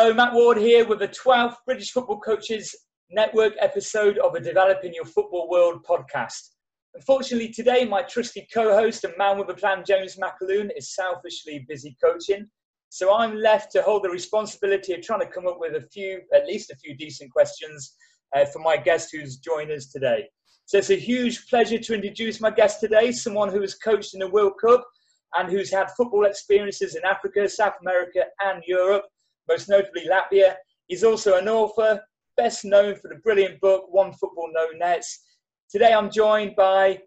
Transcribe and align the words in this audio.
Hello, 0.00 0.14
Matt 0.14 0.32
Ward 0.32 0.58
here 0.58 0.86
with 0.86 1.00
the 1.00 1.08
12th 1.08 1.56
British 1.66 1.90
Football 1.90 2.20
Coaches 2.20 2.72
Network 3.10 3.54
episode 3.58 4.16
of 4.18 4.36
a 4.36 4.40
Developing 4.40 4.94
Your 4.94 5.04
Football 5.04 5.50
World 5.50 5.84
podcast. 5.84 6.50
Unfortunately, 6.94 7.48
today, 7.48 7.84
my 7.84 8.02
trusty 8.02 8.46
co 8.54 8.76
host 8.76 9.02
and 9.02 9.12
man 9.18 9.38
with 9.38 9.50
a 9.50 9.54
plan, 9.54 9.82
James 9.84 10.16
McAloon, 10.16 10.70
is 10.76 10.94
selfishly 10.94 11.66
busy 11.68 11.96
coaching. 12.00 12.48
So 12.90 13.12
I'm 13.12 13.34
left 13.34 13.72
to 13.72 13.82
hold 13.82 14.04
the 14.04 14.10
responsibility 14.10 14.92
of 14.92 15.02
trying 15.02 15.18
to 15.18 15.26
come 15.26 15.48
up 15.48 15.58
with 15.58 15.74
a 15.74 15.84
few, 15.92 16.20
at 16.32 16.46
least 16.46 16.70
a 16.70 16.76
few 16.76 16.96
decent 16.96 17.32
questions 17.32 17.96
uh, 18.36 18.44
for 18.44 18.60
my 18.60 18.76
guest 18.76 19.08
who's 19.10 19.38
joined 19.38 19.72
us 19.72 19.86
today. 19.86 20.28
So 20.66 20.78
it's 20.78 20.90
a 20.90 20.94
huge 20.94 21.48
pleasure 21.50 21.78
to 21.78 21.94
introduce 21.94 22.40
my 22.40 22.52
guest 22.52 22.78
today, 22.78 23.10
someone 23.10 23.50
who 23.50 23.62
has 23.62 23.74
coached 23.74 24.14
in 24.14 24.20
the 24.20 24.30
World 24.30 24.52
Cup 24.64 24.86
and 25.34 25.50
who's 25.50 25.72
had 25.72 25.90
football 25.96 26.24
experiences 26.24 26.94
in 26.94 27.04
Africa, 27.04 27.48
South 27.48 27.74
America, 27.82 28.26
and 28.38 28.62
Europe 28.64 29.06
most 29.48 29.68
notably 29.68 30.06
Latvia. 30.06 30.54
He's 30.86 31.04
also 31.04 31.36
an 31.38 31.48
author, 31.48 32.00
best 32.36 32.64
known 32.64 32.94
for 32.96 33.08
the 33.08 33.16
brilliant 33.16 33.60
book 33.60 33.86
One 33.90 34.12
Football 34.12 34.50
No 34.52 34.68
Nets. 34.76 35.24
Today 35.70 35.92
I'm 35.92 36.10
joined 36.10 36.56
by 36.56 37.00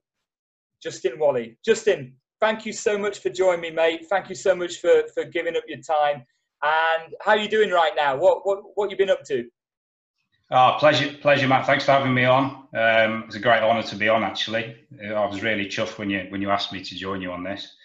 Justin 0.81 1.19
Walley. 1.19 1.57
Justin, 1.65 2.13
thank 2.39 2.65
you 2.65 2.73
so 2.73 2.97
much 2.97 3.19
for 3.19 3.29
joining 3.29 3.61
me, 3.61 3.71
mate. 3.71 4.07
Thank 4.09 4.29
you 4.29 4.35
so 4.35 4.55
much 4.55 4.77
for, 4.77 5.03
for 5.13 5.23
giving 5.25 5.55
up 5.55 5.63
your 5.67 5.79
time. 5.79 6.23
And 6.63 7.13
how 7.21 7.31
are 7.31 7.37
you 7.37 7.49
doing 7.49 7.71
right 7.71 7.93
now? 7.95 8.15
What 8.15 8.45
what 8.45 8.59
what 8.75 8.91
you 8.91 8.97
been 8.97 9.09
up 9.09 9.23
to? 9.25 9.49
Oh, 10.51 10.75
pleasure, 10.79 11.13
pleasure, 11.21 11.47
Matt. 11.47 11.65
Thanks 11.65 11.85
for 11.85 11.93
having 11.93 12.13
me 12.13 12.25
on. 12.25 12.67
Um, 12.75 13.23
it's 13.25 13.35
a 13.35 13.39
great 13.39 13.63
honour 13.63 13.83
to 13.83 13.95
be 13.95 14.09
on. 14.09 14.23
Actually, 14.23 14.75
I 15.03 15.25
was 15.25 15.41
really 15.41 15.65
chuffed 15.65 15.97
when 15.97 16.09
you 16.09 16.27
when 16.29 16.41
you 16.41 16.51
asked 16.51 16.71
me 16.71 16.83
to 16.83 16.95
join 16.95 17.21
you 17.21 17.31
on 17.31 17.43
this. 17.43 17.75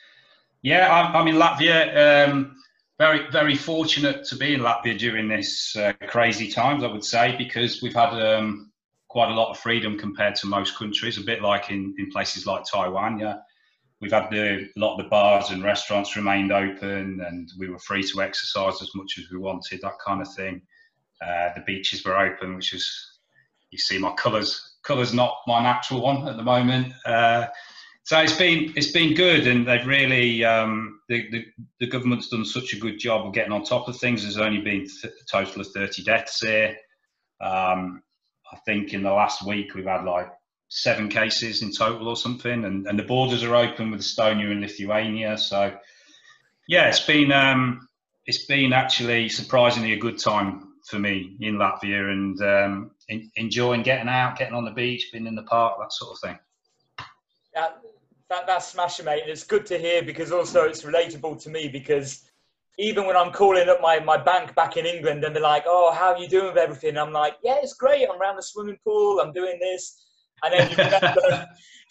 Yeah, 0.62 0.92
I'm, 0.92 1.16
I'm 1.16 1.28
in 1.28 1.36
Latvia. 1.36 2.28
Um, 2.28 2.56
very, 2.98 3.30
very 3.30 3.54
fortunate 3.54 4.24
to 4.24 4.36
be 4.36 4.54
in 4.54 4.60
Latvia 4.60 4.98
during 4.98 5.28
this 5.28 5.76
uh, 5.76 5.92
crazy 6.08 6.50
times, 6.50 6.82
I 6.82 6.86
would 6.86 7.04
say, 7.04 7.36
because 7.36 7.82
we've 7.82 7.94
had 7.94 8.10
um, 8.14 8.72
quite 9.08 9.30
a 9.30 9.34
lot 9.34 9.50
of 9.50 9.58
freedom 9.58 9.98
compared 9.98 10.34
to 10.36 10.46
most 10.46 10.76
countries. 10.76 11.18
A 11.18 11.22
bit 11.22 11.42
like 11.42 11.70
in, 11.70 11.94
in 11.98 12.10
places 12.10 12.46
like 12.46 12.64
Taiwan, 12.64 13.18
yeah. 13.18 13.36
We've 14.00 14.12
had 14.12 14.30
the, 14.30 14.68
a 14.76 14.78
lot 14.78 14.96
of 14.96 15.04
the 15.04 15.08
bars 15.08 15.50
and 15.50 15.64
restaurants 15.64 16.16
remained 16.16 16.52
open, 16.52 17.20
and 17.26 17.50
we 17.58 17.68
were 17.68 17.78
free 17.78 18.02
to 18.02 18.20
exercise 18.20 18.82
as 18.82 18.90
much 18.94 19.18
as 19.18 19.30
we 19.30 19.38
wanted, 19.38 19.80
that 19.80 19.98
kind 20.04 20.20
of 20.20 20.32
thing. 20.34 20.60
Uh, 21.22 21.48
the 21.54 21.62
beaches 21.66 22.04
were 22.04 22.18
open, 22.18 22.54
which 22.56 22.74
is 22.74 23.16
you 23.70 23.78
see 23.78 23.98
my 23.98 24.12
colours. 24.12 24.76
Colours 24.82 25.14
not 25.14 25.38
my 25.46 25.62
natural 25.62 26.02
one 26.02 26.28
at 26.28 26.36
the 26.36 26.42
moment. 26.42 26.92
Uh, 27.04 27.46
so 28.06 28.20
it's 28.20 28.36
been 28.36 28.72
it's 28.76 28.92
been 28.92 29.14
good, 29.14 29.48
and 29.48 29.66
they've 29.66 29.84
really 29.84 30.44
um, 30.44 31.00
the, 31.08 31.28
the, 31.32 31.44
the 31.80 31.88
government's 31.88 32.28
done 32.28 32.44
such 32.44 32.72
a 32.72 32.78
good 32.78 33.00
job 33.00 33.26
of 33.26 33.34
getting 33.34 33.50
on 33.50 33.64
top 33.64 33.88
of 33.88 33.98
things. 33.98 34.22
There's 34.22 34.36
only 34.36 34.60
been 34.60 34.86
th- 34.86 35.12
a 35.12 35.24
total 35.28 35.60
of 35.60 35.66
30 35.72 36.04
deaths 36.04 36.40
here. 36.40 36.76
Um, 37.40 38.04
I 38.52 38.58
think 38.64 38.94
in 38.94 39.02
the 39.02 39.10
last 39.10 39.44
week 39.44 39.74
we've 39.74 39.86
had 39.86 40.04
like 40.04 40.30
seven 40.68 41.08
cases 41.08 41.62
in 41.62 41.72
total 41.72 42.06
or 42.06 42.16
something, 42.16 42.64
and, 42.64 42.86
and 42.86 42.96
the 42.96 43.02
borders 43.02 43.42
are 43.42 43.56
open 43.56 43.90
with 43.90 44.02
Estonia 44.02 44.52
and 44.52 44.60
Lithuania. 44.60 45.36
So 45.36 45.76
yeah, 46.68 46.88
it's 46.88 47.04
been 47.04 47.32
um, 47.32 47.88
it's 48.24 48.46
been 48.46 48.72
actually 48.72 49.28
surprisingly 49.30 49.94
a 49.94 49.98
good 49.98 50.20
time 50.20 50.74
for 50.88 51.00
me 51.00 51.36
in 51.40 51.56
Latvia, 51.56 52.12
and 52.12 52.40
um, 52.40 52.90
in, 53.08 53.32
enjoying 53.34 53.82
getting 53.82 54.08
out, 54.08 54.38
getting 54.38 54.54
on 54.54 54.64
the 54.64 54.70
beach, 54.70 55.08
being 55.10 55.26
in 55.26 55.34
the 55.34 55.42
park, 55.42 55.80
that 55.80 55.92
sort 55.92 56.12
of 56.12 56.20
thing. 56.20 56.38
That, 58.30 58.46
that's 58.46 58.68
smashing, 58.68 59.04
mate. 59.04 59.22
And 59.22 59.30
it's 59.30 59.44
good 59.44 59.66
to 59.66 59.78
hear 59.78 60.02
because 60.02 60.32
also 60.32 60.64
it's 60.64 60.82
relatable 60.82 61.42
to 61.42 61.50
me 61.50 61.68
because 61.68 62.28
even 62.78 63.06
when 63.06 63.16
I'm 63.16 63.32
calling 63.32 63.68
up 63.68 63.80
my, 63.80 64.00
my 64.00 64.16
bank 64.16 64.54
back 64.54 64.76
in 64.76 64.84
England 64.84 65.24
and 65.24 65.34
they're 65.34 65.42
like, 65.42 65.64
oh, 65.66 65.92
how 65.92 66.12
are 66.12 66.18
you 66.18 66.28
doing 66.28 66.48
with 66.48 66.56
everything? 66.56 66.98
I'm 66.98 67.12
like, 67.12 67.36
yeah, 67.42 67.56
it's 67.62 67.74
great. 67.74 68.06
I'm 68.08 68.20
around 68.20 68.36
the 68.36 68.42
swimming 68.42 68.78
pool. 68.84 69.20
I'm 69.20 69.32
doing 69.32 69.58
this. 69.60 70.04
And 70.44 70.52
then 70.52 70.70
you 70.70 70.76
remember, 70.76 71.46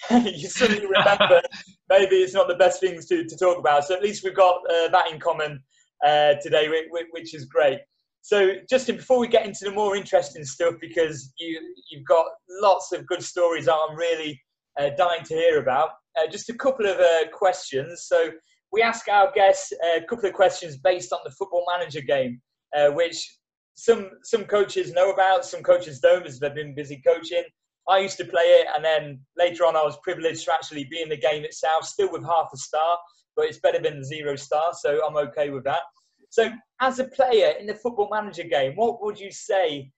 you 0.29 0.47
suddenly 0.47 0.85
remember 0.85 1.41
maybe 1.89 2.17
it's 2.17 2.33
not 2.33 2.47
the 2.47 2.55
best 2.55 2.79
things 2.79 3.07
to, 3.07 3.23
to 3.23 3.37
talk 3.37 3.57
about. 3.57 3.85
So 3.85 3.95
at 3.95 4.03
least 4.03 4.23
we've 4.23 4.35
got 4.35 4.57
uh, 4.69 4.89
that 4.89 5.11
in 5.11 5.19
common 5.19 5.63
uh, 6.05 6.35
today, 6.41 6.69
which 7.11 7.33
is 7.33 7.45
great. 7.45 7.79
So, 8.21 8.53
Justin, 8.67 8.97
before 8.97 9.19
we 9.19 9.27
get 9.27 9.45
into 9.45 9.65
the 9.65 9.71
more 9.71 9.95
interesting 9.95 10.43
stuff, 10.43 10.75
because 10.81 11.31
you, 11.37 11.59
you've 11.91 12.05
got 12.05 12.25
lots 12.61 12.91
of 12.91 13.05
good 13.05 13.21
stories 13.21 13.65
that 13.65 13.75
I'm 13.75 13.95
really 13.95 14.41
uh, 14.79 14.89
dying 14.97 15.23
to 15.25 15.33
hear 15.35 15.59
about, 15.59 15.89
uh, 16.17 16.27
just 16.29 16.49
a 16.49 16.53
couple 16.53 16.85
of 16.85 16.97
uh, 16.99 17.27
questions. 17.33 18.05
So 18.07 18.31
we 18.71 18.81
ask 18.81 19.07
our 19.07 19.31
guests 19.33 19.71
a 19.95 20.01
couple 20.01 20.27
of 20.27 20.33
questions 20.33 20.77
based 20.77 21.13
on 21.13 21.19
the 21.23 21.31
Football 21.31 21.65
Manager 21.77 22.01
game, 22.01 22.41
uh, 22.75 22.89
which 22.89 23.37
some 23.75 24.09
some 24.23 24.45
coaches 24.45 24.93
know 24.93 25.11
about, 25.11 25.45
some 25.45 25.61
coaches 25.61 25.99
don't 25.99 26.23
because 26.23 26.39
they've 26.39 26.55
been 26.55 26.75
busy 26.75 27.01
coaching. 27.05 27.43
I 27.87 27.99
used 27.99 28.17
to 28.17 28.25
play 28.25 28.41
it, 28.41 28.67
and 28.75 28.83
then 28.83 29.19
later 29.37 29.65
on, 29.65 29.75
I 29.75 29.83
was 29.83 29.97
privileged 30.01 30.45
to 30.45 30.53
actually 30.53 30.85
be 30.85 31.01
in 31.01 31.09
the 31.09 31.17
game 31.17 31.43
itself, 31.43 31.85
still 31.85 32.11
with 32.11 32.23
half 32.23 32.49
a 32.51 32.57
star, 32.57 32.97
but 33.35 33.45
it's 33.45 33.59
better 33.59 33.79
than 33.79 34.03
zero 34.03 34.35
star, 34.35 34.71
so 34.73 35.05
I'm 35.05 35.17
okay 35.17 35.51
with 35.51 35.63
that. 35.65 35.81
So, 36.29 36.51
as 36.81 36.99
a 36.99 37.05
player 37.05 37.53
in 37.59 37.67
the 37.67 37.75
Football 37.75 38.09
Manager 38.11 38.43
game, 38.43 38.73
what 38.75 39.03
would 39.03 39.19
you 39.19 39.31
say 39.31 39.91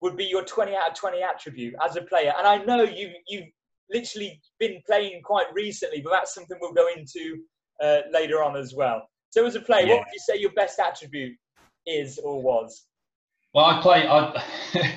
would 0.00 0.16
be 0.16 0.24
your 0.24 0.44
20 0.44 0.74
out 0.74 0.90
of 0.90 0.94
20 0.94 1.22
attribute 1.22 1.74
as 1.84 1.96
a 1.96 2.02
player? 2.02 2.32
And 2.38 2.46
I 2.46 2.64
know 2.64 2.82
you 2.82 3.10
you 3.28 3.44
literally 3.90 4.40
been 4.58 4.80
playing 4.86 5.22
quite 5.22 5.46
recently, 5.52 6.00
but 6.00 6.10
that's 6.10 6.34
something 6.34 6.56
we'll 6.60 6.72
go 6.72 6.88
into 6.96 7.38
uh, 7.82 8.00
later 8.12 8.42
on 8.42 8.56
as 8.56 8.74
well. 8.74 9.08
So, 9.30 9.44
as 9.46 9.54
a 9.54 9.60
player, 9.60 9.86
yeah. 9.86 9.94
what 9.94 10.00
would 10.00 10.12
you 10.12 10.20
say 10.20 10.40
your 10.40 10.52
best 10.52 10.78
attribute 10.78 11.36
is 11.86 12.18
or 12.18 12.40
was? 12.40 12.86
Well, 13.54 13.64
I 13.64 13.80
play. 13.80 14.06
I, 14.06 14.44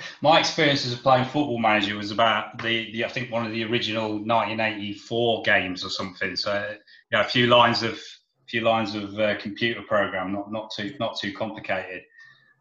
my 0.22 0.40
experience 0.40 0.86
as 0.86 0.94
a 0.94 0.98
playing 0.98 1.26
football 1.26 1.60
manager 1.60 1.96
was 1.96 2.12
about 2.12 2.62
the, 2.62 2.92
the, 2.92 3.06
I 3.06 3.08
think 3.08 3.32
one 3.32 3.46
of 3.46 3.52
the 3.52 3.64
original 3.64 4.10
1984 4.16 5.44
games 5.44 5.86
or 5.86 5.90
something. 5.90 6.36
So, 6.36 6.76
yeah, 7.12 7.22
a 7.22 7.28
few 7.28 7.48
lines 7.48 7.84
of 7.84 7.94
a 7.94 8.48
few 8.48 8.62
lines 8.62 8.96
of 8.96 9.18
uh, 9.18 9.38
computer 9.38 9.82
program, 9.82 10.34
not 10.34 10.52
not 10.52 10.72
too 10.76 10.94
not 11.00 11.18
too 11.18 11.34
complicated. 11.34 12.04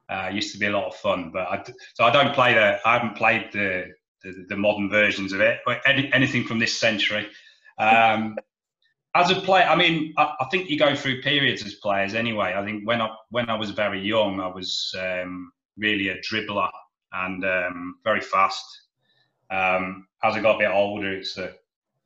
Uh, 0.09 0.31
used 0.33 0.53
to 0.53 0.59
be 0.59 0.67
a 0.67 0.71
lot 0.71 0.87
of 0.87 0.94
fun, 0.94 1.31
but 1.33 1.49
I, 1.49 1.62
so 1.94 2.05
I 2.05 2.11
don't 2.11 2.33
play 2.34 2.55
the. 2.55 2.78
I 2.87 2.94
haven't 2.94 3.17
played 3.17 3.50
the 3.53 3.93
the, 4.49 4.56
modern 4.56 4.91
versions 4.91 5.33
of 5.33 5.41
it, 5.41 5.59
any, 5.87 6.12
anything 6.12 6.44
from 6.44 6.59
this 6.59 6.78
century. 6.78 7.27
Um, 7.78 8.37
as 9.15 9.31
a 9.31 9.37
player, 9.37 9.65
I 9.65 9.77
mean, 9.77 10.15
I, 10.16 10.34
I, 10.41 10.47
think 10.50 10.69
you 10.69 10.78
go 10.78 10.94
through 10.94 11.22
periods 11.22 11.65
as 11.65 11.75
players 11.75 12.15
anyway. 12.15 12.55
I 12.56 12.65
think 12.65 12.87
when 12.87 13.00
I 13.00 13.09
when 13.31 13.49
I 13.49 13.55
was 13.55 13.71
very 13.71 14.00
young, 14.00 14.41
I 14.41 14.49
was 14.49 14.94
um, 14.99 15.50
really 15.77 16.09
a 16.09 16.19
dribbler 16.19 16.71
and 17.12 17.44
um, 17.44 17.97
very 18.05 18.21
fast. 18.21 18.65
Um, 19.50 20.06
as 20.22 20.34
I 20.34 20.41
got 20.41 20.56
a 20.56 20.59
bit 20.59 20.71
older, 20.71 21.12
it's 21.12 21.38
a 21.38 21.55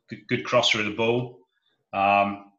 good, 0.08 0.26
good 0.28 0.44
crosser 0.44 0.78
of 0.78 0.86
the 0.86 0.92
ball. 0.92 1.40
Um, 1.92 2.52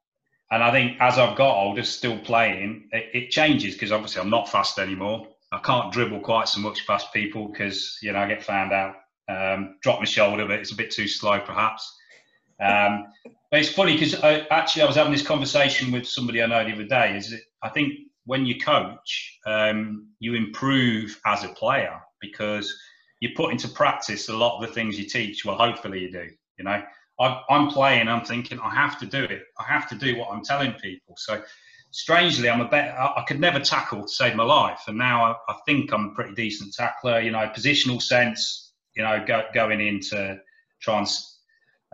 and 0.52 0.64
I 0.64 0.72
think 0.72 0.98
as 1.00 1.18
I've 1.18 1.38
got 1.38 1.56
older, 1.56 1.84
still 1.84 2.20
playing, 2.20 2.90
it, 2.92 3.10
it 3.14 3.30
changes 3.32 3.74
because 3.74 3.92
obviously 3.92 4.22
I'm 4.22 4.30
not 4.30 4.50
fast 4.50 4.78
anymore. 4.78 5.28
I 5.52 5.60
can't 5.60 5.92
dribble 5.92 6.20
quite 6.20 6.48
so 6.48 6.60
much 6.60 6.86
past 6.86 7.14
people 7.14 7.48
because 7.48 7.98
you 8.02 8.12
know 8.12 8.20
I 8.20 8.28
get 8.28 8.44
found 8.44 8.74
out 8.74 8.96
um, 9.30 9.78
drop 9.82 10.00
my 10.00 10.06
shoulder, 10.06 10.46
but 10.46 10.60
it's 10.60 10.72
a 10.72 10.76
bit 10.76 10.92
too 10.92 11.08
slow 11.08 11.40
perhaps. 11.40 11.96
Um, 12.62 13.06
but 13.52 13.60
it's 13.60 13.70
funny 13.70 13.94
because 13.94 14.16
actually 14.52 14.82
I 14.82 14.86
was 14.86 14.96
having 14.96 15.12
this 15.12 15.26
conversation 15.26 15.92
with 15.92 16.08
somebody 16.08 16.42
I 16.42 16.48
know 16.48 16.64
the 16.64 16.74
other 16.74 16.86
day. 16.86 17.18
Is 17.18 17.30
that 17.32 17.42
I 17.62 17.70
think 17.70 17.94
when 18.26 18.46
you 18.46 18.60
coach, 18.60 19.40
um, 19.46 20.08
you 20.20 20.36
improve 20.36 21.20
as 21.26 21.44
a 21.44 21.50
player 21.50 22.00
because 22.22 22.74
you 23.20 23.30
put 23.36 23.52
into 23.52 23.68
practice 23.68 24.30
a 24.30 24.36
lot 24.36 24.56
of 24.56 24.68
the 24.68 24.74
things 24.74 24.98
you 24.98 25.08
teach. 25.08 25.46
Well, 25.46 25.58
hopefully 25.58 26.00
you 26.00 26.12
do. 26.12 26.30
You 26.58 26.66
know, 26.66 26.82
I, 27.20 27.42
I'm 27.50 27.70
playing. 27.70 28.08
I'm 28.08 28.26
thinking 28.26 28.60
I 28.60 28.74
have 28.74 29.00
to 29.00 29.06
do 29.06 29.24
it. 29.24 29.44
I 29.60 29.64
have 29.64 29.88
to 29.90 29.96
do 29.96 30.18
what 30.18 30.30
I'm 30.32 30.44
telling 30.44 30.74
people. 30.74 31.16
So 31.18 31.42
strangely, 31.92 32.50
I'm 32.50 32.62
a 32.62 32.68
better. 32.68 32.98
I 32.98 33.24
could 33.28 33.40
never 33.40 33.60
tackle 33.60 34.04
to 34.04 34.08
save 34.08 34.36
my 34.36 34.44
life, 34.44 34.82
and 34.88 34.98
now 34.98 35.26
I, 35.26 35.36
I 35.52 35.56
think 35.66 35.94
I'm 35.94 36.10
a 36.10 36.14
pretty 36.14 36.34
decent 36.34 36.74
tackler. 36.74 37.22
You 37.22 37.32
know, 37.32 37.50
positional 37.56 38.02
sense, 38.02 38.63
you 38.96 39.04
know, 39.04 39.24
go, 39.26 39.44
going 39.54 39.82
in 39.82 40.00
to 40.00 40.40
try 40.82 41.00
and 41.00 41.08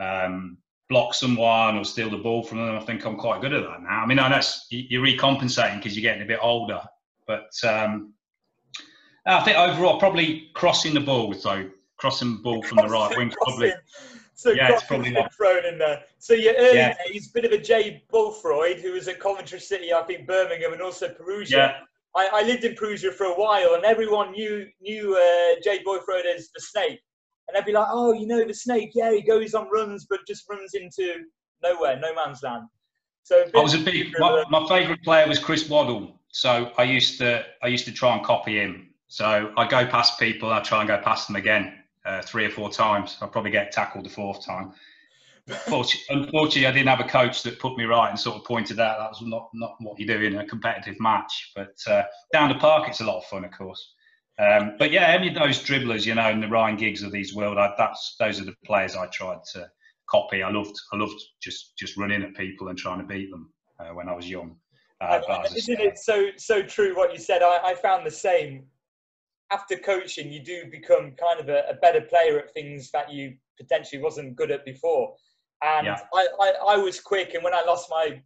um, 0.01 0.57
block 0.89 1.13
someone 1.13 1.77
or 1.77 1.83
steal 1.83 2.09
the 2.09 2.17
ball 2.17 2.43
from 2.43 2.57
them. 2.57 2.75
I 2.75 2.79
think 2.79 3.05
I'm 3.05 3.15
quite 3.15 3.41
good 3.41 3.53
at 3.53 3.63
that 3.63 3.81
now. 3.83 4.01
I 4.01 4.05
mean, 4.05 4.19
I 4.19 4.27
know 4.29 4.41
you're 4.69 5.03
recompensating 5.03 5.77
because 5.77 5.95
you're 5.95 6.09
getting 6.09 6.23
a 6.23 6.27
bit 6.27 6.39
older, 6.41 6.81
but 7.27 7.51
um, 7.63 8.13
I 9.25 9.43
think 9.43 9.57
overall, 9.57 9.99
probably 9.99 10.49
crossing 10.53 10.93
the 10.93 10.99
ball, 10.99 11.33
so 11.33 11.69
crossing 11.97 12.37
the 12.37 12.41
ball 12.41 12.63
from 12.63 12.77
the 12.77 12.87
right 12.87 13.15
wing, 13.17 13.31
probably. 13.43 13.73
So 14.33 14.51
yeah, 14.51 14.71
it's 14.71 14.85
probably 14.85 15.11
not 15.11 15.33
thrown 15.33 15.65
in 15.65 15.77
there. 15.77 16.01
So 16.17 16.33
your 16.33 16.53
early 16.55 16.77
yeah. 16.77 16.95
days, 17.05 17.27
bit 17.27 17.43
of 17.43 17.51
a 17.51 17.57
Jay 17.57 18.03
Bothroyd, 18.09 18.79
who 18.79 18.93
was 18.93 19.09
at 19.09 19.19
Coventry 19.19 19.59
City, 19.59 19.91
I 19.93 20.01
think 20.03 20.25
Birmingham, 20.25 20.71
and 20.71 20.81
also 20.81 21.09
Perugia. 21.09 21.57
Yeah. 21.57 21.77
I, 22.15 22.29
I, 22.33 22.41
lived 22.43 22.63
in 22.63 22.75
Perugia 22.75 23.11
for 23.11 23.25
a 23.25 23.33
while, 23.33 23.75
and 23.75 23.85
everyone 23.85 24.31
knew 24.31 24.67
knew 24.81 25.15
uh, 25.15 25.59
Jay 25.63 25.81
Bothroyd 25.83 26.25
as 26.25 26.49
the 26.55 26.61
Snake, 26.61 26.99
and 27.47 27.55
they'd 27.55 27.65
be 27.65 27.73
like, 27.73 27.87
"Oh, 27.89 28.13
you 28.13 28.25
know 28.25 28.43
the 28.43 28.53
Snake? 28.53 28.91
Yeah, 28.93 29.11
he 29.11 29.21
goes 29.21 29.53
on 29.53 29.69
runs, 29.71 30.05
but 30.09 30.19
just 30.27 30.49
runs 30.49 30.73
into 30.73 31.23
nowhere, 31.63 31.99
no 31.99 32.13
man's 32.15 32.41
land." 32.43 32.63
So 33.23 33.45
I 33.55 33.59
was 33.59 33.75
a 33.75 33.79
big. 33.79 34.11
My, 34.17 34.43
my 34.49 34.67
favourite 34.67 35.03
player 35.03 35.27
was 35.27 35.39
Chris 35.39 35.69
Waddle. 35.69 36.19
so 36.31 36.71
I 36.77 36.83
used 36.83 37.19
to 37.19 37.45
I 37.61 37.67
used 37.67 37.85
to 37.85 37.91
try 37.91 38.15
and 38.15 38.25
copy 38.25 38.59
him. 38.59 38.89
So 39.07 39.53
I 39.57 39.67
go 39.67 39.85
past 39.87 40.19
people, 40.19 40.51
I 40.51 40.61
try 40.61 40.79
and 40.79 40.87
go 40.87 40.99
past 40.99 41.27
them 41.27 41.35
again 41.35 41.79
uh, 42.05 42.21
three 42.21 42.45
or 42.45 42.49
four 42.49 42.71
times. 42.71 43.17
I'll 43.21 43.27
probably 43.27 43.51
get 43.51 43.71
tackled 43.71 44.05
the 44.05 44.09
fourth 44.09 44.45
time. 44.45 44.73
Unfortunately, 46.09 46.67
I 46.67 46.71
didn't 46.71 46.87
have 46.87 46.99
a 46.99 47.09
coach 47.09 47.43
that 47.43 47.59
put 47.59 47.77
me 47.77 47.85
right 47.85 48.09
and 48.09 48.19
sort 48.19 48.37
of 48.37 48.45
pointed 48.45 48.79
out 48.79 48.99
that 48.99 49.09
was 49.09 49.21
not, 49.21 49.49
not 49.53 49.75
what 49.79 49.99
you 49.99 50.05
do 50.05 50.21
in 50.21 50.37
a 50.37 50.45
competitive 50.45 50.99
match. 50.99 51.51
But 51.55 51.75
uh, 51.87 52.03
down 52.33 52.49
the 52.49 52.55
park, 52.55 52.87
it's 52.87 53.01
a 53.01 53.05
lot 53.05 53.17
of 53.17 53.25
fun, 53.25 53.45
of 53.45 53.51
course. 53.51 53.93
Um, 54.39 54.75
but 54.79 54.91
yeah, 54.91 55.07
any 55.07 55.27
of 55.27 55.35
those 55.35 55.61
dribblers, 55.61 56.05
you 56.05 56.15
know, 56.15 56.29
and 56.29 56.41
the 56.41 56.47
Ryan 56.47 56.77
Giggs 56.77 57.03
of 57.03 57.11
these 57.11 57.35
world, 57.35 57.57
I, 57.57 57.73
that's 57.77 58.15
those 58.19 58.39
are 58.39 58.45
the 58.45 58.55
players 58.65 58.95
I 58.95 59.07
tried 59.07 59.39
to 59.53 59.69
copy. 60.09 60.41
I 60.43 60.49
loved, 60.49 60.75
I 60.93 60.97
loved 60.97 61.21
just 61.41 61.77
just 61.77 61.97
running 61.97 62.23
at 62.23 62.35
people 62.35 62.69
and 62.69 62.77
trying 62.77 62.99
to 62.99 63.05
beat 63.05 63.29
them 63.31 63.51
uh, 63.79 63.93
when 63.93 64.07
I 64.07 64.15
was 64.15 64.29
young. 64.29 64.55
Uh, 65.01 65.43
isn't 65.55 65.79
it 65.79 65.97
so 65.97 66.27
so 66.37 66.61
true 66.61 66.95
what 66.95 67.13
you 67.13 67.19
said? 67.19 67.41
I, 67.41 67.59
I 67.63 67.75
found 67.75 68.05
the 68.05 68.11
same. 68.11 68.65
After 69.51 69.77
coaching, 69.77 70.31
you 70.31 70.43
do 70.43 70.65
become 70.69 71.15
kind 71.19 71.39
of 71.39 71.49
a, 71.49 71.63
a, 71.69 71.73
better 71.73 72.01
player 72.01 72.37
at 72.37 72.53
things 72.53 72.91
that 72.91 73.11
you 73.11 73.33
potentially 73.57 73.99
wasn't 73.99 74.35
good 74.35 74.51
at 74.51 74.63
before. 74.63 75.15
And 75.63 75.87
yeah. 75.87 75.99
I, 76.13 76.27
I, 76.41 76.53
I, 76.69 76.77
was 76.77 77.01
quick, 77.01 77.33
and 77.33 77.43
when 77.43 77.53
I 77.53 77.63
lost 77.63 77.89
my 77.89 78.21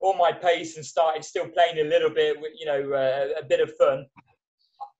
all 0.00 0.16
my 0.16 0.32
pace 0.32 0.76
and 0.76 0.84
started 0.84 1.24
still 1.24 1.48
playing 1.48 1.78
a 1.78 1.88
little 1.88 2.10
bit, 2.10 2.36
you 2.58 2.66
know, 2.66 2.92
uh, 2.92 3.40
a 3.40 3.44
bit 3.44 3.60
of 3.60 3.74
fun, 3.76 4.04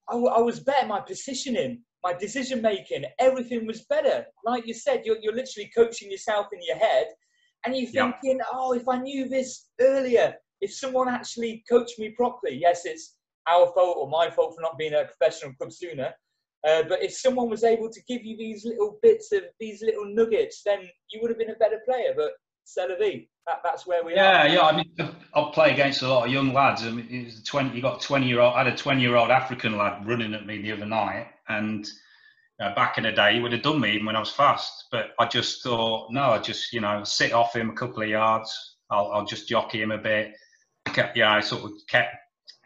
I, 0.09 0.15
I 0.17 0.41
was 0.41 0.61
better. 0.61 0.87
My 0.87 1.01
positioning, 1.01 1.83
my 2.03 2.15
decision 2.15 2.63
making, 2.63 3.05
everything 3.19 3.67
was 3.67 3.85
better. 3.91 4.25
Like 4.47 4.67
you 4.67 4.73
said, 4.73 5.03
you're, 5.05 5.19
you're 5.21 5.35
literally 5.35 5.71
coaching 5.77 6.11
yourself 6.11 6.47
in 6.53 6.61
your 6.67 6.79
head, 6.79 7.09
and 7.65 7.77
you're 7.77 7.91
thinking, 7.91 8.39
yeah. 8.39 8.45
oh, 8.53 8.73
if 8.73 8.89
I 8.89 8.99
knew 8.99 9.29
this 9.29 9.69
earlier, 9.81 10.35
if 10.61 10.73
someone 10.73 11.09
actually 11.09 11.63
coached 11.69 11.99
me 11.99 12.11
properly, 12.11 12.57
yes, 12.57 12.83
it's 12.87 13.17
our 13.47 13.71
fault 13.75 13.97
or 13.99 14.09
my 14.09 14.31
fault 14.31 14.55
for 14.55 14.63
not 14.63 14.79
being 14.79 14.95
a 14.95 15.05
professional 15.05 15.53
club 15.55 15.73
sooner. 15.73 16.15
Uh, 16.67 16.83
but 16.89 17.03
if 17.03 17.13
someone 17.13 17.51
was 17.51 17.63
able 17.63 17.91
to 17.91 18.01
give 18.09 18.25
you 18.25 18.37
these 18.37 18.65
little 18.65 18.99
bits 19.03 19.33
of 19.33 19.43
these 19.61 19.83
little 19.83 20.07
nuggets, 20.07 20.63
then 20.65 20.89
you 21.11 21.21
would 21.21 21.31
have 21.31 21.39
been 21.39 21.51
a 21.51 21.57
better 21.57 21.81
player. 21.85 22.15
But 22.17 22.33
la. 22.79 22.87
That, 23.47 23.61
that's 23.63 23.87
where 23.87 24.03
we 24.03 24.15
yeah, 24.15 24.45
are. 24.45 24.49
Yeah, 24.49 24.55
yeah. 24.55 24.63
I 24.63 24.77
mean, 24.77 25.17
I 25.35 25.51
play 25.53 25.73
against 25.73 26.01
a 26.01 26.09
lot 26.09 26.27
of 26.27 26.33
young 26.33 26.55
lads. 26.55 26.83
I 26.83 26.91
mean, 26.91 27.07
it 27.11 27.25
was 27.27 27.43
20, 27.43 27.77
you 27.77 27.83
got 27.83 28.01
20 28.01 28.27
year 28.27 28.41
old, 28.41 28.55
I 28.55 28.65
had 28.65 28.73
a 28.73 28.77
20 28.77 29.03
year 29.03 29.17
old 29.17 29.31
African 29.31 29.77
lad 29.77 30.07
running 30.09 30.33
at 30.33 30.47
me 30.47 30.63
the 30.63 30.73
other 30.73 30.87
night. 30.87 31.27
And 31.49 31.87
back 32.59 32.97
in 32.97 33.05
the 33.05 33.13
day, 33.13 33.35
he 33.35 33.41
would 33.41 33.53
have 33.53 33.63
done 33.63 33.81
me 33.81 33.93
even 33.93 34.07
when 34.07 34.17
I 34.17 34.21
was 34.21 34.31
fast. 34.31 34.87
But 34.91 35.11
I 35.19 35.27
just 35.27 35.63
thought, 35.63 36.11
no, 36.11 36.23
I 36.31 36.39
just, 36.39 36.73
you 36.73 36.81
know, 36.81 37.05
sit 37.05 37.35
off 37.35 37.55
him 37.55 37.69
a 37.69 37.75
couple 37.75 38.03
of 38.03 38.09
yards. 38.09 38.77
I'll, 38.91 39.11
I'll 39.13 39.27
just 39.27 39.49
jockey 39.49 39.83
him 39.83 39.91
a 39.91 39.99
bit. 39.99 40.33
Kept, 40.87 41.17
yeah, 41.17 41.35
I 41.35 41.41
sort 41.41 41.65
of 41.65 41.73
kept 41.89 42.17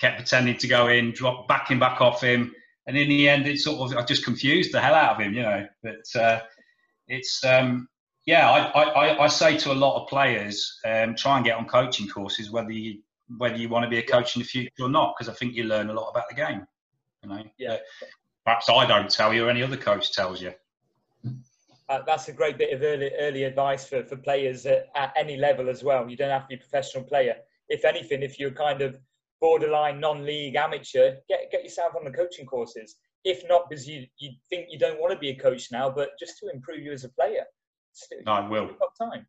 kept 0.00 0.18
pretending 0.18 0.56
to 0.56 0.68
go 0.68 0.88
in, 0.88 1.12
drop 1.12 1.48
backing 1.48 1.78
back 1.78 2.00
off 2.00 2.22
him, 2.22 2.52
and 2.88 2.96
in 2.96 3.08
the 3.08 3.28
end, 3.28 3.46
it 3.46 3.58
sort 3.60 3.92
of 3.92 3.98
I 3.98 4.02
just 4.02 4.24
confused 4.24 4.72
the 4.72 4.80
hell 4.80 4.94
out 4.94 5.12
of 5.12 5.20
him, 5.20 5.34
you 5.34 5.42
know. 5.42 5.66
But 5.82 6.20
uh, 6.20 6.40
it's 7.06 7.44
um, 7.44 7.86
yeah, 8.24 8.50
I, 8.50 8.82
I, 8.82 9.24
I 9.24 9.28
say 9.28 9.58
to 9.58 9.72
a 9.72 9.74
lot 9.74 10.02
of 10.02 10.08
players, 10.08 10.80
um, 10.86 11.14
try 11.14 11.36
and 11.36 11.44
get 11.44 11.56
on 11.56 11.66
coaching 11.66 12.08
courses, 12.08 12.50
whether 12.50 12.72
you 12.72 13.00
whether 13.36 13.56
you 13.56 13.68
want 13.68 13.84
to 13.84 13.90
be 13.90 13.98
a 13.98 14.02
coach 14.02 14.36
in 14.36 14.42
the 14.42 14.48
future 14.48 14.70
or 14.80 14.88
not, 14.88 15.14
because 15.16 15.28
I 15.28 15.36
think 15.36 15.54
you 15.54 15.64
learn 15.64 15.90
a 15.90 15.92
lot 15.92 16.08
about 16.08 16.30
the 16.30 16.34
game. 16.34 16.66
You 17.22 17.28
know, 17.28 17.42
yeah. 17.58 17.76
Perhaps 18.46 18.70
I 18.70 18.86
don't 18.86 19.10
tell 19.10 19.34
you, 19.34 19.46
or 19.46 19.50
any 19.50 19.62
other 19.62 19.76
coach 19.76 20.12
tells 20.14 20.40
you. 20.40 20.54
Uh, 21.90 22.00
that's 22.06 22.28
a 22.28 22.32
great 22.32 22.56
bit 22.56 22.72
of 22.72 22.82
early 22.82 23.10
early 23.20 23.44
advice 23.44 23.86
for, 23.86 24.02
for 24.02 24.16
players 24.16 24.64
at, 24.64 24.86
at 24.94 25.12
any 25.14 25.36
level 25.36 25.68
as 25.68 25.84
well. 25.84 26.08
You 26.08 26.16
don't 26.16 26.30
have 26.30 26.42
to 26.44 26.48
be 26.48 26.54
a 26.54 26.58
professional 26.58 27.04
player 27.04 27.36
if 27.68 27.84
anything, 27.84 28.22
if 28.22 28.38
you're 28.40 28.50
kind 28.50 28.80
of 28.80 28.98
borderline 29.40 30.00
non-league 30.00 30.56
amateur, 30.56 31.16
get 31.28 31.50
get 31.50 31.62
yourself 31.64 31.94
on 31.96 32.04
the 32.04 32.10
coaching 32.10 32.46
courses. 32.46 32.96
If 33.24 33.42
not, 33.48 33.68
because 33.68 33.86
you 33.86 34.06
you 34.18 34.32
think 34.48 34.66
you 34.70 34.78
don't 34.78 35.00
want 35.00 35.12
to 35.12 35.18
be 35.18 35.30
a 35.30 35.36
coach 35.36 35.68
now, 35.72 35.90
but 35.90 36.10
just 36.18 36.38
to 36.38 36.48
improve 36.48 36.80
you 36.80 36.92
as 36.92 37.04
a 37.04 37.08
player. 37.10 37.44
Still, 37.92 38.18
no, 38.26 38.32
I 38.32 38.48
will. 38.48 38.70
time. 39.00 39.26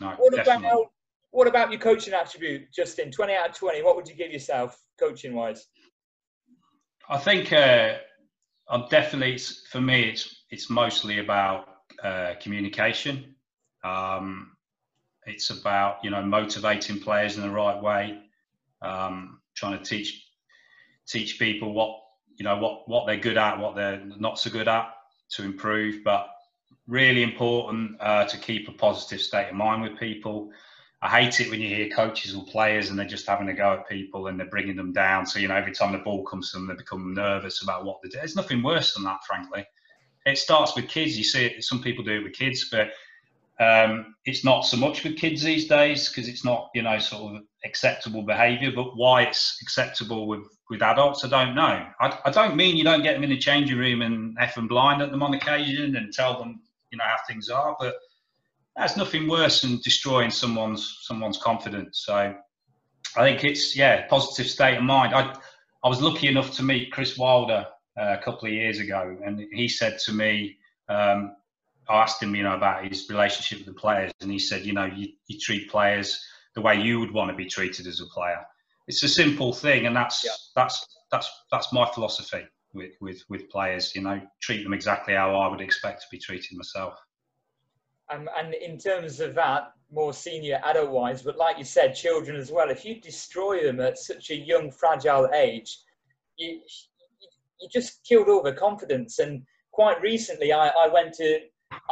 No, 0.00 0.14
what 0.18 0.34
definitely. 0.34 0.68
about 0.68 0.86
what 1.30 1.46
about 1.46 1.70
your 1.70 1.80
coaching 1.80 2.14
attribute, 2.14 2.72
Justin? 2.72 3.10
Twenty 3.10 3.34
out 3.34 3.50
of 3.50 3.56
twenty. 3.56 3.82
What 3.82 3.96
would 3.96 4.08
you 4.08 4.14
give 4.14 4.32
yourself 4.32 4.78
coaching 4.98 5.34
wise? 5.34 5.66
I 7.08 7.18
think 7.18 7.52
uh, 7.52 7.94
I'm 8.68 8.88
definitely 8.88 9.38
for 9.70 9.80
me. 9.80 10.10
It's 10.10 10.44
it's 10.50 10.70
mostly 10.70 11.18
about 11.18 11.68
uh, 12.02 12.34
communication. 12.40 13.34
Um, 13.84 14.52
it's 15.26 15.50
about 15.50 15.98
you 16.02 16.10
know 16.10 16.22
motivating 16.22 17.00
players 17.00 17.36
in 17.36 17.42
the 17.42 17.50
right 17.50 17.80
way, 17.80 18.18
um, 18.86 19.40
trying 19.54 19.78
to 19.78 19.84
teach 19.84 20.22
teach 21.06 21.38
people 21.38 21.72
what 21.72 22.00
you 22.36 22.44
know 22.44 22.56
what 22.58 22.88
what 22.88 23.06
they're 23.06 23.16
good 23.16 23.36
at, 23.36 23.58
what 23.58 23.74
they're 23.74 24.02
not 24.18 24.38
so 24.38 24.50
good 24.50 24.68
at 24.68 24.92
to 25.30 25.42
improve. 25.42 26.04
But 26.04 26.28
really 26.86 27.22
important 27.22 27.96
uh, 28.00 28.24
to 28.26 28.38
keep 28.38 28.68
a 28.68 28.72
positive 28.72 29.20
state 29.20 29.48
of 29.48 29.54
mind 29.54 29.82
with 29.82 29.98
people. 29.98 30.50
I 31.02 31.08
hate 31.08 31.40
it 31.40 31.50
when 31.50 31.60
you 31.60 31.68
hear 31.68 31.90
coaches 31.90 32.34
or 32.34 32.44
players 32.44 32.90
and 32.90 32.98
they're 32.98 33.06
just 33.06 33.26
having 33.26 33.48
a 33.48 33.54
go 33.54 33.74
at 33.74 33.88
people 33.88 34.28
and 34.28 34.38
they're 34.38 34.48
bringing 34.48 34.76
them 34.76 34.92
down. 34.92 35.26
So 35.26 35.38
you 35.38 35.48
know 35.48 35.56
every 35.56 35.72
time 35.72 35.92
the 35.92 35.98
ball 35.98 36.24
comes 36.24 36.52
to 36.52 36.58
them, 36.58 36.66
they 36.66 36.74
become 36.74 37.14
nervous 37.14 37.62
about 37.62 37.84
what 37.84 38.00
they 38.02 38.08
do. 38.08 38.18
There's 38.18 38.36
nothing 38.36 38.62
worse 38.62 38.94
than 38.94 39.04
that, 39.04 39.24
frankly. 39.26 39.66
It 40.24 40.38
starts 40.38 40.74
with 40.74 40.88
kids. 40.88 41.16
You 41.16 41.24
see 41.24 41.46
it. 41.46 41.64
Some 41.64 41.82
people 41.82 42.04
do 42.04 42.18
it 42.18 42.24
with 42.24 42.32
kids, 42.32 42.68
but 42.70 42.90
um, 43.58 44.14
it's 44.26 44.44
not 44.44 44.62
so 44.62 44.76
much 44.76 45.02
with 45.02 45.16
kids 45.16 45.42
these 45.42 45.66
days 45.66 46.08
because 46.08 46.28
it's 46.28 46.44
not, 46.44 46.70
you 46.74 46.82
know, 46.82 46.98
sort 46.98 47.36
of 47.36 47.42
acceptable 47.64 48.22
behaviour. 48.22 48.70
But 48.74 48.96
why 48.96 49.22
it's 49.22 49.58
acceptable 49.62 50.26
with, 50.26 50.42
with 50.68 50.82
adults, 50.82 51.24
I 51.24 51.28
don't 51.28 51.54
know. 51.54 51.86
I, 52.00 52.18
I 52.24 52.30
don't 52.30 52.56
mean 52.56 52.76
you 52.76 52.84
don't 52.84 53.02
get 53.02 53.14
them 53.14 53.24
in 53.24 53.30
the 53.30 53.38
changing 53.38 53.78
room 53.78 54.02
and 54.02 54.36
f 54.38 54.58
and 54.58 54.68
blind 54.68 55.00
at 55.00 55.10
them 55.10 55.22
on 55.22 55.32
occasion 55.34 55.96
and 55.96 56.12
tell 56.12 56.38
them, 56.38 56.60
you 56.90 56.98
know, 56.98 57.04
how 57.04 57.16
things 57.26 57.48
are. 57.48 57.74
But 57.80 57.94
that's 58.76 58.96
nothing 58.96 59.26
worse 59.26 59.62
than 59.62 59.80
destroying 59.82 60.30
someone's 60.30 60.98
someone's 61.02 61.38
confidence. 61.38 62.02
So 62.04 62.34
I 63.16 63.22
think 63.22 63.42
it's 63.42 63.74
yeah, 63.74 64.06
positive 64.06 64.50
state 64.50 64.76
of 64.76 64.82
mind. 64.82 65.14
I 65.14 65.34
I 65.82 65.88
was 65.88 66.02
lucky 66.02 66.28
enough 66.28 66.54
to 66.56 66.62
meet 66.62 66.92
Chris 66.92 67.16
Wilder 67.16 67.66
uh, 67.98 68.16
a 68.20 68.22
couple 68.22 68.48
of 68.48 68.52
years 68.52 68.80
ago, 68.80 69.16
and 69.24 69.42
he 69.52 69.66
said 69.66 69.98
to 70.00 70.12
me. 70.12 70.58
Um, 70.88 71.36
I 71.88 72.02
asked 72.02 72.22
him, 72.22 72.34
you 72.34 72.42
know, 72.42 72.54
about 72.54 72.86
his 72.86 73.08
relationship 73.08 73.58
with 73.58 73.74
the 73.74 73.80
players, 73.80 74.12
and 74.20 74.30
he 74.30 74.38
said, 74.38 74.64
you 74.64 74.72
know, 74.72 74.86
you, 74.86 75.08
you 75.28 75.38
treat 75.38 75.70
players 75.70 76.20
the 76.54 76.60
way 76.60 76.80
you 76.80 76.98
would 77.00 77.12
want 77.12 77.30
to 77.30 77.36
be 77.36 77.46
treated 77.46 77.86
as 77.86 78.00
a 78.00 78.06
player. 78.06 78.44
It's 78.88 79.02
a 79.02 79.08
simple 79.08 79.52
thing, 79.52 79.86
and 79.86 79.94
that's 79.94 80.24
yeah. 80.24 80.32
that's 80.54 80.86
that's 81.10 81.28
that's 81.50 81.72
my 81.72 81.88
philosophy 81.92 82.44
with, 82.72 82.92
with 83.00 83.22
with 83.28 83.48
players. 83.50 83.94
You 83.94 84.02
know, 84.02 84.20
treat 84.40 84.62
them 84.62 84.72
exactly 84.72 85.14
how 85.14 85.34
I 85.34 85.48
would 85.48 85.60
expect 85.60 86.02
to 86.02 86.06
be 86.10 86.18
treated 86.18 86.56
myself. 86.56 86.94
Um, 88.12 88.28
and 88.38 88.54
in 88.54 88.78
terms 88.78 89.18
of 89.18 89.34
that, 89.34 89.72
more 89.90 90.12
senior 90.12 90.60
adult 90.64 90.90
wise, 90.90 91.22
but 91.22 91.36
like 91.36 91.58
you 91.58 91.64
said, 91.64 91.94
children 91.94 92.36
as 92.36 92.52
well. 92.52 92.70
If 92.70 92.84
you 92.84 93.00
destroy 93.00 93.64
them 93.64 93.80
at 93.80 93.98
such 93.98 94.30
a 94.30 94.36
young, 94.36 94.70
fragile 94.70 95.28
age, 95.34 95.78
you 96.36 96.60
you 97.60 97.68
just 97.72 98.04
killed 98.04 98.28
all 98.28 98.42
their 98.42 98.54
confidence. 98.54 99.18
And 99.18 99.42
quite 99.72 100.00
recently, 100.00 100.52
I, 100.52 100.68
I 100.68 100.88
went 100.88 101.14
to 101.14 101.40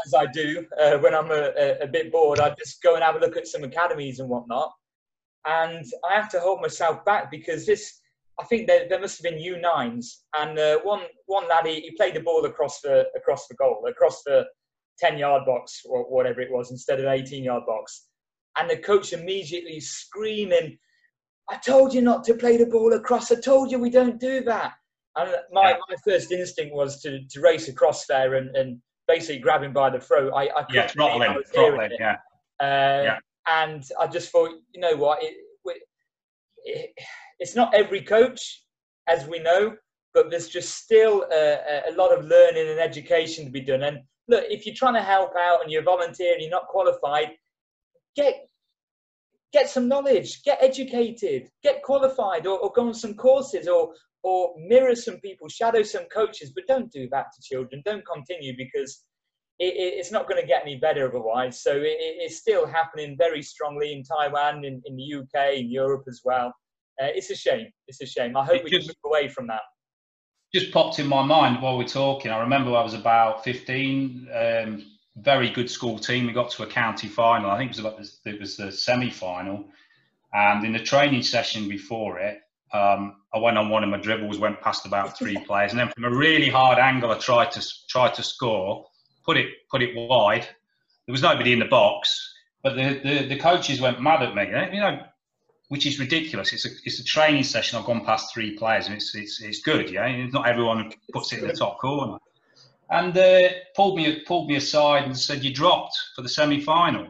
as 0.06 0.14
I 0.14 0.26
do 0.26 0.66
uh, 0.80 0.98
when 0.98 1.14
I'm 1.14 1.30
a, 1.30 1.52
a, 1.56 1.78
a, 1.82 1.86
bit 1.86 2.12
bored, 2.12 2.40
I 2.40 2.54
just 2.58 2.82
go 2.82 2.94
and 2.94 3.02
have 3.02 3.16
a 3.16 3.18
look 3.18 3.36
at 3.36 3.46
some 3.46 3.64
academies 3.64 4.20
and 4.20 4.28
whatnot. 4.28 4.72
And 5.46 5.84
I 6.10 6.14
have 6.14 6.30
to 6.30 6.40
hold 6.40 6.60
myself 6.60 7.04
back 7.04 7.30
because 7.30 7.66
this, 7.66 8.00
I 8.40 8.44
think 8.44 8.66
there, 8.66 8.88
there 8.88 9.00
must 9.00 9.22
have 9.22 9.30
been 9.30 9.42
U9s, 9.42 10.06
and 10.38 10.58
uh, 10.58 10.78
one 10.82 11.02
one 11.26 11.48
lad 11.48 11.66
he, 11.66 11.80
he, 11.80 11.90
played 11.96 12.14
the 12.14 12.20
ball 12.20 12.44
across 12.46 12.80
the 12.80 13.06
across 13.14 13.46
the 13.46 13.54
goal, 13.54 13.84
across 13.88 14.22
the 14.24 14.44
ten 14.98 15.18
yard 15.18 15.44
box 15.44 15.82
or 15.84 16.04
whatever 16.04 16.40
it 16.40 16.50
was, 16.50 16.70
instead 16.70 16.98
of 16.98 17.06
eighteen 17.06 17.44
yard 17.44 17.64
box. 17.66 18.06
And 18.56 18.70
the 18.70 18.78
coach 18.78 19.12
immediately 19.12 19.80
screaming, 19.80 20.78
"I 21.50 21.56
told 21.56 21.92
you 21.92 22.00
not 22.00 22.24
to 22.24 22.34
play 22.34 22.56
the 22.56 22.66
ball 22.66 22.94
across! 22.94 23.30
I 23.30 23.36
told 23.36 23.70
you 23.70 23.78
we 23.78 23.90
don't 23.90 24.18
do 24.18 24.40
that!" 24.44 24.72
And 25.16 25.30
my, 25.52 25.78
my 25.88 25.96
first 26.04 26.32
instinct 26.32 26.74
was 26.74 27.00
to, 27.02 27.20
to 27.30 27.40
race 27.40 27.68
across 27.68 28.06
there 28.06 28.34
and, 28.34 28.56
and 28.56 28.80
basically 29.06 29.38
grabbing 29.38 29.72
by 29.72 29.90
the 29.90 30.00
throat. 30.00 30.32
I, 30.34 30.48
I 30.48 30.64
yeah, 30.72 30.86
throttling, 30.86 31.42
throttling, 31.52 31.90
yeah. 31.98 32.16
Uh, 32.60 33.02
yeah. 33.04 33.18
And 33.46 33.84
I 34.00 34.06
just 34.06 34.30
thought, 34.30 34.50
you 34.72 34.80
know 34.80 34.96
what, 34.96 35.22
it, 35.22 35.34
it, 36.64 36.90
it's 37.38 37.54
not 37.54 37.74
every 37.74 38.00
coach, 38.00 38.62
as 39.08 39.26
we 39.26 39.38
know, 39.38 39.76
but 40.14 40.30
there's 40.30 40.48
just 40.48 40.76
still 40.76 41.26
a, 41.32 41.82
a, 41.90 41.92
lot 41.94 42.16
of 42.16 42.24
learning 42.24 42.68
and 42.68 42.78
education 42.78 43.44
to 43.44 43.50
be 43.50 43.60
done. 43.60 43.82
And 43.82 43.98
look, 44.28 44.44
if 44.48 44.64
you're 44.64 44.74
trying 44.74 44.94
to 44.94 45.02
help 45.02 45.32
out 45.38 45.62
and 45.62 45.70
you're 45.70 45.82
volunteering, 45.82 46.40
you're 46.40 46.50
not 46.50 46.68
qualified, 46.68 47.32
get 48.16 48.46
get 49.52 49.68
some 49.68 49.86
knowledge, 49.86 50.42
get 50.42 50.58
educated, 50.60 51.48
get 51.62 51.82
qualified, 51.82 52.46
or, 52.46 52.58
or 52.58 52.72
go 52.72 52.88
on 52.88 52.94
some 52.94 53.14
courses, 53.14 53.68
or 53.68 53.94
or 54.24 54.54
mirror 54.56 54.94
some 54.94 55.18
people, 55.18 55.48
shadow 55.48 55.82
some 55.82 56.04
coaches, 56.06 56.50
but 56.54 56.66
don't 56.66 56.90
do 56.90 57.06
that 57.10 57.26
to 57.34 57.42
children. 57.42 57.82
Don't 57.84 58.04
continue 58.06 58.56
because 58.56 59.04
it, 59.58 59.74
it, 59.74 59.94
it's 59.98 60.10
not 60.10 60.26
going 60.26 60.40
to 60.40 60.46
get 60.46 60.62
any 60.62 60.76
better 60.76 61.06
otherwise. 61.08 61.62
So 61.62 61.76
it, 61.76 61.96
it's 61.98 62.38
still 62.38 62.66
happening 62.66 63.16
very 63.18 63.42
strongly 63.42 63.92
in 63.92 64.02
Taiwan, 64.02 64.64
in, 64.64 64.82
in 64.86 64.96
the 64.96 65.14
UK, 65.20 65.58
in 65.58 65.70
Europe 65.70 66.04
as 66.08 66.22
well. 66.24 66.48
uh, 67.00 67.12
it's 67.14 67.30
a 67.30 67.36
shame. 67.36 67.66
It's 67.86 68.00
a 68.00 68.06
shame. 68.06 68.34
I 68.34 68.44
hope 68.44 68.64
we 68.64 68.70
just, 68.70 68.88
can 68.88 68.94
move 69.04 69.10
away 69.12 69.28
from 69.28 69.46
that. 69.48 69.60
Just 70.54 70.72
popped 70.72 70.98
in 70.98 71.06
my 71.06 71.22
mind 71.22 71.60
while 71.60 71.76
we're 71.76 71.84
talking. 71.84 72.30
I 72.30 72.40
remember 72.40 72.74
I 72.74 72.82
was 72.82 72.94
about 72.94 73.44
15. 73.44 74.28
Um, 74.34 74.86
very 75.16 75.50
good 75.50 75.70
school 75.70 75.98
team. 75.98 76.26
We 76.26 76.32
got 76.32 76.50
to 76.52 76.62
a 76.62 76.66
county 76.66 77.08
final. 77.08 77.50
I 77.50 77.58
think 77.58 77.70
it 77.70 77.76
was 77.76 77.78
about 77.78 78.34
it 78.34 78.40
was 78.40 78.56
the 78.56 78.72
semi 78.72 79.10
final, 79.10 79.64
and 80.32 80.64
in 80.64 80.72
the 80.72 80.80
training 80.80 81.22
session 81.22 81.68
before 81.68 82.18
it, 82.18 82.40
um, 82.72 83.16
I 83.32 83.38
went 83.38 83.58
on 83.58 83.68
one 83.68 83.84
of 83.84 83.90
my 83.90 83.98
dribbles, 83.98 84.38
went 84.38 84.60
past 84.60 84.86
about 84.86 85.18
three 85.18 85.36
players, 85.44 85.72
and 85.72 85.80
then 85.80 85.90
from 85.90 86.04
a 86.04 86.10
really 86.10 86.48
hard 86.48 86.78
angle, 86.78 87.10
I 87.10 87.18
tried 87.18 87.50
to 87.52 87.66
tried 87.88 88.14
to 88.14 88.22
score, 88.22 88.86
put 89.24 89.36
it 89.36 89.48
put 89.70 89.82
it 89.82 89.94
wide. 89.94 90.46
There 91.06 91.12
was 91.12 91.22
nobody 91.22 91.52
in 91.52 91.58
the 91.58 91.66
box, 91.66 92.32
but 92.62 92.76
the, 92.76 93.00
the, 93.04 93.28
the 93.28 93.36
coaches 93.38 93.80
went 93.80 94.00
mad 94.00 94.22
at 94.22 94.34
me. 94.34 94.44
You 94.74 94.80
know, 94.80 95.02
which 95.68 95.86
is 95.86 95.98
ridiculous. 95.98 96.52
It's 96.52 96.66
a 96.66 96.70
it's 96.84 97.00
a 97.00 97.04
training 97.04 97.44
session. 97.44 97.78
I've 97.78 97.86
gone 97.86 98.04
past 98.04 98.32
three 98.32 98.56
players, 98.56 98.86
and 98.86 98.94
it's 98.94 99.14
it's 99.14 99.42
it's 99.42 99.60
good. 99.60 99.90
Yeah, 99.90 100.26
not 100.32 100.46
everyone 100.46 100.92
puts 101.12 101.32
it 101.32 101.40
in 101.40 101.48
the 101.48 101.54
top 101.54 101.78
corner. 101.78 102.18
And 102.90 103.16
uh, 103.16 103.48
pulled 103.74 103.96
me 103.96 104.20
pulled 104.20 104.48
me 104.48 104.56
aside 104.56 105.04
and 105.04 105.18
said, 105.18 105.42
"You 105.42 105.52
dropped 105.52 105.96
for 106.14 106.22
the 106.22 106.28
semi 106.28 106.60
final." 106.60 107.08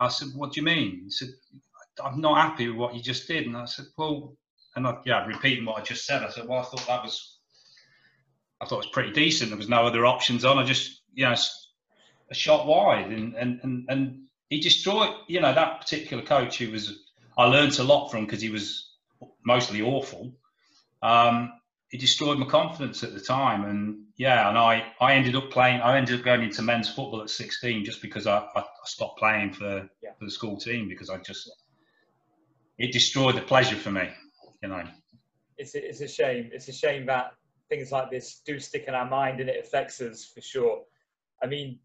I 0.00 0.08
said, 0.08 0.28
"What 0.34 0.52
do 0.52 0.60
you 0.60 0.64
mean?" 0.64 1.02
He 1.04 1.10
said, 1.10 1.28
"I'm 2.04 2.20
not 2.20 2.36
happy 2.36 2.68
with 2.68 2.76
what 2.76 2.94
you 2.94 3.02
just 3.02 3.28
did." 3.28 3.46
And 3.46 3.56
I 3.56 3.64
said, 3.66 3.86
"Well." 3.96 4.36
And 4.76 4.86
I, 4.86 4.98
yeah, 5.04 5.24
repeating 5.26 5.64
what 5.64 5.80
I 5.80 5.84
just 5.84 6.06
said, 6.06 6.22
I 6.22 6.30
said, 6.30 6.48
well, 6.48 6.60
I 6.60 6.64
thought 6.64 6.86
that 6.86 7.02
was, 7.02 7.38
I 8.60 8.66
thought 8.66 8.76
it 8.76 8.86
was 8.86 8.92
pretty 8.92 9.12
decent. 9.12 9.50
There 9.50 9.58
was 9.58 9.68
no 9.68 9.86
other 9.86 10.06
options 10.06 10.44
on. 10.44 10.58
I 10.58 10.64
just, 10.64 11.02
you 11.12 11.24
know, 11.24 11.34
a 12.30 12.34
shot 12.34 12.66
wide, 12.66 13.10
and 13.10 13.34
and 13.34 13.60
and, 13.62 13.86
and 13.88 14.22
he 14.48 14.60
destroyed. 14.60 15.14
You 15.28 15.40
know, 15.40 15.54
that 15.54 15.80
particular 15.80 16.22
coach 16.22 16.58
who 16.58 16.70
was, 16.70 16.92
I 17.36 17.44
learned 17.44 17.78
a 17.78 17.84
lot 17.84 18.08
from 18.08 18.24
because 18.24 18.40
he 18.40 18.50
was 18.50 18.90
mostly 19.44 19.82
awful. 19.82 20.34
Um, 21.02 21.52
he 21.88 21.98
destroyed 21.98 22.38
my 22.38 22.46
confidence 22.46 23.04
at 23.04 23.12
the 23.12 23.20
time, 23.20 23.64
and 23.64 24.04
yeah, 24.16 24.48
and 24.48 24.58
I 24.58 24.86
I 25.00 25.14
ended 25.14 25.36
up 25.36 25.50
playing. 25.50 25.80
I 25.80 25.98
ended 25.98 26.18
up 26.18 26.24
going 26.24 26.42
into 26.42 26.62
men's 26.62 26.88
football 26.88 27.22
at 27.22 27.30
16 27.30 27.84
just 27.84 28.02
because 28.02 28.26
I, 28.26 28.38
I 28.56 28.64
stopped 28.84 29.18
playing 29.18 29.52
for, 29.52 29.88
yeah. 30.02 30.10
for 30.18 30.24
the 30.24 30.30
school 30.30 30.56
team 30.56 30.88
because 30.88 31.10
I 31.10 31.18
just 31.18 31.50
it 32.78 32.92
destroyed 32.92 33.36
the 33.36 33.42
pleasure 33.42 33.76
for 33.76 33.92
me 33.92 34.08
you 34.64 34.70
know. 34.70 34.82
It's 35.58 35.74
a, 35.74 35.88
it's 35.88 36.00
a 36.00 36.08
shame. 36.08 36.50
It's 36.52 36.68
a 36.68 36.72
shame 36.72 37.06
that 37.06 37.32
things 37.68 37.92
like 37.92 38.10
this 38.10 38.40
do 38.46 38.58
stick 38.58 38.84
in 38.88 38.94
our 38.94 39.08
mind 39.08 39.40
and 39.40 39.48
it 39.48 39.64
affects 39.64 40.00
us 40.00 40.24
for 40.24 40.40
sure. 40.40 40.82
I 41.42 41.46
mean, 41.46 41.78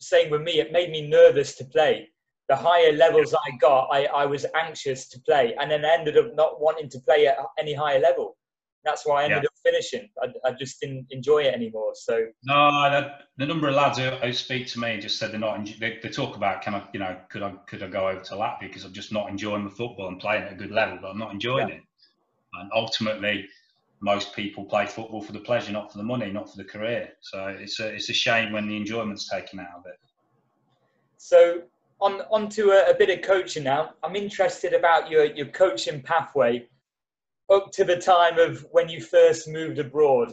same 0.00 0.30
with 0.30 0.42
me, 0.42 0.60
it 0.60 0.72
made 0.72 0.90
me 0.90 1.06
nervous 1.06 1.54
to 1.56 1.64
play. 1.64 2.08
The 2.48 2.56
higher 2.56 2.92
levels 2.92 3.34
I 3.34 3.56
got, 3.60 3.88
I, 3.92 4.06
I 4.06 4.24
was 4.24 4.46
anxious 4.58 5.06
to 5.10 5.20
play, 5.20 5.54
and 5.60 5.70
then 5.70 5.84
I 5.84 5.92
ended 5.92 6.16
up 6.16 6.34
not 6.34 6.62
wanting 6.62 6.88
to 6.90 7.00
play 7.00 7.26
at 7.26 7.36
any 7.58 7.74
higher 7.74 7.98
level. 7.98 8.38
That's 8.84 9.04
why 9.04 9.20
I 9.20 9.24
ended 9.24 9.42
yeah. 9.42 9.48
up 9.48 9.52
finishing. 9.62 10.08
I, 10.22 10.48
I, 10.48 10.52
just 10.52 10.80
didn't 10.80 11.08
enjoy 11.10 11.40
it 11.40 11.52
anymore. 11.52 11.92
So 11.94 12.26
no, 12.44 12.90
that, 12.90 13.24
the 13.36 13.44
number 13.44 13.68
of 13.68 13.74
lads 13.74 13.98
who, 13.98 14.08
who, 14.08 14.32
speak 14.32 14.66
to 14.68 14.80
me 14.80 14.98
just 14.98 15.18
said 15.18 15.32
they're 15.32 15.40
not. 15.40 15.62
They, 15.78 15.98
they, 16.02 16.08
talk 16.08 16.36
about 16.36 16.62
can 16.62 16.74
I, 16.74 16.82
you 16.94 17.00
know, 17.00 17.18
could 17.28 17.42
I 17.42 17.50
could 17.66 17.82
I 17.82 17.88
go 17.88 18.08
over 18.08 18.20
to 18.20 18.34
Latvia 18.34 18.60
because 18.60 18.84
I'm 18.84 18.94
just 18.94 19.12
not 19.12 19.28
enjoying 19.28 19.64
the 19.64 19.70
football 19.70 20.08
and 20.08 20.18
playing 20.18 20.44
at 20.44 20.52
a 20.52 20.56
good 20.56 20.70
level, 20.70 20.98
but 21.02 21.10
I'm 21.10 21.18
not 21.18 21.32
enjoying 21.32 21.68
yeah. 21.68 21.74
it. 21.74 21.82
And 22.54 22.70
ultimately, 22.74 23.48
most 24.00 24.34
people 24.34 24.64
play 24.64 24.86
football 24.86 25.22
for 25.22 25.32
the 25.32 25.40
pleasure, 25.40 25.72
not 25.72 25.92
for 25.92 25.98
the 25.98 26.04
money, 26.04 26.30
not 26.30 26.50
for 26.50 26.56
the 26.56 26.64
career. 26.64 27.10
So 27.20 27.46
it's 27.58 27.80
a, 27.80 27.88
it's 27.88 28.08
a 28.10 28.14
shame 28.14 28.52
when 28.52 28.68
the 28.68 28.76
enjoyment's 28.76 29.28
taken 29.28 29.60
out 29.60 29.78
of 29.78 29.84
it. 29.86 29.98
So 31.16 31.62
on 32.00 32.22
onto 32.30 32.70
a, 32.70 32.90
a 32.90 32.94
bit 32.94 33.10
of 33.10 33.22
coaching 33.22 33.64
now. 33.64 33.90
I'm 34.02 34.16
interested 34.16 34.72
about 34.72 35.10
your, 35.10 35.24
your 35.24 35.46
coaching 35.46 36.02
pathway 36.02 36.66
up 37.50 37.72
to 37.72 37.84
the 37.84 37.96
time 37.96 38.38
of 38.38 38.64
when 38.70 38.88
you 38.88 39.00
first 39.00 39.48
moved 39.48 39.78
abroad. 39.78 40.32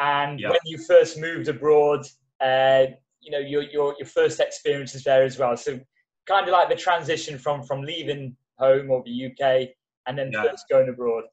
And 0.00 0.40
yep. 0.40 0.50
when 0.50 0.60
you 0.64 0.78
first 0.78 1.18
moved 1.18 1.48
abroad, 1.48 2.06
uh, 2.40 2.86
you 3.20 3.32
know, 3.32 3.38
your, 3.38 3.62
your, 3.62 3.94
your 3.98 4.06
first 4.06 4.40
experiences 4.40 5.04
there 5.04 5.24
as 5.24 5.38
well. 5.38 5.56
So 5.56 5.80
kind 6.26 6.46
of 6.46 6.52
like 6.52 6.68
the 6.68 6.76
transition 6.76 7.38
from, 7.38 7.64
from 7.64 7.82
leaving 7.82 8.36
home 8.58 8.90
or 8.90 9.02
the 9.04 9.26
UK 9.26 9.70
and 10.06 10.16
then 10.16 10.30
yeah. 10.32 10.42
first 10.42 10.66
going 10.70 10.88
abroad. 10.88 11.24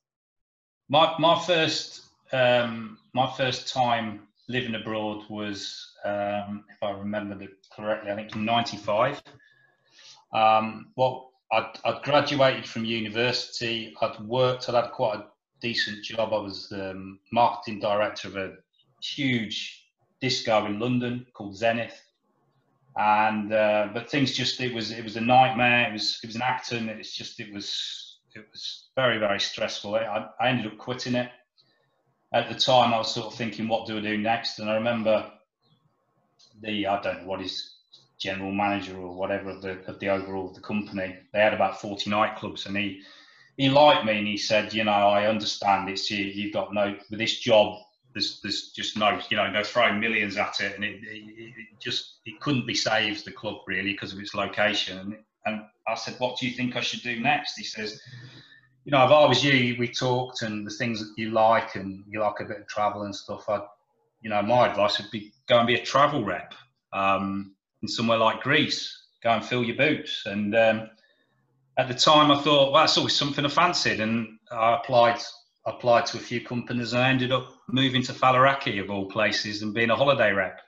My 0.89 1.15
my 1.19 1.39
first 1.39 2.05
um, 2.31 2.97
my 3.13 3.31
first 3.37 3.73
time 3.73 4.27
living 4.47 4.75
abroad 4.75 5.23
was, 5.29 5.93
um, 6.03 6.65
if 6.69 6.81
I 6.83 6.91
remember 6.91 7.47
correctly, 7.75 8.11
I 8.11 8.15
think 8.15 8.27
it 8.29 8.35
was 8.35 8.45
'95. 8.45 9.21
Um, 10.33 10.91
well, 10.95 11.31
I'd, 11.51 11.71
I'd, 11.85 12.03
graduated 12.03 12.67
from 12.67 12.85
university. 12.85 13.95
I'd 14.01 14.19
worked. 14.19 14.67
I'd 14.67 14.75
had 14.75 14.91
quite 14.91 15.19
a 15.19 15.25
decent 15.61 16.03
job. 16.03 16.33
I 16.33 16.37
was 16.37 16.69
the 16.69 16.91
um, 16.91 17.19
marketing 17.31 17.79
director 17.79 18.27
of 18.27 18.35
a 18.35 18.53
huge 19.01 19.85
disco 20.21 20.65
in 20.65 20.79
London 20.79 21.25
called 21.33 21.55
Zenith. 21.55 22.01
And 22.97 23.51
uh, 23.51 23.89
but 23.93 24.09
things 24.09 24.33
just 24.33 24.61
it 24.61 24.73
was 24.73 24.91
it 24.91 25.03
was 25.03 25.17
a 25.17 25.21
nightmare. 25.21 25.89
It 25.89 25.93
was 25.93 26.19
it 26.23 26.27
was 26.27 26.35
an 26.35 26.41
Acton. 26.41 26.89
It's 26.89 27.13
just 27.13 27.39
it 27.39 27.53
was 27.53 28.14
it 28.35 28.47
was 28.51 28.89
very 28.95 29.17
very 29.17 29.39
stressful. 29.39 29.95
I, 29.95 30.27
I 30.39 30.49
ended 30.49 30.67
up 30.67 30.77
quitting 30.77 31.15
it. 31.15 31.29
At 32.33 32.49
the 32.49 32.55
time, 32.55 32.93
I 32.93 32.97
was 32.97 33.13
sort 33.13 33.27
of 33.27 33.35
thinking, 33.35 33.67
what 33.67 33.87
do 33.87 33.97
I 33.97 34.01
do 34.01 34.17
next? 34.17 34.59
And 34.59 34.69
I 34.69 34.75
remember 34.75 35.31
the 36.61 36.87
I 36.87 37.01
don't 37.01 37.21
know 37.21 37.27
what 37.27 37.41
his 37.41 37.75
general 38.17 38.51
manager 38.51 38.97
or 38.97 39.13
whatever 39.15 39.51
of 39.51 39.61
the 39.61 39.79
of 39.87 39.99
the 39.99 40.09
overall 40.09 40.49
of 40.49 40.55
the 40.55 40.61
company. 40.61 41.15
They 41.31 41.39
had 41.39 41.53
about 41.53 41.79
forty 41.79 42.09
nightclubs, 42.09 42.65
and 42.65 42.75
he 42.75 43.01
he 43.57 43.69
liked 43.69 44.05
me 44.05 44.17
and 44.17 44.27
he 44.27 44.37
said, 44.37 44.73
you 44.73 44.83
know, 44.83 44.91
I 44.91 45.27
understand 45.27 45.89
it's 45.89 46.11
you. 46.11 46.25
You've 46.25 46.53
got 46.53 46.73
no 46.73 46.95
with 47.09 47.19
this 47.19 47.39
job. 47.39 47.79
There's, 48.13 48.39
there's 48.41 48.69
just 48.69 48.97
no, 48.97 49.19
you 49.29 49.35
know, 49.35 49.51
they're 49.51 49.65
throwing 49.65 49.99
millions 49.99 50.37
at 50.37 50.61
it, 50.61 50.75
and 50.75 50.85
it, 50.85 51.03
it, 51.03 51.53
it 51.57 51.79
just 51.81 52.19
it 52.25 52.39
couldn't 52.39 52.65
be 52.65 52.73
saved 52.73 53.25
the 53.25 53.31
club 53.31 53.57
really 53.67 53.91
because 53.91 54.13
of 54.13 54.19
its 54.19 54.33
location. 54.33 55.17
And 55.45 55.63
I 55.87 55.95
said, 55.95 56.15
What 56.19 56.37
do 56.37 56.47
you 56.47 56.53
think 56.55 56.75
I 56.75 56.81
should 56.81 57.01
do 57.01 57.19
next? 57.19 57.57
He 57.57 57.63
says, 57.63 58.01
You 58.83 58.91
know, 58.91 59.05
if 59.05 59.11
I 59.11 59.25
was 59.25 59.43
you, 59.43 59.75
we 59.79 59.87
talked 59.87 60.41
and 60.41 60.65
the 60.65 60.71
things 60.71 60.99
that 60.99 61.13
you 61.17 61.31
like 61.31 61.75
and 61.75 62.03
you 62.07 62.21
like 62.21 62.39
a 62.39 62.45
bit 62.45 62.61
of 62.61 62.67
travel 62.67 63.03
and 63.03 63.15
stuff, 63.15 63.47
I'd, 63.49 63.61
you 64.21 64.29
know, 64.29 64.41
my 64.41 64.69
advice 64.69 64.99
would 64.99 65.11
be 65.11 65.33
go 65.47 65.59
and 65.59 65.67
be 65.67 65.75
a 65.75 65.83
travel 65.83 66.23
rep 66.23 66.53
um, 66.93 67.55
in 67.81 67.87
somewhere 67.87 68.17
like 68.17 68.41
Greece. 68.41 69.03
Go 69.23 69.31
and 69.31 69.45
fill 69.45 69.63
your 69.63 69.75
boots. 69.75 70.23
And 70.25 70.55
um, 70.55 70.89
at 71.77 71.87
the 71.87 71.93
time, 71.93 72.31
I 72.31 72.41
thought, 72.41 72.71
well, 72.71 72.83
that's 72.83 72.97
always 72.97 73.15
something 73.15 73.45
I 73.45 73.49
fancied. 73.49 73.99
And 73.99 74.37
I 74.51 74.75
applied 74.75 75.19
applied 75.65 76.05
to 76.05 76.17
a 76.17 76.19
few 76.19 76.41
companies 76.41 76.93
and 76.93 77.01
I 77.01 77.09
ended 77.09 77.31
up 77.31 77.51
moving 77.67 78.03
to 78.03 78.13
Faliraki 78.13 78.79
of 78.81 78.89
all 78.91 79.05
places 79.07 79.61
and 79.63 79.73
being 79.73 79.89
a 79.89 79.95
holiday 79.95 80.31
rep. 80.31 80.61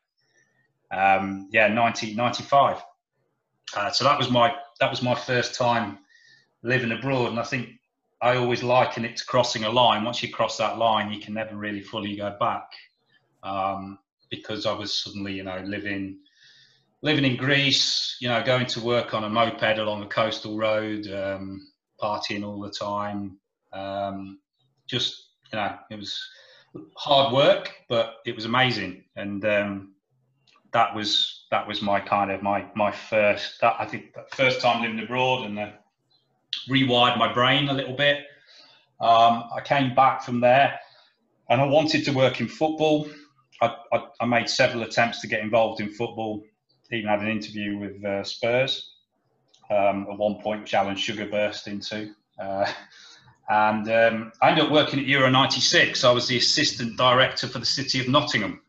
Um, 0.91 1.49
yeah, 1.51 1.73
1995. 1.73 2.81
Uh, 3.75 3.91
so 3.91 4.03
that 4.05 4.17
was 4.17 4.31
my 4.31 4.55
that 4.79 4.89
was 4.89 5.01
my 5.01 5.15
first 5.15 5.55
time 5.55 5.99
living 6.63 6.91
abroad, 6.91 7.29
and 7.29 7.39
I 7.39 7.43
think 7.43 7.69
I 8.21 8.35
always 8.35 8.63
liken 8.63 9.05
it 9.05 9.17
to 9.17 9.25
crossing 9.25 9.63
a 9.63 9.69
line. 9.69 10.03
Once 10.03 10.23
you 10.23 10.29
cross 10.29 10.57
that 10.57 10.77
line, 10.77 11.11
you 11.11 11.19
can 11.19 11.33
never 11.33 11.55
really 11.55 11.81
fully 11.81 12.15
go 12.15 12.35
back. 12.39 12.69
Um, 13.43 13.99
because 14.29 14.65
I 14.65 14.73
was 14.73 14.93
suddenly, 14.93 15.33
you 15.33 15.43
know, 15.43 15.59
living 15.65 16.19
living 17.03 17.25
in 17.25 17.37
Greece, 17.37 18.17
you 18.19 18.27
know, 18.27 18.43
going 18.43 18.65
to 18.65 18.81
work 18.81 19.13
on 19.13 19.23
a 19.23 19.29
moped 19.29 19.77
along 19.77 20.01
a 20.03 20.07
coastal 20.07 20.57
road, 20.57 21.07
um, 21.07 21.67
partying 22.01 22.45
all 22.45 22.59
the 22.59 22.71
time. 22.71 23.37
Um, 23.71 24.39
just, 24.87 25.29
you 25.53 25.59
know, 25.59 25.77
it 25.91 25.95
was 25.97 26.19
hard 26.95 27.33
work, 27.33 27.71
but 27.87 28.15
it 28.25 28.35
was 28.35 28.45
amazing. 28.45 29.03
And 29.15 29.45
um, 29.45 29.93
that 30.73 30.93
was 30.95 31.45
that 31.51 31.67
was 31.67 31.81
my 31.81 31.99
kind 31.99 32.31
of 32.31 32.41
my 32.41 32.65
my 32.75 32.91
first 32.91 33.61
that 33.61 33.75
I 33.79 33.85
think 33.85 34.15
first 34.33 34.61
time 34.61 34.81
living 34.81 34.99
abroad 34.99 35.45
and 35.45 35.59
uh, 35.59 35.69
rewired 36.69 37.17
my 37.17 37.31
brain 37.31 37.69
a 37.69 37.73
little 37.73 37.95
bit. 37.95 38.25
Um, 38.99 39.43
I 39.55 39.61
came 39.63 39.93
back 39.93 40.23
from 40.23 40.39
there 40.39 40.79
and 41.49 41.61
I 41.61 41.65
wanted 41.65 42.03
to 42.05 42.11
work 42.11 42.39
in 42.41 42.47
football. 42.47 43.07
I, 43.61 43.75
I, 43.93 44.03
I, 44.21 44.25
made 44.25 44.49
several 44.49 44.83
attempts 44.83 45.21
to 45.21 45.27
get 45.27 45.41
involved 45.41 45.81
in 45.81 45.89
football. 45.89 46.43
Even 46.91 47.09
had 47.09 47.19
an 47.19 47.27
interview 47.27 47.77
with 47.77 48.03
uh, 48.03 48.23
Spurs 48.23 48.95
um, 49.69 50.07
at 50.11 50.17
one 50.17 50.35
point, 50.41 50.61
which 50.61 50.73
Alan 50.73 50.95
Sugar 50.95 51.27
burst 51.27 51.67
into. 51.67 52.13
Uh, 52.39 52.71
and 53.49 53.89
um, 53.89 54.31
I 54.41 54.49
ended 54.49 54.65
up 54.65 54.71
working 54.71 54.99
at 54.99 55.05
Euro 55.05 55.29
96. 55.29 56.03
I 56.03 56.11
was 56.11 56.27
the 56.27 56.37
assistant 56.37 56.97
director 56.97 57.47
for 57.47 57.59
the 57.59 57.65
city 57.65 57.99
of 57.99 58.07
Nottingham. 58.07 58.61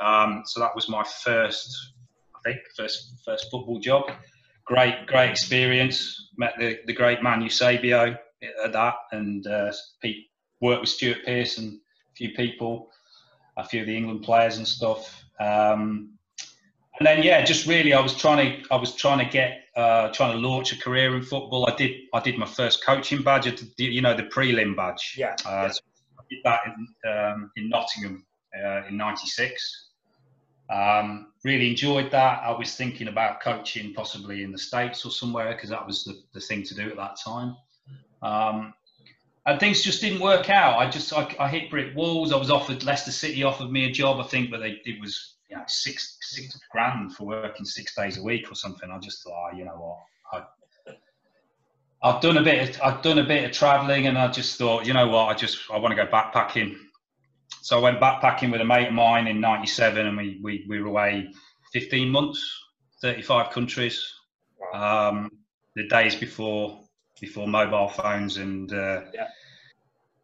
Um, 0.00 0.42
so 0.46 0.60
that 0.60 0.74
was 0.74 0.88
my 0.88 1.04
first, 1.22 1.92
I 2.34 2.40
think, 2.44 2.60
first 2.76 3.20
first 3.24 3.50
football 3.50 3.78
job. 3.78 4.10
Great, 4.64 5.06
great 5.06 5.30
experience. 5.30 6.30
Met 6.36 6.54
the, 6.58 6.78
the 6.86 6.92
great 6.92 7.22
man 7.22 7.42
Eusebio 7.42 8.16
at 8.64 8.72
that, 8.72 8.94
and 9.12 9.46
uh, 9.46 9.72
worked 10.60 10.80
with 10.80 10.90
Stuart 10.90 11.18
Pearce 11.24 11.58
and 11.58 11.74
a 11.74 12.14
few 12.14 12.30
people, 12.30 12.90
a 13.56 13.64
few 13.64 13.80
of 13.80 13.86
the 13.86 13.96
England 13.96 14.22
players 14.22 14.56
and 14.58 14.66
stuff. 14.66 15.24
Um, 15.40 16.10
and 16.98 17.06
then 17.06 17.22
yeah, 17.22 17.42
just 17.42 17.66
really, 17.66 17.94
I 17.94 18.00
was 18.00 18.14
trying 18.14 18.62
to, 18.62 18.68
I 18.70 18.76
was 18.76 18.94
trying 18.94 19.24
to 19.24 19.30
get, 19.30 19.64
uh, 19.74 20.08
trying 20.08 20.32
to 20.32 20.46
launch 20.46 20.72
a 20.72 20.78
career 20.78 21.16
in 21.16 21.22
football. 21.22 21.68
I 21.68 21.74
did, 21.74 21.92
I 22.12 22.20
did 22.20 22.38
my 22.38 22.46
first 22.46 22.84
coaching 22.84 23.22
badge, 23.22 23.46
you 23.78 24.02
know, 24.02 24.14
the 24.14 24.24
prelim 24.24 24.76
badge. 24.76 25.14
Yeah. 25.16 25.34
Uh, 25.46 25.70
so 25.70 25.80
I 26.18 26.22
did 26.28 26.40
that 26.44 26.60
in, 26.66 27.10
um, 27.10 27.50
in 27.56 27.70
Nottingham 27.70 28.26
uh, 28.54 28.86
in 28.86 28.96
'96. 28.96 29.89
Um, 30.70 31.32
really 31.44 31.70
enjoyed 31.70 32.10
that. 32.12 32.42
I 32.42 32.52
was 32.52 32.74
thinking 32.76 33.08
about 33.08 33.40
coaching 33.40 33.92
possibly 33.92 34.44
in 34.44 34.52
the 34.52 34.58
States 34.58 35.04
or 35.04 35.10
somewhere 35.10 35.52
because 35.54 35.70
that 35.70 35.86
was 35.86 36.04
the, 36.04 36.20
the 36.32 36.40
thing 36.40 36.62
to 36.64 36.74
do 36.74 36.88
at 36.88 36.96
that 36.96 37.18
time. 37.24 37.56
Um, 38.22 38.74
and 39.46 39.58
things 39.58 39.82
just 39.82 40.00
didn't 40.00 40.20
work 40.20 40.50
out. 40.50 40.78
I 40.78 40.88
just 40.88 41.12
I, 41.12 41.34
I, 41.40 41.48
hit 41.48 41.70
brick 41.70 41.96
walls. 41.96 42.32
I 42.32 42.36
was 42.36 42.50
offered 42.50 42.84
Leicester 42.84 43.10
City 43.10 43.42
offered 43.42 43.70
me 43.70 43.86
a 43.86 43.90
job, 43.90 44.20
I 44.20 44.24
think, 44.24 44.50
but 44.50 44.60
they, 44.60 44.80
it 44.84 45.00
was 45.00 45.36
you 45.48 45.56
know, 45.56 45.64
six 45.66 46.18
six 46.20 46.58
grand 46.70 47.16
for 47.16 47.24
working 47.24 47.64
six 47.64 47.94
days 47.94 48.18
a 48.18 48.22
week 48.22 48.50
or 48.50 48.54
something. 48.54 48.90
I 48.90 48.98
just 48.98 49.24
thought, 49.24 49.50
oh, 49.52 49.56
you 49.56 49.64
know 49.64 49.72
what, 49.72 50.44
I, 50.86 50.92
I've 52.02 52.20
done 52.20 52.36
a 52.36 52.42
bit. 52.42 52.76
Of, 52.76 52.82
I've 52.82 53.02
done 53.02 53.18
a 53.18 53.24
bit 53.24 53.44
of 53.44 53.52
travelling, 53.52 54.06
and 54.06 54.16
I 54.16 54.28
just 54.28 54.56
thought, 54.56 54.86
you 54.86 54.92
know 54.92 55.08
what, 55.08 55.24
I 55.24 55.34
just 55.34 55.58
I 55.72 55.78
want 55.78 55.96
to 55.96 56.04
go 56.04 56.10
backpacking. 56.10 56.76
So 57.62 57.78
I 57.78 57.80
went 57.80 58.00
backpacking 58.00 58.50
with 58.50 58.60
a 58.60 58.64
mate 58.64 58.88
of 58.88 58.94
mine 58.94 59.26
in 59.26 59.40
'97, 59.40 60.06
and 60.06 60.16
we, 60.16 60.40
we 60.42 60.66
we 60.68 60.80
were 60.80 60.88
away 60.88 61.30
15 61.72 62.08
months, 62.08 62.40
35 63.02 63.50
countries. 63.50 64.02
Um, 64.74 65.30
the 65.76 65.86
days 65.88 66.14
before 66.14 66.80
before 67.20 67.46
mobile 67.46 67.88
phones 67.88 68.38
and 68.38 68.72
uh, 68.72 69.02
yeah 69.12 69.28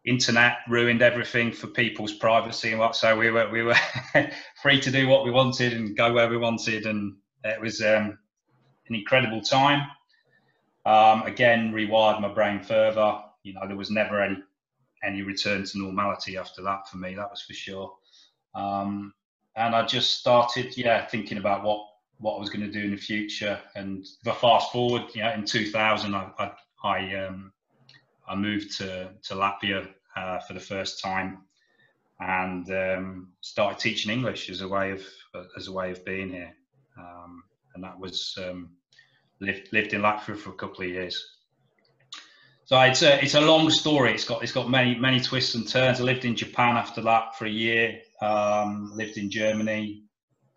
internet 0.07 0.59
ruined 0.69 1.01
everything 1.01 1.51
for 1.51 1.67
people's 1.67 2.13
privacy 2.13 2.71
and 2.71 2.79
what. 2.79 2.95
So 2.95 3.15
we 3.15 3.29
were 3.29 3.49
we 3.49 3.61
were 3.61 3.75
free 4.61 4.79
to 4.81 4.89
do 4.89 5.07
what 5.07 5.25
we 5.25 5.31
wanted 5.31 5.73
and 5.73 5.95
go 5.95 6.13
where 6.13 6.29
we 6.29 6.37
wanted, 6.37 6.85
and 6.85 7.17
it 7.43 7.61
was 7.61 7.81
um, 7.81 8.17
an 8.87 8.95
incredible 8.95 9.41
time. 9.41 9.81
Um, 10.85 11.23
again, 11.23 11.73
rewired 11.73 12.21
my 12.21 12.29
brain 12.29 12.63
further. 12.63 13.19
You 13.43 13.53
know, 13.53 13.67
there 13.67 13.77
was 13.77 13.91
never 13.91 14.21
any 14.21 14.37
any 15.03 15.21
return 15.21 15.63
to 15.63 15.77
normality 15.77 16.37
after 16.37 16.61
that 16.63 16.89
for 16.89 16.97
me. 16.97 17.15
That 17.15 17.29
was 17.29 17.41
for 17.41 17.53
sure. 17.53 17.93
Um, 18.55 19.13
and 19.55 19.75
I 19.75 19.85
just 19.85 20.19
started, 20.19 20.77
yeah, 20.77 21.05
thinking 21.05 21.37
about 21.37 21.63
what 21.63 21.85
what 22.19 22.35
I 22.35 22.39
was 22.39 22.49
going 22.49 22.65
to 22.65 22.71
do 22.71 22.85
in 22.85 22.91
the 22.91 22.97
future. 22.97 23.59
And 23.75 24.05
the 24.23 24.33
fast 24.33 24.71
forward, 24.71 25.03
know, 25.21 25.31
in 25.33 25.45
2000, 25.45 26.15
I 26.15 26.31
I, 26.39 26.51
I, 26.83 27.15
um, 27.15 27.51
I 28.27 28.35
moved 28.35 28.77
to 28.77 29.11
to 29.23 29.33
Latvia 29.35 29.87
uh, 30.15 30.39
for 30.39 30.53
the 30.53 30.59
first 30.59 31.01
time 31.01 31.43
and 32.19 32.69
um, 32.71 33.29
started 33.41 33.79
teaching 33.79 34.11
English 34.11 34.49
as 34.49 34.61
a 34.61 34.67
way 34.67 34.91
of 34.91 35.03
as 35.55 35.67
a 35.67 35.71
way 35.71 35.91
of 35.91 36.03
being 36.05 36.29
here. 36.29 36.53
Um, 36.97 37.43
and 37.75 37.83
that 37.83 37.99
was 37.99 38.37
um, 38.41 38.71
lived 39.39 39.69
lived 39.71 39.93
in 39.93 40.01
Latvia 40.01 40.37
for 40.37 40.49
a 40.49 40.55
couple 40.55 40.83
of 40.83 40.89
years. 40.89 41.36
So 42.67 42.77
it's 42.81 43.01
a 43.01 43.23
it's 43.23 43.35
a 43.35 43.39
long 43.39 43.69
story. 43.69 44.11
It's 44.11 44.25
got 44.25 44.43
it's 44.43 44.51
got 44.51 44.69
many 44.69 44.93
many 44.99 45.21
twists 45.21 45.55
and 45.55 45.65
turns. 45.65 46.01
I 46.01 46.03
lived 46.03 46.25
in 46.25 46.35
Japan 46.35 46.75
after 46.75 47.01
that 47.03 47.37
for 47.37 47.45
a 47.45 47.49
year. 47.49 48.01
Um, 48.21 48.91
lived 48.93 49.15
in 49.15 49.29
Germany 49.31 50.03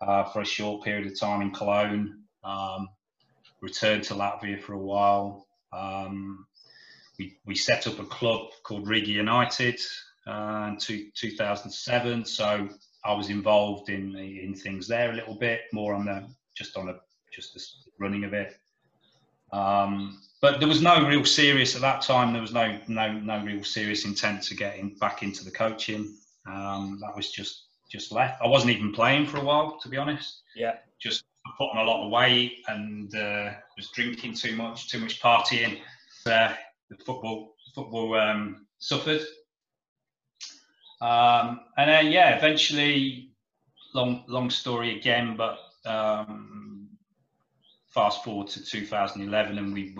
uh, 0.00 0.24
for 0.24 0.40
a 0.40 0.44
short 0.44 0.82
period 0.82 1.06
of 1.06 1.16
time 1.16 1.40
in 1.40 1.52
Cologne. 1.52 2.24
Um, 2.42 2.88
returned 3.60 4.02
to 4.04 4.14
Latvia 4.14 4.60
for 4.60 4.72
a 4.72 4.78
while. 4.78 5.46
Um, 5.72 6.46
we, 7.16 7.36
we 7.46 7.54
set 7.54 7.86
up 7.86 8.00
a 8.00 8.04
club 8.06 8.48
called 8.64 8.88
Riga 8.88 9.12
United 9.12 9.78
uh, 10.26 10.70
in 10.70 10.78
two, 10.78 11.10
2007. 11.14 12.24
So 12.24 12.68
I 13.04 13.12
was 13.12 13.30
involved 13.30 13.88
in 13.88 14.16
in 14.16 14.56
things 14.56 14.88
there 14.88 15.12
a 15.12 15.14
little 15.14 15.36
bit 15.36 15.60
more 15.72 15.94
on 15.94 16.06
the 16.06 16.26
just 16.56 16.76
on 16.76 16.86
the 16.86 16.98
just 17.32 17.54
the 17.54 17.64
running 18.00 18.24
of 18.24 18.34
it. 18.34 18.58
Um, 19.52 20.20
but 20.40 20.58
there 20.58 20.68
was 20.68 20.80
no 20.80 21.06
real 21.06 21.24
serious 21.24 21.74
at 21.74 21.82
that 21.82 22.02
time. 22.02 22.32
There 22.32 22.42
was 22.42 22.52
no 22.52 22.78
no 22.88 23.12
no 23.12 23.44
real 23.44 23.62
serious 23.62 24.04
intent 24.04 24.42
to 24.44 24.54
getting 24.54 24.94
back 24.96 25.22
into 25.22 25.44
the 25.44 25.50
coaching. 25.50 26.14
Um, 26.46 26.98
that 27.02 27.14
was 27.14 27.30
just 27.30 27.66
just 27.90 28.12
left. 28.12 28.40
I 28.42 28.46
wasn't 28.46 28.72
even 28.72 28.92
playing 28.92 29.26
for 29.26 29.38
a 29.38 29.44
while, 29.44 29.78
to 29.80 29.88
be 29.88 29.96
honest. 29.96 30.42
Yeah. 30.54 30.76
Just 31.00 31.24
put 31.58 31.70
on 31.70 31.78
a 31.78 31.90
lot 31.90 32.04
of 32.04 32.10
weight 32.10 32.62
and 32.68 33.14
uh, 33.14 33.52
was 33.76 33.90
drinking 33.94 34.34
too 34.34 34.54
much, 34.56 34.88
too 34.88 35.00
much 35.00 35.20
partying. 35.20 35.78
Uh, 36.24 36.54
the 36.88 36.96
football 37.04 37.54
football 37.74 38.14
um, 38.14 38.66
suffered. 38.78 39.22
Um, 41.00 41.60
and 41.76 41.90
then 41.90 42.06
yeah, 42.12 42.36
eventually, 42.36 43.30
long 43.94 44.24
long 44.28 44.50
story 44.50 44.96
again, 44.98 45.36
but 45.36 45.58
um, 45.84 46.88
fast 47.88 48.22
forward 48.22 48.48
to 48.48 48.64
2011, 48.64 49.58
and 49.58 49.72
we 49.72 49.96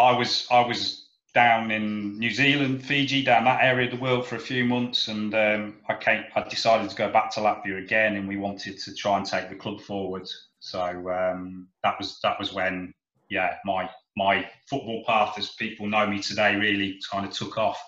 I 0.00 0.16
was 0.16 0.46
I 0.50 0.60
was 0.60 1.08
down 1.34 1.70
in 1.70 2.18
New 2.18 2.30
Zealand, 2.30 2.84
Fiji, 2.84 3.22
down 3.22 3.44
that 3.44 3.62
area 3.62 3.86
of 3.86 3.96
the 3.96 4.02
world 4.02 4.26
for 4.26 4.36
a 4.36 4.40
few 4.40 4.64
months, 4.64 5.08
and 5.08 5.34
um, 5.34 5.76
I 5.88 5.94
came. 5.94 6.24
I 6.34 6.42
decided 6.48 6.88
to 6.90 6.96
go 6.96 7.12
back 7.12 7.30
to 7.32 7.40
Latvia 7.40 7.82
again, 7.82 8.16
and 8.16 8.26
we 8.26 8.36
wanted 8.36 8.78
to 8.78 8.94
try 8.94 9.18
and 9.18 9.26
take 9.26 9.50
the 9.50 9.54
club 9.54 9.80
forward. 9.80 10.28
So 10.60 10.80
um, 11.10 11.68
that 11.84 11.96
was 11.98 12.18
that 12.22 12.38
was 12.38 12.52
when, 12.52 12.94
yeah, 13.28 13.56
my 13.64 13.90
my 14.16 14.48
football 14.68 15.04
path, 15.06 15.38
as 15.38 15.50
people 15.50 15.86
know 15.86 16.06
me 16.06 16.20
today, 16.20 16.56
really 16.56 16.98
kind 17.10 17.26
of 17.26 17.32
took 17.32 17.58
off 17.58 17.80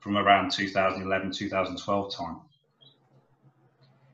from 0.00 0.16
around 0.16 0.50
2011, 0.50 1.32
2012 1.32 2.14
time. 2.14 2.40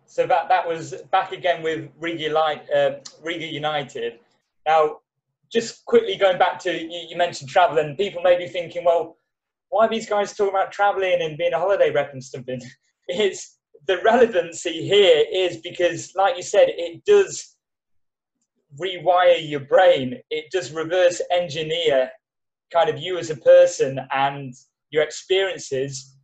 So 0.07 0.27
that 0.27 0.49
that 0.49 0.67
was 0.67 0.95
back 1.11 1.33
again 1.33 1.62
with 1.62 1.91
Riga, 1.99 2.35
uh, 2.37 3.01
Riga 3.23 3.47
United. 3.47 4.21
Now, 4.67 5.01
just 5.53 5.85
quickly 5.85 6.17
going 6.17 6.39
back 6.39 6.59
to 6.61 6.73
you, 6.73 7.07
you 7.09 7.17
mentioned 7.17 7.51
and 7.57 7.97
People 7.97 8.23
may 8.23 8.37
be 8.37 8.49
thinking, 8.49 8.85
well, 8.85 9.17
why 9.69 9.87
are 9.87 9.91
these 9.91 10.09
guys 10.09 10.35
talking 10.35 10.55
about 10.55 10.73
traveling 10.73 11.19
and 11.21 11.39
being 11.39 11.53
a 11.53 11.59
holiday 11.59 11.91
rep 11.91 12.13
and 12.13 12.23
something? 12.23 12.61
It's 13.09 13.59
the 13.87 13.99
relevancy 14.05 14.87
here 14.87 15.25
is 15.33 15.59
because, 15.59 16.13
like 16.17 16.37
you 16.37 16.43
said, 16.43 16.69
it 16.69 17.05
does 17.05 17.57
rewire 18.81 19.49
your 19.49 19.61
brain. 19.61 20.19
It 20.31 20.47
does 20.51 20.73
reverse 20.73 21.21
engineer 21.31 22.11
kind 22.73 22.91
of 22.91 22.99
you 22.99 23.19
as 23.19 23.31
a 23.31 23.37
person 23.37 24.01
and 24.13 24.53
your 24.91 25.03
experiences 25.03 26.17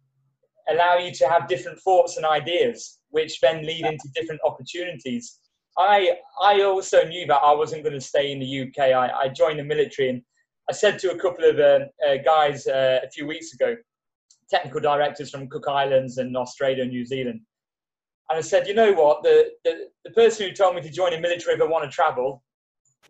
allow 0.69 0.97
you 0.97 1.13
to 1.13 1.29
have 1.29 1.49
different 1.49 1.79
thoughts 1.81 2.17
and 2.17 2.27
ideas, 2.27 2.99
which 3.11 3.41
then 3.41 3.65
lead 3.65 3.85
into 3.87 4.09
different 4.15 4.41
opportunities. 4.45 5.39
I 5.79 6.17
I 6.41 6.63
also 6.63 7.05
knew 7.05 7.27
that 7.27 7.37
I 7.37 7.53
wasn't 7.55 7.83
going 7.83 7.95
to 7.95 8.01
stay 8.01 8.33
in 8.33 8.41
the 8.41 8.63
UK. 8.63 8.93
I, 8.93 9.11
I 9.11 9.29
joined 9.29 9.59
the 9.59 9.65
military, 9.65 10.11
and 10.11 10.23
I 10.69 10.73
said 10.73 10.99
to 11.01 11.13
a 11.13 11.19
couple 11.19 11.45
of 11.45 11.59
uh, 11.59 11.87
uh, 12.07 12.17
guys 12.25 12.67
uh, 12.67 13.01
a 13.03 13.11
few 13.11 13.27
weeks 13.27 13.55
ago, 13.55 13.77
technical 14.51 14.81
directors 14.81 15.31
from 15.31 15.49
Cook 15.49 15.69
Islands 15.69 16.19
and 16.19 16.37
Australia 16.37 16.83
and 16.83 16.91
New 16.91 17.07
Zealand, 17.07 17.41
and 18.33 18.39
I 18.39 18.41
said, 18.41 18.67
you 18.67 18.75
know 18.75 18.93
what, 18.93 19.23
the, 19.23 19.51
the, 19.63 19.89
the 20.05 20.11
person 20.13 20.49
who 20.49 20.55
told 20.55 20.75
me 20.75 20.81
to 20.81 20.91
join 20.91 21.11
the 21.11 21.21
military 21.21 21.55
if 21.55 21.61
I 21.61 21.67
want 21.67 21.85
to 21.85 21.95
travel 21.95 22.43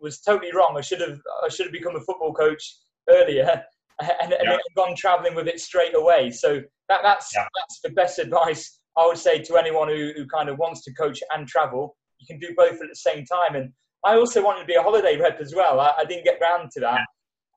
was 0.01 0.19
totally 0.19 0.53
wrong. 0.53 0.75
I 0.77 0.81
should 0.81 0.99
have 1.01 1.19
I 1.43 1.49
should 1.49 1.65
have 1.65 1.73
become 1.73 1.95
a 1.95 2.01
football 2.01 2.33
coach 2.33 2.75
earlier 3.09 3.63
and, 4.01 4.33
and 4.33 4.43
yeah. 4.43 4.57
gone 4.75 4.95
travelling 4.97 5.33
with 5.33 5.47
it 5.47 5.61
straight 5.61 5.95
away. 5.95 6.29
So 6.31 6.61
that, 6.89 6.99
that's 7.03 7.31
yeah. 7.33 7.47
that's 7.55 7.79
the 7.81 7.91
best 7.91 8.19
advice 8.19 8.79
I 8.97 9.05
would 9.07 9.17
say 9.17 9.39
to 9.43 9.55
anyone 9.55 9.87
who, 9.87 10.11
who 10.15 10.25
kind 10.27 10.49
of 10.49 10.57
wants 10.57 10.83
to 10.83 10.93
coach 10.93 11.19
and 11.33 11.47
travel. 11.47 11.95
You 12.27 12.37
can 12.37 12.39
do 12.39 12.55
both 12.55 12.81
at 12.81 12.89
the 12.89 12.95
same 12.95 13.25
time. 13.25 13.55
And 13.55 13.71
I 14.05 14.15
also 14.15 14.43
wanted 14.43 14.61
to 14.61 14.65
be 14.65 14.75
a 14.75 14.81
holiday 14.81 15.17
rep 15.17 15.39
as 15.39 15.53
well. 15.55 15.79
I, 15.79 15.93
I 15.99 16.05
didn't 16.05 16.25
get 16.25 16.39
round 16.41 16.71
to 16.71 16.79
that. 16.81 17.01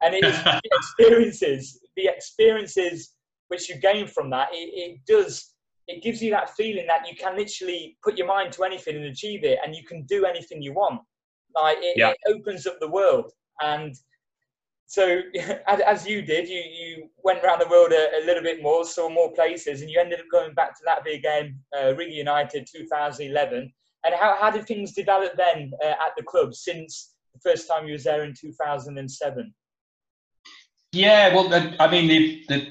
And 0.02 0.14
it 0.14 0.24
is 0.24 0.42
the 0.44 0.60
experiences, 0.72 1.80
the 1.96 2.08
experiences 2.08 3.14
which 3.48 3.68
you 3.68 3.76
gain 3.76 4.06
from 4.06 4.30
that. 4.30 4.48
It, 4.52 4.70
it 4.74 5.00
does 5.06 5.52
it 5.88 6.02
gives 6.02 6.20
you 6.22 6.30
that 6.30 6.50
feeling 6.50 6.86
that 6.86 7.08
you 7.08 7.16
can 7.16 7.36
literally 7.36 7.96
put 8.02 8.18
your 8.18 8.26
mind 8.26 8.52
to 8.52 8.64
anything 8.64 8.96
and 8.96 9.04
achieve 9.06 9.44
it 9.44 9.58
and 9.64 9.74
you 9.74 9.84
can 9.84 10.02
do 10.04 10.24
anything 10.24 10.62
you 10.62 10.72
want 10.72 11.00
like 11.54 11.78
it, 11.80 11.96
yeah. 11.96 12.10
it 12.10 12.18
opens 12.34 12.66
up 12.66 12.78
the 12.80 12.88
world 12.88 13.30
and 13.62 13.94
so 14.86 15.20
as 15.68 16.06
you 16.06 16.22
did 16.22 16.48
you 16.48 16.58
you 16.58 17.08
went 17.24 17.42
around 17.44 17.60
the 17.60 17.68
world 17.68 17.92
a, 17.92 18.22
a, 18.22 18.26
little 18.26 18.42
bit 18.42 18.62
more 18.62 18.84
saw 18.84 19.08
more 19.08 19.32
places 19.32 19.80
and 19.80 19.90
you 19.90 20.00
ended 20.00 20.20
up 20.20 20.26
going 20.30 20.52
back 20.54 20.76
to 20.76 20.84
latvia 20.84 21.14
again 21.14 21.58
uh, 21.78 21.94
riga 21.94 22.12
united 22.12 22.66
2011 22.70 23.72
and 24.04 24.14
how, 24.14 24.36
how 24.40 24.50
did 24.50 24.66
things 24.66 24.92
develop 24.92 25.32
then 25.36 25.70
uh, 25.84 25.88
at 25.88 26.12
the 26.16 26.22
club 26.22 26.54
since 26.54 27.14
the 27.34 27.40
first 27.40 27.68
time 27.68 27.86
you 27.86 27.92
was 27.92 28.04
there 28.04 28.24
in 28.24 28.34
2007 28.38 29.54
yeah 30.92 31.34
well 31.34 31.74
i 31.80 31.90
mean 31.90 32.08
the, 32.08 32.44
the 32.48 32.68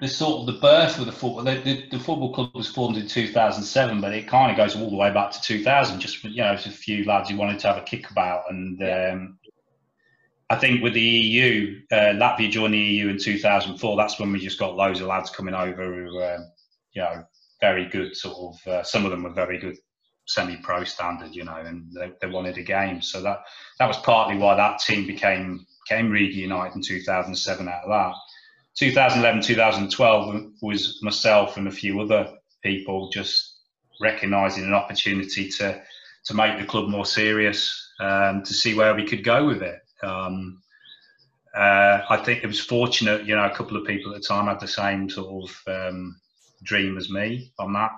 the 0.00 0.08
sort 0.08 0.40
of 0.40 0.46
the 0.46 0.60
birth 0.60 0.98
of 0.98 1.06
the 1.06 1.12
football. 1.12 1.42
The, 1.42 1.56
the, 1.56 1.88
the, 1.90 1.98
football 1.98 2.32
club 2.32 2.54
was 2.54 2.68
formed 2.68 2.96
in 2.96 3.08
2007, 3.08 4.00
but 4.00 4.12
it 4.12 4.28
kind 4.28 4.50
of 4.50 4.56
goes 4.56 4.76
all 4.76 4.90
the 4.90 4.96
way 4.96 5.12
back 5.12 5.32
to 5.32 5.40
2000. 5.42 5.98
Just 6.00 6.22
you 6.22 6.36
know, 6.36 6.52
a 6.52 6.56
few 6.56 7.04
lads 7.04 7.30
who 7.30 7.36
wanted 7.36 7.58
to 7.60 7.66
have 7.66 7.78
a 7.78 7.82
kickabout, 7.82 8.44
and 8.48 8.80
um, 8.82 9.38
I 10.50 10.56
think 10.56 10.82
with 10.82 10.94
the 10.94 11.00
EU, 11.00 11.80
uh, 11.90 12.14
Latvia 12.14 12.50
joined 12.50 12.74
the 12.74 12.78
EU 12.78 13.08
in 13.08 13.18
2004. 13.18 13.96
That's 13.96 14.20
when 14.20 14.32
we 14.32 14.38
just 14.38 14.58
got 14.58 14.76
loads 14.76 15.00
of 15.00 15.08
lads 15.08 15.30
coming 15.30 15.54
over 15.54 15.84
who, 15.84 16.22
um, 16.22 16.50
you 16.92 17.02
know, 17.02 17.24
very 17.60 17.88
good. 17.88 18.16
Sort 18.16 18.36
of, 18.36 18.72
uh, 18.72 18.82
some 18.84 19.04
of 19.04 19.10
them 19.10 19.24
were 19.24 19.32
very 19.32 19.58
good 19.58 19.76
semi-pro 20.28 20.84
standard, 20.84 21.34
you 21.34 21.42
know, 21.42 21.56
and 21.56 21.90
they, 21.92 22.12
they 22.20 22.28
wanted 22.28 22.58
a 22.58 22.62
game. 22.62 23.02
So 23.02 23.20
that 23.22 23.40
that 23.78 23.86
was 23.86 23.96
partly 23.98 24.36
why 24.36 24.54
that 24.54 24.78
team 24.80 25.06
became 25.06 25.66
became 25.88 26.10
Riga 26.10 26.36
United 26.36 26.76
in 26.76 26.82
2007 26.82 27.68
out 27.68 27.84
of 27.84 27.88
that. 27.88 28.14
2011, 28.76 29.42
2012 29.42 30.52
was 30.62 31.00
myself 31.02 31.56
and 31.56 31.66
a 31.66 31.70
few 31.70 32.00
other 32.00 32.32
people 32.62 33.10
just 33.10 33.56
recognising 34.00 34.64
an 34.64 34.74
opportunity 34.74 35.48
to 35.48 35.82
to 36.24 36.34
make 36.34 36.58
the 36.58 36.66
club 36.66 36.88
more 36.88 37.06
serious, 37.06 37.92
um, 38.00 38.42
to 38.42 38.52
see 38.52 38.74
where 38.74 38.94
we 38.94 39.06
could 39.06 39.24
go 39.24 39.46
with 39.46 39.62
it. 39.62 39.80
Um, 40.02 40.60
uh, 41.56 42.02
I 42.10 42.18
think 42.18 42.44
it 42.44 42.46
was 42.46 42.60
fortunate, 42.60 43.26
you 43.26 43.34
know, 43.34 43.46
a 43.46 43.54
couple 43.54 43.78
of 43.78 43.86
people 43.86 44.14
at 44.14 44.20
the 44.20 44.26
time 44.26 44.46
had 44.46 44.60
the 44.60 44.68
same 44.68 45.08
sort 45.08 45.50
of 45.50 45.62
um, 45.66 46.20
dream 46.62 46.98
as 46.98 47.08
me 47.08 47.50
on 47.58 47.72
that. 47.72 47.92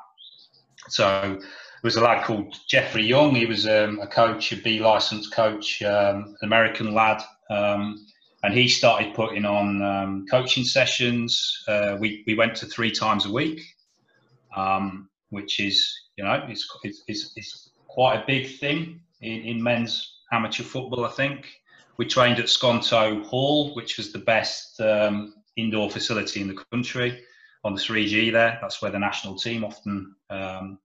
So 0.88 1.40
there 1.80 1.88
was 1.88 1.96
a 1.96 2.02
lad 2.02 2.24
called 2.24 2.54
Jeffrey 2.68 3.02
Young. 3.02 3.34
He 3.34 3.46
was 3.46 3.66
um, 3.66 4.00
a 4.00 4.06
coach, 4.06 4.52
a 4.52 4.56
B 4.56 4.80
licensed 4.80 5.32
coach, 5.32 5.80
um, 5.80 6.36
an 6.42 6.46
American 6.46 6.92
lad. 6.92 7.22
Um, 7.48 8.06
and 8.42 8.52
he 8.52 8.68
started 8.68 9.14
putting 9.14 9.46
on 9.46 9.80
um, 9.80 10.26
coaching 10.30 10.64
sessions. 10.64 11.64
Uh, 11.66 11.96
we, 11.98 12.22
we 12.26 12.34
went 12.34 12.54
to 12.56 12.66
three 12.66 12.90
times 12.90 13.24
a 13.24 13.32
week, 13.32 13.62
um, 14.54 15.08
which 15.30 15.58
is, 15.58 15.90
you 16.16 16.24
know, 16.24 16.44
it's, 16.48 16.68
it's, 16.84 17.32
it's, 17.36 17.66
quite 17.88 18.22
a 18.22 18.24
big 18.26 18.58
thing 18.58 19.00
in, 19.20 19.40
in 19.40 19.62
men's 19.62 20.20
amateur 20.32 20.62
football, 20.62 21.06
I 21.06 21.10
think. 21.10 21.48
We 21.96 22.06
trained 22.06 22.38
at 22.38 22.44
Skonto 22.44 23.24
Hall, 23.24 23.74
which 23.74 23.96
was 23.96 24.12
the 24.12 24.20
best 24.20 24.80
um, 24.80 25.34
indoor 25.56 25.90
facility 25.90 26.40
in 26.42 26.48
the 26.48 26.64
country 26.70 27.24
on 27.64 27.74
the 27.74 27.80
3G 27.80 28.32
there. 28.32 28.58
That's 28.60 28.80
where 28.80 28.92
the 28.92 28.98
national 28.98 29.34
team 29.36 29.64
often 29.64 30.14
um, 30.28 30.78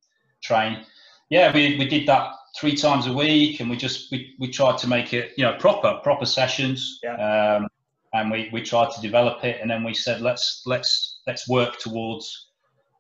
train. 0.46 0.86
Yeah, 1.30 1.54
we, 1.54 1.78
we 1.78 1.88
did 1.88 2.08
that 2.08 2.32
three 2.60 2.76
times 2.76 3.08
a 3.08 3.14
week, 3.14 3.60
and 3.60 3.70
we 3.70 3.78
just 3.78 4.12
we, 4.12 4.36
we 4.40 4.48
tried 4.50 4.78
to 4.80 4.88
make 4.88 5.14
it 5.14 5.32
you 5.38 5.44
know 5.44 5.56
proper 5.60 6.00
proper 6.04 6.26
sessions. 6.26 7.00
Yeah. 7.04 7.16
Um, 7.58 7.68
and 8.14 8.32
we, 8.32 8.50
we 8.54 8.62
tried 8.62 8.92
to 8.92 9.02
develop 9.02 9.44
it, 9.44 9.60
and 9.62 9.70
then 9.70 9.84
we 9.84 9.94
said 9.94 10.22
let's 10.22 10.64
let's 10.66 11.20
let's 11.28 11.50
work 11.50 11.78
towards 11.80 12.48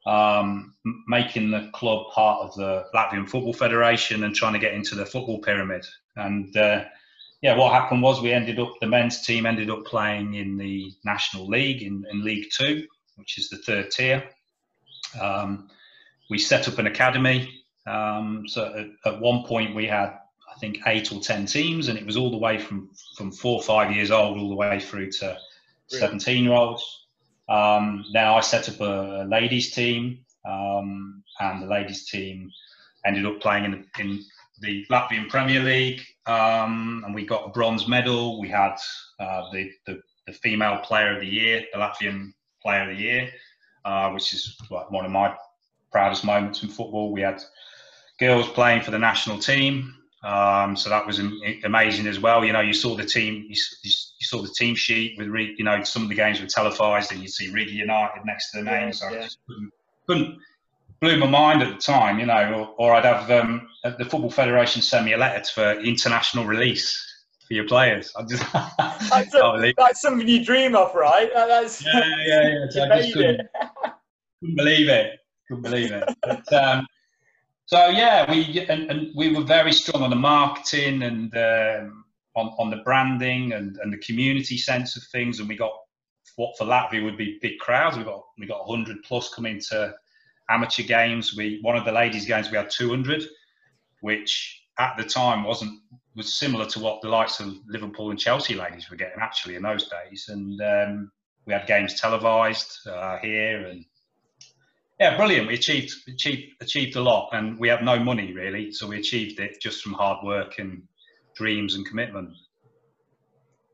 um, 0.05 0.73
making 1.07 1.51
the 1.51 1.69
club 1.73 2.11
part 2.11 2.41
of 2.41 2.55
the 2.55 2.85
Latvian 2.93 3.27
Football 3.27 3.53
Federation 3.53 4.23
and 4.23 4.35
trying 4.35 4.53
to 4.53 4.59
get 4.59 4.73
into 4.73 4.95
the 4.95 5.05
football 5.05 5.39
pyramid. 5.39 5.85
And 6.15 6.55
uh, 6.57 6.83
yeah, 7.41 7.55
what 7.55 7.73
happened 7.73 8.01
was 8.01 8.21
we 8.21 8.31
ended 8.31 8.59
up 8.59 8.73
the 8.81 8.87
men's 8.87 9.25
team 9.25 9.45
ended 9.45 9.69
up 9.69 9.85
playing 9.85 10.35
in 10.35 10.57
the 10.57 10.91
National 11.03 11.47
League 11.47 11.81
in, 11.81 12.03
in 12.11 12.23
League 12.23 12.47
Two, 12.51 12.85
which 13.15 13.37
is 13.37 13.49
the 13.49 13.57
third 13.57 13.91
tier. 13.91 14.23
Um, 15.19 15.69
we 16.29 16.37
set 16.37 16.67
up 16.67 16.79
an 16.79 16.87
academy 16.87 17.65
um, 17.87 18.45
so 18.47 18.73
at, 18.75 19.13
at, 19.13 19.21
one 19.21 19.43
point 19.43 19.75
we 19.75 19.85
had, 19.85 20.09
I 20.09 20.59
think, 20.59 20.79
eight 20.87 21.11
or 21.11 21.19
ten 21.19 21.45
teams, 21.45 21.87
and 21.87 21.97
it 21.97 22.05
was 22.05 22.17
all 22.17 22.31
the 22.31 22.37
way 22.37 22.57
from 22.57 22.89
from 23.15 23.31
four 23.31 23.57
or 23.57 23.63
five 23.63 23.95
years 23.95 24.11
old 24.11 24.37
all 24.37 24.49
the 24.49 24.55
way 24.55 24.79
through 24.79 25.11
to 25.11 25.37
seventeen 25.87 26.45
year 26.45 26.53
olds. 26.53 27.07
Um, 27.47 28.03
now 28.11 28.35
I 28.35 28.41
set 28.41 28.69
up 28.69 28.79
a 28.79 29.27
ladies 29.29 29.71
team, 29.71 30.25
um, 30.49 31.23
and 31.39 31.61
the 31.61 31.67
ladies 31.67 32.09
team 32.09 32.51
ended 33.05 33.25
up 33.25 33.39
playing 33.39 33.65
in, 33.65 33.85
in 33.99 34.23
the 34.61 34.83
Latvian 34.89 35.29
Premier 35.29 35.59
League, 35.59 36.01
um, 36.25 37.03
and 37.05 37.13
we 37.13 37.23
got 37.23 37.45
a 37.45 37.49
bronze 37.49 37.87
medal. 37.87 38.39
We 38.39 38.49
had 38.49 38.77
uh, 39.19 39.43
the, 39.51 39.69
the, 39.85 40.01
the 40.25 40.33
female 40.33 40.79
player 40.79 41.13
of 41.13 41.21
the 41.21 41.27
year, 41.27 41.65
the 41.71 41.77
Latvian 41.77 42.33
player 42.63 42.89
of 42.89 42.97
the 42.97 43.03
year, 43.03 43.29
uh, 43.83 44.09
which 44.09 44.33
is 44.33 44.57
like 44.71 44.89
one 44.89 45.05
of 45.05 45.11
my 45.11 45.35
proudest 45.95 46.25
moments 46.25 46.61
in 46.61 46.67
football. 46.67 47.09
We 47.09 47.21
had 47.21 47.41
girls 48.19 48.49
playing 48.49 48.81
for 48.81 48.91
the 48.91 48.99
national 48.99 49.39
team. 49.39 49.95
Um, 50.25 50.75
so 50.75 50.89
that 50.89 51.07
was 51.07 51.21
amazing 51.63 52.05
as 52.07 52.19
well. 52.19 52.43
You 52.43 52.51
know, 52.51 52.59
you 52.59 52.73
saw 52.73 52.97
the 52.97 53.05
team, 53.05 53.45
you, 53.47 53.55
you, 53.83 54.25
saw 54.27 54.41
the 54.41 54.53
team 54.57 54.75
sheet 54.75 55.17
with, 55.17 55.27
you 55.57 55.63
know, 55.63 55.83
some 55.83 56.03
of 56.03 56.09
the 56.09 56.15
games 56.15 56.41
were 56.41 56.47
televised, 56.47 57.13
and 57.13 57.21
you 57.21 57.29
see 57.29 57.49
Riga 57.49 57.71
United 57.71 58.25
next 58.25 58.51
to 58.51 58.57
the 58.57 58.63
name. 58.65 58.91
So 58.91 59.09
yeah. 59.09 59.19
I 59.19 59.23
just 59.23 59.37
couldn't, 59.47 59.71
couldn't, 60.05 60.39
blew 60.99 61.17
my 61.17 61.27
mind 61.27 61.61
at 61.61 61.73
the 61.73 61.79
time. 61.79 62.19
You 62.19 62.25
know, 62.25 62.75
or, 62.77 62.89
or 62.89 62.93
I'd 62.95 63.05
have 63.05 63.31
um, 63.31 63.69
the 63.83 64.03
Football 64.03 64.31
Federation 64.31 64.81
send 64.81 65.05
me 65.05 65.13
a 65.13 65.17
letter 65.17 65.45
for 65.45 65.79
international 65.79 66.43
release 66.43 66.91
for 67.47 67.53
your 67.53 67.67
players. 67.67 68.11
I 68.17 68.23
just 68.23 68.43
that's, 68.53 69.33
a, 69.33 69.73
that's, 69.77 70.01
something 70.01 70.27
you 70.27 70.43
dream 70.43 70.75
of, 70.75 70.93
right? 70.93 71.29
That's 71.33 71.85
yeah, 71.85 72.01
yeah, 72.25 72.49
yeah. 72.49 72.65
So 72.71 72.83
I 72.83 73.01
just 73.01 73.13
couldn't, 73.13 73.41
couldn't, 74.41 74.55
believe 74.57 74.89
it. 74.89 75.19
Couldn't 75.47 75.63
believe 75.63 75.91
it. 75.91 76.03
But, 76.23 76.53
um, 76.53 76.87
so 77.65 77.87
yeah, 77.87 78.29
we 78.29 78.65
and, 78.67 78.89
and, 78.91 79.11
we 79.15 79.33
were 79.35 79.43
very 79.43 79.71
strong 79.71 80.03
on 80.03 80.09
the 80.09 80.15
marketing 80.15 81.03
and 81.03 81.35
um, 81.35 82.05
on 82.35 82.47
on 82.59 82.69
the 82.69 82.81
branding 82.83 83.53
and, 83.53 83.77
and 83.77 83.91
the 83.91 83.97
community 83.97 84.57
sense 84.57 84.95
of 84.95 85.03
things, 85.11 85.39
and 85.39 85.49
we 85.49 85.55
got 85.55 85.73
what 86.35 86.57
for 86.57 86.65
Latvia 86.65 87.03
would 87.03 87.17
be 87.17 87.39
big 87.41 87.59
crowds. 87.59 87.97
We 87.97 88.03
got 88.03 88.23
we 88.37 88.45
got 88.45 88.67
100 88.67 89.03
plus 89.03 89.33
coming 89.33 89.59
to 89.69 89.93
amateur 90.49 90.83
games. 90.83 91.35
We 91.35 91.59
one 91.61 91.75
of 91.75 91.85
the 91.85 91.91
ladies' 91.91 92.25
games 92.25 92.51
we 92.51 92.57
had 92.57 92.69
200, 92.69 93.23
which 94.01 94.61
at 94.77 94.95
the 94.97 95.03
time 95.03 95.43
wasn't 95.43 95.79
was 96.15 96.33
similar 96.33 96.65
to 96.65 96.79
what 96.79 97.01
the 97.01 97.09
likes 97.09 97.39
of 97.39 97.53
Liverpool 97.67 98.09
and 98.09 98.19
Chelsea 98.19 98.55
ladies 98.55 98.89
were 98.89 98.95
getting 98.95 99.19
actually 99.21 99.55
in 99.55 99.63
those 99.63 99.89
days. 99.89 100.29
And 100.29 100.61
um, 100.61 101.11
we 101.45 101.53
had 101.53 101.67
games 101.67 101.99
televised 101.99 102.87
uh, 102.87 103.17
here 103.17 103.65
and 103.67 103.85
yeah, 104.99 105.17
brilliant. 105.17 105.47
We 105.47 105.55
achieved 105.55 105.93
achieved 106.07 106.53
achieved 106.61 106.95
a 106.95 107.01
lot, 107.01 107.29
and 107.33 107.59
we 107.59 107.67
have 107.67 107.81
no 107.81 107.99
money 107.99 108.33
really, 108.33 108.71
so 108.71 108.87
we 108.87 108.99
achieved 108.99 109.39
it 109.39 109.61
just 109.61 109.81
from 109.81 109.93
hard 109.93 110.23
work 110.23 110.59
and 110.59 110.83
dreams 111.35 111.75
and 111.75 111.85
commitment. 111.85 112.29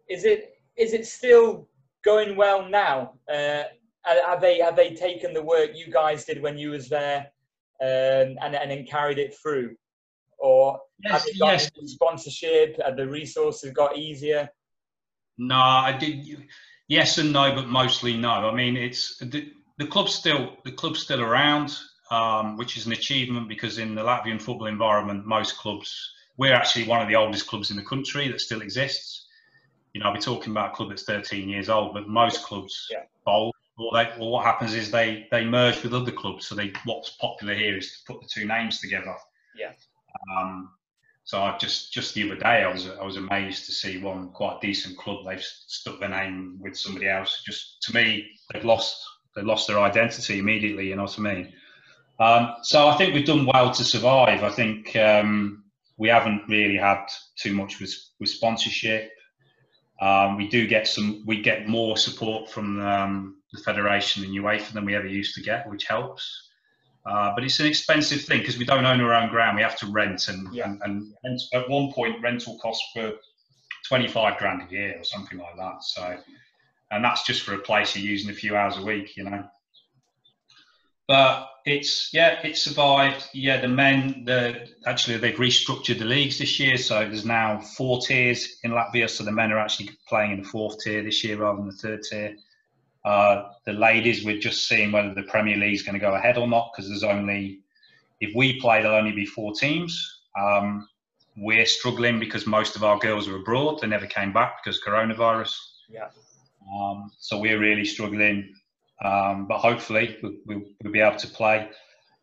Is 0.10 0.26
it 0.26 0.56
is 0.78 0.94
it 0.94 1.06
still 1.06 1.68
going 2.04 2.36
well 2.36 2.68
now? 2.68 3.14
Uh, 3.32 3.64
have 4.04 4.42
they 4.42 4.60
have 4.60 4.76
they 4.76 4.96
taken 4.96 5.34
the 5.34 5.44
work 5.44 5.72
you 5.76 5.92
guys 5.92 6.26
did 6.26 6.42
when 6.42 6.58
you 6.58 6.72
was 6.72 6.90
there 6.90 7.28
um, 7.82 8.38
and 8.42 8.56
and 8.56 8.72
then 8.72 8.86
carried 8.86 9.20
it 9.20 9.36
through, 9.36 9.76
or 10.40 10.80
yes, 11.04 11.12
have 11.12 11.34
you 11.34 11.40
got 11.40 11.52
yes. 11.52 11.70
sponsorship? 11.86 12.82
Have 12.84 12.98
the 12.98 13.08
resources 13.08 13.72
got 13.72 13.96
easier? 13.96 14.50
No, 15.38 15.56
I 15.56 15.96
did. 15.98 16.48
Yes 16.88 17.20
and 17.20 17.32
no, 17.32 17.54
but 17.56 17.68
mostly 17.68 18.18
no. 18.18 18.30
I 18.30 18.54
mean, 18.54 18.76
it's 18.76 19.18
the, 19.20 19.52
the 19.82 19.88
club's 19.88 20.14
still 20.14 20.58
the 20.64 20.72
club's 20.72 21.02
still 21.02 21.22
around, 21.22 21.76
um, 22.12 22.56
which 22.56 22.78
is 22.78 22.86
an 22.86 22.92
achievement 22.92 23.50
because 23.50 23.80
in 23.80 23.96
the 23.96 24.04
Latvian 24.04 24.40
football 24.40 24.68
environment, 24.68 25.26
most 25.26 25.58
clubs 25.58 26.12
we're 26.38 26.54
actually 26.54 26.88
one 26.88 27.02
of 27.02 27.08
the 27.08 27.16
oldest 27.16 27.48
clubs 27.48 27.72
in 27.72 27.78
the 27.78 27.84
country 27.84 28.28
that 28.28 28.40
still 28.40 28.62
exists. 28.62 29.28
You 29.94 30.00
know, 30.00 30.08
I'll 30.08 30.14
be 30.14 30.20
talking 30.20 30.52
about 30.52 30.72
a 30.72 30.76
club 30.76 30.90
that's 30.90 31.04
13 31.04 31.50
years 31.50 31.68
old, 31.68 31.94
but 31.94 32.08
most 32.08 32.44
clubs 32.44 32.88
yeah. 32.90 33.04
fold. 33.26 33.54
Or, 33.78 33.92
they, 33.94 34.12
or 34.20 34.32
what 34.32 34.46
happens 34.46 34.76
is 34.76 34.92
they 34.92 35.28
they 35.32 35.44
merge 35.44 35.82
with 35.82 35.96
other 35.96 36.12
clubs. 36.12 36.46
So 36.46 36.54
they 36.54 36.72
what's 36.86 37.12
popular 37.12 37.56
here 37.56 37.76
is 37.76 37.92
to 37.92 38.14
put 38.14 38.22
the 38.22 38.28
two 38.28 38.46
names 38.46 38.80
together. 38.80 39.16
Yeah. 39.56 39.72
Um, 40.38 40.70
so 41.24 41.42
I 41.42 41.58
just 41.58 41.92
just 41.92 42.14
the 42.14 42.26
other 42.26 42.40
day 42.40 42.64
I 42.64 42.72
was 42.72 42.88
I 42.88 43.04
was 43.04 43.18
amazed 43.18 43.66
to 43.66 43.72
see 43.72 43.98
one 43.98 44.30
quite 44.30 44.62
decent 44.62 44.98
club 45.00 45.26
they've 45.26 45.42
stuck 45.42 46.00
their 46.00 46.10
name 46.10 46.60
with 46.60 46.78
somebody 46.78 47.08
else. 47.10 47.42
Just 47.44 47.82
to 47.84 47.96
me, 47.96 48.30
they've 48.54 48.66
lost 48.66 49.04
they 49.36 49.42
lost 49.42 49.68
their 49.68 49.80
identity 49.80 50.40
immediately. 50.40 50.88
You 50.88 50.96
know 50.96 51.04
what 51.04 51.20
I 51.20 51.22
mean? 51.22 51.54
Um, 52.20 52.56
so 52.62 52.88
I 52.88 52.98
think 52.98 53.14
we've 53.14 53.26
done 53.26 53.46
well 53.46 53.72
to 53.72 53.84
survive. 53.84 54.44
I 54.44 54.52
think 54.52 54.96
um, 54.96 55.64
we 55.98 56.10
haven't 56.10 56.44
really 56.48 56.78
had 56.78 57.06
too 57.36 57.54
much 57.54 57.80
with, 57.80 57.94
with 58.20 58.30
sponsorship. 58.30 59.12
Um, 60.02 60.38
we 60.38 60.48
do 60.48 60.68
get 60.68 60.88
some. 60.88 61.24
We 61.26 61.42
get 61.42 61.68
more 61.68 61.96
support 61.96 62.50
from 62.50 62.82
um, 62.82 63.38
the 63.54 63.62
federation 63.62 64.24
and 64.24 64.34
UEFA 64.34 64.74
than 64.74 64.86
we 64.86 64.96
ever 64.96 65.08
used 65.08 65.36
to 65.36 65.42
get, 65.42 65.70
which 65.70 65.86
helps. 65.86 66.50
Uh, 67.06 67.34
but 67.34 67.44
it's 67.44 67.60
an 67.60 67.68
expensive 67.68 68.22
thing 68.22 68.40
because 68.40 68.58
we 68.58 68.66
don't 68.66 68.86
own 68.86 69.02
our 69.02 69.14
own 69.14 69.30
ground. 69.30 69.58
We 69.58 69.64
have 69.64 69.78
to 69.78 69.88
rent, 69.88 70.28
and, 70.28 70.54
yeah. 70.54 70.74
and, 70.82 71.14
and 71.24 71.40
at 71.54 71.70
one 71.70 71.92
point 71.94 72.22
rental 72.22 72.58
costs 72.60 72.84
were 72.96 73.14
twenty 73.88 74.08
five 74.08 74.38
grand 74.38 74.62
a 74.68 74.72
year 74.72 74.96
or 75.00 75.04
something 75.04 75.38
like 75.40 75.56
that. 75.58 75.84
So 75.84 76.18
and 76.92 77.04
that's 77.04 77.26
just 77.26 77.44
for 77.44 77.54
a 77.54 77.60
place 77.60 77.96
you're 77.96 78.06
using 78.06 78.30
a 78.30 78.34
few 78.34 78.56
hours 78.56 78.78
a 78.78 78.84
week, 78.84 79.16
you 79.18 79.24
know. 79.24 79.44
But 81.08 81.50
it's 81.66 82.14
yeah, 82.14 82.40
it 82.46 82.58
survived. 82.58 83.28
Yeah, 83.34 83.62
the 83.62 83.68
men, 83.68 84.24
the 84.26 84.70
actually 84.86 85.18
they've 85.18 85.36
restructured 85.36 86.00
the 86.00 86.06
leagues 86.06 86.40
this 86.40 86.60
year, 86.60 86.78
so 86.78 87.00
there's 87.00 87.26
now 87.26 87.60
four 87.60 88.02
tiers 88.02 88.60
in 88.64 88.72
Latvia. 88.72 89.10
So 89.10 89.24
the 89.24 89.32
men 89.32 89.52
are 89.52 89.60
actually 89.60 89.90
playing 90.08 90.32
in 90.32 90.42
the 90.42 90.48
fourth 90.48 90.80
tier 90.80 91.04
this 91.04 91.24
year 91.24 91.38
rather 91.38 91.58
than 91.58 91.68
the 91.68 91.74
third 91.74 92.04
tier. 92.04 92.36
Uh, 93.04 93.50
the 93.66 93.74
ladies, 93.74 94.24
we're 94.24 94.40
just 94.40 94.68
seeing 94.68 94.92
whether 94.92 95.14
the 95.14 95.24
Premier 95.24 95.58
League 95.58 95.74
is 95.74 95.82
going 95.82 95.96
to 95.96 96.00
go 96.00 96.14
ahead 96.14 96.38
or 96.38 96.48
not 96.48 96.72
because 96.72 96.88
there's 96.88 97.04
only 97.04 97.62
if 98.22 98.32
we 98.36 98.60
play, 98.60 98.82
there'll 98.82 98.98
only 98.98 99.12
be 99.12 99.26
four 99.26 99.52
teams. 99.54 100.22
Um, 100.40 100.88
we're 101.36 101.66
struggling 101.66 102.20
because 102.20 102.46
most 102.46 102.76
of 102.76 102.84
our 102.84 103.00
girls 103.00 103.28
are 103.28 103.36
abroad. 103.36 103.80
They 103.82 103.88
never 103.88 104.06
came 104.06 104.32
back 104.32 104.64
because 104.64 104.80
coronavirus. 104.82 105.56
Yeah. 105.90 106.08
Um, 106.74 107.12
so 107.20 107.40
we're 107.40 107.60
really 107.60 107.86
struggling, 107.86 108.54
um, 109.04 109.48
but 109.48 109.60
hopefully 109.60 110.18
we'll, 110.22 110.34
we'll, 110.46 110.62
we'll, 110.84 110.94
be 110.94 111.00
able 111.00 111.18
to 111.18 111.28
play. 111.28 111.70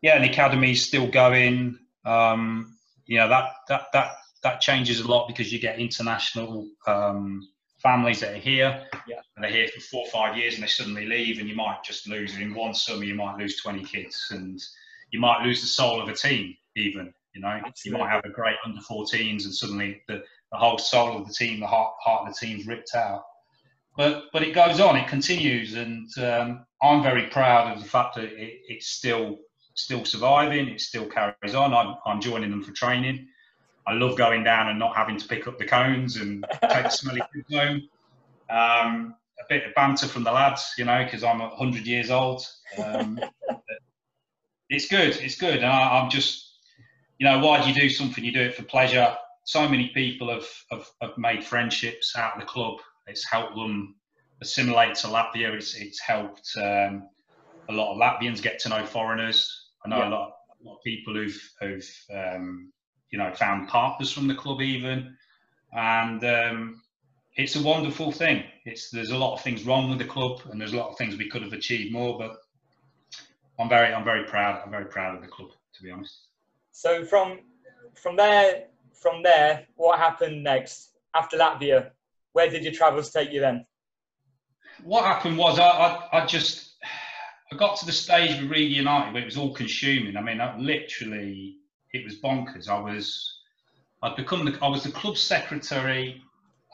Yeah, 0.01 0.15
and 0.15 0.23
the 0.23 0.29
academy's 0.29 0.85
still 0.85 1.07
going. 1.07 1.77
Um, 2.05 2.77
you 3.05 3.17
know 3.17 3.27
that 3.27 3.51
that 3.67 3.87
that 3.91 4.11
that 4.43 4.61
changes 4.61 4.99
a 4.99 5.07
lot 5.07 5.27
because 5.27 5.51
you 5.51 5.59
get 5.59 5.79
international 5.79 6.69
um, 6.87 7.47
families 7.81 8.19
that 8.19 8.33
are 8.33 8.37
here 8.37 8.85
yeah. 9.07 9.19
and 9.35 9.43
they're 9.43 9.51
here 9.51 9.67
for 9.67 9.81
four 9.81 10.05
or 10.05 10.11
five 10.11 10.37
years 10.37 10.53
and 10.53 10.63
they 10.63 10.67
suddenly 10.67 11.05
leave 11.05 11.39
and 11.39 11.49
you 11.49 11.55
might 11.55 11.83
just 11.83 12.07
lose 12.07 12.37
in 12.37 12.53
one 12.53 12.73
summer 12.73 13.03
you 13.03 13.15
might 13.15 13.37
lose 13.37 13.59
20 13.61 13.83
kids 13.83 14.27
and 14.31 14.61
you 15.11 15.19
might 15.19 15.43
lose 15.43 15.61
the 15.61 15.67
soul 15.67 16.01
of 16.01 16.09
a 16.09 16.13
team 16.13 16.55
even 16.75 17.13
you 17.33 17.41
know 17.41 17.47
Absolutely. 17.47 17.75
you 17.85 17.97
might 17.97 18.11
have 18.11 18.23
a 18.25 18.29
great 18.29 18.55
under 18.65 18.81
14s 18.81 19.45
and 19.45 19.53
suddenly 19.53 20.01
the, 20.07 20.21
the 20.51 20.57
whole 20.57 20.77
soul 20.77 21.17
of 21.17 21.27
the 21.27 21.33
team 21.33 21.59
the 21.59 21.67
heart, 21.67 21.93
heart 22.01 22.27
of 22.27 22.33
the 22.33 22.45
team's 22.45 22.67
ripped 22.67 22.93
out 22.95 23.23
but 23.99 24.23
but 24.31 24.41
it 24.41 24.55
goes 24.55 24.79
on 24.79 24.95
it 24.95 25.07
continues 25.07 25.75
and 25.75 26.07
um, 26.19 26.65
i'm 26.81 27.03
very 27.03 27.27
proud 27.27 27.71
of 27.71 27.83
the 27.83 27.89
fact 27.89 28.15
that 28.15 28.25
it, 28.25 28.61
it's 28.67 28.87
still 28.87 29.37
still 29.75 30.03
surviving 30.05 30.67
it 30.67 30.79
still 30.81 31.05
carries 31.05 31.55
on 31.55 31.73
I'm, 31.73 31.95
I'm 32.05 32.21
joining 32.21 32.49
them 32.49 32.63
for 32.63 32.71
training 32.71 33.27
I 33.89 33.93
love 33.93 34.15
going 34.15 34.43
down 34.43 34.69
and 34.69 34.77
not 34.77 34.95
having 34.95 35.17
to 35.17 35.27
pick 35.27 35.47
up 35.47 35.57
the 35.57 35.65
cones 35.65 36.17
and 36.17 36.45
take 36.61 36.83
the 36.83 36.89
smelly 36.89 37.21
food 37.33 37.45
home. 37.51 37.81
Um, 38.47 39.15
a 39.39 39.43
bit 39.49 39.65
of 39.65 39.73
banter 39.73 40.07
from 40.07 40.23
the 40.23 40.31
lads, 40.31 40.73
you 40.77 40.85
know, 40.85 41.03
because 41.03 41.23
I'm 41.23 41.39
100 41.39 41.87
years 41.87 42.11
old. 42.11 42.45
Um, 42.83 43.19
it's 44.69 44.87
good. 44.87 45.17
It's 45.17 45.37
good. 45.37 45.57
And 45.57 45.65
I, 45.65 46.03
am 46.03 46.09
just, 46.11 46.59
you 47.17 47.25
know, 47.25 47.39
why 47.39 47.63
do 47.63 47.69
you 47.69 47.73
do 47.73 47.89
something? 47.89 48.23
You 48.23 48.31
do 48.31 48.41
it 48.41 48.53
for 48.53 48.63
pleasure. 48.63 49.15
So 49.45 49.67
many 49.67 49.87
people 49.87 50.29
have, 50.29 50.47
have, 50.69 50.87
have 51.01 51.17
made 51.17 51.43
friendships 51.43 52.15
out 52.15 52.33
of 52.35 52.41
the 52.41 52.45
club. 52.45 52.77
It's 53.09 53.29
helped 53.29 53.55
them 53.55 53.95
assimilate 54.41 54.95
to 54.95 55.07
Latvia. 55.07 55.53
It's, 55.53 55.75
it's 55.75 55.99
helped 55.99 56.49
um, 56.57 57.09
a 57.69 57.73
lot 57.73 57.91
of 57.91 57.97
Latvians 57.97 58.41
get 58.41 58.59
to 58.59 58.69
know 58.69 58.85
foreigners. 58.85 59.67
I 59.85 59.89
know 59.89 59.99
yeah. 59.99 60.09
a, 60.09 60.11
lot, 60.11 60.33
a 60.61 60.67
lot 60.67 60.77
of 60.77 60.83
people 60.83 61.13
who've, 61.13 61.51
who've 61.61 61.89
um, 62.13 62.71
you 63.11 63.17
know, 63.17 63.33
found 63.33 63.67
partners 63.67 64.11
from 64.11 64.27
the 64.27 64.35
club 64.35 64.61
even, 64.61 65.15
and 65.73 66.23
um, 66.23 66.81
it's 67.35 67.55
a 67.55 67.61
wonderful 67.61 68.11
thing. 68.11 68.43
It's 68.65 68.89
there's 68.89 69.11
a 69.11 69.17
lot 69.17 69.33
of 69.33 69.41
things 69.41 69.65
wrong 69.65 69.89
with 69.89 69.99
the 69.99 70.05
club, 70.05 70.41
and 70.49 70.59
there's 70.59 70.73
a 70.73 70.77
lot 70.77 70.89
of 70.89 70.97
things 70.97 71.17
we 71.17 71.29
could 71.29 71.41
have 71.41 71.53
achieved 71.53 71.93
more, 71.93 72.17
but 72.17 72.37
I'm 73.59 73.69
very 73.69 73.93
I'm 73.93 74.03
very 74.03 74.25
proud. 74.25 74.61
I'm 74.63 74.71
very 74.71 74.85
proud 74.85 75.15
of 75.15 75.21
the 75.21 75.27
club, 75.27 75.49
to 75.75 75.83
be 75.83 75.91
honest. 75.91 76.27
So 76.71 77.03
from 77.05 77.39
from 77.95 78.15
there 78.15 78.65
from 78.93 79.23
there, 79.23 79.65
what 79.75 79.99
happened 79.99 80.43
next 80.43 80.91
after 81.15 81.37
Latvia? 81.37 81.91
Where 82.33 82.49
did 82.49 82.63
your 82.63 82.73
travels 82.73 83.11
take 83.11 83.31
you 83.31 83.39
then? 83.39 83.65
What 84.83 85.05
happened 85.05 85.37
was 85.37 85.59
I, 85.59 85.67
I, 85.67 86.21
I 86.21 86.25
just 86.25 86.75
I 87.51 87.55
got 87.55 87.77
to 87.79 87.85
the 87.85 87.91
stage 87.91 88.39
with 88.39 88.49
Riga 88.49 88.75
United 88.75 89.13
where 89.13 89.21
it 89.21 89.25
was 89.25 89.37
all 89.37 89.53
consuming. 89.53 90.15
I 90.15 90.21
mean, 90.21 90.39
I 90.39 90.57
literally 90.57 91.57
it 91.91 92.05
was 92.05 92.19
bonkers. 92.21 92.69
I 92.69 92.79
was 92.79 93.39
I'd 94.01 94.15
become 94.15 94.45
the, 94.45 94.57
I 94.61 94.67
was 94.67 94.83
the 94.83 94.91
club 94.91 95.17
secretary, 95.17 96.21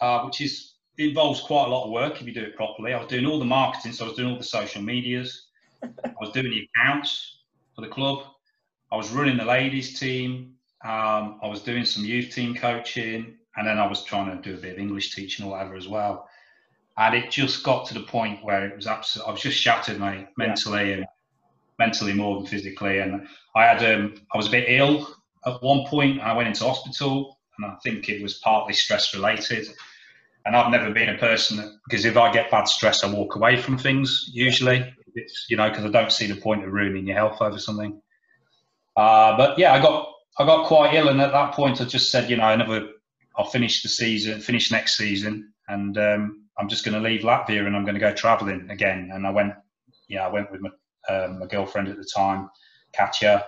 uh, 0.02 0.24
which 0.24 0.42
is 0.42 0.74
involves 0.98 1.42
quite 1.42 1.66
a 1.66 1.70
lot 1.70 1.86
of 1.86 1.92
work 1.92 2.22
if 2.22 2.28
you 2.28 2.34
do 2.34 2.44
it 2.44 2.56
properly. 2.56 2.94
I 2.94 3.00
was 3.00 3.08
doing 3.08 3.26
all 3.26 3.40
the 3.40 3.46
marketing, 3.46 3.92
so 3.92 4.06
I 4.06 4.08
was 4.10 4.18
doing 4.18 4.32
all 4.32 4.38
the 4.38 4.44
social 4.44 4.82
medias. 4.82 5.48
I 5.84 6.14
was 6.20 6.32
doing 6.32 6.50
the 6.50 6.68
accounts 6.76 7.40
for 7.76 7.82
the 7.82 7.88
club. 7.88 8.20
I 8.92 8.96
was 8.96 9.12
running 9.12 9.38
the 9.38 9.46
ladies 9.46 10.00
team. 10.00 10.54
Um, 10.84 11.40
I 11.42 11.48
was 11.48 11.62
doing 11.62 11.86
some 11.86 12.06
youth 12.06 12.34
team 12.34 12.56
coaching, 12.56 13.38
and 13.58 13.68
then 13.68 13.78
I 13.78 13.88
was 13.88 14.04
trying 14.04 14.36
to 14.36 14.42
do 14.42 14.58
a 14.58 14.62
bit 14.62 14.74
of 14.74 14.80
English 14.80 15.16
teaching 15.16 15.46
or 15.46 15.52
whatever 15.52 15.76
as 15.76 15.88
well. 15.88 16.30
And 16.98 17.16
it 17.16 17.32
just 17.32 17.64
got 17.64 17.86
to 17.88 17.94
the 17.94 18.02
point 18.02 18.44
where 18.44 18.66
it 18.66 18.76
was 18.76 18.88
absolutely, 18.88 19.30
I 19.30 19.34
was 19.34 19.42
just 19.42 19.60
shattered, 19.60 20.00
mate, 20.00 20.28
mentally 20.38 20.90
yeah. 20.90 20.96
and 20.96 21.06
mentally 21.78 22.14
more 22.14 22.38
than 22.38 22.48
physically. 22.48 23.00
And 23.00 23.28
I 23.56 23.66
had 23.66 23.84
um, 23.94 24.16
I 24.34 24.38
was 24.38 24.48
a 24.48 24.52
bit 24.52 24.66
ill 24.68 25.08
at 25.46 25.62
one 25.62 25.86
point. 25.88 26.22
I 26.22 26.36
went 26.36 26.48
into 26.48 26.64
hospital, 26.64 27.38
and 27.58 27.66
I 27.66 27.76
think 27.84 28.10
it 28.10 28.22
was 28.22 28.36
partly 28.36 28.74
stress 28.74 29.14
related. 29.14 29.68
And 30.46 30.56
I've 30.56 30.72
never 30.72 30.92
been 30.92 31.10
a 31.10 31.18
person 31.18 31.58
that, 31.58 31.72
because 31.86 32.06
if 32.06 32.18
I 32.18 32.32
get 32.32 32.52
bad 32.52 32.68
stress, 32.68 33.04
I 33.04 33.12
walk 33.12 33.36
away 33.36 33.62
from 33.62 33.78
things 33.78 34.30
usually. 34.32 34.94
It's 35.16 35.48
you 35.50 35.58
know 35.58 35.70
because 35.70 35.86
I 35.86 35.90
don't 35.90 36.12
see 36.12 36.28
the 36.28 36.40
point 36.40 36.64
of 36.64 36.72
ruining 36.72 37.08
your 37.08 37.16
health 37.16 37.42
over 37.42 37.58
something. 37.58 38.02
Uh, 38.96 39.36
but 39.38 39.58
yeah, 39.58 39.74
I 39.74 39.82
got 39.82 40.14
I 40.38 40.46
got 40.46 40.68
quite 40.68 40.94
ill, 40.94 41.10
and 41.10 41.22
at 41.22 41.32
that 41.32 41.54
point, 41.54 41.82
I 41.82 41.86
just 41.86 42.12
said, 42.12 42.30
you 42.30 42.38
know, 42.38 42.44
I 42.44 42.56
never 42.56 42.90
I'll 43.38 43.46
finish 43.46 43.84
the 43.84 43.90
season, 43.90 44.40
finish 44.40 44.72
next 44.72 44.98
season, 44.98 45.52
and 45.68 45.98
um, 45.98 46.46
I'm 46.58 46.70
just 46.70 46.86
going 46.86 47.02
to 47.02 47.08
leave 47.08 47.22
Latvia 47.22 47.66
and 47.66 47.76
I'm 47.76 47.84
going 47.84 47.96
to 47.96 48.00
go 48.00 48.14
travelling 48.14 48.70
again. 48.70 49.12
And 49.14 49.28
I 49.28 49.32
went, 49.32 49.54
yeah, 50.08 50.26
I 50.26 50.32
went 50.32 50.52
with 50.52 50.62
my 50.62 50.70
um, 51.08 51.40
my 51.40 51.46
girlfriend 51.46 51.88
at 51.88 51.98
the 51.98 52.10
time, 52.16 52.50
Katya. 52.96 53.46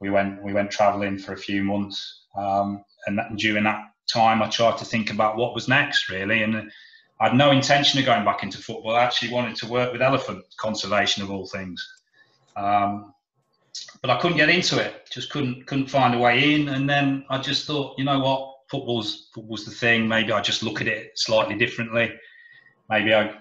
We 0.00 0.10
went 0.10 0.42
we 0.42 0.52
went 0.52 0.70
travelling 0.70 1.18
for 1.18 1.32
a 1.32 1.38
few 1.38 1.62
months, 1.64 2.24
um, 2.36 2.84
and 3.06 3.18
that, 3.18 3.34
during 3.36 3.64
that 3.64 3.82
time, 4.12 4.42
I 4.42 4.48
tried 4.48 4.78
to 4.78 4.84
think 4.84 5.10
about 5.10 5.36
what 5.36 5.54
was 5.54 5.68
next, 5.68 6.08
really. 6.10 6.42
And 6.42 6.70
I 7.20 7.28
had 7.28 7.34
no 7.34 7.50
intention 7.50 7.98
of 7.98 8.06
going 8.06 8.24
back 8.24 8.42
into 8.42 8.58
football. 8.58 8.94
I 8.94 9.04
actually 9.04 9.32
wanted 9.32 9.56
to 9.56 9.66
work 9.66 9.92
with 9.92 10.02
elephant 10.02 10.44
conservation 10.56 11.22
of 11.22 11.30
all 11.30 11.46
things, 11.46 11.86
um, 12.56 13.14
but 14.02 14.10
I 14.10 14.20
couldn't 14.20 14.36
get 14.36 14.50
into 14.50 14.78
it. 14.78 15.08
Just 15.10 15.30
couldn't 15.30 15.66
couldn't 15.66 15.88
find 15.88 16.14
a 16.14 16.18
way 16.18 16.54
in. 16.54 16.68
And 16.68 16.88
then 16.88 17.24
I 17.30 17.38
just 17.38 17.66
thought, 17.66 17.98
you 17.98 18.04
know 18.04 18.20
what, 18.20 18.57
football's 18.70 19.30
football's 19.34 19.64
the 19.64 19.70
thing. 19.70 20.08
Maybe 20.08 20.32
I 20.32 20.40
just 20.40 20.62
look 20.62 20.80
at 20.80 20.86
it 20.86 21.12
slightly 21.18 21.56
differently. 21.56 22.12
Maybe 22.88 23.14
I 23.14 23.34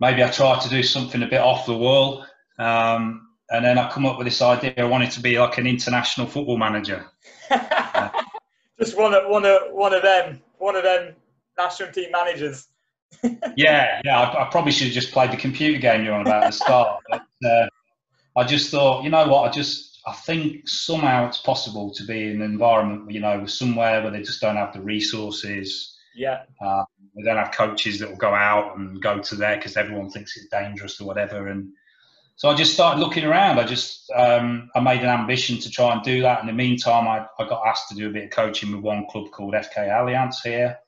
maybe 0.00 0.22
I 0.22 0.30
try 0.30 0.58
to 0.58 0.68
do 0.68 0.82
something 0.82 1.22
a 1.22 1.26
bit 1.26 1.40
off 1.40 1.66
the 1.66 1.76
wall. 1.76 2.24
Um, 2.58 3.28
and 3.50 3.64
then 3.64 3.78
I 3.78 3.90
come 3.90 4.04
up 4.04 4.18
with 4.18 4.26
this 4.26 4.42
idea. 4.42 4.74
I 4.76 4.84
wanted 4.84 5.10
to 5.12 5.20
be 5.20 5.38
like 5.38 5.58
an 5.58 5.66
international 5.66 6.26
football 6.26 6.58
manager. 6.58 7.06
Just 8.78 8.96
one 8.96 9.14
of 9.14 9.28
one 9.28 9.44
of 9.44 9.72
one 9.72 9.94
of 9.94 10.02
them, 10.02 10.40
one 10.58 10.76
of 10.76 10.84
them 10.84 11.14
national 11.58 11.92
team 11.92 12.10
managers. 12.12 12.68
yeah, 13.56 14.00
yeah. 14.04 14.20
I, 14.20 14.46
I, 14.46 14.50
probably 14.50 14.70
should 14.70 14.88
have 14.88 14.94
just 14.94 15.12
played 15.12 15.32
the 15.32 15.36
computer 15.36 15.78
game 15.80 16.04
you're 16.04 16.14
on 16.14 16.20
about 16.20 16.44
at 16.44 16.50
the 16.50 16.52
start. 16.52 17.00
but, 17.08 17.22
uh, 17.44 17.66
I 18.36 18.44
just 18.44 18.70
thought, 18.70 19.02
you 19.02 19.10
know 19.10 19.26
what? 19.26 19.48
I 19.48 19.50
just 19.50 19.97
I 20.08 20.12
think 20.14 20.66
somehow 20.66 21.28
it's 21.28 21.38
possible 21.38 21.92
to 21.92 22.04
be 22.04 22.30
in 22.30 22.40
an 22.40 22.42
environment, 22.42 23.10
you 23.10 23.20
know, 23.20 23.44
somewhere 23.44 24.02
where 24.02 24.10
they 24.10 24.22
just 24.22 24.40
don't 24.40 24.56
have 24.56 24.72
the 24.72 24.80
resources. 24.80 25.96
Yeah. 26.14 26.44
Uh, 26.64 26.84
they 27.14 27.22
don't 27.24 27.36
have 27.36 27.52
coaches 27.52 27.98
that 27.98 28.08
will 28.08 28.16
go 28.16 28.34
out 28.34 28.78
and 28.78 29.02
go 29.02 29.18
to 29.18 29.34
there 29.36 29.56
because 29.56 29.76
everyone 29.76 30.08
thinks 30.08 30.36
it's 30.36 30.48
dangerous 30.48 30.98
or 31.00 31.06
whatever. 31.06 31.48
And 31.48 31.72
so 32.36 32.48
I 32.48 32.54
just 32.54 32.72
started 32.72 33.00
looking 33.00 33.24
around. 33.24 33.58
I 33.58 33.64
just 33.64 34.10
um, 34.16 34.70
I 34.74 34.80
made 34.80 35.00
an 35.00 35.10
ambition 35.10 35.58
to 35.58 35.70
try 35.70 35.92
and 35.92 36.02
do 36.02 36.22
that. 36.22 36.40
In 36.40 36.46
the 36.46 36.54
meantime, 36.54 37.06
I, 37.06 37.26
I 37.38 37.46
got 37.46 37.66
asked 37.66 37.90
to 37.90 37.94
do 37.94 38.08
a 38.08 38.12
bit 38.12 38.24
of 38.24 38.30
coaching 38.30 38.72
with 38.72 38.80
one 38.80 39.06
club 39.10 39.30
called 39.30 39.54
FK 39.54 39.94
Alliance 39.94 40.40
here. 40.40 40.78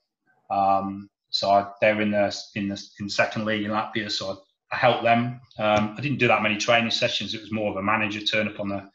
Um, 0.50 1.10
so 1.28 1.50
I, 1.50 1.66
they're 1.82 2.00
in 2.00 2.12
the 2.12 2.34
in 2.54 2.68
the 2.68 2.82
in 3.00 3.08
second 3.10 3.44
league 3.44 3.64
in 3.64 3.70
Latvia. 3.70 4.10
So 4.10 4.30
I, 4.30 4.76
I 4.76 4.78
helped 4.78 5.02
them. 5.02 5.40
Um, 5.58 5.94
I 5.98 6.00
didn't 6.00 6.18
do 6.18 6.28
that 6.28 6.42
many 6.42 6.56
training 6.56 6.90
sessions. 6.90 7.34
It 7.34 7.40
was 7.42 7.52
more 7.52 7.70
of 7.70 7.76
a 7.76 7.82
manager 7.82 8.20
turn 8.20 8.48
up 8.48 8.60
on 8.60 8.68
the 8.68 8.88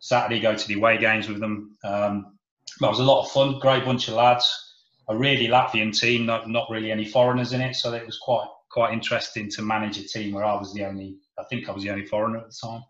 Saturday, 0.00 0.40
go 0.40 0.56
to 0.56 0.68
the 0.68 0.74
away 0.74 0.98
games 0.98 1.28
with 1.28 1.40
them. 1.40 1.76
Um, 1.84 2.38
but 2.80 2.86
it 2.86 2.90
was 2.90 3.00
a 3.00 3.04
lot 3.04 3.24
of 3.24 3.30
fun. 3.30 3.58
Great 3.60 3.84
bunch 3.84 4.08
of 4.08 4.14
lads. 4.14 4.66
A 5.08 5.16
really 5.16 5.48
Latvian 5.48 5.98
team, 5.98 6.26
not 6.26 6.48
not 6.48 6.70
really 6.70 6.90
any 6.90 7.04
foreigners 7.04 7.52
in 7.52 7.60
it. 7.60 7.74
So 7.74 7.92
it 7.92 8.06
was 8.06 8.18
quite 8.18 8.48
quite 8.70 8.92
interesting 8.92 9.50
to 9.50 9.62
manage 9.62 9.98
a 9.98 10.06
team 10.06 10.32
where 10.32 10.44
I 10.44 10.54
was 10.54 10.72
the 10.72 10.84
only 10.84 11.16
I 11.38 11.44
think 11.44 11.68
I 11.68 11.72
was 11.72 11.82
the 11.82 11.90
only 11.90 12.06
foreigner 12.06 12.38
at 12.38 12.46
the 12.46 12.56
time, 12.62 12.82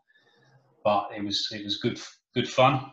but 0.84 1.08
it 1.16 1.24
was 1.24 1.48
it 1.52 1.64
was 1.64 1.78
good 1.78 2.00
good 2.34 2.48
fun. 2.48 2.92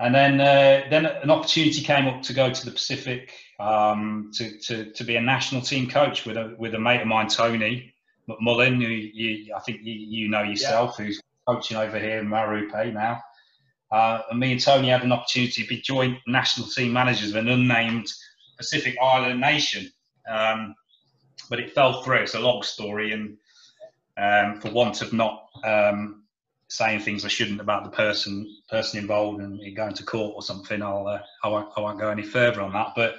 And 0.00 0.14
then 0.14 0.40
uh, 0.40 0.88
then 0.90 1.06
an 1.06 1.30
opportunity 1.30 1.80
came 1.80 2.08
up 2.08 2.22
to 2.22 2.32
go 2.32 2.50
to 2.50 2.64
the 2.64 2.72
Pacific 2.72 3.32
um, 3.60 4.32
to, 4.34 4.58
to 4.58 4.92
to 4.92 5.04
be 5.04 5.16
a 5.16 5.20
national 5.20 5.62
team 5.62 5.88
coach 5.88 6.26
with 6.26 6.36
a 6.36 6.56
with 6.58 6.74
a 6.74 6.80
mate 6.80 7.02
of 7.02 7.06
mine, 7.06 7.28
Tony 7.28 7.94
McMullen, 8.28 8.82
who 8.82 8.88
you, 8.88 9.54
I 9.54 9.60
think 9.60 9.80
you, 9.82 9.92
you 9.92 10.28
know 10.28 10.42
yourself, 10.42 10.96
yeah. 10.98 11.06
who's 11.06 11.22
coaching 11.46 11.76
over 11.76 11.98
here 11.98 12.18
in 12.18 12.28
Marupe 12.28 12.92
now. 12.92 13.22
Uh, 13.90 14.22
and 14.30 14.40
me 14.40 14.52
and 14.52 14.60
Tony 14.60 14.88
had 14.88 15.02
an 15.02 15.12
opportunity 15.12 15.62
to 15.62 15.68
be 15.68 15.80
joint 15.80 16.18
national 16.26 16.66
team 16.68 16.92
managers 16.92 17.30
of 17.30 17.36
an 17.36 17.48
unnamed 17.48 18.06
Pacific 18.56 18.96
Island 19.02 19.40
nation. 19.40 19.90
Um, 20.30 20.74
but 21.50 21.60
it 21.60 21.72
fell 21.72 22.02
through. 22.02 22.22
It's 22.22 22.34
a 22.34 22.40
long 22.40 22.62
story, 22.62 23.12
and 23.12 23.36
um, 24.16 24.60
for 24.60 24.70
want 24.70 25.02
of 25.02 25.12
not 25.12 25.48
um, 25.64 26.22
saying 26.68 27.00
things 27.00 27.24
I 27.24 27.28
shouldn't 27.28 27.60
about 27.60 27.84
the 27.84 27.90
person 27.90 28.48
person 28.70 29.00
involved 29.00 29.42
and 29.42 29.60
going 29.76 29.94
to 29.94 30.04
court 30.04 30.32
or 30.34 30.42
something, 30.42 30.82
I'll 30.82 31.06
uh, 31.06 31.20
I 31.44 31.48
won't 31.48 31.68
I 31.76 31.80
won't 31.80 32.00
go 32.00 32.08
any 32.08 32.22
further 32.22 32.62
on 32.62 32.72
that. 32.72 32.92
But 32.96 33.16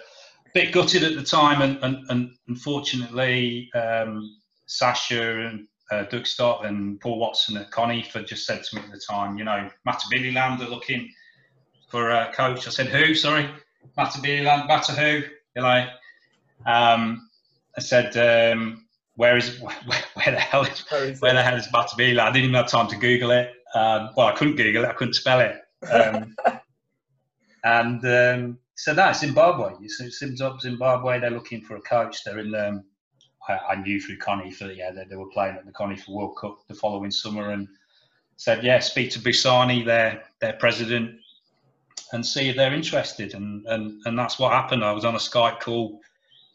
a 0.47 0.49
bit 0.53 0.73
gutted 0.73 1.03
at 1.03 1.15
the 1.15 1.23
time, 1.23 1.61
and 1.61 1.77
and, 1.83 2.09
and 2.09 2.31
unfortunately, 2.47 3.69
um, 3.75 4.37
Sasha 4.65 5.41
and 5.41 5.67
uh, 5.91 6.03
Doug 6.03 6.25
Stott 6.25 6.65
and 6.65 6.99
Paul 6.99 7.19
Watson 7.19 7.57
at 7.57 7.71
CONIFA 7.71 8.27
just 8.27 8.45
said 8.45 8.63
to 8.63 8.75
me 8.75 8.81
at 8.81 8.91
the 8.91 8.99
time, 8.99 9.37
you 9.37 9.43
know, 9.43 9.69
Matabeleland 9.87 10.61
are 10.61 10.69
looking 10.69 11.09
for 11.89 12.09
a 12.09 12.31
coach. 12.33 12.67
I 12.67 12.71
said, 12.71 12.87
who? 12.87 13.13
Sorry, 13.13 13.49
Matabeleland, 13.97 14.67
Matter 14.67 14.93
who? 14.93 15.23
You 15.55 15.61
know, 15.61 15.87
um, 16.65 17.29
I 17.77 17.81
said, 17.81 18.15
um, 18.17 18.85
where 19.15 19.37
is 19.37 19.59
where, 19.59 19.75
where 20.13 20.31
the 20.31 20.39
hell 20.39 20.63
is, 20.63 20.85
where 20.89 21.33
the 21.33 21.43
hell 21.43 21.55
is 21.55 21.67
Matabeleland? 21.67 22.19
I 22.19 22.31
didn't 22.31 22.49
even 22.49 22.55
have 22.55 22.67
time 22.67 22.87
to 22.87 22.95
Google 22.95 23.31
it. 23.31 23.51
Um, 23.75 24.09
well, 24.15 24.27
I 24.27 24.33
couldn't 24.33 24.55
Google 24.55 24.83
it. 24.83 24.89
I 24.89 24.93
couldn't 24.93 25.15
spell 25.15 25.39
it. 25.39 25.59
Um, 25.91 26.35
And 27.63 28.05
um, 28.05 28.59
so 28.75 28.93
that's 28.93 29.21
Zimbabwe. 29.21 29.87
So 29.87 30.09
Zimbabwe, 30.09 31.19
they're 31.19 31.31
looking 31.31 31.61
for 31.61 31.77
a 31.77 31.81
coach. 31.81 32.23
They're 32.23 32.39
in 32.39 32.51
the, 32.51 32.69
um, 32.69 32.83
I, 33.47 33.57
I 33.71 33.75
knew 33.75 33.99
through 33.99 34.17
CONIFA, 34.19 34.75
yeah, 34.75 34.91
they, 34.91 35.05
they 35.05 35.15
were 35.15 35.29
playing 35.29 35.55
at 35.55 35.65
the 35.65 35.71
CONIFA 35.71 36.09
World 36.09 36.37
Cup 36.39 36.59
the 36.67 36.75
following 36.75 37.11
summer 37.11 37.51
and 37.51 37.67
said, 38.37 38.63
yeah, 38.63 38.79
speak 38.79 39.11
to 39.11 39.19
Busani, 39.19 39.85
their, 39.85 40.23
their 40.39 40.53
president, 40.53 41.19
and 42.13 42.25
see 42.25 42.49
if 42.49 42.55
they're 42.55 42.73
interested. 42.73 43.33
And, 43.33 43.65
and, 43.67 44.01
and 44.05 44.17
that's 44.17 44.39
what 44.39 44.51
happened. 44.51 44.83
I 44.83 44.91
was 44.91 45.05
on 45.05 45.15
a 45.15 45.19
Skype 45.19 45.59
call 45.59 45.99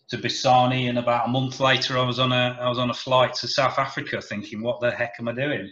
to 0.09 0.16
Busani, 0.16 0.88
and 0.88 0.98
about 0.98 1.27
a 1.27 1.29
month 1.29 1.61
later, 1.61 1.98
I 1.98 2.03
was 2.03 2.18
on 2.18 2.33
a 2.33 2.59
I 2.61 2.68
was 2.68 2.79
on 2.79 2.90
a 2.90 2.94
flight 2.94 3.35
to 3.35 3.48
South 3.48 3.79
Africa, 3.79 4.20
thinking, 4.22 4.62
"What 4.62 4.81
the 4.81 4.90
heck 4.90 5.14
am 5.18 5.29
I 5.29 5.33
doing?" 5.33 5.70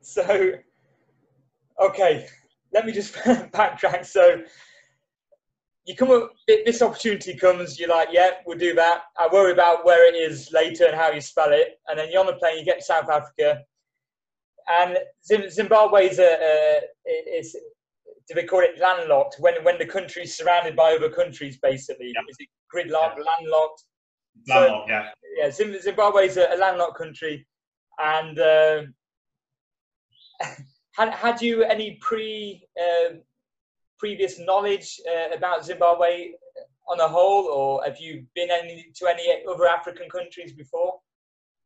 So, 0.00 0.52
okay, 1.82 2.28
let 2.72 2.86
me 2.86 2.92
just 2.92 3.14
backtrack. 3.52 4.06
So, 4.06 4.42
you 5.84 5.94
come 5.94 6.10
up, 6.10 6.32
this 6.46 6.80
opportunity 6.80 7.34
comes, 7.36 7.78
you're 7.78 7.90
like, 7.90 8.08
yeah, 8.10 8.30
we'll 8.46 8.58
do 8.58 8.74
that. 8.74 9.02
I 9.18 9.28
worry 9.30 9.52
about 9.52 9.84
where 9.84 10.08
it 10.08 10.16
is 10.16 10.50
later 10.52 10.86
and 10.86 10.96
how 10.96 11.10
you 11.10 11.20
spell 11.20 11.52
it, 11.52 11.78
and 11.88 11.98
then 11.98 12.10
you're 12.10 12.20
on 12.20 12.26
the 12.26 12.34
plane, 12.34 12.58
you 12.58 12.64
get 12.64 12.78
to 12.78 12.84
South 12.84 13.10
Africa, 13.10 13.62
and 14.68 14.98
Zimbabwe 15.50 16.08
is 16.08 16.18
a, 16.18 16.22
a 16.24 16.80
is 17.06 17.56
do 18.26 18.34
they 18.34 18.44
call 18.44 18.60
it 18.60 18.78
landlocked 18.80 19.36
when 19.38 19.62
when 19.64 19.78
the 19.78 19.86
country's 19.86 20.36
surrounded 20.36 20.74
by 20.74 20.94
other 20.94 21.10
countries 21.10 21.58
basically 21.62 22.12
yeah. 22.14 22.22
is 22.28 22.36
it 22.38 22.48
gridlocked 22.74 23.16
yeah. 23.18 23.24
landlocked 23.38 23.84
landlocked 24.48 24.88
so, 24.88 24.92
yeah 24.92 25.10
yeah 25.36 25.50
zimbabwe 25.50 26.26
is 26.26 26.36
a, 26.36 26.48
a 26.54 26.56
landlocked 26.56 26.96
country 26.96 27.46
and 28.02 28.38
uh, 28.38 28.82
had, 30.92 31.10
had 31.10 31.40
you 31.40 31.62
any 31.64 31.98
pre 32.00 32.66
uh, 32.80 33.14
previous 34.04 34.38
knowledge 34.38 34.88
uh, 35.12 35.36
about 35.38 35.64
zimbabwe 35.64 36.32
on 36.92 37.00
a 37.00 37.08
whole 37.16 37.44
or 37.58 37.82
have 37.84 37.98
you 37.98 38.12
been 38.34 38.50
any, 38.50 38.86
to 38.94 39.06
any 39.06 39.24
other 39.50 39.66
african 39.66 40.08
countries 40.16 40.52
before 40.52 40.92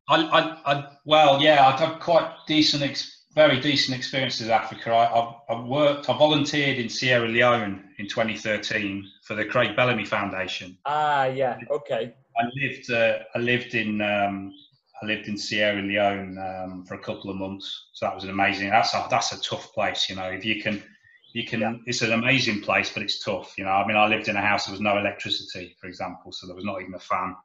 I, 0.09 0.17
I, 0.39 0.41
I 0.73 0.75
well 1.05 1.43
yeah 1.43 1.67
i've 1.67 1.81
had 1.81 1.95
quite 2.01 2.29
decent 2.47 2.83
experience 2.83 3.19
very 3.35 3.61
decent 3.61 3.97
experiences 3.97 4.47
in 4.47 4.53
Africa. 4.53 4.93
I, 4.93 5.55
have 5.55 5.65
worked, 5.65 6.11
I 6.11 6.19
volunteered 6.19 6.79
in 6.79 6.89
Sierra 6.89 7.29
Leone 7.29 7.85
in 7.99 8.09
2013 8.09 9.09
for 9.23 9.35
the 9.37 9.45
Craig 9.45 9.77
Bellamy 9.77 10.05
Foundation. 10.05 10.77
Ah, 10.87 11.27
yeah, 11.27 11.59
okay. 11.71 12.15
I 12.37 12.45
lived, 12.61 12.91
uh, 12.91 13.19
I 13.37 13.39
lived 13.39 13.75
in, 13.75 14.01
um, 14.01 14.53
I 15.01 15.07
lived 15.07 15.29
in 15.29 15.39
Sierra 15.39 15.81
Leone 15.81 16.37
um, 16.39 16.85
for 16.87 16.95
a 16.95 16.99
couple 16.99 17.31
of 17.31 17.37
months. 17.37 17.91
So 17.93 18.07
that 18.07 18.15
was 18.15 18.25
an 18.25 18.31
amazing. 18.31 18.71
That's 18.71 18.93
a, 18.95 19.07
that's 19.09 19.33
a 19.33 19.41
tough 19.41 19.73
place, 19.73 20.09
you 20.09 20.17
know. 20.17 20.29
If 20.29 20.45
you 20.45 20.61
can, 20.61 20.83
you 21.33 21.45
can. 21.45 21.61
Yeah. 21.61 21.75
It's 21.87 22.03
an 22.03 22.13
amazing 22.13 22.61
place, 22.63 22.93
but 22.93 23.03
it's 23.03 23.23
tough, 23.23 23.55
you 23.59 23.65
know. 23.65 23.71
I 23.71 23.87
mean, 23.87 23.97
I 23.97 24.07
lived 24.07 24.29
in 24.29 24.37
a 24.37 24.43
house 24.43 24.67
there 24.67 24.73
was 24.73 24.81
no 24.81 24.99
electricity, 24.99 25.77
for 25.81 25.87
example, 25.87 26.33
so 26.33 26.47
there 26.47 26.57
was 26.57 26.65
not 26.65 26.81
even 26.81 26.95
a 26.95 26.99
fan, 26.99 27.37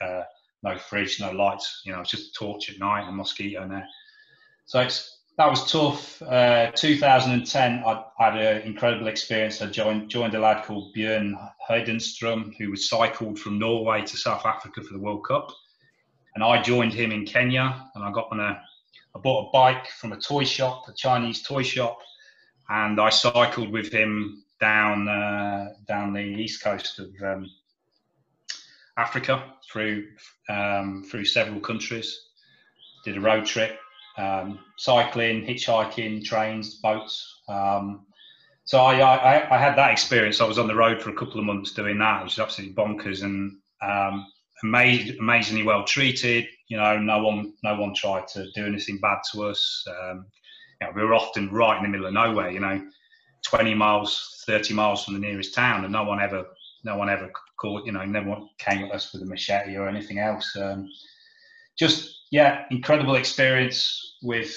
uh, 0.00 0.22
no 0.62 0.78
fridge, 0.78 1.20
no 1.20 1.30
lights. 1.30 1.82
You 1.84 1.92
know, 1.92 2.00
it's 2.00 2.10
just 2.10 2.30
a 2.30 2.32
torch 2.38 2.70
at 2.70 2.78
night 2.78 3.06
and 3.06 3.16
mosquito 3.16 3.66
net 3.66 3.84
So 4.66 4.80
it's 4.80 5.16
that 5.36 5.50
was 5.50 5.70
tough. 5.70 6.22
Uh, 6.22 6.70
2010, 6.74 7.84
I 7.84 8.04
had 8.18 8.36
an 8.36 8.62
incredible 8.62 9.08
experience. 9.08 9.60
I 9.60 9.66
joined 9.66 10.08
joined 10.08 10.34
a 10.34 10.38
lad 10.38 10.64
called 10.64 10.94
Björn 10.96 11.34
Heidenstrom, 11.68 12.54
who 12.56 12.70
was 12.70 12.88
cycled 12.88 13.38
from 13.38 13.58
Norway 13.58 14.02
to 14.02 14.16
South 14.16 14.46
Africa 14.46 14.82
for 14.82 14.94
the 14.94 15.00
World 15.00 15.26
Cup, 15.26 15.50
and 16.34 16.42
I 16.42 16.62
joined 16.62 16.94
him 16.94 17.12
in 17.12 17.26
Kenya. 17.26 17.90
And 17.94 18.02
I 18.02 18.10
got 18.12 18.28
on 18.32 18.40
a, 18.40 18.62
I 19.14 19.18
bought 19.18 19.48
a 19.48 19.50
bike 19.52 19.88
from 19.88 20.12
a 20.12 20.16
toy 20.16 20.44
shop, 20.44 20.88
a 20.88 20.94
Chinese 20.94 21.42
toy 21.42 21.62
shop, 21.62 21.98
and 22.68 23.00
I 23.00 23.10
cycled 23.10 23.70
with 23.70 23.92
him 23.92 24.42
down 24.60 25.08
uh, 25.08 25.74
down 25.86 26.12
the 26.12 26.20
east 26.20 26.62
coast 26.62 26.98
of 26.98 27.10
um, 27.22 27.50
Africa 28.96 29.52
through 29.70 30.08
um, 30.48 31.04
through 31.10 31.24
several 31.24 31.60
countries. 31.60 32.22
Did 33.04 33.18
a 33.18 33.20
road 33.20 33.46
trip 33.46 33.78
um, 34.16 34.58
cycling, 34.76 35.44
hitchhiking, 35.44 36.24
trains, 36.24 36.76
boats. 36.76 37.42
Um, 37.48 38.06
so 38.64 38.80
I, 38.80 38.98
I, 38.98 39.54
I, 39.54 39.58
had 39.58 39.76
that 39.76 39.92
experience. 39.92 40.40
I 40.40 40.44
was 40.44 40.58
on 40.58 40.66
the 40.66 40.74
road 40.74 41.00
for 41.00 41.10
a 41.10 41.14
couple 41.14 41.38
of 41.38 41.46
months 41.46 41.72
doing 41.72 41.98
that, 41.98 42.24
which 42.24 42.32
is 42.32 42.38
absolutely 42.38 42.74
bonkers 42.74 43.22
and 43.22 43.58
um, 43.82 44.26
amazingly 44.64 45.62
well 45.62 45.84
treated. 45.84 46.46
You 46.68 46.78
know, 46.78 46.98
no 46.98 47.22
one, 47.22 47.52
no 47.62 47.78
one 47.78 47.94
tried 47.94 48.26
to 48.28 48.50
do 48.52 48.66
anything 48.66 48.98
bad 48.98 49.18
to 49.32 49.44
us. 49.44 49.86
You 50.80 50.86
know, 50.86 50.92
we 50.94 51.02
were 51.02 51.14
often 51.14 51.50
right 51.50 51.76
in 51.76 51.82
the 51.82 51.88
middle 51.88 52.06
of 52.06 52.12
nowhere. 52.12 52.50
You 52.50 52.60
know, 52.60 52.86
20 53.44 53.74
miles, 53.74 54.44
30 54.46 54.74
miles 54.74 55.04
from 55.04 55.14
the 55.14 55.20
nearest 55.20 55.54
town, 55.54 55.84
and 55.84 55.92
no 55.92 56.04
one 56.04 56.20
ever, 56.20 56.44
no 56.84 56.96
one 56.96 57.08
ever 57.08 57.30
called. 57.60 57.86
You 57.86 57.92
know, 57.92 58.04
no 58.04 58.22
one 58.22 58.48
came 58.58 58.84
at 58.84 58.92
us 58.92 59.12
with 59.12 59.22
a 59.22 59.26
machete 59.26 59.76
or 59.76 59.88
anything 59.88 60.18
else. 60.18 60.56
Um, 60.56 60.88
just 61.78 62.24
yeah, 62.30 62.64
incredible 62.70 63.16
experience 63.16 64.16
with 64.22 64.56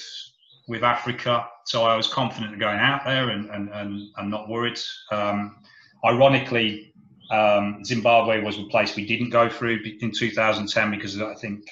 with 0.67 0.83
Africa. 0.83 1.47
So 1.65 1.83
I 1.83 1.95
was 1.95 2.07
confident 2.07 2.53
of 2.53 2.59
going 2.59 2.79
out 2.79 3.01
there 3.05 3.29
and 3.29 3.49
and, 3.49 3.69
and, 3.69 4.09
and 4.17 4.29
not 4.29 4.49
worried. 4.49 4.79
Um, 5.11 5.57
ironically, 6.05 6.93
um, 7.31 7.83
Zimbabwe 7.85 8.41
was 8.41 8.57
a 8.57 8.63
place 8.63 8.95
we 8.95 9.05
didn't 9.05 9.29
go 9.29 9.49
through 9.49 9.79
in 10.01 10.11
2010 10.11 10.91
because 10.91 11.21
I 11.21 11.35
think 11.35 11.63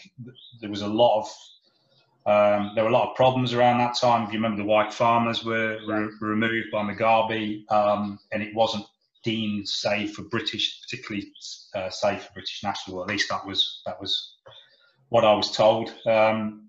there 0.62 0.70
was 0.70 0.82
a 0.82 0.88
lot 0.88 1.20
of 1.20 1.30
um, 2.28 2.74
there 2.76 2.84
were 2.84 2.90
a 2.90 2.94
lot 2.94 3.10
of 3.10 3.16
problems 3.16 3.54
around 3.54 3.78
that 3.78 3.98
time. 3.98 4.24
If 4.24 4.34
you 4.34 4.40
remember, 4.40 4.62
the 4.62 4.68
white 4.68 4.94
farmers 4.94 5.46
were, 5.46 5.80
were 5.88 6.10
removed 6.20 6.68
by 6.74 6.84
Mugabe, 6.84 7.64
um, 7.72 8.20
and 8.34 8.44
it 8.44 8.54
wasn't 8.54 8.86
deemed 9.24 9.68
safe 9.68 10.14
for 10.14 10.24
British, 10.24 10.82
particularly 10.82 11.32
uh, 11.74 11.90
safe 11.90 12.24
for 12.24 12.34
British 12.34 12.62
national. 12.64 13.02
At 13.02 13.08
least 13.08 13.30
that 13.30 13.46
was 13.46 13.82
that 13.86 14.00
was 14.02 14.36
what 15.08 15.24
I 15.24 15.34
was 15.34 15.52
told. 15.52 15.94
Um, 16.06 16.68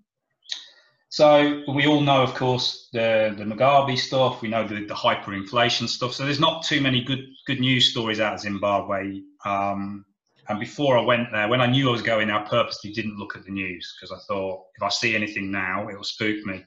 so 1.09 1.63
we 1.67 1.87
all 1.87 2.01
know, 2.01 2.23
of 2.23 2.35
course, 2.35 2.87
the 2.93 3.35
the 3.37 3.43
Mugabe 3.43 3.97
stuff. 3.97 4.41
We 4.41 4.47
know 4.47 4.65
the, 4.65 4.85
the 4.85 4.93
hyperinflation 4.93 5.89
stuff. 5.89 6.13
So 6.13 6.23
there's 6.23 6.39
not 6.39 6.63
too 6.63 6.79
many 6.79 7.03
good 7.03 7.27
good 7.45 7.59
news 7.59 7.91
stories 7.91 8.21
out 8.21 8.35
of 8.35 8.39
Zimbabwe. 8.39 9.23
Um, 9.43 10.05
and 10.49 10.59
before 10.59 10.97
I 10.97 11.01
went 11.01 11.31
there, 11.31 11.47
when 11.47 11.61
I 11.61 11.67
knew 11.67 11.89
I 11.89 11.91
was 11.91 12.01
going, 12.01 12.31
I 12.31 12.43
purposely 12.43 12.91
didn't 12.91 13.17
look 13.17 13.35
at 13.35 13.45
the 13.45 13.51
news 13.51 13.95
because 13.95 14.11
I 14.11 14.19
thought 14.27 14.65
if 14.75 14.81
I 14.81 14.89
see 14.89 15.15
anything 15.15 15.51
now, 15.51 15.87
it 15.87 15.95
will 15.95 16.03
spook 16.03 16.43
me. 16.45 16.65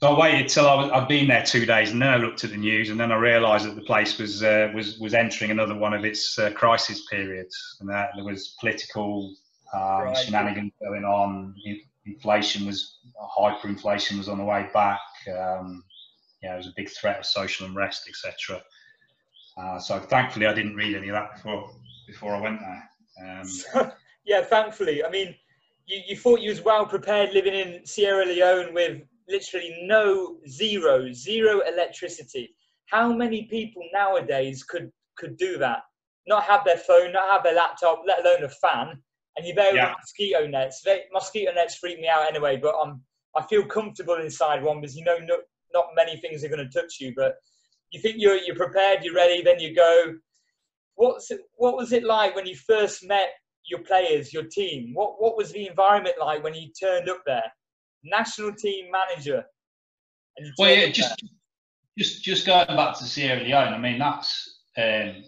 So 0.00 0.08
I 0.08 0.18
waited 0.18 0.48
till 0.48 0.68
I 0.68 0.74
was, 0.74 0.90
I'd 0.90 1.06
been 1.06 1.28
there 1.28 1.44
two 1.44 1.64
days, 1.64 1.92
and 1.92 2.02
then 2.02 2.08
I 2.08 2.16
looked 2.16 2.42
at 2.42 2.50
the 2.50 2.56
news, 2.56 2.90
and 2.90 2.98
then 2.98 3.12
I 3.12 3.16
realised 3.16 3.66
that 3.66 3.76
the 3.76 3.82
place 3.82 4.18
was 4.18 4.42
uh, 4.42 4.72
was 4.74 4.98
was 4.98 5.14
entering 5.14 5.52
another 5.52 5.76
one 5.76 5.94
of 5.94 6.04
its 6.04 6.36
uh, 6.36 6.50
crisis 6.50 7.06
periods, 7.08 7.76
and 7.78 7.88
that 7.88 8.10
there 8.16 8.24
was 8.24 8.56
political 8.58 9.32
um, 9.72 9.80
right. 9.80 10.16
Shenanigans 10.16 10.72
going 10.82 11.04
on. 11.04 11.54
Inflation 12.04 12.66
was 12.66 12.98
hyperinflation 13.38 14.18
was 14.18 14.28
on 14.28 14.38
the 14.38 14.44
way 14.44 14.68
back. 14.74 14.98
Um, 15.28 15.84
yeah, 16.42 16.54
it 16.54 16.56
was 16.56 16.66
a 16.66 16.72
big 16.76 16.90
threat 16.90 17.20
of 17.20 17.26
social 17.26 17.68
unrest, 17.68 18.08
etc. 18.08 18.60
Uh, 19.56 19.78
so 19.78 20.00
thankfully, 20.00 20.46
I 20.46 20.52
didn't 20.52 20.74
read 20.74 20.96
any 20.96 21.10
of 21.10 21.12
that 21.12 21.36
before 21.36 21.70
before 22.12 22.34
I 22.34 22.40
went 22.40 22.60
there. 22.60 23.40
Um, 23.40 23.92
yeah, 24.26 24.42
thankfully. 24.42 25.04
I 25.04 25.10
mean, 25.10 25.34
you, 25.86 26.00
you 26.08 26.16
thought 26.16 26.40
you 26.40 26.50
was 26.50 26.62
well 26.62 26.86
prepared 26.86 27.32
living 27.32 27.54
in 27.54 27.84
Sierra 27.86 28.26
Leone 28.26 28.74
with 28.74 29.02
literally 29.28 29.74
no 29.84 30.36
zero 30.48 31.12
zero 31.12 31.60
electricity. 31.60 32.54
How 32.86 33.12
many 33.12 33.44
people 33.44 33.82
nowadays 33.92 34.62
could 34.62 34.90
could 35.16 35.36
do 35.36 35.58
that? 35.58 35.80
Not 36.26 36.44
have 36.44 36.64
their 36.64 36.76
phone, 36.76 37.12
not 37.12 37.30
have 37.30 37.42
their 37.42 37.54
laptop, 37.54 38.02
let 38.06 38.24
alone 38.24 38.44
a 38.44 38.48
fan, 38.48 39.02
and 39.36 39.46
you're 39.46 39.56
there 39.56 39.74
yeah. 39.74 39.88
with 39.88 39.96
mosquito 40.00 40.46
nets. 40.46 40.82
They, 40.84 41.02
mosquito 41.12 41.52
nets 41.52 41.76
freak 41.76 41.98
me 41.98 42.08
out 42.08 42.28
anyway, 42.28 42.58
but 42.58 42.74
I'm 42.80 43.00
I 43.34 43.42
feel 43.46 43.64
comfortable 43.64 44.16
inside 44.16 44.62
one 44.62 44.80
because 44.80 44.96
you 44.96 45.04
know 45.04 45.18
not, 45.18 45.40
not 45.72 45.86
many 45.96 46.18
things 46.18 46.44
are 46.44 46.48
going 46.48 46.68
to 46.68 46.80
touch 46.80 47.00
you. 47.00 47.14
But 47.16 47.36
you 47.90 48.00
think 48.00 48.16
you're 48.18 48.36
you're 48.36 48.56
prepared, 48.56 49.02
you're 49.02 49.14
ready, 49.14 49.42
then 49.42 49.58
you 49.58 49.74
go. 49.74 50.14
What's 50.94 51.30
it, 51.30 51.40
what 51.56 51.76
was 51.76 51.92
it 51.92 52.04
like 52.04 52.36
when 52.36 52.46
you 52.46 52.56
first 52.56 53.06
met 53.06 53.30
your 53.66 53.80
players, 53.80 54.32
your 54.32 54.44
team? 54.44 54.92
What 54.94 55.20
what 55.20 55.36
was 55.36 55.52
the 55.52 55.66
environment 55.66 56.16
like 56.20 56.42
when 56.42 56.54
you 56.54 56.70
turned 56.78 57.08
up 57.08 57.22
there? 57.26 57.44
National 58.04 58.52
team 58.52 58.90
manager. 58.90 59.44
well, 60.58 60.74
yeah, 60.74 60.88
just 60.88 61.14
there. 61.20 61.30
just 61.98 62.22
just 62.22 62.46
going 62.46 62.66
back 62.66 62.98
to 62.98 63.04
Sierra 63.04 63.42
Leone. 63.42 63.72
I 63.72 63.78
mean, 63.78 63.98
that's 63.98 64.60
um, 64.76 65.24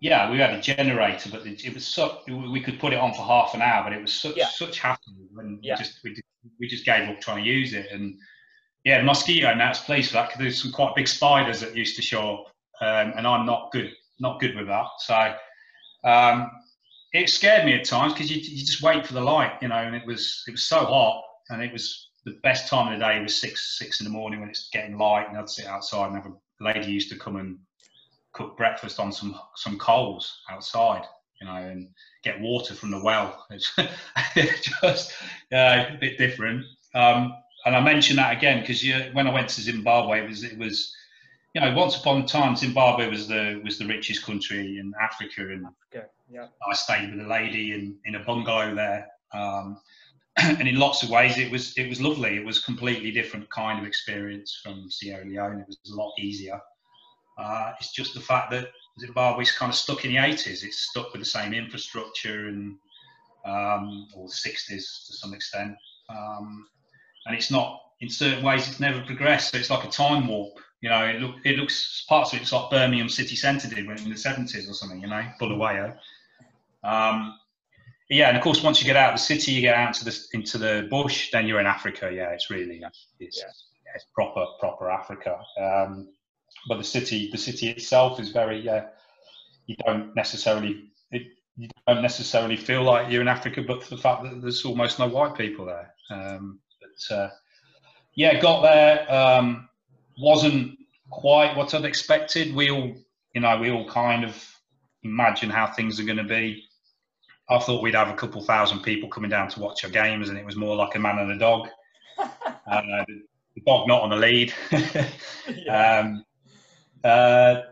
yeah, 0.00 0.30
we 0.30 0.38
had 0.38 0.54
a 0.54 0.60
generator, 0.60 1.30
but 1.30 1.46
it, 1.46 1.74
was 1.74 1.86
so 1.86 2.20
we 2.26 2.60
could 2.60 2.78
put 2.78 2.92
it 2.92 2.98
on 2.98 3.12
for 3.12 3.22
half 3.22 3.54
an 3.54 3.62
hour, 3.62 3.84
but 3.84 3.92
it 3.92 4.00
was 4.00 4.12
such 4.12 4.36
yeah. 4.36 4.48
such 4.48 4.78
hassle, 4.78 5.14
and 5.38 5.58
yeah. 5.62 5.74
we 5.74 5.78
just 5.78 6.00
we, 6.04 6.16
we 6.60 6.68
just 6.68 6.84
gave 6.84 7.08
up 7.08 7.20
trying 7.20 7.44
to 7.44 7.50
use 7.50 7.74
it. 7.74 7.88
And 7.90 8.18
yeah, 8.84 9.02
mosquito 9.02 9.54
nets, 9.54 9.80
pleased 9.80 10.08
for 10.08 10.14
that, 10.14 10.28
because 10.28 10.40
there's 10.40 10.62
some 10.62 10.72
quite 10.72 10.94
big 10.94 11.08
spiders 11.08 11.60
that 11.60 11.76
used 11.76 11.96
to 11.96 12.02
show 12.02 12.34
up, 12.34 12.46
um, 12.80 13.12
and 13.16 13.26
I'm 13.26 13.44
not 13.44 13.72
good 13.72 13.92
not 14.20 14.40
good 14.40 14.56
with 14.56 14.66
that. 14.68 14.86
So 14.98 15.34
um, 16.04 16.50
it 17.12 17.28
scared 17.28 17.64
me 17.64 17.74
at 17.74 17.84
times 17.84 18.12
because 18.12 18.30
you, 18.30 18.36
you 18.36 18.64
just 18.64 18.82
wait 18.82 19.06
for 19.06 19.14
the 19.14 19.20
light, 19.20 19.52
you 19.60 19.68
know, 19.68 19.76
and 19.76 19.96
it 19.96 20.06
was 20.06 20.44
it 20.46 20.52
was 20.52 20.66
so 20.66 20.84
hot, 20.84 21.22
and 21.48 21.62
it 21.62 21.72
was 21.72 22.08
the 22.24 22.38
best 22.42 22.68
time 22.68 22.92
of 22.92 22.98
the 22.98 23.04
day 23.04 23.20
was 23.20 23.40
six 23.40 23.78
six 23.78 24.00
in 24.00 24.04
the 24.04 24.10
morning 24.10 24.40
when 24.40 24.50
it's 24.50 24.68
getting 24.72 24.98
light, 24.98 25.28
and 25.28 25.36
I'd 25.36 25.48
sit 25.48 25.66
outside 25.66 26.06
and 26.06 26.16
have 26.16 26.26
a 26.26 26.64
lady 26.64 26.90
used 26.90 27.10
to 27.10 27.18
come 27.18 27.36
and 27.36 27.58
cook 28.32 28.56
breakfast 28.56 29.00
on 29.00 29.12
some 29.12 29.38
some 29.56 29.78
coals 29.78 30.40
outside, 30.50 31.02
you 31.40 31.46
know, 31.46 31.56
and 31.56 31.88
get 32.22 32.40
water 32.40 32.74
from 32.74 32.90
the 32.90 33.02
well. 33.02 33.46
It's 34.36 34.70
just 34.82 35.12
a 35.52 35.96
bit 36.00 36.18
different. 36.18 36.64
Um, 36.94 37.34
and 37.66 37.76
I 37.76 37.80
mention 37.80 38.16
that 38.16 38.36
again 38.36 38.60
because 38.60 38.84
when 39.12 39.26
I 39.26 39.32
went 39.32 39.48
to 39.50 39.60
Zimbabwe, 39.60 40.20
it 40.20 40.28
was 40.28 40.44
it 40.44 40.58
was 40.58 40.94
you 41.54 41.60
know 41.60 41.74
once 41.74 41.96
upon 41.96 42.22
a 42.22 42.26
time 42.26 42.56
Zimbabwe 42.56 43.08
was 43.08 43.26
the 43.28 43.60
was 43.64 43.78
the 43.78 43.86
richest 43.86 44.24
country 44.24 44.78
in 44.78 44.92
Africa, 45.00 45.42
and 45.42 45.66
okay. 45.94 46.06
yeah. 46.30 46.46
I 46.68 46.74
stayed 46.74 47.10
with 47.10 47.24
a 47.24 47.28
lady 47.28 47.72
in 47.72 47.96
in 48.04 48.14
a 48.14 48.24
bungalow 48.24 48.74
there. 48.74 49.08
Um, 49.32 49.80
and 50.36 50.66
in 50.68 50.76
lots 50.76 51.02
of 51.02 51.10
ways, 51.10 51.38
it 51.38 51.50
was 51.50 51.76
it 51.76 51.88
was 51.88 52.00
lovely. 52.00 52.36
It 52.36 52.44
was 52.44 52.60
completely 52.60 53.10
different 53.10 53.50
kind 53.50 53.80
of 53.80 53.86
experience 53.86 54.60
from 54.62 54.90
Sierra 54.90 55.24
Leone. 55.24 55.60
It 55.60 55.66
was 55.66 55.78
a 55.92 55.96
lot 55.96 56.12
easier. 56.18 56.60
Uh, 57.36 57.72
it's 57.80 57.92
just 57.92 58.14
the 58.14 58.20
fact 58.20 58.50
that 58.50 58.68
Zimbabwe's 58.98 59.52
kind 59.52 59.70
of 59.70 59.76
stuck 59.76 60.04
in 60.04 60.12
the 60.12 60.18
80s. 60.18 60.62
It's 60.62 60.78
stuck 60.78 61.12
with 61.12 61.22
the 61.22 61.26
same 61.26 61.54
infrastructure 61.54 62.48
and 62.48 62.76
um, 63.44 64.08
or 64.14 64.28
the 64.28 64.34
60s 64.34 65.06
to 65.06 65.12
some 65.14 65.32
extent. 65.32 65.74
Um, 66.10 66.66
and 67.26 67.34
it's 67.34 67.50
not 67.50 67.80
in 68.00 68.10
certain 68.10 68.44
ways 68.44 68.68
it's 68.68 68.80
never 68.80 69.00
progressed. 69.00 69.52
So 69.52 69.58
it's 69.58 69.70
like 69.70 69.84
a 69.84 69.90
time 69.90 70.26
warp. 70.28 70.58
You 70.80 70.88
know, 70.88 71.04
it 71.04 71.20
look 71.20 71.36
it 71.44 71.58
looks 71.58 72.04
parts 72.08 72.32
of 72.32 72.38
it, 72.38 72.42
it's 72.42 72.52
like 72.52 72.70
Birmingham 72.70 73.08
city 73.08 73.36
centre 73.36 73.68
did 73.68 73.86
when 73.86 73.98
in 73.98 74.08
the 74.08 74.14
70s 74.14 74.68
or 74.68 74.74
something. 74.74 75.00
You 75.00 75.08
know, 75.08 75.22
Bulawayo. 75.38 75.96
Um, 76.82 77.38
yeah, 78.08 78.28
and 78.28 78.36
of 78.36 78.42
course, 78.42 78.62
once 78.62 78.80
you 78.80 78.86
get 78.86 78.96
out 78.96 79.12
of 79.12 79.20
the 79.20 79.24
city, 79.24 79.52
you 79.52 79.60
get 79.60 79.76
out 79.76 79.88
into 79.88 80.04
the 80.04 80.18
into 80.32 80.58
the 80.58 80.88
bush, 80.90 81.30
then 81.30 81.46
you're 81.46 81.60
in 81.60 81.66
Africa. 81.66 82.10
Yeah, 82.12 82.30
it's 82.30 82.50
really 82.50 82.82
it's, 83.20 83.38
yeah. 83.38 83.44
it's 83.94 84.06
proper 84.14 84.44
proper 84.58 84.90
Africa. 84.90 85.40
Um, 85.60 86.08
but 86.68 86.78
the 86.78 86.84
city 86.84 87.30
the 87.30 87.38
city 87.38 87.68
itself 87.68 88.18
is 88.18 88.30
very 88.30 88.68
uh, 88.68 88.82
you 89.66 89.76
don't 89.86 90.14
necessarily 90.16 90.90
it, 91.12 91.28
you 91.56 91.68
don't 91.86 92.02
necessarily 92.02 92.56
feel 92.56 92.82
like 92.82 93.12
you're 93.12 93.22
in 93.22 93.28
Africa, 93.28 93.62
but 93.62 93.84
for 93.84 93.94
the 93.94 94.02
fact 94.02 94.24
that 94.24 94.42
there's 94.42 94.64
almost 94.64 94.98
no 94.98 95.06
white 95.06 95.36
people 95.36 95.66
there. 95.66 95.94
Um, 96.10 96.58
but 96.80 97.14
uh, 97.14 97.30
yeah, 98.14 98.40
got 98.40 98.62
there. 98.62 99.12
Um, 99.12 99.68
wasn't 100.20 100.78
quite 101.10 101.56
what 101.56 101.74
I'd 101.74 101.84
expected. 101.84 102.54
We 102.54 102.70
all, 102.70 102.94
you 103.34 103.40
know, 103.40 103.58
we 103.58 103.70
all 103.70 103.88
kind 103.88 104.24
of 104.24 104.36
imagine 105.02 105.50
how 105.50 105.66
things 105.66 105.98
are 106.00 106.04
going 106.04 106.18
to 106.18 106.24
be. 106.24 106.64
I 107.48 107.58
thought 107.58 107.82
we'd 107.82 107.94
have 107.94 108.08
a 108.08 108.14
couple 108.14 108.40
thousand 108.42 108.82
people 108.82 109.08
coming 109.08 109.30
down 109.30 109.48
to 109.50 109.60
watch 109.60 109.84
our 109.84 109.90
games, 109.90 110.28
and 110.28 110.38
it 110.38 110.44
was 110.44 110.56
more 110.56 110.76
like 110.76 110.94
a 110.94 110.98
man 110.98 111.18
and 111.18 111.32
a 111.32 111.38
dog. 111.38 111.68
uh, 112.18 113.04
the 113.06 113.62
dog 113.66 113.88
not 113.88 114.02
on 114.02 114.10
the 114.10 114.16
lead. 114.16 114.52
yeah. 115.48 115.98
Um, 115.98 116.24
uh, 117.02 117.62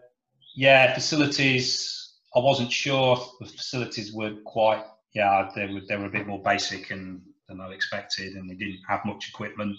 yeah, 0.57 0.95
facilities. 0.95 2.15
I 2.35 2.41
wasn't 2.41 2.73
sure 2.73 3.17
the 3.41 3.47
facilities 3.47 4.13
were 4.13 4.35
quite. 4.45 4.85
Yeah, 5.15 5.49
they 5.55 5.67
were 5.67 5.81
they 5.89 5.97
were 5.97 6.07
a 6.07 6.11
bit 6.11 6.27
more 6.27 6.43
basic 6.43 6.91
and 6.91 7.23
than 7.49 7.61
I 7.61 7.71
expected, 7.71 8.35
and 8.35 8.49
we 8.49 8.57
didn't 8.57 8.81
have 8.89 9.05
much 9.05 9.29
equipment. 9.29 9.77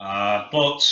Uh, 0.00 0.48
but 0.52 0.86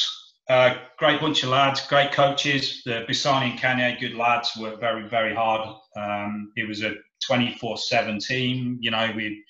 uh, 0.51 0.79
great 0.99 1.21
bunch 1.21 1.45
of 1.45 1.51
lads, 1.51 1.87
great 1.87 2.11
coaches. 2.11 2.83
The 2.85 3.05
Bisani 3.09 3.53
and 3.53 3.59
Kanye, 3.59 4.01
good 4.01 4.15
lads, 4.15 4.51
worked 4.59 4.81
very, 4.81 5.09
very 5.09 5.33
hard. 5.33 5.77
Um, 5.97 6.53
it 6.57 6.67
was 6.67 6.83
a 6.83 6.97
24/7 7.31 8.27
team. 8.27 8.79
You 8.81 8.91
know, 8.91 9.13
we 9.15 9.45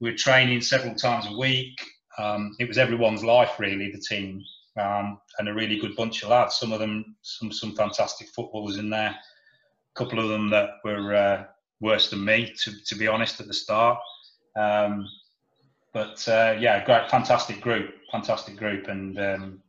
we 0.00 0.10
were 0.10 0.16
training 0.16 0.62
several 0.62 0.94
times 0.94 1.26
a 1.26 1.36
week. 1.36 1.78
Um, 2.16 2.56
it 2.58 2.66
was 2.66 2.78
everyone's 2.78 3.22
life, 3.22 3.60
really. 3.60 3.92
The 3.92 4.00
team 4.00 4.42
um, 4.80 5.20
and 5.38 5.48
a 5.48 5.54
really 5.54 5.78
good 5.78 5.94
bunch 5.96 6.22
of 6.22 6.30
lads. 6.30 6.56
Some 6.56 6.72
of 6.72 6.80
them, 6.80 7.14
some 7.20 7.52
some 7.52 7.76
fantastic 7.76 8.28
footballers 8.28 8.78
in 8.78 8.88
there. 8.88 9.10
A 9.10 9.98
couple 9.98 10.18
of 10.18 10.30
them 10.30 10.48
that 10.48 10.70
were 10.82 11.14
uh, 11.14 11.44
worse 11.80 12.08
than 12.08 12.24
me, 12.24 12.54
to 12.62 12.72
to 12.86 12.94
be 12.94 13.06
honest, 13.06 13.38
at 13.40 13.48
the 13.48 13.54
start. 13.54 13.98
Um, 14.56 15.06
but 15.92 16.26
uh, 16.26 16.56
yeah, 16.58 16.82
great, 16.86 17.10
fantastic 17.10 17.60
group, 17.60 17.90
fantastic 18.10 18.56
group, 18.56 18.88
and 18.88 19.18
um, 19.18 19.62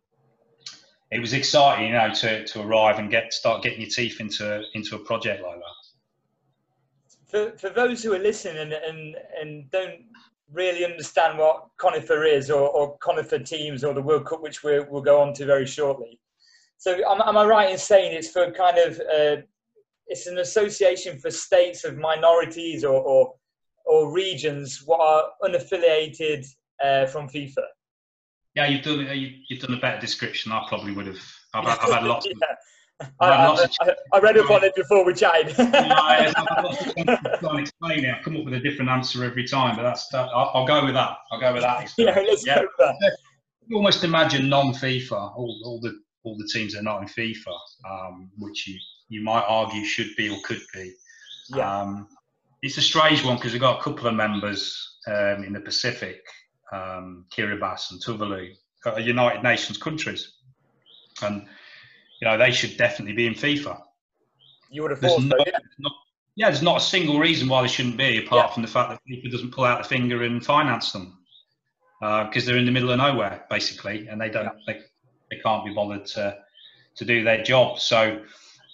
it 1.14 1.20
was 1.20 1.34
exciting, 1.34 1.88
you 1.88 1.94
know, 1.94 2.12
to, 2.12 2.44
to 2.46 2.62
arrive 2.62 2.98
and 3.00 3.10
get 3.10 3.32
start 3.34 3.64
getting 3.64 3.82
your 3.82 3.90
teeth 3.90 4.20
into 4.20 4.64
into 4.74 4.96
a 4.96 5.00
project 5.00 5.44
like 5.44 5.56
that. 5.56 5.76
For 7.26 7.58
for 7.58 7.70
those 7.70 8.02
who 8.04 8.14
are 8.14 8.20
listening 8.20 8.58
and 8.58 8.74
and, 8.74 9.16
and 9.40 9.72
don't 9.72 10.02
really 10.52 10.86
understand 10.86 11.38
what 11.38 11.68
CONIFA 11.80 12.32
is 12.32 12.52
or, 12.52 12.70
or 12.70 12.98
CONIFA 13.00 13.46
teams 13.46 13.84
or 13.84 13.94
the 13.94 14.02
World 14.02 14.26
Cup, 14.26 14.42
which 14.42 14.64
we 14.64 14.80
will 14.80 15.02
go 15.02 15.20
on 15.22 15.34
to 15.36 15.46
very 15.46 15.66
shortly. 15.66 16.20
So 16.78 16.96
am, 17.10 17.22
am 17.22 17.38
I 17.38 17.46
right 17.46 17.72
in 17.72 17.78
saying 17.78 18.14
it's 18.14 18.30
for 18.30 18.52
kind 18.52 18.78
of 18.78 19.00
uh, 19.00 19.42
it's 20.08 20.28
an 20.28 20.40
association 20.40 21.20
for 21.20 21.32
states 21.32 21.84
of 21.86 21.98
minorities 21.98 22.84
or, 22.84 23.02
or 23.02 23.36
or 23.86 24.12
regions 24.12 24.82
what 24.86 25.00
are 25.00 25.26
unaffiliated 25.44 26.46
uh, 26.84 27.06
from 27.06 27.28
FIFA. 27.28 27.64
Yeah, 28.56 28.68
you've 28.68 28.84
done 28.84 29.08
uh, 29.08 29.14
you've 29.14 29.60
done 29.60 29.74
a 29.74 29.80
better 29.80 30.00
description. 30.00 30.52
I 30.52 30.66
probably 30.68 30.92
would 30.92 31.08
have. 31.08 31.22
I've, 31.54 31.66
I've 31.68 31.92
had 31.92 32.04
lots. 32.04 32.26
yeah. 32.28 32.34
Of, 32.34 32.58
I, 33.20 33.28
I, 33.28 33.68
I, 33.82 33.96
I, 34.14 34.20
read 34.20 34.38
up 34.38 34.50
on 34.52 34.64
it 34.64 34.76
before 34.76 35.04
we 35.04 35.14
chatted. 35.14 35.56
I've 35.58 36.30
explain 37.60 38.06
it. 38.06 38.14
I 38.14 38.22
come 38.24 38.38
up 38.38 38.46
with 38.46 38.54
a 38.54 38.60
different 38.60 38.90
answer 38.92 39.24
every 39.26 39.46
time, 39.46 39.76
but 39.76 39.82
that's 39.82 40.08
that, 40.10 40.30
I'll, 40.34 40.52
I'll, 40.54 40.68
go 40.68 40.86
with 40.86 40.94
that. 40.94 41.18
I'll 41.32 41.40
go 41.40 41.54
with 41.54 41.64
that. 41.64 41.92
yeah, 41.98 42.14
let's 42.16 42.46
yeah. 42.46 42.56
go 42.58 42.62
with 42.62 42.72
that. 42.78 43.18
You 43.68 43.78
almost 43.78 44.04
imagine 44.04 44.48
non-FIFA, 44.48 45.12
all, 45.12 45.62
all 45.66 45.80
the 45.82 46.00
all 46.24 46.38
the 46.38 46.48
teams 46.54 46.74
that 46.74 46.80
are 46.80 46.84
not 46.84 47.02
in 47.02 47.08
FIFA, 47.08 47.58
um, 47.90 48.30
which 48.38 48.68
you 48.68 48.78
you 49.10 49.24
might 49.24 49.44
argue 49.48 49.84
should 49.84 50.10
be 50.16 50.30
or 50.30 50.38
could 50.46 50.62
be. 50.74 50.94
Yeah. 51.50 51.82
Um, 51.82 52.08
it's 52.62 52.78
a 52.78 52.82
strange 52.82 53.24
one 53.24 53.36
because 53.36 53.52
we've 53.52 53.62
got 53.62 53.80
a 53.80 53.84
couple 53.84 54.08
of 54.08 54.16
members 54.16 54.98
um, 55.08 55.44
in 55.44 55.54
the 55.54 55.60
Pacific, 55.60 56.22
um, 56.74 57.26
Kiribati 57.32 57.92
and 57.92 58.04
Tuvalu, 58.04 58.54
are 58.86 59.00
United 59.00 59.44
Nations 59.44 59.78
countries, 59.78 60.34
and 61.22 61.46
you 62.20 62.28
know 62.28 62.38
they 62.38 62.52
should 62.52 62.78
definitely 62.78 63.14
be 63.14 63.28
in 63.28 63.34
FIFA. 63.34 63.80
You 64.72 64.82
would 64.82 64.92
have 64.92 65.00
thought, 65.00 65.22
no, 65.22 65.38
yeah. 65.46 65.60
Not, 65.78 65.92
yeah, 66.36 66.50
there's 66.50 66.64
not 66.64 66.78
a 66.78 66.84
single 66.84 67.20
reason 67.20 67.48
why 67.48 67.62
they 67.62 67.68
shouldn't 67.68 67.98
be, 67.98 68.26
apart 68.26 68.48
yeah. 68.48 68.54
from 68.54 68.64
the 68.64 68.70
fact 68.70 68.90
that 68.90 69.00
FIFA 69.08 69.32
doesn't 69.32 69.52
pull 69.52 69.66
out 69.66 69.84
the 69.84 69.88
finger 69.88 70.24
and 70.24 70.44
finance 70.44 70.92
them, 70.92 71.20
because 72.00 72.44
uh, 72.44 72.46
they're 72.48 72.58
in 72.58 72.66
the 72.66 72.72
middle 72.72 72.92
of 72.92 72.98
nowhere 72.98 73.46
basically, 73.50 74.08
and 74.08 74.20
they 74.20 74.30
don't, 74.30 74.46
yeah. 74.46 74.52
they, 74.68 74.80
they 75.30 75.42
can't 75.42 75.64
be 75.66 75.74
bothered 75.74 76.06
to 76.08 76.38
to 76.96 77.06
do 77.06 77.24
their 77.24 77.44
job. 77.44 77.80
So, 77.80 78.24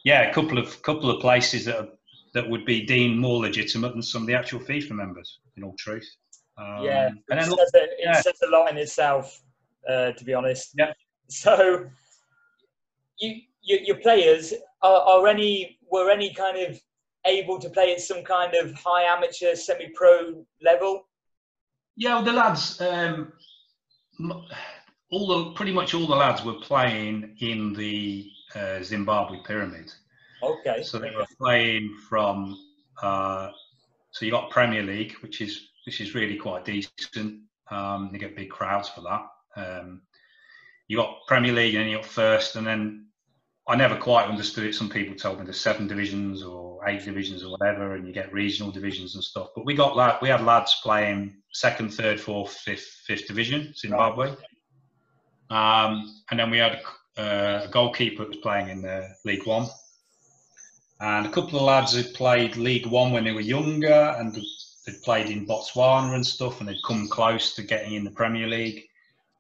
yeah, 0.04 0.30
a 0.30 0.34
couple 0.34 0.58
of 0.58 0.82
couple 0.82 1.12
of 1.12 1.22
places 1.22 1.66
that 1.66 1.78
are 1.78 1.88
that 2.34 2.50
would 2.50 2.66
be 2.66 2.86
deemed 2.86 3.18
more 3.18 3.42
legitimate 3.42 3.94
than 3.94 4.04
some 4.04 4.22
of 4.22 4.28
the 4.28 4.36
actual 4.36 4.60
FIFA 4.60 4.92
members, 4.92 5.40
in 5.58 5.64
all 5.64 5.76
truth. 5.78 6.08
Um, 6.60 6.84
yeah, 6.84 7.08
and 7.08 7.40
then, 7.40 7.40
it, 7.40 7.46
says, 7.46 7.72
it 7.74 7.90
yeah. 8.00 8.22
says 8.22 8.34
a 8.46 8.50
lot 8.52 8.70
in 8.70 8.78
itself, 8.78 9.42
uh, 9.90 10.12
to 10.12 10.26
be 10.26 10.34
honest. 10.34 10.74
Yeah. 10.78 10.92
So, 11.30 11.86
you, 13.18 13.42
you 13.62 13.80
your 13.86 13.98
players 13.98 14.54
are, 14.82 15.02
are 15.02 15.28
any 15.28 15.78
were 15.90 16.10
any 16.10 16.34
kind 16.34 16.58
of 16.58 16.80
able 17.26 17.60
to 17.60 17.70
play 17.70 17.94
at 17.94 18.02
some 18.02 18.24
kind 18.24 18.54
of 18.56 18.74
high 18.74 19.04
amateur, 19.04 19.56
semi-pro 19.56 20.46
level? 20.62 21.08
Yeah, 21.96 22.16
well, 22.16 22.24
the 22.24 22.34
lads, 22.34 22.82
um, 22.82 23.34
all 25.12 25.28
the 25.28 25.52
pretty 25.52 25.72
much 25.72 25.94
all 25.94 26.08
the 26.08 26.16
lads 26.16 26.44
were 26.44 26.60
playing 26.62 27.36
in 27.40 27.74
the 27.74 28.30
uh, 28.56 28.82
Zimbabwe 28.84 29.38
pyramid. 29.46 29.92
Okay. 30.44 30.84
So 30.84 31.00
they 31.00 31.12
were 31.12 31.28
playing 31.38 31.96
from. 32.10 32.58
Uh, 33.02 33.52
so 34.12 34.26
you 34.26 34.32
got 34.32 34.50
Premier 34.50 34.84
League, 34.84 35.14
which 35.22 35.40
is 35.40 35.69
which 35.90 36.02
is 36.02 36.14
really 36.14 36.36
quite 36.36 36.64
decent. 36.64 37.40
Um, 37.72 38.12
you 38.14 38.20
get 38.20 38.36
big 38.36 38.52
crowds 38.52 38.90
for 38.90 39.02
that. 39.02 39.26
Um, 39.56 40.04
you 40.88 40.96
got 40.96 41.26
Premier 41.26 41.52
League 41.52 41.74
and 41.74 41.84
then 41.84 41.90
you 41.90 41.98
got 41.98 42.06
first, 42.06 42.56
and 42.56 42.68
then 42.68 43.08
I 43.68 43.76
never 43.76 43.96
quite 43.96 44.30
understood 44.30 44.66
it. 44.66 44.76
Some 44.76 44.88
people 44.88 45.16
told 45.16 45.40
me 45.40 45.46
there's 45.46 45.60
seven 45.60 45.88
divisions 45.88 46.44
or 46.44 46.88
eight 46.88 47.04
divisions 47.04 47.44
or 47.44 47.50
whatever, 47.50 47.96
and 47.96 48.06
you 48.06 48.14
get 48.14 48.32
regional 48.32 48.72
divisions 48.72 49.16
and 49.16 49.24
stuff. 49.24 49.48
But 49.56 49.66
we 49.66 49.74
got 49.74 49.98
lad, 49.98 50.20
we 50.22 50.30
had 50.30 50.44
lads 50.44 50.80
playing 50.84 51.36
second, 51.54 51.92
third, 51.92 52.22
fourth, 52.22 52.54
fifth, 52.54 53.02
fifth 53.08 53.28
division, 53.28 53.74
Zimbabwe. 53.76 54.36
Um, 55.50 56.22
and 56.30 56.40
then 56.40 56.52
we 56.52 56.60
had 56.60 56.82
uh, 57.18 57.62
a 57.64 57.68
goalkeeper 57.72 58.26
that 58.26 58.30
was 58.30 58.38
playing 58.38 58.70
in 58.70 58.84
the 58.84 59.10
League 59.26 59.48
One 59.48 59.68
and 61.00 61.26
a 61.26 61.32
couple 61.32 61.58
of 61.58 61.66
lads 61.66 61.96
had 61.96 62.14
played 62.14 62.58
League 62.58 62.86
One 62.86 63.12
when 63.12 63.24
they 63.24 63.32
were 63.32 63.42
younger 63.42 64.16
and 64.20 64.38
played 64.98 65.30
in 65.30 65.46
Botswana 65.46 66.16
and 66.16 66.26
stuff, 66.26 66.60
and 66.60 66.70
they'd 66.70 66.84
come 66.86 67.08
close 67.08 67.56
to 67.56 67.64
getting 67.64 67.94
in 67.94 68.04
the 68.04 68.12
Premier 68.12 68.48
League. 68.48 68.86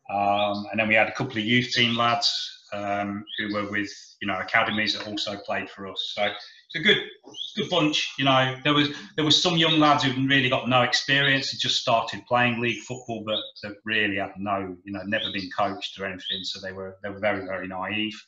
Um, 0.10 0.66
and 0.72 0.80
then 0.80 0.88
we 0.88 0.96
had 0.96 1.08
a 1.08 1.14
couple 1.14 1.38
of 1.38 1.44
youth 1.44 1.72
team 1.72 1.96
lads 1.96 2.30
um, 2.74 3.24
who 3.38 3.54
were 3.54 3.70
with 3.70 3.92
you 4.22 4.28
know 4.28 4.40
academies 4.40 4.98
that 4.98 5.08
also 5.08 5.38
played 5.46 5.70
for 5.70 5.88
us. 5.88 6.14
So 6.16 6.24
it's 6.24 6.76
a 6.76 6.80
good 6.80 6.98
good 7.56 7.70
bunch. 7.70 8.14
You 8.18 8.26
know, 8.26 8.56
there 8.64 8.74
was 8.74 8.90
there 9.16 9.26
was 9.26 9.42
some 9.42 9.58
young 9.58 9.80
lads 9.80 10.04
who 10.04 10.28
really 10.28 10.50
got 10.50 10.68
no 10.70 10.82
experience, 10.82 11.52
had 11.52 11.60
just 11.60 11.82
started 11.82 12.26
playing 12.28 12.60
league 12.60 12.82
football, 12.84 13.24
but 13.26 13.40
they 13.64 13.76
really 13.86 14.18
had 14.18 14.34
no 14.38 14.76
you 14.84 14.92
know 14.92 15.02
never 15.06 15.32
been 15.32 15.50
coached 15.56 16.00
or 16.00 16.06
anything, 16.06 16.44
so 16.44 16.60
they 16.60 16.72
were 16.74 16.98
they 17.04 17.10
were 17.10 17.20
very 17.20 17.46
very 17.46 17.68
naive. 17.68 18.20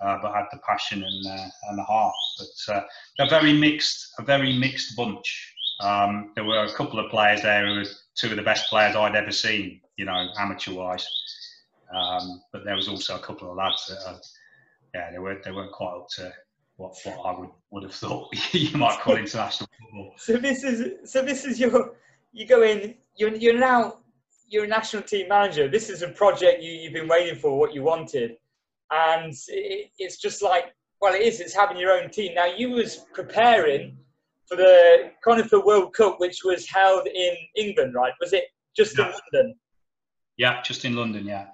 uh, 0.00 0.18
but 0.22 0.34
had 0.34 0.46
the 0.52 0.58
passion 0.58 1.02
and 1.04 1.26
uh, 1.26 1.48
and 1.68 1.78
the 1.78 1.82
heart. 1.82 2.14
But 2.38 2.74
uh, 2.74 2.82
a 3.18 3.28
very 3.28 3.52
mixed, 3.52 4.12
a 4.18 4.22
very 4.22 4.56
mixed 4.58 4.96
bunch. 4.96 5.54
Um, 5.80 6.32
there 6.34 6.44
were 6.44 6.64
a 6.64 6.72
couple 6.72 6.98
of 6.98 7.10
players 7.10 7.42
there 7.42 7.66
who 7.66 7.80
were 7.80 7.86
two 8.14 8.30
of 8.30 8.36
the 8.36 8.42
best 8.42 8.68
players 8.68 8.96
I'd 8.96 9.16
ever 9.16 9.32
seen, 9.32 9.80
you 9.96 10.04
know, 10.04 10.28
amateur 10.38 10.72
wise. 10.72 11.06
Um, 11.94 12.42
but 12.52 12.64
there 12.64 12.76
was 12.76 12.88
also 12.88 13.16
a 13.16 13.20
couple 13.20 13.50
of 13.50 13.56
lads 13.56 13.86
that, 13.88 14.08
uh, 14.08 14.18
yeah, 14.94 15.10
they 15.10 15.18
weren't 15.18 15.42
they 15.42 15.52
weren't 15.52 15.72
quite 15.72 15.96
up 15.96 16.08
to 16.16 16.32
what, 16.76 16.94
what 17.04 17.18
I 17.26 17.38
would, 17.38 17.50
would 17.70 17.82
have 17.84 17.94
thought 17.94 18.28
you 18.52 18.76
might 18.76 19.00
call 19.00 19.16
international 19.16 19.68
football. 19.78 20.12
So 20.16 20.36
this 20.36 20.64
is 20.64 21.10
so 21.10 21.22
this 21.22 21.44
is 21.44 21.58
your 21.58 21.94
you 22.32 22.46
go 22.46 22.62
in 22.62 22.94
you're 23.16 23.34
you're 23.34 23.58
now 23.58 23.98
you're 24.48 24.64
a 24.64 24.68
national 24.68 25.02
team 25.02 25.28
manager. 25.28 25.68
This 25.68 25.88
is 25.88 26.02
a 26.02 26.08
project 26.08 26.62
you, 26.62 26.72
you've 26.72 26.92
been 26.92 27.06
waiting 27.06 27.38
for, 27.38 27.56
what 27.56 27.72
you 27.72 27.84
wanted, 27.84 28.36
and 28.90 29.32
it, 29.48 29.90
it's 29.98 30.16
just 30.16 30.42
like 30.42 30.74
well, 31.00 31.14
it 31.14 31.22
is. 31.22 31.40
It's 31.40 31.54
having 31.54 31.78
your 31.78 31.92
own 31.92 32.10
team. 32.10 32.34
Now 32.34 32.46
you 32.46 32.70
was 32.70 33.06
preparing 33.14 33.96
for 34.50 34.56
the 34.56 35.12
CONIFA 35.24 35.64
World 35.64 35.94
Cup, 35.94 36.18
which 36.18 36.40
was 36.44 36.68
held 36.68 37.06
in 37.06 37.36
England, 37.56 37.94
right? 37.94 38.12
Was 38.20 38.32
it 38.32 38.46
just 38.76 38.98
yeah. 38.98 39.06
in 39.06 39.12
London? 39.12 39.54
Yeah, 40.36 40.62
just 40.62 40.84
in 40.84 40.96
London. 40.96 41.24
Yeah. 41.24 41.46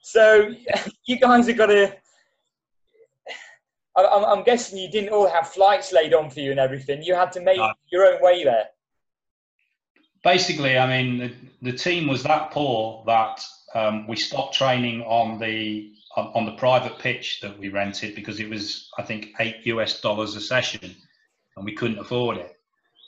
So 0.00 0.50
you 1.06 1.18
guys 1.18 1.46
have 1.46 1.56
got 1.56 1.66
to. 1.66 1.96
I'm 3.96 4.42
guessing 4.42 4.78
you 4.78 4.90
didn't 4.90 5.10
all 5.10 5.30
have 5.30 5.48
flights 5.48 5.92
laid 5.92 6.14
on 6.14 6.28
for 6.28 6.40
you 6.40 6.50
and 6.50 6.58
everything. 6.58 7.00
You 7.02 7.14
had 7.14 7.30
to 7.32 7.40
make 7.40 7.58
no. 7.58 7.72
your 7.92 8.06
own 8.06 8.20
way 8.20 8.42
there. 8.42 8.64
Basically, 10.24 10.76
I 10.76 10.86
mean, 10.88 11.18
the, 11.62 11.70
the 11.70 11.78
team 11.78 12.08
was 12.08 12.24
that 12.24 12.50
poor 12.50 13.04
that 13.06 13.40
um, 13.76 14.08
we 14.08 14.16
stopped 14.16 14.54
training 14.56 15.02
on 15.02 15.38
the 15.38 15.92
on 16.16 16.44
the 16.44 16.52
private 16.52 16.98
pitch 16.98 17.40
that 17.40 17.58
we 17.58 17.68
rented 17.68 18.14
because 18.14 18.38
it 18.38 18.48
was, 18.48 18.88
I 18.98 19.02
think, 19.02 19.32
eight 19.40 19.66
US 19.66 20.00
dollars 20.00 20.36
a 20.36 20.40
session, 20.40 20.94
and 21.56 21.64
we 21.64 21.74
couldn't 21.74 21.98
afford 21.98 22.36
it. 22.38 22.56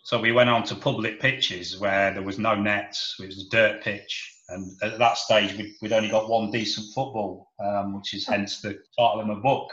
So 0.05 0.21
we 0.21 0.33
went 0.33 0.51
on 0.51 0.63
to 0.65 0.77
public 0.77 1.21
pitches 1.21 1.79
where 1.79 2.13
there 2.13 2.23
was 2.23 2.39
no 2.39 2.55
nets. 2.55 3.17
It 3.19 3.27
was 3.27 3.45
a 3.45 3.49
dirt 3.51 3.83
pitch, 3.83 4.33
and 4.49 4.71
at 4.83 4.99
that 4.99 5.19
stage, 5.19 5.57
we'd, 5.57 5.75
we'd 5.83 5.93
only 5.93 6.09
got 6.09 6.29
one 6.29 6.51
decent 6.51 6.87
football, 6.95 7.51
um, 7.59 7.97
which 7.97 8.15
is 8.15 8.27
hence 8.27 8.61
the 8.61 8.79
title 8.97 9.21
of 9.21 9.27
my 9.27 9.35
book. 9.35 9.73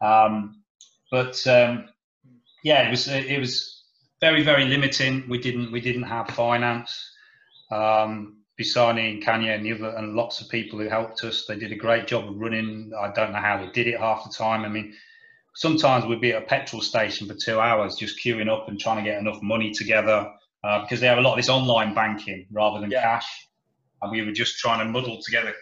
Um, 0.00 0.62
but 1.10 1.44
um, 1.46 1.88
yeah, 2.62 2.86
it 2.86 2.90
was 2.90 3.08
it 3.08 3.40
was 3.40 3.84
very 4.20 4.42
very 4.42 4.66
limiting. 4.66 5.28
We 5.28 5.38
didn't 5.38 5.72
we 5.72 5.80
didn't 5.80 6.04
have 6.04 6.28
finance. 6.28 7.12
Um, 7.70 8.36
Bisani 8.58 9.10
and 9.12 9.22
Kanye 9.22 9.54
and 9.54 9.66
the 9.66 9.72
other 9.72 9.96
and 9.96 10.14
lots 10.14 10.40
of 10.40 10.48
people 10.48 10.78
who 10.78 10.88
helped 10.88 11.22
us. 11.24 11.44
They 11.44 11.58
did 11.58 11.72
a 11.72 11.76
great 11.76 12.06
job 12.06 12.28
of 12.28 12.38
running. 12.38 12.92
I 12.98 13.12
don't 13.12 13.32
know 13.32 13.40
how 13.40 13.58
they 13.58 13.70
did 13.72 13.86
it 13.86 14.00
half 14.00 14.24
the 14.24 14.32
time. 14.32 14.64
I 14.64 14.68
mean, 14.68 14.94
sometimes 15.56 16.04
we'd 16.04 16.20
be 16.20 16.32
at 16.32 16.42
a 16.42 16.46
petrol 16.46 16.80
station 16.80 17.26
for 17.26 17.34
two 17.34 17.58
hours 17.58 17.96
just 17.96 18.18
queuing 18.24 18.48
up 18.48 18.68
and 18.68 18.78
trying 18.78 19.02
to 19.02 19.10
get 19.10 19.18
enough 19.18 19.42
money 19.42 19.72
together 19.72 20.30
uh, 20.62 20.82
because 20.82 21.00
they 21.00 21.06
have 21.06 21.18
a 21.18 21.22
lot 21.22 21.32
of 21.32 21.38
this 21.38 21.48
online 21.48 21.94
banking 21.94 22.46
rather 22.52 22.80
than 22.80 22.90
yeah. 22.90 23.02
cash 23.02 23.26
and 24.02 24.12
we 24.12 24.22
were 24.22 24.32
just 24.32 24.58
trying 24.58 24.78
to 24.78 24.84
muddle 24.84 25.20
together 25.22 25.54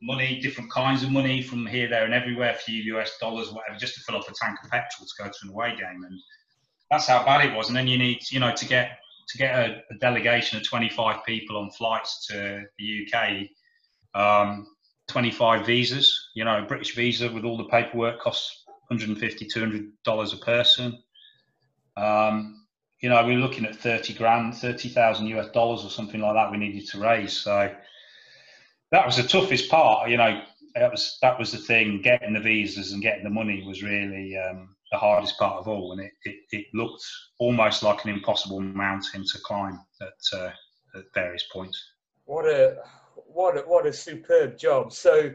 money, 0.00 0.40
different 0.40 0.70
kinds 0.70 1.02
of 1.02 1.10
money 1.10 1.42
from 1.42 1.66
here, 1.66 1.88
there, 1.88 2.04
and 2.04 2.14
everywhere, 2.14 2.52
a 2.52 2.54
few 2.54 2.94
US 2.94 3.18
dollars, 3.18 3.50
whatever, 3.50 3.78
just 3.78 3.94
to 3.94 4.00
fill 4.00 4.16
up 4.16 4.28
a 4.28 4.32
tank 4.34 4.58
of 4.62 4.70
petrol 4.70 5.06
to 5.06 5.22
go 5.22 5.28
to 5.28 5.38
an 5.42 5.50
away 5.50 5.70
game, 5.70 6.04
and 6.04 6.20
that's 6.90 7.08
how 7.08 7.24
bad 7.24 7.44
it 7.44 7.54
was. 7.54 7.68
And 7.68 7.76
then 7.76 7.88
you 7.88 7.98
need, 7.98 8.20
you 8.30 8.40
know, 8.40 8.54
to 8.54 8.66
get 8.66 8.98
to 9.30 9.38
get 9.38 9.54
a, 9.54 9.82
a 9.90 9.98
delegation 9.98 10.56
of 10.56 10.66
25 10.66 11.24
people 11.26 11.58
on 11.58 11.70
flights 11.72 12.26
to 12.28 12.64
the 12.78 13.06
UK, 13.12 13.48
um, 14.14 14.66
25 15.08 15.66
visas, 15.66 16.30
you 16.34 16.44
know, 16.44 16.62
a 16.62 16.66
British 16.66 16.94
visa 16.94 17.30
with 17.30 17.44
all 17.44 17.58
the 17.58 17.64
paperwork 17.64 18.20
costs 18.20 18.64
150 18.88 19.46
200 19.46 19.92
dollars 20.04 20.32
a 20.32 20.38
person. 20.38 21.02
Um, 21.96 22.66
you 23.00 23.08
know, 23.08 23.24
we 23.24 23.34
were 23.34 23.42
looking 23.42 23.64
at 23.64 23.76
30 23.76 24.14
grand, 24.14 24.56
30,000 24.56 25.26
US 25.28 25.50
dollars 25.50 25.84
or 25.84 25.90
something 25.90 26.20
like 26.20 26.34
that 26.34 26.50
we 26.50 26.58
needed 26.58 26.88
to 26.88 27.00
raise. 27.00 27.36
So 27.36 27.72
that 28.90 29.06
was 29.06 29.16
the 29.16 29.22
toughest 29.22 29.70
part, 29.70 30.08
you 30.08 30.16
know, 30.16 30.42
that 30.74 30.90
was, 30.90 31.18
that 31.22 31.38
was 31.38 31.52
the 31.52 31.58
thing, 31.58 32.02
getting 32.02 32.34
the 32.34 32.40
visas 32.40 32.92
and 32.92 33.02
getting 33.02 33.24
the 33.24 33.30
money 33.30 33.64
was 33.66 33.82
really 33.82 34.36
um, 34.36 34.74
the 34.90 34.98
hardest 34.98 35.38
part 35.38 35.58
of 35.58 35.68
all. 35.68 35.92
And 35.92 36.00
it, 36.00 36.12
it, 36.24 36.36
it, 36.50 36.66
looked 36.74 37.04
almost 37.38 37.82
like 37.82 38.04
an 38.04 38.10
impossible 38.10 38.60
mountain 38.60 39.24
to 39.24 39.38
climb 39.44 39.80
at, 40.00 40.38
uh, 40.38 40.50
at 40.96 41.04
various 41.14 41.44
points. 41.52 41.80
What 42.24 42.46
a, 42.46 42.76
what 43.14 43.56
a, 43.56 43.60
what 43.60 43.86
a 43.86 43.92
superb 43.92 44.58
job. 44.58 44.92
So 44.92 45.32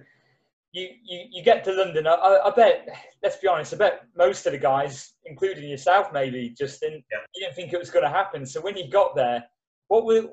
you, 0.73 0.89
you, 1.03 1.25
you 1.31 1.43
get 1.43 1.63
to 1.65 1.71
London. 1.71 2.07
I, 2.07 2.39
I, 2.45 2.49
bet, 2.49 2.89
let's 3.21 3.37
be 3.37 3.47
honest, 3.47 3.73
I 3.73 3.77
bet 3.77 4.01
most 4.17 4.45
of 4.47 4.51
the 4.51 4.57
guys, 4.57 5.13
including 5.25 5.69
yourself, 5.69 6.07
maybe, 6.11 6.49
Justin, 6.57 7.03
yeah. 7.11 7.19
you 7.35 7.45
didn't 7.45 7.55
think 7.55 7.73
it 7.73 7.79
was 7.79 7.91
going 7.91 8.03
to 8.03 8.09
happen. 8.09 8.45
So 8.45 8.59
when 8.59 8.75
you 8.75 8.89
got 8.89 9.15
there, 9.15 9.43
what 9.87 10.05
were 10.05 10.23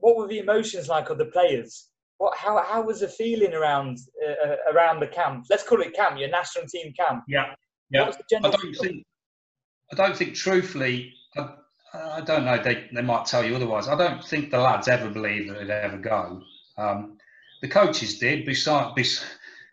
what 0.00 0.16
were 0.16 0.28
the 0.28 0.38
emotions 0.38 0.88
like 0.88 1.10
of 1.10 1.18
the 1.18 1.26
players? 1.26 1.88
What 2.16 2.36
how 2.36 2.62
how 2.62 2.82
was 2.82 3.00
the 3.00 3.08
feeling 3.08 3.52
around 3.52 3.98
uh, 4.26 4.72
around 4.72 5.00
the 5.00 5.08
camp? 5.08 5.46
Let's 5.50 5.64
call 5.64 5.82
it 5.82 5.92
camp, 5.92 6.18
your 6.18 6.30
national 6.30 6.66
team 6.66 6.94
camp. 6.98 7.24
Yeah, 7.28 7.52
yeah. 7.90 8.10
I 8.32 8.40
don't 8.40 8.76
think 8.76 9.04
I 9.92 9.96
don't 9.96 10.16
think 10.16 10.34
truthfully. 10.34 11.12
I, 11.36 11.48
I 11.92 12.20
don't 12.22 12.46
know. 12.46 12.62
They 12.62 12.88
they 12.94 13.02
might 13.02 13.26
tell 13.26 13.44
you 13.44 13.56
otherwise. 13.56 13.88
I 13.88 13.96
don't 13.96 14.24
think 14.24 14.50
the 14.50 14.58
lads 14.58 14.88
ever 14.88 15.10
believed 15.10 15.50
that 15.50 15.58
they'd 15.58 15.70
ever 15.70 15.98
go. 15.98 16.40
Um, 16.78 17.18
the 17.60 17.68
coaches 17.68 18.18
did. 18.18 18.46
Besides, 18.46 18.92
besides 18.96 19.26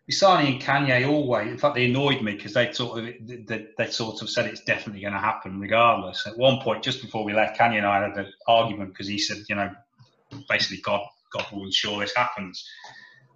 Bisani 0.09 0.53
and 0.53 0.61
Kanye 0.61 1.07
always, 1.07 1.47
in 1.47 1.57
fact, 1.57 1.75
they 1.75 1.85
annoyed 1.85 2.21
me 2.23 2.33
because 2.33 2.53
they 2.53 2.71
sort 2.73 2.97
of 2.97 3.05
they, 3.05 3.67
they, 3.77 3.87
sort 3.91 4.21
of 4.23 4.29
said 4.29 4.47
it's 4.47 4.61
definitely 4.61 5.01
going 5.01 5.13
to 5.13 5.19
happen 5.19 5.59
regardless. 5.59 6.25
At 6.25 6.35
one 6.35 6.59
point, 6.61 6.83
just 6.83 7.01
before 7.01 7.23
we 7.23 7.33
left, 7.33 7.59
Kanye 7.59 7.77
and 7.77 7.85
I 7.85 8.01
had 8.01 8.17
an 8.17 8.33
argument 8.47 8.93
because 8.93 9.07
he 9.07 9.19
said, 9.19 9.37
you 9.47 9.55
know, 9.55 9.69
basically 10.49 10.81
God 10.81 11.01
God 11.31 11.45
will 11.51 11.63
ensure 11.63 11.99
this 11.99 12.15
happens. 12.15 12.67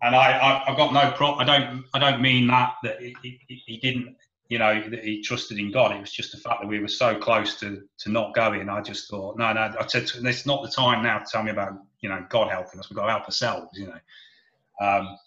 And 0.02 0.16
I, 0.16 0.32
I 0.32 0.64
have 0.66 0.78
got 0.78 0.94
no 0.94 1.12
pro. 1.16 1.36
I 1.36 1.44
don't 1.44 1.86
I 1.94 2.00
don't 2.00 2.22
mean 2.22 2.48
that 2.48 2.74
that 2.84 3.00
he, 3.00 3.16
he, 3.22 3.40
he, 3.48 3.78
didn't 3.78 4.16
you 4.50 4.58
know 4.58 4.84
that 4.90 5.04
he 5.04 5.22
trusted 5.22 5.60
in 5.60 5.72
God. 5.72 5.96
It 5.96 6.02
was 6.02 6.12
just 6.12 6.32
the 6.32 6.40
fact 6.40 6.62
that 6.62 6.68
we 6.68 6.80
were 6.80 6.88
so 6.88 7.16
close 7.16 7.56
to 7.60 7.84
to 8.00 8.10
not 8.10 8.34
going. 8.34 8.68
I 8.68 8.82
just 8.82 9.10
thought 9.12 9.38
no 9.38 9.54
no. 9.54 9.76
I 9.80 9.86
said 9.88 10.10
it's 10.12 10.46
not 10.48 10.64
the 10.64 10.70
time 10.70 11.04
now 11.04 11.20
to 11.20 11.26
tell 11.32 11.44
me 11.44 11.52
about 11.52 11.74
you 12.02 12.10
know 12.10 12.26
God 12.30 12.50
helping 12.50 12.80
us. 12.80 12.90
We've 12.90 12.98
got 12.98 13.06
to 13.06 13.12
help 13.12 13.26
ourselves. 13.26 13.78
You 13.78 13.88
know. 13.88 14.86
Um, 14.86 15.18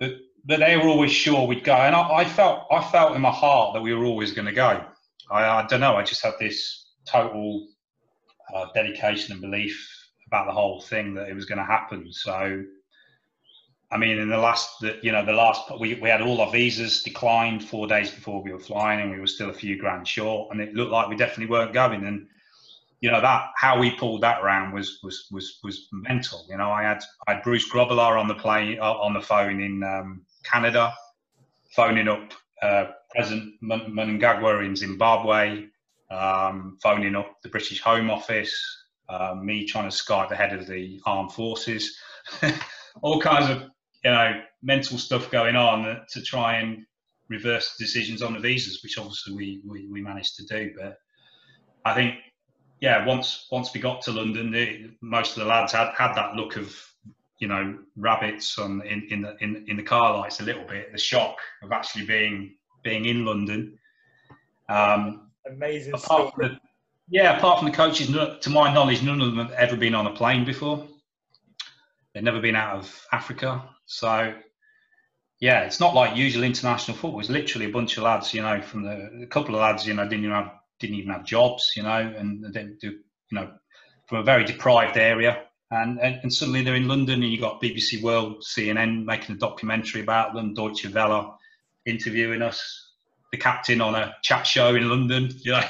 but 0.00 0.10
but 0.44 0.60
they 0.60 0.76
were 0.76 0.88
always 0.88 1.12
sure 1.12 1.46
we'd 1.46 1.64
go, 1.64 1.74
and 1.74 1.94
I, 1.94 2.16
I 2.16 2.24
felt 2.24 2.66
I 2.70 2.82
felt 2.82 3.16
in 3.16 3.22
my 3.22 3.30
heart 3.30 3.74
that 3.74 3.82
we 3.82 3.94
were 3.94 4.04
always 4.04 4.32
going 4.32 4.46
to 4.46 4.52
go. 4.52 4.84
I, 5.30 5.44
I, 5.44 5.66
don't 5.66 5.80
know. 5.80 5.96
I 5.96 6.02
just 6.02 6.22
had 6.22 6.34
this 6.38 6.90
total 7.06 7.66
uh, 8.54 8.66
dedication 8.74 9.32
and 9.32 9.40
belief 9.40 9.90
about 10.26 10.46
the 10.46 10.52
whole 10.52 10.80
thing 10.82 11.14
that 11.14 11.28
it 11.28 11.34
was 11.34 11.46
going 11.46 11.58
to 11.58 11.64
happen. 11.64 12.12
So, 12.12 12.62
I 13.90 13.96
mean, 13.96 14.18
in 14.18 14.28
the 14.28 14.36
last, 14.36 14.68
the, 14.80 14.98
you 15.02 15.12
know, 15.12 15.24
the 15.24 15.32
last 15.32 15.62
we 15.80 15.94
we 15.94 16.10
had 16.10 16.20
all 16.20 16.40
our 16.40 16.52
visas 16.52 17.02
declined 17.02 17.64
four 17.64 17.86
days 17.86 18.10
before 18.10 18.42
we 18.42 18.52
were 18.52 18.58
flying, 18.58 19.00
and 19.00 19.10
we 19.10 19.20
were 19.20 19.26
still 19.26 19.48
a 19.48 19.54
few 19.54 19.78
grand 19.78 20.06
short, 20.06 20.52
and 20.52 20.60
it 20.60 20.74
looked 20.74 20.92
like 20.92 21.08
we 21.08 21.16
definitely 21.16 21.50
weren't 21.50 21.72
going. 21.72 22.04
And 22.04 22.26
you 23.00 23.10
know 23.10 23.20
that 23.20 23.50
how 23.56 23.78
we 23.78 23.92
pulled 23.92 24.22
that 24.22 24.42
around 24.42 24.72
was 24.74 24.98
was 25.02 25.26
was 25.30 25.58
was 25.64 25.88
mental. 25.92 26.44
You 26.50 26.58
know, 26.58 26.70
I 26.70 26.82
had 26.82 27.02
I 27.26 27.34
had 27.34 27.42
Bruce 27.42 27.70
Grobbelaar 27.70 28.20
on 28.20 28.28
the 28.28 28.34
plane 28.34 28.78
uh, 28.78 28.92
on 28.92 29.14
the 29.14 29.20
phone 29.22 29.62
in 29.62 29.82
um, 29.82 30.22
Canada, 30.44 30.94
phoning 31.74 32.08
up 32.08 32.32
uh, 32.62 32.86
President 33.10 33.54
Mnangagwa 33.62 34.64
in 34.64 34.76
Zimbabwe, 34.76 35.66
um, 36.10 36.78
phoning 36.82 37.14
up 37.14 37.36
the 37.42 37.48
British 37.48 37.80
Home 37.82 38.10
Office, 38.10 38.54
uh, 39.08 39.34
me 39.34 39.66
trying 39.66 39.90
to 39.90 39.96
Skype 39.96 40.28
the 40.28 40.36
head 40.36 40.52
of 40.52 40.66
the 40.66 41.00
armed 41.04 41.32
forces, 41.32 41.96
all 43.02 43.20
kinds 43.20 43.50
of 43.50 43.62
you 44.04 44.10
know 44.10 44.40
mental 44.62 44.98
stuff 44.98 45.30
going 45.30 45.56
on 45.56 46.00
to 46.10 46.22
try 46.22 46.56
and 46.56 46.86
reverse 47.28 47.76
decisions 47.78 48.22
on 48.22 48.34
the 48.34 48.38
visas, 48.40 48.82
which 48.82 48.98
obviously 48.98 49.34
we, 49.34 49.60
we, 49.66 49.86
we 49.88 50.02
managed 50.02 50.36
to 50.36 50.44
do. 50.44 50.72
But 50.78 50.98
I 51.84 51.94
think 51.94 52.14
yeah, 52.80 53.06
once 53.06 53.46
once 53.50 53.72
we 53.72 53.80
got 53.80 54.02
to 54.02 54.12
London, 54.12 54.50
the, 54.50 54.90
most 55.00 55.36
of 55.36 55.42
the 55.42 55.48
lads 55.48 55.72
had 55.72 55.92
had 55.96 56.14
that 56.14 56.34
look 56.34 56.56
of 56.56 56.76
you 57.38 57.48
know 57.48 57.78
rabbits 57.96 58.58
on 58.58 58.82
in 58.82 59.06
in 59.10 59.22
the 59.22 59.36
in, 59.40 59.64
in 59.68 59.76
the 59.76 59.82
car 59.82 60.16
lights 60.16 60.40
a 60.40 60.44
little 60.44 60.64
bit. 60.64 60.92
The 60.92 60.98
shock 60.98 61.36
of 61.62 61.72
actually 61.72 62.06
being 62.06 62.56
being 62.82 63.06
in 63.06 63.24
London. 63.24 63.78
Um, 64.68 65.30
Amazing. 65.46 65.94
Apart 65.94 66.34
from 66.34 66.48
the, 66.48 66.58
yeah, 67.08 67.36
apart 67.36 67.58
from 67.58 67.68
the 67.68 67.76
coaches, 67.76 68.06
to 68.06 68.50
my 68.50 68.72
knowledge, 68.72 69.02
none 69.02 69.20
of 69.20 69.26
them 69.26 69.46
have 69.46 69.52
ever 69.52 69.76
been 69.76 69.94
on 69.94 70.06
a 70.06 70.12
plane 70.12 70.44
before. 70.44 70.86
They've 72.12 72.22
never 72.22 72.40
been 72.40 72.56
out 72.56 72.76
of 72.78 73.06
Africa, 73.12 73.62
so 73.84 74.34
yeah, 75.40 75.64
it's 75.64 75.80
not 75.80 75.94
like 75.94 76.16
usual 76.16 76.44
international 76.44 76.96
football. 76.96 77.20
It's 77.20 77.28
literally 77.28 77.66
a 77.66 77.72
bunch 77.72 77.98
of 77.98 78.04
lads, 78.04 78.32
you 78.32 78.40
know, 78.40 78.62
from 78.62 78.84
the 78.84 79.24
a 79.24 79.26
couple 79.26 79.54
of 79.54 79.60
lads, 79.60 79.86
you 79.86 79.92
know, 79.92 80.04
didn't 80.04 80.24
even 80.24 80.30
have 80.30 80.52
didn't 80.78 80.96
even 80.96 81.10
have 81.10 81.24
jobs, 81.24 81.72
you 81.76 81.82
know, 81.82 82.14
and 82.16 82.42
they 82.54 82.64
do, 82.80 82.90
you 82.90 83.00
know, 83.32 83.52
from 84.06 84.18
a 84.18 84.22
very 84.22 84.44
deprived 84.44 84.96
area 84.96 85.44
and, 85.74 85.98
and, 86.00 86.20
and 86.22 86.32
suddenly 86.32 86.62
they're 86.62 86.76
in 86.76 86.88
London 86.88 87.22
and 87.22 87.32
you've 87.32 87.40
got 87.40 87.60
BBC 87.60 88.02
World, 88.02 88.42
CNN 88.42 89.04
making 89.04 89.36
a 89.36 89.38
documentary 89.38 90.00
about 90.00 90.34
them, 90.34 90.54
Deutsche 90.54 90.86
Welle, 90.92 91.38
interviewing 91.86 92.42
us, 92.42 92.92
the 93.32 93.38
captain 93.38 93.80
on 93.80 93.94
a 93.94 94.14
chat 94.22 94.46
show 94.46 94.74
in 94.74 94.88
London. 94.88 95.30
Know, 95.44 95.62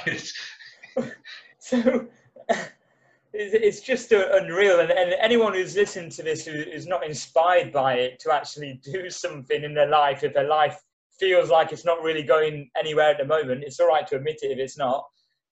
so 1.58 2.06
it's 3.32 3.80
just 3.80 4.12
unreal. 4.12 4.80
And, 4.80 4.92
anyone 4.92 5.54
who's 5.54 5.74
listened 5.74 6.12
to 6.12 6.22
this 6.22 6.46
who 6.46 6.52
is 6.52 6.86
not 6.86 7.04
inspired 7.04 7.72
by 7.72 7.94
it 7.94 8.20
to 8.20 8.32
actually 8.32 8.80
do 8.84 9.10
something 9.10 9.64
in 9.64 9.74
their 9.74 9.88
life, 9.88 10.22
if 10.22 10.34
their 10.34 10.48
life 10.48 10.78
feels 11.18 11.50
like 11.50 11.72
it's 11.72 11.84
not 11.84 12.02
really 12.02 12.22
going 12.22 12.70
anywhere 12.78 13.10
at 13.10 13.18
the 13.18 13.24
moment, 13.24 13.64
it's 13.64 13.80
all 13.80 13.88
right 13.88 14.06
to 14.08 14.16
admit 14.16 14.38
it 14.42 14.52
if 14.52 14.58
it's 14.58 14.78
not. 14.78 15.04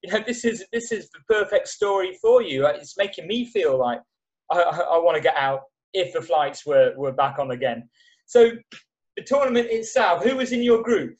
You 0.02 0.12
know, 0.12 0.22
this 0.26 0.44
is 0.44 0.64
this 0.72 0.92
is 0.92 1.10
the 1.10 1.20
perfect 1.28 1.68
story 1.68 2.18
for 2.20 2.42
you. 2.42 2.66
Uh, 2.66 2.70
it's 2.70 2.96
making 2.98 3.26
me 3.26 3.44
feel 3.46 3.78
like 3.78 4.00
I, 4.50 4.60
I, 4.60 4.78
I 4.78 4.98
want 4.98 5.16
to 5.16 5.22
get 5.22 5.36
out 5.36 5.62
if 5.92 6.12
the 6.12 6.22
flights 6.22 6.64
were, 6.66 6.94
were 6.96 7.12
back 7.12 7.38
on 7.38 7.50
again. 7.50 7.88
So 8.26 8.52
the 9.16 9.22
tournament 9.22 9.68
itself, 9.70 10.24
who 10.24 10.36
was 10.36 10.52
in 10.52 10.62
your 10.62 10.82
group? 10.82 11.16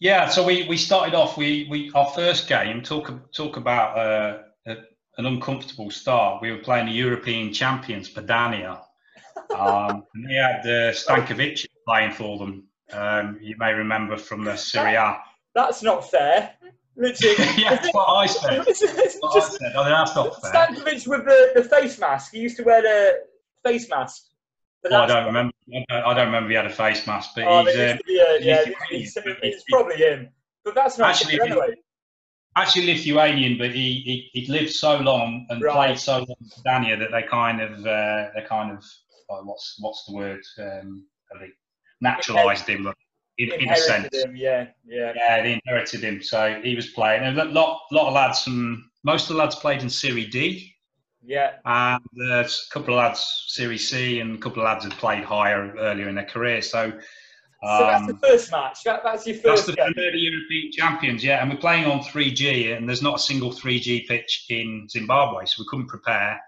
Yeah, 0.00 0.28
so 0.28 0.44
we, 0.44 0.66
we 0.66 0.76
started 0.76 1.14
off. 1.14 1.36
We, 1.36 1.66
we 1.70 1.90
our 1.94 2.10
first 2.10 2.48
game 2.48 2.82
talk 2.82 3.12
talk 3.32 3.58
about 3.58 3.98
uh, 3.98 4.38
a, 4.66 4.76
an 5.18 5.26
uncomfortable 5.26 5.90
start. 5.90 6.40
We 6.40 6.52
were 6.52 6.58
playing 6.58 6.86
the 6.86 6.92
European 6.92 7.52
champions, 7.52 8.08
Padania, 8.08 8.80
um, 9.54 10.04
and 10.14 10.28
they 10.28 10.34
had 10.34 10.60
uh, 10.60 10.92
Stankovic 10.92 11.66
playing 11.86 12.12
for 12.12 12.38
them. 12.38 12.66
Um, 12.92 13.38
you 13.42 13.56
may 13.58 13.74
remember 13.74 14.16
from 14.16 14.42
the 14.42 14.56
Serie 14.56 14.94
A. 14.94 15.18
That's 15.54 15.82
not 15.82 16.10
fair. 16.10 16.54
Literally, 17.00 17.34
yeah, 17.56 17.76
that's 17.76 17.94
what 17.94 18.08
I 18.08 18.26
said. 18.26 18.64
It's, 18.68 19.16
what 19.20 19.34
just, 19.34 19.54
I 19.54 19.56
said. 19.56 19.72
Oh, 19.74 19.84
that's 19.84 20.14
not 20.14 20.42
fair. 20.42 20.52
Stankovic 20.52 21.08
with 21.08 21.24
the, 21.24 21.52
the 21.54 21.64
face 21.64 21.98
mask. 21.98 22.32
He 22.32 22.40
used 22.40 22.58
to 22.58 22.62
wear 22.62 22.82
the 22.82 23.20
face 23.64 23.88
mask. 23.88 24.24
Oh, 24.84 24.94
I 24.94 25.06
don't 25.06 25.24
remember. 25.24 25.52
I 25.90 26.14
don't 26.14 26.26
remember 26.26 26.50
he 26.50 26.56
had 26.56 26.66
a 26.66 26.70
face 26.70 27.06
mask, 27.06 27.30
but 27.34 27.44
oh, 27.44 27.64
he's, 27.64 27.76
uh, 27.76 27.96
yeah, 28.06 28.64
he's, 28.90 29.16
he's, 29.40 29.64
probably 29.70 29.96
him. 29.96 30.28
But 30.62 30.74
that's 30.74 30.98
not 30.98 31.10
actually 31.10 31.40
anyway. 31.40 31.74
Actually, 32.56 32.86
Lithuanian, 32.86 33.56
but 33.56 33.70
he, 33.70 34.28
he 34.32 34.40
he 34.40 34.52
lived 34.52 34.70
so 34.70 34.98
long 34.98 35.46
and 35.48 35.62
right. 35.62 35.72
played 35.72 35.98
so 35.98 36.18
long 36.18 36.26
for 36.26 36.62
Dania 36.66 36.98
that 36.98 37.12
they 37.12 37.22
kind 37.22 37.62
of 37.62 37.86
uh, 37.86 38.28
they 38.34 38.42
kind 38.46 38.72
of 38.72 38.84
what's 39.46 39.76
what's 39.80 40.04
the 40.04 40.14
word 40.14 40.40
um, 40.58 41.06
naturalised 42.02 42.66
him 42.66 42.92
in, 43.40 43.60
in 43.60 43.70
a 43.70 43.76
sense. 43.76 44.08
Him, 44.12 44.36
yeah, 44.36 44.66
yeah. 44.86 45.12
Yeah, 45.16 45.42
they 45.42 45.52
inherited 45.64 46.02
him, 46.02 46.22
so 46.22 46.60
he 46.62 46.74
was 46.74 46.88
playing. 46.88 47.22
And 47.22 47.38
a 47.38 47.44
lot 47.44 47.82
lot 47.90 48.08
of 48.08 48.14
lads 48.14 48.42
from 48.44 48.90
most 49.02 49.30
of 49.30 49.36
the 49.36 49.42
lads 49.42 49.56
played 49.56 49.82
in 49.82 49.90
Serie 49.90 50.26
D. 50.26 50.74
Yeah. 51.22 51.52
And 51.64 52.02
there's 52.12 52.66
a 52.70 52.72
couple 52.72 52.94
of 52.94 52.98
lads 52.98 53.44
Serie 53.48 53.78
C 53.78 54.20
and 54.20 54.36
a 54.36 54.38
couple 54.38 54.62
of 54.62 54.66
lads 54.66 54.84
had 54.84 54.92
played 54.94 55.24
higher 55.24 55.74
earlier 55.78 56.08
in 56.08 56.14
their 56.14 56.24
career. 56.24 56.62
So, 56.62 56.92
um, 57.62 57.78
so 57.78 57.86
that's 57.86 58.06
the 58.06 58.12
um, 58.14 58.20
first 58.20 58.50
match. 58.50 58.84
That, 58.84 59.02
that's 59.04 59.26
your 59.26 59.36
first. 59.36 59.66
That's 59.66 59.78
the, 59.78 59.92
the 59.94 60.18
European 60.18 60.72
champions, 60.72 61.22
yeah. 61.22 61.42
And 61.42 61.50
we're 61.50 61.58
playing 61.58 61.84
on 61.84 62.00
3G, 62.00 62.74
and 62.74 62.88
there's 62.88 63.02
not 63.02 63.16
a 63.16 63.18
single 63.18 63.52
3G 63.52 64.06
pitch 64.06 64.46
in 64.48 64.88
Zimbabwe, 64.88 65.44
so 65.44 65.62
we 65.62 65.66
couldn't 65.68 65.88
prepare. 65.88 66.40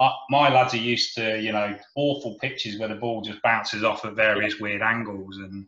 Uh, 0.00 0.10
my 0.30 0.52
lads 0.52 0.74
are 0.74 0.78
used 0.78 1.14
to, 1.14 1.38
you 1.40 1.52
know, 1.52 1.76
awful 1.94 2.36
pitches 2.40 2.78
where 2.78 2.88
the 2.88 2.94
ball 2.96 3.20
just 3.20 3.40
bounces 3.42 3.84
off 3.84 4.04
at 4.04 4.14
various 4.14 4.58
weird 4.58 4.82
angles, 4.82 5.36
and 5.36 5.66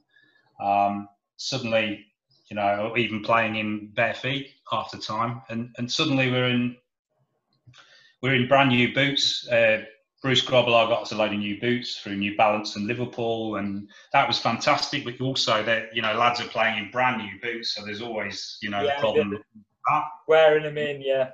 um, 0.63 1.09
suddenly, 1.37 2.07
you 2.49 2.57
know, 2.57 2.95
even 2.97 3.23
playing 3.23 3.57
in 3.57 3.89
bare 3.95 4.15
feet 4.15 4.51
half 4.71 4.91
the 4.91 4.99
time, 4.99 5.43
and 5.49 5.75
and 5.79 5.91
suddenly 5.91 6.31
we're 6.31 6.49
in 6.49 6.77
we're 8.23 8.35
in 8.35 8.49
brand 8.49 8.71
new 8.71 8.95
boots. 8.95 9.49
Uh, 9.49 9.85
Bruce 10.23 10.45
Grobbelaar 10.45 10.89
got 10.89 11.03
us 11.03 11.11
a 11.11 11.17
load 11.17 11.33
of 11.33 11.39
new 11.39 11.61
boots 11.61 11.99
through 11.99 12.15
New 12.15 12.37
Balance 12.37 12.77
and 12.77 12.87
Liverpool, 12.87 13.57
and 13.57 13.89
that 14.13 14.29
was 14.29 14.39
fantastic. 14.39 15.05
But 15.05 15.21
also, 15.21 15.65
that 15.65 15.95
you 15.95 16.01
know, 16.01 16.15
lads 16.15 16.41
are 16.41 16.49
playing 16.49 16.79
in 16.79 16.91
brand 16.93 17.21
new 17.21 17.41
boots, 17.43 17.75
so 17.75 17.85
there's 17.85 18.01
always 18.01 18.59
you 18.63 18.71
know 18.71 18.83
yeah, 18.83 18.97
the 18.97 19.01
problem. 19.01 19.39
Wearing 20.29 20.63
them 20.63 20.79
in, 20.79 21.03
yeah. 21.03 21.31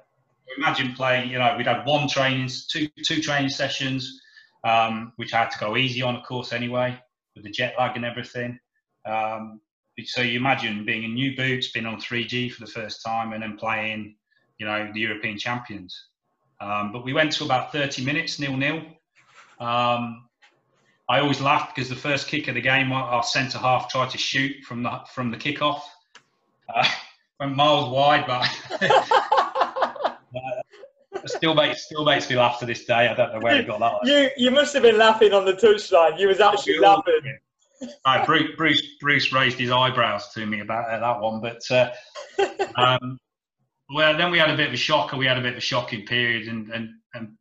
Imagine 0.56 0.94
playing. 0.94 1.30
You 1.30 1.38
know, 1.38 1.54
we'd 1.58 1.66
had 1.66 1.84
one 1.84 2.08
training, 2.08 2.48
two 2.68 2.88
two 3.04 3.20
training 3.20 3.50
sessions, 3.50 4.22
um, 4.64 5.12
which 5.16 5.34
I 5.34 5.40
had 5.40 5.50
to 5.50 5.58
go 5.58 5.76
easy 5.76 6.00
on, 6.00 6.16
of 6.16 6.24
course, 6.24 6.54
anyway, 6.54 6.98
with 7.34 7.44
the 7.44 7.50
jet 7.50 7.74
lag 7.78 7.94
and 7.96 8.06
everything. 8.06 8.58
Um, 9.08 9.60
so 10.04 10.22
you 10.22 10.38
imagine 10.38 10.84
being 10.84 11.04
in 11.04 11.14
new 11.14 11.36
boots, 11.36 11.72
being 11.72 11.86
on 11.86 12.00
3G 12.00 12.52
for 12.52 12.64
the 12.64 12.70
first 12.70 13.02
time, 13.04 13.32
and 13.32 13.42
then 13.42 13.56
playing, 13.56 14.14
you 14.58 14.66
know, 14.66 14.90
the 14.92 15.00
European 15.00 15.38
champions. 15.38 16.08
Um, 16.60 16.92
but 16.92 17.04
we 17.04 17.12
went 17.12 17.32
to 17.32 17.44
about 17.44 17.72
30 17.72 18.04
minutes, 18.04 18.38
nil 18.38 18.56
nil. 18.56 18.82
Um, 19.60 20.28
I 21.08 21.20
always 21.20 21.40
laughed 21.40 21.74
because 21.74 21.88
the 21.88 21.96
first 21.96 22.28
kick 22.28 22.48
of 22.48 22.54
the 22.54 22.60
game, 22.60 22.92
our 22.92 23.22
centre 23.22 23.58
half 23.58 23.88
tried 23.88 24.10
to 24.10 24.18
shoot 24.18 24.62
from 24.64 24.82
the 24.82 25.00
from 25.12 25.30
the 25.30 25.36
kickoff. 25.36 25.80
Uh, 26.72 26.88
went 27.40 27.56
miles 27.56 27.90
wide, 27.90 28.26
but 28.26 28.46
uh, 28.82 30.10
still 31.24 31.54
makes 31.54 31.86
still 31.86 32.04
makes 32.04 32.28
me 32.28 32.36
laugh 32.36 32.58
to 32.60 32.66
this 32.66 32.84
day. 32.84 33.08
I 33.08 33.14
don't 33.14 33.32
know 33.32 33.40
where 33.40 33.56
he 33.56 33.62
got 33.62 33.80
that. 33.80 34.00
You 34.04 34.30
you 34.36 34.50
must 34.50 34.74
have 34.74 34.82
been 34.82 34.98
laughing 34.98 35.32
on 35.32 35.44
the 35.44 35.54
touchline. 35.54 36.18
You 36.18 36.28
was 36.28 36.40
actually 36.40 36.78
laughing. 36.78 37.38
Right, 38.06 38.26
Bruce, 38.26 38.56
Bruce, 38.56 38.82
Bruce 39.00 39.32
raised 39.32 39.58
his 39.58 39.70
eyebrows 39.70 40.32
to 40.34 40.44
me 40.44 40.60
about 40.60 40.88
uh, 40.90 40.98
that 40.98 41.20
one, 41.20 41.40
but 41.40 41.62
uh, 41.70 41.90
um, 42.76 43.18
well, 43.94 44.16
then 44.16 44.30
we 44.30 44.38
had 44.38 44.50
a 44.50 44.56
bit 44.56 44.68
of 44.68 44.74
a 44.74 44.78
shocker. 44.78 45.16
We 45.16 45.26
had 45.26 45.38
a 45.38 45.42
bit 45.42 45.52
of 45.52 45.58
a 45.58 45.62
shocking 45.62 46.04
period, 46.04 46.48
and 46.48 46.70
and, 46.70 46.90
and 47.14 47.36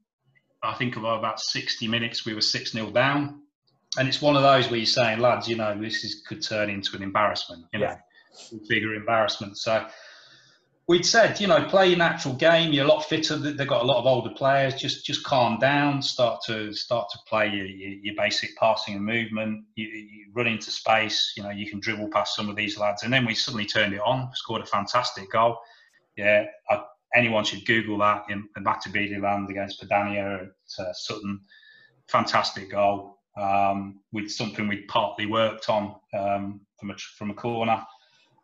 I 0.63 0.73
think 0.75 0.95
about 0.95 1.39
60 1.39 1.87
minutes 1.87 2.25
we 2.25 2.33
were 2.33 2.41
six 2.41 2.71
0 2.71 2.91
down, 2.91 3.41
and 3.97 4.07
it's 4.07 4.21
one 4.21 4.35
of 4.35 4.43
those 4.43 4.69
where 4.69 4.77
you're 4.77 4.85
saying, 4.85 5.19
lads, 5.19 5.47
you 5.47 5.55
know, 5.55 5.79
this 5.79 6.03
is, 6.03 6.23
could 6.27 6.43
turn 6.43 6.69
into 6.69 6.95
an 6.95 7.03
embarrassment, 7.03 7.65
you 7.73 7.79
know, 7.79 7.95
yeah. 8.51 8.59
bigger 8.69 8.93
embarrassment. 8.93 9.57
So 9.57 9.87
we'd 10.87 11.05
said, 11.05 11.39
you 11.39 11.47
know, 11.47 11.63
play 11.65 11.89
your 11.89 11.97
natural 11.97 12.33
game. 12.33 12.71
You're 12.71 12.85
a 12.85 12.87
lot 12.87 13.01
fitter. 13.01 13.35
They've 13.37 13.67
got 13.67 13.83
a 13.83 13.85
lot 13.85 13.99
of 13.99 14.05
older 14.05 14.29
players. 14.29 14.75
Just 14.75 15.05
just 15.05 15.23
calm 15.23 15.59
down. 15.59 16.01
Start 16.01 16.41
to 16.47 16.73
start 16.73 17.09
to 17.11 17.19
play 17.27 17.47
your, 17.49 17.65
your, 17.65 18.15
basic 18.15 18.55
passing 18.57 18.95
and 18.95 19.05
movement. 19.05 19.65
You, 19.75 19.87
you, 19.87 20.25
run 20.33 20.47
into 20.47 20.71
space. 20.71 21.33
You 21.35 21.43
know, 21.43 21.49
you 21.49 21.69
can 21.69 21.79
dribble 21.79 22.09
past 22.09 22.35
some 22.35 22.49
of 22.49 22.55
these 22.55 22.77
lads. 22.77 23.03
And 23.03 23.11
then 23.11 23.25
we 23.25 23.33
suddenly 23.33 23.65
turned 23.65 23.93
it 23.93 24.01
on. 24.01 24.29
Scored 24.33 24.61
a 24.61 24.65
fantastic 24.65 25.31
goal 25.31 25.57
yeah, 26.17 26.45
I, 26.69 26.83
anyone 27.15 27.45
should 27.45 27.65
Google 27.65 27.99
that 27.99 28.25
in, 28.29 28.49
in 28.57 28.63
Matabeleland 28.63 29.49
against 29.49 29.81
Padania 29.81 30.47
at 30.47 30.85
uh, 30.85 30.93
Sutton. 30.93 31.39
Fantastic 32.09 32.71
goal. 32.71 33.19
Um, 33.39 33.99
with 34.11 34.31
something 34.31 34.67
we'd 34.67 34.87
partly 34.87 35.27
worked 35.27 35.69
on 35.69 35.95
um, 36.17 36.61
from 36.79 36.89
a 36.89 36.95
from 36.95 37.29
a 37.29 37.35
corner, 37.35 37.85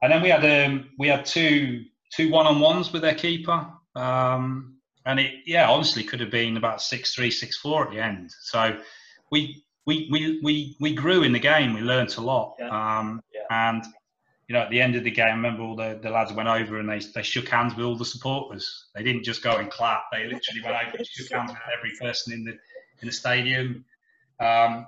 and 0.03 0.11
then 0.11 0.21
we 0.21 0.29
had 0.29 0.45
um, 0.45 0.91
we 0.99 1.07
had 1.07 1.25
two 1.25 1.85
two 2.15 2.29
one 2.29 2.47
on 2.47 2.59
ones 2.59 2.91
with 2.93 3.01
their 3.01 3.15
keeper, 3.15 3.67
um, 3.95 4.75
and 5.05 5.19
it 5.19 5.33
yeah 5.45 5.69
honestly 5.69 6.03
could 6.03 6.19
have 6.19 6.31
been 6.31 6.57
about 6.57 6.81
six 6.81 7.13
three 7.13 7.31
six 7.31 7.57
four 7.57 7.85
at 7.85 7.91
the 7.91 7.99
end. 7.99 8.31
So 8.41 8.79
we 9.31 9.63
we 9.85 10.07
we 10.11 10.39
we 10.43 10.75
we 10.79 10.93
grew 10.93 11.23
in 11.23 11.31
the 11.31 11.39
game. 11.39 11.73
We 11.73 11.81
learnt 11.81 12.17
a 12.17 12.21
lot, 12.21 12.55
yeah. 12.59 12.69
Um, 12.69 13.21
yeah. 13.33 13.41
and 13.49 13.83
you 14.47 14.53
know, 14.53 14.61
at 14.61 14.69
the 14.69 14.81
end 14.81 14.95
of 14.95 15.03
the 15.03 15.11
game, 15.11 15.25
I 15.25 15.31
remember 15.31 15.63
all 15.63 15.75
the, 15.75 15.99
the 16.01 16.09
lads 16.09 16.33
went 16.33 16.49
over 16.49 16.77
and 16.77 16.89
they, 16.89 16.99
they 17.15 17.23
shook 17.23 17.47
hands 17.47 17.75
with 17.75 17.85
all 17.85 17.95
the 17.95 18.05
supporters. 18.05 18.87
They 18.93 19.01
didn't 19.01 19.23
just 19.23 19.41
go 19.41 19.57
and 19.57 19.69
clap. 19.69 20.03
They 20.11 20.25
literally 20.25 20.61
went 20.63 20.75
over 20.75 20.97
and 20.97 21.07
shook 21.07 21.31
hands 21.31 21.51
with 21.51 21.59
every 21.77 21.91
person 21.99 22.33
in 22.33 22.43
the 22.43 22.51
in 23.01 23.07
the 23.07 23.11
stadium. 23.11 23.85
Um, 24.39 24.85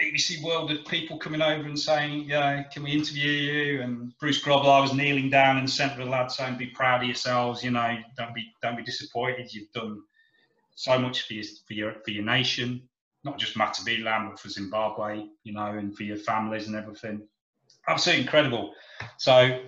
BBC 0.00 0.42
World 0.42 0.70
of 0.70 0.84
people 0.86 1.18
coming 1.18 1.40
over 1.40 1.66
and 1.66 1.78
saying, 1.78 2.22
you 2.22 2.28
know, 2.28 2.64
can 2.72 2.82
we 2.82 2.92
interview 2.92 3.30
you?" 3.30 3.82
And 3.82 4.16
Bruce 4.18 4.42
Grobbelaar 4.42 4.82
was 4.82 4.94
kneeling 4.94 5.30
down 5.30 5.58
in 5.58 5.66
centre 5.66 6.00
of 6.00 6.06
the 6.06 6.10
lads 6.10 6.36
saying, 6.36 6.58
"Be 6.58 6.66
proud 6.66 7.02
of 7.02 7.06
yourselves. 7.06 7.64
You 7.64 7.70
know, 7.70 7.98
don't 8.16 8.34
be 8.34 8.52
don't 8.62 8.76
be 8.76 8.82
disappointed. 8.82 9.52
You've 9.52 9.72
done 9.72 10.02
so 10.74 10.98
much 10.98 11.22
for 11.22 11.34
your 11.34 11.44
for 11.66 11.72
your 11.72 11.94
for 12.04 12.10
your 12.10 12.24
nation, 12.24 12.88
not 13.24 13.38
just 13.38 13.56
Matabeleland, 13.56 14.30
but 14.30 14.38
for 14.38 14.48
Zimbabwe. 14.48 15.26
You 15.44 15.52
know, 15.52 15.66
and 15.66 15.96
for 15.96 16.02
your 16.02 16.18
families 16.18 16.66
and 16.66 16.76
everything." 16.76 17.26
absolutely 17.88 18.24
incredible. 18.24 18.74
So, 19.18 19.60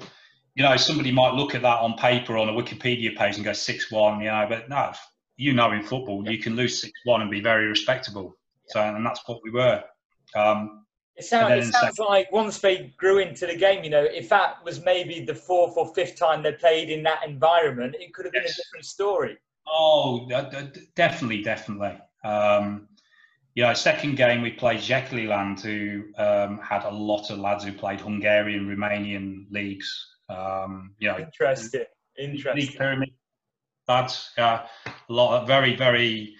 you 0.54 0.62
know, 0.62 0.76
somebody 0.76 1.12
might 1.12 1.34
look 1.34 1.54
at 1.54 1.62
that 1.62 1.80
on 1.80 1.96
paper 1.96 2.36
on 2.36 2.48
a 2.48 2.52
Wikipedia 2.52 3.16
page 3.16 3.36
and 3.36 3.44
go 3.44 3.52
six 3.52 3.90
one, 3.90 4.20
you 4.20 4.26
know, 4.26 4.46
but 4.48 4.68
no, 4.68 4.92
you 5.36 5.52
know, 5.52 5.70
in 5.72 5.82
football 5.82 6.28
you 6.28 6.38
can 6.38 6.56
lose 6.56 6.80
six 6.80 6.92
one 7.04 7.22
and 7.22 7.30
be 7.30 7.40
very 7.40 7.66
respectable. 7.66 8.36
So, 8.66 8.80
and 8.80 9.04
that's 9.04 9.20
what 9.26 9.40
we 9.42 9.50
were. 9.50 9.82
Um, 10.34 10.84
it, 11.16 11.24
sound, 11.24 11.52
it 11.54 11.64
sounds 11.66 11.98
like 11.98 12.30
once 12.30 12.60
they 12.60 12.92
grew 12.96 13.18
into 13.18 13.46
the 13.46 13.56
game, 13.56 13.82
you 13.82 13.90
know, 13.90 14.04
if 14.04 14.28
that 14.28 14.64
was 14.64 14.84
maybe 14.84 15.24
the 15.24 15.34
fourth 15.34 15.76
or 15.76 15.92
fifth 15.94 16.16
time 16.16 16.42
they 16.42 16.52
played 16.52 16.90
in 16.90 17.02
that 17.02 17.26
environment, 17.26 17.96
it 17.98 18.14
could 18.14 18.24
have 18.24 18.32
been 18.32 18.42
yes. 18.44 18.58
a 18.58 18.62
different 18.62 18.84
story. 18.84 19.36
Oh, 19.66 20.28
definitely, 20.94 21.42
definitely. 21.42 21.98
Um, 22.24 22.88
you 23.54 23.64
know, 23.64 23.74
second 23.74 24.16
game 24.16 24.42
we 24.42 24.52
played 24.52 24.88
Land, 24.88 25.60
who 25.60 26.04
um, 26.16 26.60
had 26.60 26.84
a 26.84 26.90
lot 26.90 27.30
of 27.30 27.38
lads 27.38 27.64
who 27.64 27.72
played 27.72 28.00
Hungarian, 28.00 28.68
Romanian 28.68 29.46
leagues. 29.50 30.14
Um, 30.28 30.94
you 30.98 31.08
know, 31.08 31.18
interesting, 31.18 31.84
interesting. 32.16 32.76
pyramid 32.76 33.10
lads, 33.88 34.30
uh, 34.38 34.62
a 34.86 35.12
lot 35.12 35.40
of 35.40 35.48
very, 35.48 35.74
very 35.74 36.36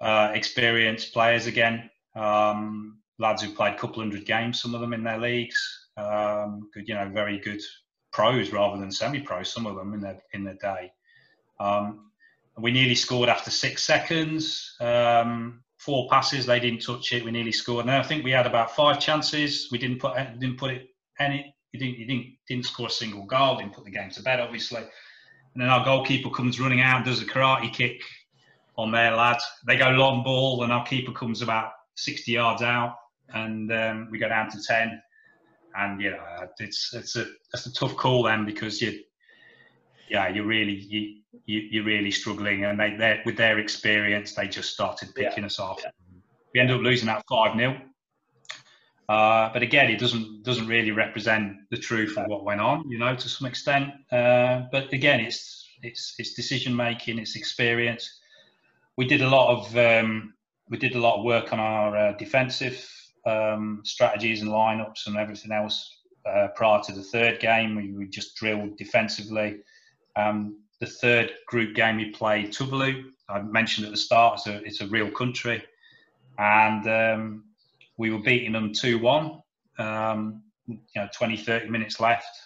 uh, 0.00 0.32
experienced 0.34 1.14
players 1.14 1.46
again. 1.46 1.88
Um, 2.14 2.98
lads 3.20 3.42
who 3.42 3.54
played 3.54 3.74
a 3.74 3.78
couple 3.78 4.02
hundred 4.02 4.24
games, 4.26 4.60
some 4.60 4.74
of 4.74 4.80
them 4.80 4.92
in 4.92 5.04
their 5.04 5.18
leagues. 5.18 5.88
Um, 5.96 6.68
good, 6.72 6.88
you 6.88 6.94
know, 6.94 7.08
very 7.08 7.38
good 7.38 7.60
pros 8.12 8.52
rather 8.52 8.80
than 8.80 8.90
semi-pros. 8.90 9.52
Some 9.52 9.66
of 9.66 9.76
them 9.76 9.94
in 9.94 10.00
their 10.00 10.18
in 10.32 10.42
their 10.44 10.54
day. 10.54 10.92
Um, 11.60 12.10
we 12.58 12.72
nearly 12.72 12.94
scored 12.94 13.28
after 13.28 13.50
six 13.50 13.84
seconds. 13.84 14.74
Um, 14.80 15.62
four 15.78 16.08
passes, 16.08 16.46
they 16.46 16.60
didn't 16.60 16.82
touch 16.82 17.12
it. 17.12 17.24
We 17.24 17.30
nearly 17.30 17.52
scored. 17.52 17.86
And 17.86 17.94
I 17.94 18.02
think 18.02 18.24
we 18.24 18.30
had 18.30 18.46
about 18.46 18.74
five 18.74 19.00
chances. 19.00 19.68
We 19.70 19.78
didn't 19.78 19.98
put 19.98 20.16
didn't 20.38 20.58
put 20.58 20.72
it 20.72 20.88
any. 21.18 21.54
You 21.72 21.78
didn't 21.78 21.98
you 21.98 22.06
didn't 22.06 22.26
didn't 22.48 22.66
score 22.66 22.86
a 22.86 22.90
single 22.90 23.24
goal. 23.24 23.58
Didn't 23.58 23.74
put 23.74 23.84
the 23.84 23.90
game 23.90 24.10
to 24.10 24.22
bed, 24.22 24.40
obviously. 24.40 24.80
And 24.80 25.62
then 25.62 25.68
our 25.68 25.84
goalkeeper 25.84 26.30
comes 26.30 26.60
running 26.60 26.80
out, 26.80 27.04
does 27.04 27.22
a 27.22 27.26
karate 27.26 27.72
kick 27.72 28.02
on 28.76 28.92
their 28.92 29.14
lad. 29.16 29.38
They 29.66 29.76
go 29.76 29.90
long 29.90 30.22
ball, 30.22 30.62
and 30.62 30.72
our 30.72 30.86
keeper 30.86 31.12
comes 31.12 31.42
about 31.42 31.72
60 31.96 32.30
yards 32.30 32.62
out, 32.62 32.94
and 33.34 33.72
um, 33.72 34.08
we 34.10 34.18
go 34.18 34.28
down 34.28 34.50
to 34.50 34.62
10. 34.62 35.02
And 35.76 36.00
you 36.02 36.10
know, 36.10 36.48
it's 36.58 36.92
it's 36.92 37.14
a 37.14 37.26
it's 37.54 37.66
a 37.66 37.72
tough 37.72 37.96
call 37.96 38.24
then 38.24 38.44
because 38.44 38.82
you, 38.82 39.00
yeah, 40.08 40.28
you're 40.28 40.46
really 40.46 40.74
you, 40.74 41.20
you 41.46 41.60
you're 41.70 41.84
really 41.84 42.10
struggling, 42.10 42.64
and 42.64 42.78
they 42.78 42.96
they 42.96 43.20
with 43.24 43.36
their 43.36 43.60
experience, 43.60 44.34
they 44.34 44.48
just 44.48 44.72
started 44.72 45.14
picking 45.14 45.44
yeah. 45.44 45.46
us 45.46 45.60
off. 45.60 45.80
Yeah. 45.84 45.90
We 46.52 46.60
ended 46.60 46.76
up 46.76 46.82
losing 46.82 47.06
that 47.06 47.22
five 47.28 47.56
0 47.56 47.80
uh, 49.10 49.52
but 49.52 49.60
again, 49.60 49.90
it 49.90 49.98
doesn't 49.98 50.44
doesn't 50.44 50.68
really 50.68 50.92
represent 50.92 51.56
the 51.70 51.76
truth 51.76 52.16
of 52.16 52.28
what 52.28 52.44
went 52.44 52.60
on, 52.60 52.88
you 52.88 52.96
know, 52.96 53.12
to 53.16 53.28
some 53.28 53.48
extent. 53.48 53.88
Uh, 54.12 54.62
but 54.70 54.92
again, 54.92 55.18
it's 55.18 55.68
it's 55.82 56.14
it's 56.18 56.34
decision 56.34 56.76
making, 56.76 57.18
it's 57.18 57.34
experience. 57.34 58.20
We 58.96 59.06
did 59.06 59.20
a 59.20 59.28
lot 59.28 59.50
of 59.50 59.76
um, 59.76 60.34
we 60.68 60.78
did 60.78 60.94
a 60.94 61.00
lot 61.00 61.18
of 61.18 61.24
work 61.24 61.52
on 61.52 61.58
our 61.58 61.96
uh, 61.96 62.12
defensive 62.18 62.88
um, 63.26 63.82
strategies 63.84 64.42
and 64.42 64.50
lineups 64.50 65.06
and 65.06 65.16
everything 65.16 65.52
else 65.52 65.98
uh, 66.26 66.48
prior 66.54 66.82
to 66.82 66.92
the 66.92 67.02
third 67.02 67.40
game. 67.40 67.76
We, 67.76 67.92
we 67.92 68.06
just 68.06 68.36
drilled 68.36 68.76
defensively. 68.76 69.58
Um, 70.16 70.58
the 70.80 70.86
third 70.86 71.32
group 71.46 71.74
game 71.74 71.96
we 71.96 72.10
played 72.10 72.52
Tuvalu. 72.52 73.04
I 73.28 73.42
mentioned 73.42 73.86
at 73.86 73.92
the 73.92 73.98
start, 73.98 74.38
it's 74.38 74.46
a, 74.46 74.64
it's 74.64 74.80
a 74.80 74.86
real 74.86 75.10
country, 75.10 75.62
and 76.38 76.88
um, 76.88 77.44
we 77.96 78.10
were 78.10 78.18
beating 78.18 78.52
them 78.52 78.72
2 78.72 78.98
1. 78.98 79.42
Um, 79.78 80.42
you 80.66 80.78
know, 80.96 81.08
20, 81.14 81.36
30 81.36 81.68
minutes 81.68 82.00
left. 82.00 82.38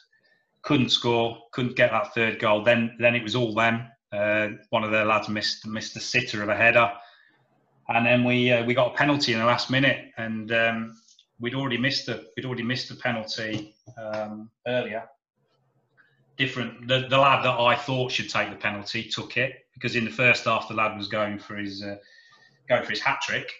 Couldn't 0.63 0.91
score, 0.91 1.39
couldn't 1.53 1.77
get 1.77 1.91
that 1.91 2.15
third 2.15 2.39
goal. 2.39 2.63
Then 2.65 2.97
then 2.99 3.15
it 3.15 3.23
was 3.23 3.37
all 3.37 3.55
them. 3.55 3.87
Uh, 4.13 4.49
one 4.71 4.85
of 4.85 4.91
their 4.91 5.05
lads 5.05 5.29
missed 5.29 5.67
missed 5.67 5.97
a 5.97 6.01
sitter 6.01 6.43
of 6.43 6.49
a 6.49 6.57
header. 6.57 6.91
And 7.89 8.07
then 8.07 8.25
we 8.25 8.51
uh, 8.51 8.65
we 8.65 8.75
got 8.75 8.93
a 8.93 8.97
penalty 8.97 9.33
in 9.33 9.39
the 9.39 9.45
last 9.45 9.71
minute, 9.71 10.11
and 10.17 10.51
um, 10.53 10.97
we'd 11.41 11.55
already 11.55 11.79
missed 11.79 12.07
the 12.07 12.27
we'd 12.37 12.47
already 12.47 12.63
missed 12.63 12.89
the 12.89 12.97
penalty 12.97 13.75
um, 13.99 14.51
earlier. 14.67 15.05
Different. 16.37 16.89
The, 16.89 17.07
the 17.09 17.19
lad 17.19 17.45
that 17.45 17.61
I 17.61 17.77
thought 17.77 18.11
should 18.11 18.31
take 18.31 18.51
the 18.51 18.57
penalty 18.57 19.05
took 19.05 19.37
it 19.37 19.67
because 19.75 19.97
in 19.97 20.05
the 20.05 20.11
first 20.11 20.45
half 20.45 20.69
the 20.69 20.75
lad 20.75 20.97
was 20.97 21.09
going 21.09 21.39
for 21.39 21.57
his 21.57 21.83
uh, 21.83 21.97
going 22.69 22.85
for 22.85 22.91
his 22.91 23.01
hat 23.01 23.21
trick, 23.23 23.51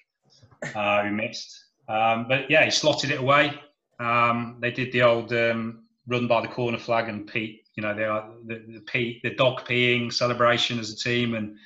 uh, 0.75 1.05
who 1.05 1.11
missed. 1.11 1.67
Um, 1.89 2.27
but 2.27 2.51
yeah, 2.51 2.65
he 2.65 2.71
slotted 2.71 3.11
it 3.11 3.21
away. 3.21 3.53
Um, 4.01 4.57
they 4.61 4.71
did 4.71 4.91
the 4.91 5.03
old 5.03 5.33
um, 5.33 5.85
run 6.07 6.27
by 6.27 6.41
the 6.41 6.49
corner 6.49 6.79
flag 6.79 7.09
and 7.09 7.27
Pete, 7.27 7.65
you 7.75 7.83
know, 7.83 7.95
they 7.95 8.05
are 8.05 8.31
the, 8.47 8.63
the 8.69 8.81
Pete, 8.81 9.23
the 9.23 9.31
dog 9.31 9.67
peeing 9.67 10.13
celebration 10.13 10.79
as 10.79 10.91
a 10.91 10.97
team, 10.97 11.35
and 11.35 11.57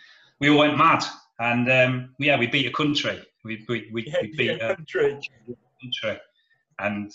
we 0.40 0.48
all 0.48 0.58
went 0.58 0.78
mad. 0.78 1.04
And 1.40 1.70
um, 1.70 2.14
yeah, 2.18 2.38
we 2.38 2.46
beat 2.46 2.66
a 2.66 2.72
country. 2.72 3.22
We 3.44 3.64
we, 3.68 3.88
we, 3.92 4.06
yeah, 4.06 4.16
we 4.22 4.36
beat 4.36 4.60
a 4.60 4.74
country. 4.74 5.18
country. 5.80 6.20
And 6.80 7.12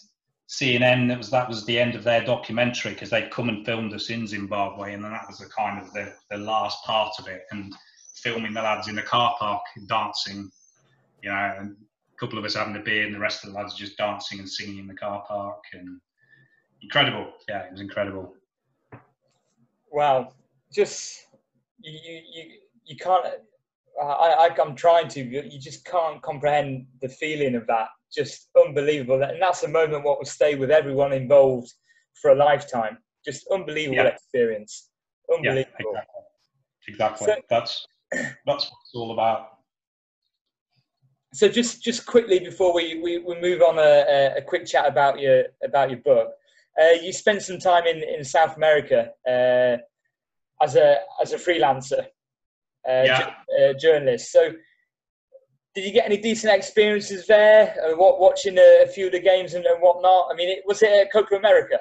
CNN 0.49 1.07
that 1.09 1.17
was 1.17 1.29
that 1.31 1.49
was 1.49 1.65
the 1.65 1.79
end 1.79 1.95
of 1.95 2.03
their 2.03 2.23
documentary 2.23 2.93
because 2.93 3.09
they'd 3.09 3.31
come 3.31 3.49
and 3.49 3.65
filmed 3.65 3.93
us 3.93 4.09
in 4.09 4.27
Zimbabwe, 4.27 4.93
and 4.93 5.03
then 5.03 5.11
that 5.11 5.27
was 5.27 5.39
the 5.39 5.47
kind 5.47 5.81
of 5.81 5.91
the, 5.93 6.13
the 6.29 6.37
last 6.37 6.83
part 6.85 7.13
of 7.19 7.27
it, 7.27 7.43
and 7.51 7.73
filming 8.15 8.53
the 8.53 8.61
lads 8.61 8.87
in 8.87 8.95
the 8.95 9.01
car 9.01 9.35
park 9.39 9.61
dancing, 9.87 10.49
you 11.21 11.29
know, 11.29 11.55
and 11.59 11.75
a 12.13 12.19
couple 12.19 12.37
of 12.37 12.45
us 12.45 12.55
having 12.55 12.75
a 12.75 12.79
beer 12.79 13.05
and 13.05 13.13
the 13.13 13.19
rest 13.19 13.43
of 13.43 13.51
the 13.51 13.55
lads 13.55 13.73
just 13.73 13.97
dancing 13.97 14.39
and 14.39 14.49
singing 14.49 14.79
in 14.79 14.87
the 14.87 14.93
car 14.93 15.23
park 15.27 15.63
and 15.73 15.99
incredible 16.81 17.31
yeah 17.47 17.63
it 17.63 17.71
was 17.71 17.81
incredible 17.81 18.33
wow 19.91 20.31
just 20.71 21.27
you 21.79 22.21
you 22.33 22.43
you 22.85 22.95
can't 22.97 23.25
I, 24.01 24.49
I 24.49 24.61
i'm 24.61 24.75
trying 24.75 25.07
to 25.09 25.23
you 25.23 25.59
just 25.59 25.85
can't 25.85 26.21
comprehend 26.21 26.87
the 27.01 27.09
feeling 27.09 27.55
of 27.55 27.67
that. 27.67 27.89
Just 28.13 28.49
unbelievable. 28.65 29.21
And 29.23 29.41
that's 29.41 29.63
a 29.63 29.67
moment 29.67 30.03
what 30.03 30.19
will 30.19 30.25
stay 30.25 30.55
with 30.55 30.71
everyone 30.71 31.13
involved 31.13 31.71
for 32.21 32.31
a 32.31 32.35
lifetime. 32.35 32.97
Just 33.25 33.47
unbelievable 33.51 34.03
yeah. 34.03 34.09
experience. 34.09 34.89
Unbelievable. 35.31 35.93
yeah, 35.93 36.01
exactly, 36.87 37.27
exactly. 37.27 37.27
So, 37.27 37.41
that's 37.49 37.85
that's 38.45 38.65
what 38.65 38.77
it's 38.83 38.91
all 38.95 39.11
about. 39.13 39.49
So 41.33 41.47
just 41.49 41.81
just 41.83 42.05
quickly 42.05 42.39
before 42.39 42.73
we, 42.75 43.01
we, 43.01 43.17
we 43.17 43.39
move 43.41 43.61
on 43.63 43.79
a, 43.79 44.35
a, 44.37 44.41
quick 44.41 44.67
chat 44.67 44.85
about 44.87 45.19
your 45.19 45.45
about 45.63 45.89
your 45.89 45.99
book. 45.99 46.29
Uh, 46.79 46.91
you 47.01 47.11
spent 47.11 47.41
some 47.41 47.57
time 47.57 47.87
in, 47.87 48.03
in 48.03 48.23
South 48.23 48.55
America 48.55 49.09
uh, 49.27 49.77
as 50.63 50.75
a 50.75 50.97
as 51.21 51.33
a 51.33 51.37
freelancer. 51.37 52.01
uh, 52.01 52.03
yeah. 52.87 53.19
ju- 53.19 53.63
uh, 53.63 53.73
journalist 53.73 54.31
so 54.31 54.51
did 55.75 55.85
you 55.85 55.91
get 55.91 56.05
any 56.05 56.17
decent 56.17 56.53
experiences 56.53 57.25
there 57.27 57.75
uh, 57.85 57.95
what, 57.95 58.19
watching 58.19 58.57
a, 58.57 58.83
a, 58.83 58.87
few 58.87 59.07
of 59.07 59.11
the 59.11 59.19
games 59.19 59.53
and, 59.53 59.65
and 59.65 59.81
whatnot 59.81 60.27
I 60.31 60.35
mean 60.35 60.49
it, 60.49 60.63
was 60.65 60.81
it 60.81 60.91
at 60.91 61.11
Copa 61.11 61.35
America 61.35 61.79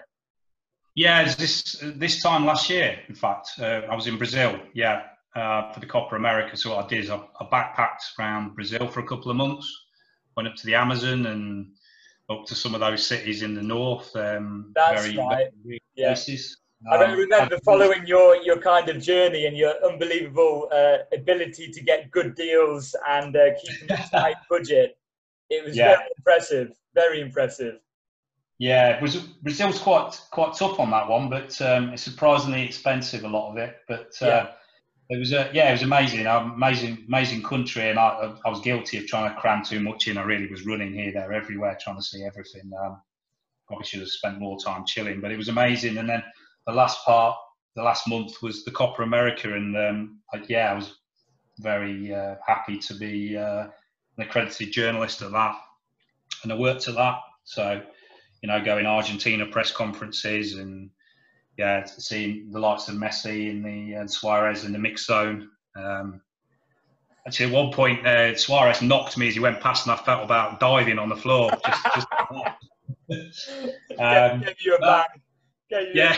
yeah 0.94 1.24
this 1.34 1.82
this 1.96 2.22
time 2.22 2.44
last 2.46 2.68
year 2.70 2.98
in 3.08 3.14
fact 3.14 3.50
uh, 3.58 3.82
I 3.90 3.94
was 3.94 4.06
in 4.06 4.18
Brazil 4.18 4.58
yeah 4.74 5.02
uh, 5.34 5.72
for 5.72 5.80
the 5.80 5.86
Copa 5.86 6.14
America. 6.14 6.56
So 6.56 6.74
what 6.74 6.84
I 6.84 6.88
did 6.88 7.04
is 7.04 7.10
I, 7.10 7.16
I, 7.16 7.44
backpacked 7.44 8.18
around 8.18 8.54
Brazil 8.54 8.86
for 8.86 9.00
a 9.00 9.06
couple 9.06 9.30
of 9.30 9.36
months, 9.36 9.66
went 10.36 10.48
up 10.48 10.56
to 10.56 10.66
the 10.66 10.74
Amazon 10.74 11.26
and 11.26 11.72
up 12.30 12.44
to 12.46 12.54
some 12.54 12.74
of 12.74 12.80
those 12.80 13.06
cities 13.06 13.42
in 13.42 13.54
the 13.54 13.62
north. 13.62 14.14
Um, 14.14 14.72
That's 14.74 15.02
very, 15.02 15.16
right. 15.16 15.48
Very 15.64 15.82
yeah. 15.94 16.08
Places. 16.08 16.58
I 16.90 16.96
don't 16.96 17.10
um, 17.10 17.18
remember 17.18 17.58
following 17.64 18.06
your, 18.06 18.36
your 18.36 18.58
kind 18.58 18.88
of 18.88 19.00
journey 19.00 19.46
and 19.46 19.56
your 19.56 19.74
unbelievable 19.84 20.68
uh, 20.72 20.98
ability 21.12 21.70
to 21.70 21.82
get 21.82 22.10
good 22.10 22.34
deals 22.34 22.96
and 23.08 23.36
uh, 23.36 23.50
keeping 23.60 23.90
a 23.90 24.08
tight 24.10 24.36
budget. 24.50 24.98
It 25.50 25.64
was 25.64 25.76
yeah. 25.76 25.96
very 25.96 26.08
impressive. 26.16 26.72
Very 26.94 27.20
impressive. 27.20 27.78
Yeah, 28.58 29.00
Brazil's 29.00 29.78
quite 29.78 30.20
quite 30.30 30.54
tough 30.54 30.78
on 30.78 30.90
that 30.90 31.08
one, 31.08 31.28
but 31.28 31.60
um, 31.62 31.90
it's 31.90 32.02
surprisingly 32.02 32.62
expensive 32.62 33.24
a 33.24 33.28
lot 33.28 33.50
of 33.50 33.56
it. 33.56 33.76
But 33.88 34.12
uh, 34.22 34.26
yeah 34.26 34.48
it 35.12 35.18
was 35.18 35.32
a, 35.32 35.50
yeah, 35.52 35.68
it 35.68 35.72
was 35.72 35.82
amazing, 35.82 36.26
amazing, 36.26 37.04
amazing 37.06 37.42
country, 37.42 37.90
and 37.90 37.98
I, 37.98 38.34
I 38.46 38.48
was 38.48 38.60
guilty 38.60 38.96
of 38.96 39.06
trying 39.06 39.32
to 39.32 39.38
cram 39.38 39.62
too 39.62 39.78
much 39.80 40.08
in. 40.08 40.16
I 40.16 40.22
really 40.22 40.50
was 40.50 40.64
running 40.64 40.94
here, 40.94 41.12
there, 41.12 41.32
everywhere, 41.32 41.76
trying 41.78 41.96
to 41.96 42.02
see 42.02 42.24
everything. 42.24 42.70
Um, 42.82 43.00
probably 43.66 43.84
should 43.84 44.00
have 44.00 44.08
spent 44.08 44.40
more 44.40 44.58
time 44.58 44.84
chilling, 44.86 45.20
but 45.20 45.30
it 45.30 45.36
was 45.36 45.48
amazing. 45.48 45.98
And 45.98 46.08
then 46.08 46.22
the 46.66 46.72
last 46.72 47.04
part, 47.04 47.36
the 47.74 47.82
last 47.82 48.08
month 48.08 48.42
was 48.42 48.64
the 48.64 48.70
Copa 48.70 49.02
America, 49.02 49.54
and 49.54 49.76
um, 49.76 50.20
I, 50.32 50.42
yeah, 50.48 50.72
I 50.72 50.74
was 50.74 50.98
very 51.58 52.14
uh, 52.14 52.36
happy 52.46 52.78
to 52.78 52.94
be 52.94 53.36
uh, 53.36 53.66
an 54.16 54.24
accredited 54.24 54.72
journalist 54.72 55.22
at 55.22 55.32
that, 55.32 55.56
and 56.42 56.52
I 56.52 56.56
worked 56.56 56.88
at 56.88 56.94
that. 56.94 57.18
So, 57.44 57.80
you 58.42 58.48
know, 58.48 58.62
going 58.64 58.84
to 58.84 58.90
Argentina 58.90 59.46
press 59.46 59.72
conferences 59.72 60.54
and 60.54 60.90
yeah, 61.58 61.84
seeing 61.84 62.50
the 62.50 62.58
likes 62.58 62.88
of 62.88 62.96
Messi 62.96 63.50
and 63.50 63.64
the 63.64 63.94
and 63.94 64.10
Suarez 64.10 64.64
in 64.64 64.72
the 64.72 64.78
mix 64.78 65.06
zone. 65.06 65.50
Um, 65.76 66.20
actually, 67.26 67.46
at 67.46 67.52
one 67.52 67.72
point, 67.72 68.06
uh, 68.06 68.36
Suarez 68.36 68.82
knocked 68.82 69.18
me 69.18 69.28
as 69.28 69.34
he 69.34 69.40
went 69.40 69.60
past, 69.60 69.86
and 69.86 69.92
I 69.92 69.96
felt 69.96 70.24
about 70.24 70.60
diving 70.60 70.98
on 70.98 71.08
the 71.08 71.16
floor. 71.16 71.50
Just, 71.66 71.84
just 71.94 72.06
um, 73.98 74.40
gave 74.40 74.60
you 74.60 74.76
a 74.76 74.80
bang. 74.80 75.04
You 75.80 75.90
yeah, 75.94 76.16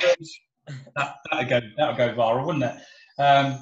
that, 0.96 1.16
that'd 1.30 1.48
go 1.48 1.60
that'd 1.76 1.96
go 1.96 2.14
viral, 2.14 2.46
wouldn't 2.46 2.64
it? 2.64 3.22
Um, 3.22 3.58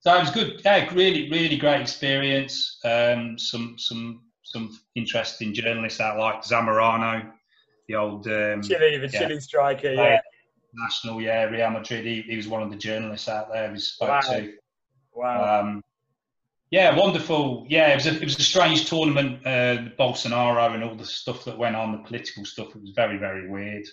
so 0.00 0.16
it 0.16 0.20
was 0.20 0.30
good. 0.30 0.60
Yeah, 0.64 0.92
really, 0.94 1.30
really 1.30 1.56
great 1.56 1.80
experience. 1.80 2.78
Um, 2.84 3.38
some 3.38 3.76
some 3.78 4.22
some 4.44 4.78
interesting 4.94 5.52
journalists 5.52 6.00
out 6.00 6.18
like 6.18 6.42
Zamorano, 6.42 7.30
the 7.88 7.96
old 7.96 8.26
um, 8.28 8.62
Chile, 8.62 8.98
the 8.98 9.10
yeah, 9.12 9.20
Chile 9.20 9.40
striker. 9.40 9.92
Yeah, 9.92 10.20
national, 10.74 11.20
yeah, 11.20 11.44
Real 11.44 11.70
Madrid. 11.70 12.06
He, 12.06 12.22
he 12.22 12.36
was 12.36 12.48
one 12.48 12.62
of 12.62 12.70
the 12.70 12.76
journalists 12.76 13.28
out 13.28 13.50
there 13.52 13.72
we 13.72 13.78
spoke 13.78 14.08
wow. 14.08 14.20
to. 14.20 14.52
Wow. 15.14 15.60
Um, 15.60 15.82
yeah, 16.70 16.96
wonderful. 16.96 17.66
Yeah, 17.68 17.92
it 17.92 17.94
was 17.96 18.06
a, 18.06 18.14
it 18.16 18.24
was 18.24 18.38
a 18.38 18.42
strange 18.42 18.88
tournament. 18.88 19.46
Uh, 19.46 19.88
Bolsonaro 19.98 20.74
and 20.74 20.82
all 20.82 20.94
the 20.94 21.06
stuff 21.06 21.44
that 21.44 21.56
went 21.56 21.76
on, 21.76 21.92
the 21.92 21.98
political 21.98 22.44
stuff. 22.44 22.74
It 22.74 22.82
was 22.82 22.90
very, 22.90 23.18
very 23.18 23.48
weird. 23.48 23.86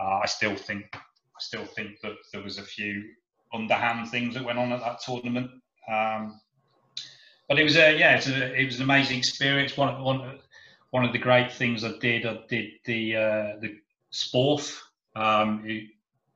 Uh, 0.00 0.20
I 0.22 0.26
still 0.26 0.54
think, 0.54 0.86
I 0.92 1.40
still 1.40 1.64
think 1.64 2.00
that 2.02 2.16
there 2.32 2.42
was 2.42 2.58
a 2.58 2.62
few 2.62 3.04
underhand 3.52 4.08
things 4.10 4.34
that 4.34 4.44
went 4.44 4.58
on 4.58 4.72
at 4.72 4.80
that 4.80 5.00
tournament. 5.00 5.50
Um, 5.90 6.40
but 7.48 7.58
it 7.58 7.64
was 7.64 7.76
a 7.76 7.98
yeah, 7.98 8.12
it 8.12 8.26
was, 8.26 8.28
a, 8.28 8.60
it 8.60 8.64
was 8.66 8.76
an 8.76 8.82
amazing 8.82 9.18
experience. 9.18 9.76
One, 9.76 10.02
one, 10.02 10.38
one 10.90 11.04
of 11.04 11.12
the 11.12 11.18
great 11.18 11.50
things 11.50 11.82
I 11.82 11.92
did, 11.98 12.26
I 12.26 12.40
did 12.48 12.72
the 12.84 13.16
uh, 13.16 13.56
the 13.60 13.78
sport. 14.10 14.70
Um, 15.16 15.64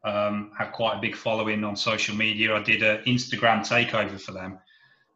um, 0.04 0.50
had 0.58 0.72
quite 0.72 0.98
a 0.98 1.00
big 1.00 1.14
following 1.14 1.62
on 1.62 1.76
social 1.76 2.16
media. 2.16 2.54
I 2.54 2.62
did 2.62 2.82
an 2.82 3.04
Instagram 3.04 3.60
takeover 3.60 4.20
for 4.20 4.32
them. 4.32 4.58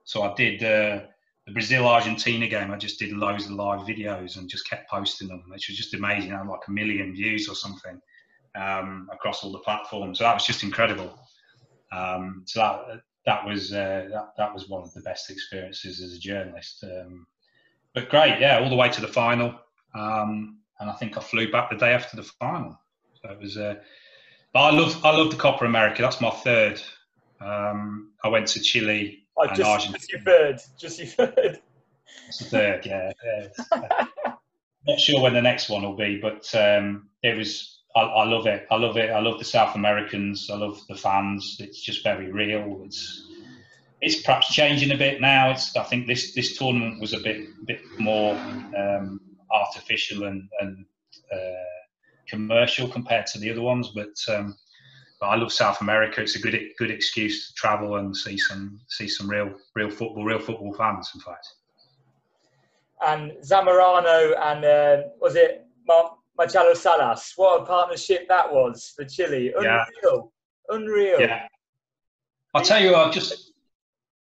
So 0.04 0.22
I 0.22 0.32
did 0.34 0.62
uh, 0.62 1.06
the 1.46 1.52
Brazil 1.52 1.88
Argentina 1.88 2.46
game. 2.46 2.70
I 2.70 2.76
just 2.76 2.98
did 2.98 3.12
loads 3.12 3.46
of 3.46 3.52
live 3.52 3.80
videos 3.80 4.36
and 4.36 4.48
just 4.48 4.68
kept 4.68 4.88
posting 4.88 5.26
them, 5.28 5.42
which 5.48 5.68
was 5.68 5.76
just 5.76 5.94
amazing. 5.94 6.32
I 6.32 6.38
had 6.38 6.46
like 6.46 6.60
a 6.68 6.70
million 6.70 7.14
views 7.14 7.48
or 7.48 7.56
something 7.56 8.00
um, 8.56 9.08
across 9.12 9.44
all 9.44 9.52
the 9.52 9.58
platforms. 9.58 10.18
So 10.18 10.24
that 10.24 10.34
was 10.34 10.46
just 10.46 10.62
incredible. 10.62 11.18
Um, 11.92 12.42
so 12.46 12.60
that 12.60 13.02
that 13.24 13.44
was 13.44 13.72
uh, 13.72 14.08
that, 14.12 14.32
that 14.36 14.54
was 14.54 14.68
one 14.68 14.82
of 14.82 14.92
the 14.94 15.00
best 15.00 15.30
experiences 15.30 16.00
as 16.00 16.14
a 16.14 16.18
journalist. 16.18 16.84
Um, 16.84 17.26
but 17.94 18.08
great, 18.08 18.40
yeah, 18.40 18.60
all 18.60 18.70
the 18.70 18.76
way 18.76 18.88
to 18.88 19.00
the 19.00 19.08
final, 19.08 19.54
um, 19.94 20.58
and 20.80 20.90
I 20.90 20.92
think 20.94 21.16
I 21.16 21.20
flew 21.20 21.50
back 21.50 21.70
the 21.70 21.76
day 21.76 21.92
after 21.92 22.16
the 22.16 22.22
final. 22.22 22.78
So 23.22 23.30
it 23.30 23.40
was. 23.40 23.56
Uh, 23.56 23.76
but 24.52 24.60
I 24.60 24.70
love 24.70 25.04
I 25.04 25.10
love 25.16 25.30
the 25.30 25.36
Copa 25.36 25.64
America. 25.64 26.02
That's 26.02 26.20
my 26.20 26.30
third. 26.30 26.80
Um, 27.40 28.12
I 28.24 28.28
went 28.28 28.46
to 28.48 28.60
Chile 28.60 29.26
oh, 29.36 29.42
and 29.42 29.56
just, 29.56 29.68
Argentina. 29.68 29.98
Just 29.98 30.12
your 30.12 30.20
third. 30.22 30.60
Just 30.78 30.98
your 30.98 31.08
third. 31.08 31.60
It's 32.28 32.38
the 32.38 32.44
third, 32.46 32.86
yeah. 32.86 33.12
Not 34.86 35.00
sure 35.00 35.20
when 35.20 35.34
the 35.34 35.42
next 35.42 35.68
one 35.68 35.82
will 35.82 35.96
be, 35.96 36.18
but 36.18 36.48
um, 36.54 37.08
it 37.22 37.36
was 37.36 37.75
I, 37.96 38.02
I, 38.02 38.24
love 38.26 38.46
it. 38.46 38.66
I 38.70 38.76
love 38.76 38.98
it. 38.98 39.10
I 39.10 39.20
love 39.20 39.38
the 39.38 39.44
South 39.44 39.74
Americans. 39.74 40.50
I 40.52 40.56
love 40.56 40.78
the 40.86 40.94
fans. 40.94 41.56
It's 41.60 41.80
just 41.80 42.04
very 42.04 42.30
real. 42.30 42.82
It's 42.84 43.22
it's 44.02 44.20
perhaps 44.20 44.52
changing 44.52 44.92
a 44.92 44.98
bit 44.98 45.22
now. 45.22 45.50
It's 45.50 45.74
I 45.74 45.82
think 45.82 46.06
this 46.06 46.34
this 46.34 46.58
tournament 46.58 47.00
was 47.00 47.14
a 47.14 47.20
bit 47.20 47.48
bit 47.66 47.80
more 47.98 48.34
um, 48.76 49.20
artificial 49.50 50.24
and 50.24 50.46
and 50.60 50.84
uh, 51.32 51.78
commercial 52.28 52.86
compared 52.86 53.26
to 53.28 53.38
the 53.38 53.50
other 53.50 53.62
ones, 53.62 53.90
but. 53.94 54.14
Um, 54.28 54.56
but 55.18 55.28
I 55.28 55.36
love 55.36 55.50
South 55.50 55.80
America. 55.80 56.20
It's 56.20 56.36
a 56.36 56.38
good 56.38 56.60
good 56.78 56.90
excuse 56.90 57.48
to 57.48 57.54
travel 57.54 57.96
and 57.96 58.14
see 58.14 58.36
some 58.36 58.78
see 58.88 59.08
some 59.08 59.30
real 59.30 59.54
real 59.74 59.88
football, 59.88 60.26
real 60.26 60.38
football 60.38 60.74
fans. 60.74 61.10
In 61.14 61.22
fact. 61.22 61.48
And 63.00 63.32
Zamorano 63.42 64.34
and 64.38 64.62
uh, 64.62 65.08
was 65.18 65.34
it 65.36 65.66
Mark 65.86 66.15
Marcelo 66.36 66.74
Salas. 66.74 67.32
What 67.36 67.62
a 67.62 67.64
partnership 67.64 68.28
that 68.28 68.52
was 68.52 68.92
for 68.94 69.04
Chile. 69.04 69.52
Unreal. 69.56 69.64
Yeah. 69.64 70.20
Unreal. 70.68 71.20
Yeah. 71.20 71.46
I'll 72.54 72.64
tell 72.64 72.82
you 72.82 72.92
what, 72.92 73.12
just 73.12 73.52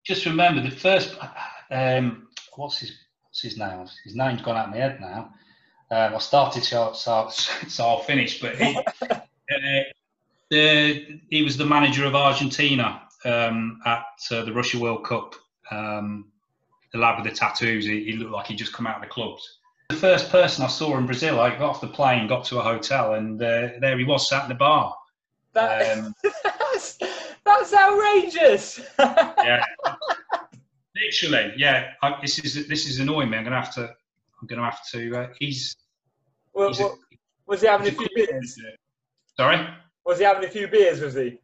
just 0.03 0.25
remember 0.25 0.61
the 0.61 0.71
first 0.71 1.15
um, 1.71 2.27
what's 2.55 2.79
his 2.79 2.91
what's 3.23 3.41
his 3.41 3.57
name? 3.57 3.85
His 4.03 4.15
name's 4.15 4.41
gone 4.41 4.57
out 4.57 4.65
of 4.65 4.71
my 4.71 4.77
head 4.77 4.99
now. 4.99 5.33
Um, 5.91 6.15
I 6.15 6.17
started 6.17 6.63
so, 6.63 6.93
so, 6.93 7.29
so 7.67 7.83
I'll 7.85 7.99
finish, 7.99 8.41
but 8.41 8.55
he, 8.55 8.75
uh, 9.11 9.19
the, 10.49 11.19
he 11.29 11.43
was 11.43 11.57
the 11.57 11.65
manager 11.65 12.05
of 12.05 12.15
Argentina 12.15 13.03
um, 13.25 13.79
at 13.85 14.05
uh, 14.31 14.43
the 14.43 14.53
Russia 14.53 14.79
World 14.79 15.05
Cup. 15.05 15.35
Um, 15.69 16.31
the 16.91 16.99
lad 16.99 17.21
with 17.21 17.31
the 17.31 17.37
tattoos, 17.37 17.85
he, 17.85 18.03
he, 18.03 18.13
looked 18.13 18.31
like 18.31 18.47
he'd 18.47 18.57
just 18.57 18.73
come 18.73 18.85
out 18.85 18.97
of 18.97 19.01
the 19.01 19.07
clubs 19.07 19.59
the 19.93 19.99
first 19.99 20.29
person 20.29 20.65
I 20.65 20.67
saw 20.67 20.97
in 20.97 21.05
Brazil. 21.05 21.39
I 21.39 21.51
got 21.51 21.61
off 21.61 21.81
the 21.81 21.87
plane, 21.87 22.27
got 22.27 22.45
to 22.45 22.59
a 22.59 22.63
hotel, 22.63 23.13
and 23.13 23.41
uh, 23.41 23.69
there 23.79 23.97
he 23.97 24.03
was 24.03 24.27
sat 24.27 24.43
in 24.43 24.49
the 24.49 24.55
bar. 24.55 24.95
That, 25.53 25.97
um, 25.97 26.15
that's, 26.43 26.97
that's 27.45 27.73
outrageous. 27.73 28.81
yeah, 28.99 29.63
literally. 30.95 31.53
Yeah, 31.57 31.91
I, 32.01 32.19
this 32.21 32.39
is 32.39 32.67
this 32.67 32.87
is 32.87 32.99
annoying 32.99 33.29
me. 33.29 33.37
I'm 33.37 33.43
gonna 33.43 33.61
have 33.61 33.73
to. 33.75 33.93
I'm 34.41 34.47
gonna 34.47 34.63
have 34.63 34.85
to. 34.91 35.15
Uh, 35.15 35.27
he's. 35.39 35.75
Well, 36.53 36.69
he's 36.69 36.79
a, 36.79 36.89
was 37.45 37.61
he 37.61 37.67
having 37.67 37.87
a 37.87 37.91
few 37.91 38.07
beers? 38.15 38.59
Sorry. 39.37 39.67
Was 40.05 40.17
he 40.19 40.25
having 40.25 40.45
a 40.45 40.51
few 40.51 40.67
beers? 40.67 41.01
Was 41.01 41.13
he? 41.13 41.39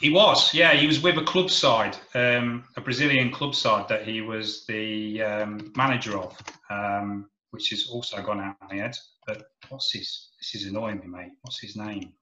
He 0.00 0.08
was, 0.08 0.54
yeah. 0.54 0.72
He 0.72 0.86
was 0.86 1.02
with 1.02 1.18
a 1.18 1.24
club 1.24 1.50
side, 1.50 1.94
um, 2.14 2.64
a 2.76 2.80
Brazilian 2.80 3.30
club 3.30 3.54
side 3.54 3.86
that 3.88 4.06
he 4.08 4.22
was 4.22 4.64
the 4.66 5.22
um, 5.22 5.72
manager 5.76 6.16
of, 6.18 6.38
um, 6.70 7.28
which 7.50 7.68
has 7.68 7.88
also 7.90 8.22
gone 8.22 8.40
out 8.40 8.56
of 8.62 8.70
my 8.70 8.76
head. 8.76 8.96
But 9.26 9.42
what's 9.68 9.92
his? 9.92 10.30
This 10.38 10.54
is 10.54 10.70
annoying 10.70 11.00
me, 11.00 11.06
mate. 11.06 11.32
What's 11.42 11.60
his 11.60 11.76
name? 11.76 12.14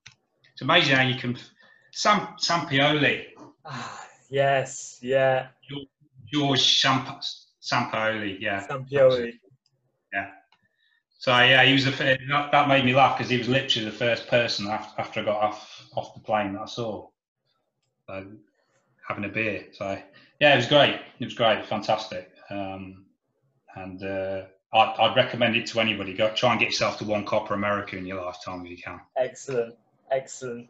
It's 0.53 0.63
amazing 0.63 0.97
how 0.97 1.03
you 1.03 1.15
can. 1.15 1.39
Sam 1.93 2.35
Sampaoli. 2.41 3.27
Ah, 3.65 4.07
yes, 4.29 4.99
yeah. 5.01 5.47
George 6.33 6.81
Samp- 6.81 7.23
Sampaoli, 7.63 8.41
yeah. 8.41 8.67
Sampaoli. 8.67 9.35
Yeah. 10.13 10.31
So 11.19 11.31
yeah, 11.31 11.65
he 11.65 11.75
was 11.75 11.87
a 11.87 11.91
that, 11.93 12.51
that 12.51 12.67
made 12.67 12.85
me 12.85 12.95
laugh 12.95 13.17
because 13.17 13.31
he 13.31 13.39
was 13.39 13.49
literally 13.49 13.89
the 13.89 13.97
first 13.97 14.27
person 14.27 14.67
after, 14.67 15.01
after 15.01 15.21
I 15.21 15.25
got 15.25 15.43
off 15.43 15.89
off 15.95 16.15
the 16.15 16.21
plane 16.21 16.55
that 16.55 16.63
I 16.63 16.67
saw 16.67 17.09
having 18.09 19.25
a 19.25 19.29
beer. 19.29 19.67
So 19.73 19.99
yeah, 20.41 20.53
it 20.53 20.57
was 20.57 20.67
great. 20.67 21.01
It 21.19 21.25
was 21.25 21.35
great, 21.35 21.67
fantastic. 21.67 22.31
Um, 22.51 23.05
and 23.77 24.03
uh, 24.03 24.43
I'd, 24.73 24.95
I'd, 24.99 25.17
recommend 25.17 25.57
it 25.57 25.67
to 25.69 25.81
anybody. 25.81 26.15
Go 26.15 26.33
try 26.35 26.53
and 26.53 26.61
get 26.61 26.67
yourself 26.67 26.99
to 26.99 27.05
one 27.05 27.25
Copa 27.25 27.55
America 27.55 27.97
in 27.97 28.07
your 28.07 28.23
lifetime 28.23 28.65
if 28.65 28.71
you 28.71 28.79
can. 28.79 29.01
Excellent, 29.17 29.75
excellent. 30.11 30.69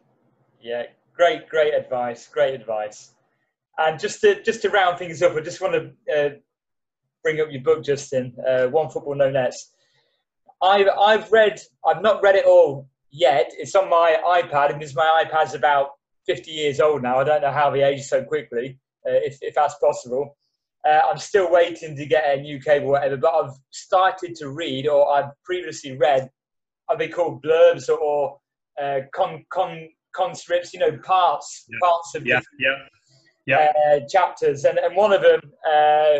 Yeah, 0.61 0.83
great, 1.15 1.47
great 1.49 1.73
advice. 1.73 2.27
Great 2.27 2.53
advice. 2.53 3.11
And 3.77 3.99
just 3.99 4.21
to 4.21 4.43
just 4.43 4.61
to 4.63 4.69
round 4.69 4.97
things 4.97 5.21
up, 5.21 5.35
I 5.35 5.41
just 5.41 5.61
want 5.61 5.73
to 5.73 6.15
uh, 6.15 6.29
bring 7.23 7.39
up 7.39 7.47
your 7.49 7.61
book, 7.61 7.83
Justin. 7.83 8.35
Uh, 8.45 8.67
one 8.67 8.89
Football 8.89 9.15
No 9.15 9.29
Nets. 9.29 9.71
I've 10.61 10.87
I've 10.99 11.31
read. 11.31 11.59
I've 11.85 12.01
not 12.01 12.21
read 12.21 12.35
it 12.35 12.45
all 12.45 12.89
yet. 13.11 13.51
It's 13.57 13.75
on 13.75 13.89
my 13.89 14.17
iPad, 14.25 14.71
and 14.71 14.79
because 14.79 14.95
my 14.95 15.23
iPad's 15.25 15.53
about 15.53 15.91
50 16.29 16.51
years 16.51 16.79
old 16.79 17.01
now. 17.01 17.17
I 17.17 17.23
don't 17.23 17.41
know 17.41 17.51
how 17.51 17.71
they 17.71 17.81
age 17.81 18.03
so 18.03 18.23
quickly, 18.23 18.77
uh, 19.07 19.13
if, 19.13 19.39
if 19.41 19.55
that's 19.55 19.73
possible. 19.79 20.37
Uh, 20.87 20.99
I'm 21.09 21.17
still 21.17 21.51
waiting 21.51 21.95
to 21.95 22.05
get 22.05 22.37
a 22.37 22.39
new 22.39 22.61
cable, 22.61 22.89
whatever, 22.89 23.17
but 23.17 23.33
I've 23.33 23.55
started 23.71 24.35
to 24.35 24.49
read, 24.49 24.87
or 24.87 25.11
I've 25.11 25.31
previously 25.43 25.97
read, 25.97 26.29
are 26.87 26.95
they 26.95 27.07
called 27.07 27.43
blurbs 27.43 27.89
or 27.89 28.37
uh, 28.79 28.99
con, 29.11 29.43
con, 29.51 29.89
conscripts, 30.15 30.71
you 30.71 30.79
know, 30.79 30.95
parts, 30.99 31.65
yeah. 31.67 31.77
parts 31.81 32.13
of 32.13 32.27
yeah, 32.27 32.41
yeah. 32.59 32.75
Yeah. 33.47 33.71
Uh, 33.91 33.99
chapters. 34.07 34.65
And, 34.65 34.77
and 34.77 34.95
one 34.95 35.11
of 35.11 35.23
them, 35.23 35.39
uh, 35.67 36.19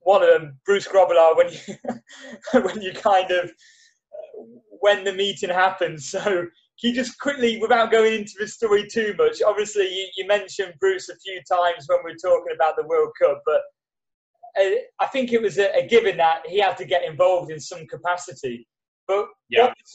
one 0.00 0.22
of 0.22 0.30
them, 0.30 0.58
Bruce 0.64 0.88
Grobbelaar, 0.88 1.36
when 1.36 1.50
you, 1.52 2.60
when 2.62 2.80
you 2.80 2.94
kind 2.94 3.30
of, 3.30 3.52
when 4.80 5.04
the 5.04 5.12
meeting 5.12 5.50
happens. 5.50 6.08
So 6.08 6.46
can 6.80 6.90
you 6.90 6.94
just 6.94 7.18
quickly, 7.20 7.58
without 7.58 7.90
going 7.90 8.14
into 8.14 8.32
the 8.38 8.48
story 8.48 8.86
too 8.86 9.14
much, 9.16 9.42
obviously 9.46 9.84
you, 9.84 10.08
you 10.16 10.26
mentioned 10.26 10.74
Bruce 10.80 11.08
a 11.08 11.16
few 11.16 11.40
times 11.50 11.86
when 11.86 11.98
we 12.04 12.12
were 12.12 12.18
talking 12.18 12.54
about 12.54 12.76
the 12.76 12.86
World 12.86 13.10
Cup, 13.20 13.42
but 13.46 13.60
uh, 14.60 14.70
I 15.00 15.06
think 15.06 15.32
it 15.32 15.40
was 15.40 15.58
a, 15.58 15.76
a, 15.76 15.86
given 15.86 16.16
that 16.16 16.42
he 16.46 16.60
had 16.60 16.76
to 16.78 16.84
get 16.84 17.04
involved 17.04 17.50
in 17.50 17.60
some 17.60 17.86
capacity. 17.86 18.66
But 19.06 19.26
yeah. 19.48 19.62
what, 19.62 19.70
was, 19.70 19.92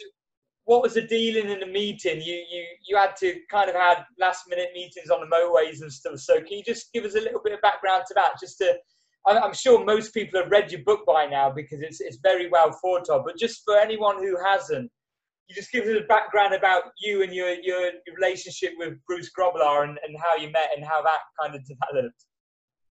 what 0.65 0.81
was 0.83 0.93
the 0.93 1.01
dealing 1.01 1.49
in 1.49 1.59
the 1.59 1.65
meeting? 1.65 2.21
You, 2.21 2.35
you, 2.49 2.63
you 2.87 2.97
had 2.97 3.15
to 3.17 3.39
kind 3.49 3.69
of 3.69 3.75
had 3.75 4.05
last 4.19 4.45
minute 4.47 4.69
meetings 4.73 5.09
on 5.09 5.21
the 5.21 5.35
motorways 5.35 5.81
and 5.81 5.91
stuff. 5.91 6.19
So 6.19 6.37
can 6.37 6.57
you 6.57 6.63
just 6.63 6.93
give 6.93 7.05
us 7.05 7.15
a 7.15 7.21
little 7.21 7.41
bit 7.43 7.53
of 7.53 7.61
background 7.61 8.03
to 8.07 8.13
that? 8.15 8.39
Just 8.39 8.57
to, 8.59 8.75
I'm 9.27 9.53
sure 9.53 9.83
most 9.83 10.13
people 10.13 10.41
have 10.41 10.51
read 10.51 10.71
your 10.71 10.83
book 10.83 11.05
by 11.05 11.25
now 11.25 11.49
because 11.49 11.81
it's, 11.81 12.01
it's 12.01 12.19
very 12.23 12.49
well 12.49 12.71
thought 12.71 13.09
of, 13.09 13.25
but 13.25 13.37
just 13.37 13.63
for 13.65 13.77
anyone 13.77 14.17
who 14.17 14.37
hasn't, 14.45 14.89
you 15.49 15.55
just 15.55 15.71
give 15.71 15.85
us 15.85 15.97
a 15.99 16.05
background 16.07 16.53
about 16.53 16.83
you 16.99 17.23
and 17.23 17.33
your, 17.33 17.49
your, 17.49 17.81
your 17.81 18.15
relationship 18.15 18.73
with 18.77 18.93
Bruce 19.07 19.31
Grobbelaar 19.37 19.83
and, 19.83 19.97
and 20.05 20.15
how 20.17 20.41
you 20.41 20.51
met 20.51 20.69
and 20.75 20.85
how 20.85 21.01
that 21.01 21.19
kind 21.41 21.55
of 21.55 21.61
developed. 21.65 22.23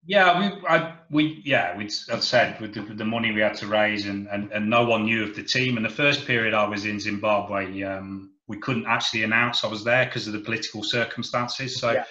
Yeah, 0.05 0.41
we, 0.41 0.67
I, 0.67 0.97
we, 1.11 1.43
yeah, 1.45 1.77
we, 1.77 1.87
as 1.87 2.27
said, 2.27 2.61
with 2.61 2.75
the, 2.75 2.81
the, 2.81 3.05
money 3.05 3.31
we 3.31 3.41
had 3.41 3.55
to 3.57 3.67
raise, 3.67 4.07
and, 4.07 4.27
and, 4.29 4.51
and 4.53 4.69
no 4.69 4.87
one 4.87 5.05
knew 5.05 5.23
of 5.23 5.37
the 5.37 5.43
team. 5.43 5.77
And 5.77 5.85
the 5.85 5.91
first 5.91 6.27
period 6.27 6.55
I 6.55 6.67
was 6.67 6.85
in 6.85 6.99
Zimbabwe, 6.99 7.83
um, 7.83 8.33
we 8.47 8.59
couldn't 8.59 8.87
actually 8.87 9.23
announce 9.23 9.65
I 9.65 9.69
was 9.69 9.85
there 9.85 10.07
because 10.07 10.27
of 10.27 10.33
the 10.33 10.41
political 10.41 10.83
circumstances. 10.83 11.79
So 11.79 11.93
yeah. 11.93 12.01
it 12.01 12.07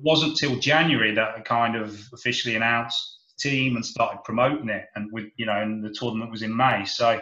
wasn't 0.00 0.36
till 0.36 0.58
January 0.60 1.14
that 1.14 1.34
I 1.36 1.40
kind 1.40 1.76
of 1.76 1.98
officially 2.12 2.56
announced 2.56 3.18
the 3.36 3.50
team 3.50 3.76
and 3.76 3.84
started 3.84 4.22
promoting 4.24 4.68
it. 4.68 4.86
And 4.94 5.10
with, 5.12 5.26
you 5.36 5.46
know, 5.46 5.60
and 5.60 5.84
the 5.84 5.92
tournament 5.92 6.30
was 6.30 6.42
in 6.42 6.56
May. 6.56 6.84
So 6.84 7.20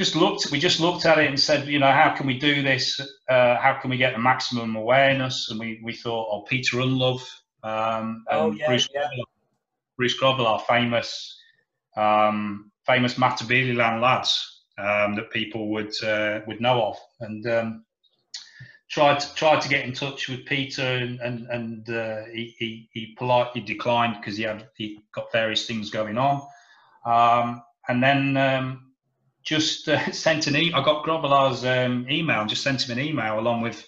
just 0.00 0.16
looked 0.16 0.50
we 0.50 0.58
just 0.58 0.80
looked 0.80 1.04
at 1.04 1.18
it 1.18 1.28
and 1.28 1.38
said 1.38 1.68
you 1.68 1.78
know 1.78 1.92
how 1.92 2.08
can 2.16 2.26
we 2.26 2.38
do 2.38 2.62
this? 2.62 2.98
Uh, 3.28 3.56
how 3.56 3.74
can 3.78 3.90
we 3.90 3.98
get 3.98 4.14
the 4.14 4.18
maximum 4.18 4.74
awareness? 4.74 5.50
And 5.50 5.60
we, 5.60 5.78
we 5.84 5.92
thought 5.92 6.26
oh 6.32 6.40
peter 6.48 6.78
Ndlovu 6.78 7.20
um, 7.62 8.24
and 8.30 8.40
oh, 8.40 8.50
yeah, 8.52 8.66
bruce, 8.66 8.88
yeah. 8.94 9.08
bruce 9.98 10.18
Grobbelaar, 10.18 10.46
our 10.46 10.60
famous 10.60 11.38
um, 11.98 12.72
famous 12.86 13.18
Matabeleland 13.18 14.00
lads 14.00 14.62
um, 14.78 15.16
that 15.16 15.30
people 15.30 15.68
would 15.68 15.92
uh, 16.02 16.40
would 16.46 16.62
know 16.62 16.82
of. 16.82 16.96
And 17.20 17.46
um, 17.46 17.84
tried 18.88 19.20
to 19.20 19.34
tried 19.34 19.60
to 19.60 19.68
get 19.68 19.84
in 19.84 19.92
touch 19.92 20.30
with 20.30 20.46
Peter 20.46 20.82
and 20.82 21.20
and, 21.20 21.46
and 21.48 21.90
uh, 21.90 22.22
he, 22.32 22.54
he, 22.58 22.88
he 22.92 23.14
politely 23.18 23.60
declined 23.60 24.16
because 24.18 24.38
he 24.38 24.44
had 24.44 24.66
he 24.78 25.00
got 25.14 25.30
various 25.30 25.66
things 25.66 25.90
going 25.90 26.16
on. 26.16 26.40
Um, 27.04 27.62
and 27.86 28.02
then 28.02 28.38
um, 28.38 28.89
just 29.50 29.88
uh, 29.88 30.12
sent 30.12 30.46
an 30.46 30.56
email. 30.56 30.76
I 30.76 30.84
got 30.84 31.04
Grobbelaar's 31.04 31.64
um, 31.64 32.06
email 32.08 32.40
and 32.40 32.48
just 32.48 32.62
sent 32.62 32.88
him 32.88 32.96
an 32.96 33.04
email 33.04 33.38
along 33.38 33.62
with 33.62 33.84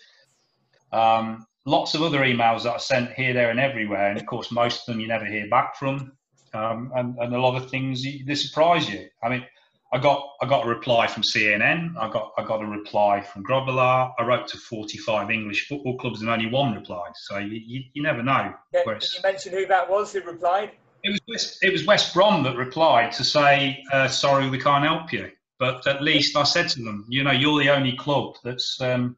um, 0.93 1.47
lots 1.65 1.95
of 1.95 2.03
other 2.03 2.19
emails 2.19 2.65
that 2.65 2.75
I 2.75 2.79
sent 2.79 3.13
here, 3.13 3.33
there, 3.33 3.51
and 3.51 3.61
everywhere. 3.61 4.11
And 4.11 4.19
of 4.19 4.27
course, 4.27 4.51
most 4.51 4.81
of 4.81 4.87
them 4.87 5.01
you 5.01 5.07
never 5.07 5.25
hear 5.25 5.49
back 5.49 5.77
from, 5.77 6.13
um, 6.53 6.91
and, 6.97 7.17
and, 7.19 7.35
a 7.35 7.41
lot 7.41 7.57
of 7.57 7.71
things 7.71 8.03
they 8.03 8.35
surprise 8.35 8.91
you. 8.91 9.07
I 9.23 9.29
mean, 9.29 9.47
I 9.93 9.99
got 9.99 10.31
I 10.43 10.47
got 10.47 10.67
a 10.67 10.69
reply 10.69 11.07
from 11.07 11.23
CNN. 11.23 11.97
I 11.97 12.11
got 12.11 12.33
I 12.37 12.45
got 12.45 12.61
a 12.61 12.67
reply 12.67 13.21
from 13.21 13.45
Grobbelaar. 13.45 14.13
I 14.19 14.25
wrote 14.25 14.49
to 14.49 14.59
45 14.59 15.31
English 15.31 15.69
football 15.69 15.97
clubs 15.97 16.23
and 16.23 16.29
only 16.29 16.47
one 16.47 16.75
replied. 16.75 17.13
So 17.15 17.39
you, 17.39 17.61
you, 17.65 17.83
you 17.93 18.03
never 18.03 18.23
know. 18.23 18.53
Can 18.75 19.23
you 19.23 19.23
mention 19.23 19.53
who 19.53 19.67
that 19.67 19.89
was 19.89 20.13
who 20.13 20.23
replied? 20.23 20.73
It 21.05 21.11
was 21.11 21.21
West, 21.29 21.59
it 21.63 21.73
was 21.73 21.85
West 21.87 22.15
Brom 22.15 22.43
that 22.45 22.57
replied 22.57 23.13
to 23.13 23.25
say, 23.25 23.85
uh, 23.93 24.09
"Sorry, 24.09 24.49
we 24.51 24.59
can't 24.59 24.85
help 24.85 25.13
you." 25.13 25.31
But 25.63 25.87
at 25.87 26.03
least 26.03 26.37
I 26.37 26.43
said 26.43 26.69
to 26.71 26.83
them, 26.83 27.07
"You 27.09 27.23
know, 27.23 27.31
you're 27.31 27.63
the 27.63 27.71
only 27.71 27.97
club 27.97 28.35
that's 28.43 28.81
um, 28.81 29.17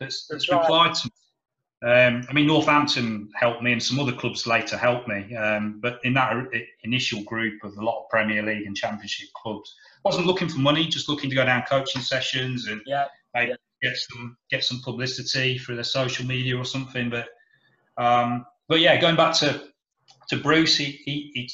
that's, 0.00 0.26
that's, 0.26 0.48
that's 0.48 0.50
replied 0.50 0.94
to 0.94 1.08
me." 1.08 1.90
Um, 1.90 2.22
I 2.30 2.32
mean, 2.32 2.46
Northampton 2.46 3.28
helped 3.34 3.62
me, 3.62 3.72
and 3.72 3.82
some 3.82 4.00
other 4.00 4.14
clubs 4.14 4.46
later 4.46 4.78
helped 4.78 5.06
me. 5.06 5.36
Um, 5.36 5.78
but 5.82 6.00
in 6.02 6.14
that 6.14 6.32
initial 6.84 7.22
group 7.24 7.62
of 7.62 7.76
a 7.76 7.84
lot 7.84 8.04
of 8.04 8.08
Premier 8.08 8.42
League 8.42 8.66
and 8.66 8.74
Championship 8.74 9.28
clubs, 9.34 9.76
I 10.02 10.08
wasn't 10.08 10.26
looking 10.26 10.48
for 10.48 10.60
money, 10.60 10.86
just 10.86 11.10
looking 11.10 11.28
to 11.28 11.36
go 11.36 11.44
down 11.44 11.62
coaching 11.68 12.00
sessions 12.00 12.68
and 12.68 12.80
yeah, 12.86 13.04
yeah. 13.34 13.56
get 13.82 13.98
some 13.98 14.34
get 14.50 14.64
some 14.64 14.80
publicity 14.80 15.58
through 15.58 15.74
their 15.74 15.84
social 15.84 16.24
media 16.24 16.56
or 16.56 16.64
something. 16.64 17.10
But 17.10 17.28
um, 18.02 18.46
but 18.66 18.80
yeah, 18.80 18.98
going 18.98 19.16
back 19.16 19.34
to 19.40 19.62
to 20.30 20.38
Bruce, 20.38 20.78
he, 20.78 21.02
he, 21.04 21.32
he, 21.34 21.50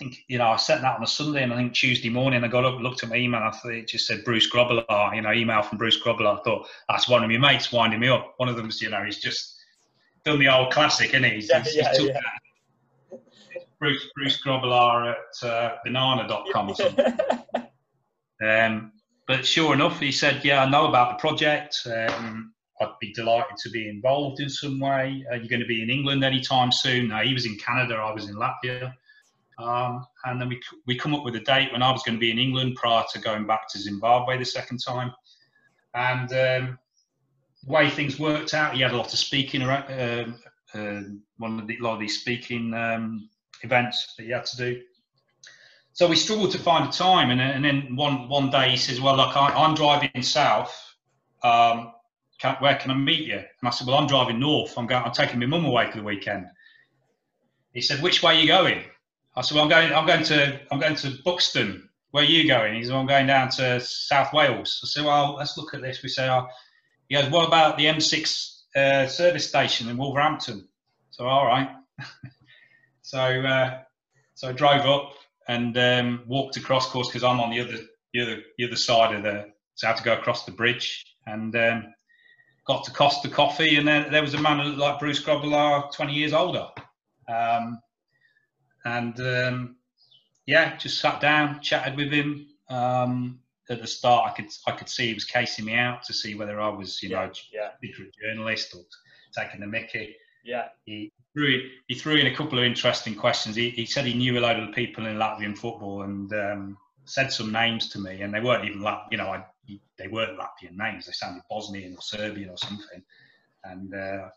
think 0.00 0.24
you 0.28 0.38
know 0.38 0.48
I 0.48 0.56
sent 0.56 0.80
that 0.80 0.96
on 0.96 1.02
a 1.02 1.06
Sunday, 1.06 1.42
and 1.42 1.52
I 1.52 1.56
think 1.56 1.74
Tuesday 1.74 2.08
morning 2.08 2.42
I 2.42 2.48
got 2.48 2.64
up, 2.64 2.80
looked 2.80 3.02
at 3.02 3.10
my 3.10 3.16
email, 3.16 3.40
and 3.40 3.48
I 3.48 3.56
thought 3.56 3.72
it 3.72 3.86
just 3.86 4.06
said 4.06 4.24
Bruce 4.24 4.50
Grobbelaar, 4.50 5.14
you 5.14 5.20
know, 5.20 5.32
email 5.32 5.62
from 5.62 5.78
Bruce 5.78 6.02
Grobbelaar. 6.02 6.40
I 6.40 6.42
thought 6.42 6.66
that's 6.88 7.08
one 7.08 7.22
of 7.22 7.30
my 7.30 7.36
mates 7.36 7.70
winding 7.70 8.00
me 8.00 8.08
up. 8.08 8.34
One 8.38 8.48
of 8.48 8.56
them's, 8.56 8.80
you 8.80 8.88
know, 8.88 9.04
he's 9.04 9.18
just 9.18 9.56
done 10.24 10.38
the 10.38 10.48
old 10.48 10.72
classic, 10.72 11.10
isn't 11.10 11.24
he? 11.24 11.30
He's, 11.30 11.50
yeah, 11.50 11.62
he's, 11.62 11.76
yeah, 11.76 11.92
he's 11.92 12.08
yeah. 12.08 13.18
Bruce 13.78 14.08
Bruce 14.16 14.42
Grobbelaar 14.42 15.14
at 15.14 15.48
uh, 15.48 15.76
banana.com 15.84 16.70
or 16.70 16.74
something. 16.74 17.18
um, 18.42 18.92
but 19.26 19.46
sure 19.46 19.74
enough, 19.74 20.00
he 20.00 20.12
said, 20.12 20.42
"Yeah, 20.44 20.64
I 20.64 20.70
know 20.70 20.88
about 20.88 21.18
the 21.18 21.20
project. 21.20 21.78
Um, 21.86 22.54
I'd 22.80 22.88
be 23.00 23.12
delighted 23.12 23.58
to 23.58 23.70
be 23.70 23.86
involved 23.88 24.40
in 24.40 24.48
some 24.48 24.80
way. 24.80 25.26
Are 25.30 25.36
you 25.36 25.48
going 25.48 25.60
to 25.60 25.66
be 25.66 25.82
in 25.82 25.90
England 25.90 26.24
anytime 26.24 26.72
soon?" 26.72 27.08
Now, 27.08 27.22
he 27.22 27.34
was 27.34 27.44
in 27.44 27.58
Canada, 27.58 27.96
I 27.96 28.12
was 28.12 28.28
in 28.30 28.36
Latvia. 28.36 28.94
Um, 29.60 30.06
and 30.24 30.40
then 30.40 30.48
we, 30.48 30.60
we 30.86 30.96
come 30.96 31.14
up 31.14 31.24
with 31.24 31.36
a 31.36 31.40
date 31.40 31.72
when 31.72 31.82
I 31.82 31.90
was 31.90 32.02
going 32.02 32.16
to 32.16 32.20
be 32.20 32.30
in 32.30 32.38
England 32.38 32.76
prior 32.76 33.04
to 33.12 33.18
going 33.20 33.46
back 33.46 33.68
to 33.70 33.78
Zimbabwe 33.78 34.38
the 34.38 34.44
second 34.44 34.78
time. 34.78 35.12
And 35.94 36.30
um, 36.30 36.78
the 37.64 37.72
way 37.72 37.90
things 37.90 38.18
worked 38.18 38.54
out, 38.54 38.74
he 38.74 38.82
had 38.82 38.92
a 38.92 38.96
lot 38.96 39.12
of 39.12 39.18
speaking 39.18 39.62
uh, 39.62 40.32
uh, 40.74 41.00
one 41.38 41.58
of 41.58 41.66
the, 41.66 41.78
a 41.78 41.82
lot 41.82 41.94
of 41.94 42.00
these 42.00 42.20
speaking 42.20 42.72
um, 42.74 43.28
events 43.62 44.14
that 44.16 44.24
he 44.24 44.30
had 44.30 44.46
to 44.46 44.56
do. 44.56 44.82
So 45.92 46.06
we 46.06 46.16
struggled 46.16 46.52
to 46.52 46.58
find 46.58 46.88
a 46.88 46.92
time, 46.92 47.30
and, 47.30 47.40
and 47.40 47.64
then 47.64 47.96
one 47.96 48.28
one 48.28 48.50
day 48.50 48.70
he 48.70 48.76
says, 48.76 49.00
"Well, 49.00 49.16
look, 49.16 49.36
I, 49.36 49.64
am 49.64 49.74
driving 49.74 50.22
south. 50.22 50.94
Um, 51.42 51.92
can, 52.38 52.54
where 52.60 52.76
can 52.76 52.90
I 52.90 52.94
meet 52.94 53.26
you?" 53.26 53.34
And 53.34 53.64
I 53.64 53.70
said, 53.70 53.86
"Well, 53.86 53.96
I'm 53.96 54.06
driving 54.06 54.38
north. 54.38 54.78
I'm 54.78 54.86
going. 54.86 55.02
I'm 55.04 55.12
taking 55.12 55.40
my 55.40 55.46
mum 55.46 55.64
away 55.64 55.90
for 55.90 55.98
the 55.98 56.04
weekend." 56.04 56.46
He 57.74 57.80
said, 57.80 58.02
"Which 58.02 58.22
way 58.22 58.36
are 58.36 58.40
you 58.40 58.46
going?" 58.46 58.84
I 59.36 59.42
said, 59.42 59.54
"Well, 59.54 59.64
I'm 59.64 59.70
going. 59.70 59.92
I'm 59.92 60.06
going 60.06 60.24
to. 60.24 60.60
I'm 60.70 60.80
going 60.80 60.96
to 60.96 61.18
Buxton. 61.24 61.88
Where 62.10 62.24
are 62.24 62.26
you 62.26 62.48
going?" 62.48 62.74
He 62.74 62.84
said, 62.84 62.92
well, 62.92 63.00
"I'm 63.00 63.06
going 63.06 63.26
down 63.26 63.50
to 63.50 63.80
South 63.80 64.32
Wales." 64.32 64.80
I 64.82 64.86
said, 64.86 65.04
"Well, 65.04 65.34
let's 65.34 65.56
look 65.56 65.74
at 65.74 65.82
this." 65.82 66.02
We 66.02 66.08
say, 66.08 66.28
oh, 66.28 66.48
he 67.10 67.16
goes, 67.16 67.28
what 67.28 67.48
about 67.48 67.76
the 67.76 67.86
M6 67.86 68.60
uh, 68.76 69.06
service 69.08 69.46
station 69.46 69.88
in 69.88 69.96
Wolverhampton? 69.96 70.68
So, 71.10 71.26
all 71.26 71.44
right. 71.44 71.68
so, 73.02 73.18
uh, 73.18 73.80
so 74.36 74.48
I 74.48 74.52
drove 74.52 74.86
up 74.86 75.14
and 75.48 75.76
um, 75.76 76.22
walked 76.28 76.56
across 76.56 76.88
course 76.88 77.08
because 77.08 77.24
I'm 77.24 77.40
on 77.40 77.50
the 77.50 77.60
other, 77.60 77.78
the 78.14 78.22
other, 78.22 78.42
the 78.56 78.64
other 78.64 78.76
side 78.76 79.14
of 79.16 79.24
the. 79.24 79.46
So 79.74 79.88
I 79.88 79.90
had 79.90 79.96
to 79.96 80.04
go 80.04 80.12
across 80.12 80.44
the 80.44 80.52
bridge 80.52 81.04
and 81.26 81.54
um, 81.56 81.92
got 82.64 82.84
to 82.84 82.92
Costa 82.92 83.28
Coffee, 83.28 83.74
and 83.76 83.88
then 83.88 84.12
there 84.12 84.22
was 84.22 84.34
a 84.34 84.40
man 84.40 84.78
like 84.78 85.00
Bruce 85.00 85.22
Grobbelaar, 85.22 85.92
20 85.92 86.12
years 86.12 86.32
older, 86.32 86.68
um, 87.28 87.80
and 88.84 89.18
um, 89.20 89.76
yeah, 90.46 90.76
just 90.76 91.00
sat 91.00 91.20
down, 91.20 91.60
chatted 91.60 91.96
with 91.96 92.12
him. 92.12 92.46
Um, 92.68 93.40
at 93.68 93.80
the 93.80 93.86
start, 93.86 94.30
I 94.30 94.34
could 94.34 94.50
I 94.66 94.72
could 94.72 94.88
see 94.88 95.08
he 95.08 95.14
was 95.14 95.24
casing 95.24 95.64
me 95.64 95.74
out 95.74 96.02
to 96.04 96.12
see 96.12 96.34
whether 96.34 96.60
I 96.60 96.68
was, 96.68 97.02
you 97.02 97.10
yeah, 97.10 97.26
know, 97.26 97.32
yeah. 97.52 97.68
a 97.82 98.26
journalist 98.26 98.74
or 98.74 98.82
taking 99.36 99.60
the 99.60 99.66
Mickey. 99.66 100.16
Yeah. 100.44 100.68
He 100.84 101.12
threw 101.34 101.68
he 101.86 101.94
threw 101.94 102.16
in 102.16 102.26
a 102.26 102.34
couple 102.34 102.58
of 102.58 102.64
interesting 102.64 103.14
questions. 103.14 103.54
He, 103.54 103.70
he 103.70 103.86
said 103.86 104.06
he 104.06 104.14
knew 104.14 104.38
a 104.38 104.40
load 104.40 104.58
of 104.58 104.66
the 104.66 104.72
people 104.72 105.06
in 105.06 105.16
Latvian 105.16 105.56
football 105.56 106.02
and 106.02 106.32
um, 106.32 106.78
said 107.04 107.32
some 107.32 107.52
names 107.52 107.88
to 107.90 107.98
me, 107.98 108.22
and 108.22 108.32
they 108.32 108.40
weren't 108.40 108.64
even 108.64 108.82
Lat, 108.82 109.06
you 109.10 109.18
know, 109.18 109.28
I, 109.28 109.44
they 109.98 110.08
weren't 110.08 110.38
Latvian 110.38 110.76
names. 110.76 111.06
They 111.06 111.12
sounded 111.12 111.42
Bosnian 111.48 111.94
or 111.94 112.00
Serbian 112.00 112.50
or 112.50 112.56
something. 112.56 113.02
And 113.64 113.94
uh, 113.94 114.28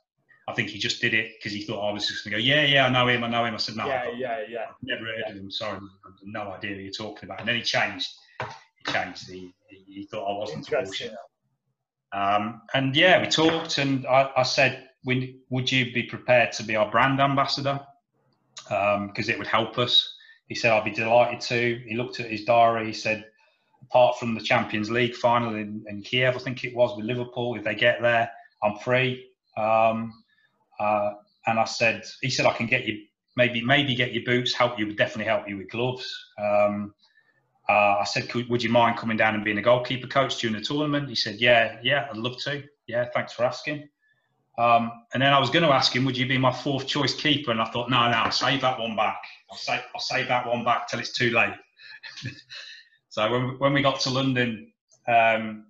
I 0.47 0.53
think 0.53 0.69
he 0.69 0.79
just 0.79 0.99
did 1.01 1.13
it 1.13 1.33
because 1.37 1.53
he 1.53 1.63
thought 1.63 1.87
I 1.87 1.93
was 1.93 2.07
just 2.07 2.23
going 2.23 2.35
to 2.35 2.37
go, 2.37 2.43
yeah, 2.43 2.65
yeah, 2.65 2.85
I 2.85 2.89
know 2.89 3.07
him, 3.07 3.23
I 3.23 3.29
know 3.29 3.45
him. 3.45 3.53
I 3.53 3.57
said, 3.57 3.77
no, 3.77 3.87
yeah, 3.87 4.09
yeah, 4.15 4.39
yeah. 4.49 4.65
I've 4.69 4.75
never 4.81 5.05
heard 5.05 5.23
yeah. 5.25 5.31
of 5.31 5.37
him. 5.37 5.49
Sorry, 5.49 5.71
I 5.71 5.73
have 5.75 6.19
no 6.23 6.51
idea 6.51 6.75
who 6.75 6.81
you're 6.81 6.91
talking 6.91 7.27
about. 7.29 7.39
And 7.39 7.47
then 7.47 7.55
he 7.55 7.61
changed 7.61 8.09
He 8.85 8.91
changed. 8.91 9.29
He, 9.29 9.53
he 9.69 10.05
thought 10.05 10.25
I 10.25 10.37
wasn't 10.37 10.69
bullshit. 10.69 11.13
Um, 12.11 12.61
and 12.73 12.95
yeah, 12.95 13.21
we 13.21 13.27
talked, 13.27 13.77
and 13.77 14.05
I, 14.05 14.29
I 14.37 14.43
said, 14.43 14.89
"Would 15.05 15.71
you 15.71 15.93
be 15.93 16.03
prepared 16.03 16.51
to 16.53 16.63
be 16.63 16.75
our 16.75 16.89
brand 16.89 17.19
ambassador? 17.19 17.79
Because 18.55 19.29
um, 19.29 19.33
it 19.33 19.37
would 19.37 19.47
help 19.47 19.77
us." 19.77 20.15
He 20.47 20.55
said, 20.55 20.71
"I'd 20.71 20.85
be 20.85 20.91
delighted 20.91 21.41
to." 21.41 21.81
He 21.87 21.95
looked 21.95 22.19
at 22.19 22.29
his 22.29 22.43
diary. 22.43 22.87
He 22.87 22.93
said, 22.93 23.25
"Apart 23.83 24.19
from 24.19 24.35
the 24.35 24.41
Champions 24.41 24.91
League 24.91 25.15
final 25.15 25.55
in, 25.55 25.83
in 25.87 26.01
Kiev, 26.03 26.35
I 26.35 26.39
think 26.39 26.63
it 26.63 26.75
was 26.75 26.95
with 26.95 27.05
Liverpool, 27.05 27.55
if 27.55 27.63
they 27.63 27.75
get 27.75 28.01
there, 28.01 28.29
I'm 28.61 28.77
free." 28.77 29.29
Um, 29.57 30.22
uh, 30.83 31.13
and 31.47 31.59
I 31.59 31.65
said, 31.65 32.03
"He 32.21 32.29
said 32.29 32.45
I 32.45 32.53
can 32.53 32.67
get 32.67 32.85
you 32.85 33.05
maybe 33.35 33.61
maybe 33.61 33.95
get 33.95 34.13
your 34.13 34.23
boots, 34.25 34.53
help 34.53 34.77
you, 34.77 34.87
would 34.87 34.97
definitely 34.97 35.25
help 35.25 35.47
you 35.47 35.57
with 35.57 35.69
gloves." 35.69 36.07
Um, 36.37 36.93
uh, 37.69 37.97
I 38.01 38.03
said, 38.03 38.29
Would 38.33 38.61
you 38.61 38.69
mind 38.69 38.97
coming 38.97 39.17
down 39.17 39.35
and 39.35 39.43
being 39.43 39.57
a 39.57 39.61
goalkeeper 39.61 40.07
coach 40.07 40.39
during 40.39 40.55
the 40.57 40.61
tournament? 40.61 41.07
He 41.07 41.15
said, 41.15 41.39
Yeah, 41.39 41.77
yeah, 41.81 42.07
I'd 42.09 42.17
love 42.17 42.37
to. 42.43 42.63
Yeah, 42.87 43.05
thanks 43.13 43.31
for 43.33 43.45
asking. 43.45 43.87
Um, 44.57 44.91
and 45.13 45.23
then 45.23 45.33
I 45.33 45.39
was 45.39 45.49
going 45.49 45.63
to 45.63 45.71
ask 45.71 45.95
him, 45.95 46.03
Would 46.05 46.17
you 46.17 46.27
be 46.27 46.37
my 46.37 46.51
fourth 46.51 46.87
choice 46.87 47.13
keeper? 47.13 47.51
And 47.51 47.61
I 47.61 47.65
thought, 47.65 47.89
No, 47.89 48.09
no, 48.09 48.17
I'll 48.17 48.31
save 48.31 48.61
that 48.61 48.79
one 48.79 48.95
back. 48.95 49.21
I'll 49.49 49.57
save, 49.57 49.81
I'll 49.95 50.01
save 50.01 50.27
that 50.27 50.45
one 50.45 50.65
back 50.65 50.89
till 50.89 50.99
it's 50.99 51.13
too 51.13 51.31
late. 51.31 51.53
so 53.09 53.31
when, 53.31 53.59
when 53.59 53.73
we 53.73 53.81
got 53.81 54.01
to 54.01 54.09
London, 54.09 54.71
um, 55.07 55.65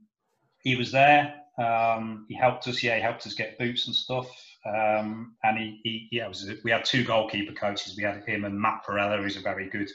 he 0.59 0.76
was 0.76 0.91
there. 0.91 1.36
Um, 1.59 2.26
he 2.28 2.36
helped 2.36 2.68
us. 2.68 2.82
Yeah, 2.82 2.95
he 2.95 3.01
helped 3.01 3.28
us 3.28 3.36
get 3.36 3.59
boots 3.59 3.86
and 3.86 3.95
stuff. 3.95 4.28
Um, 4.66 5.36
and 5.43 5.57
he, 5.57 5.82
he, 5.84 6.07
yeah, 6.11 6.28
was, 6.28 6.49
we 6.64 6.72
had 6.72 6.86
two 6.86 7.03
goalkeeper 7.03 7.53
coaches. 7.53 7.95
We 7.97 8.03
had 8.03 8.24
him 8.26 8.45
and 8.45 8.59
Matt 8.59 8.86
Perella, 8.86 9.22
who's 9.22 9.36
a 9.36 9.41
very 9.41 9.70
good 9.70 9.89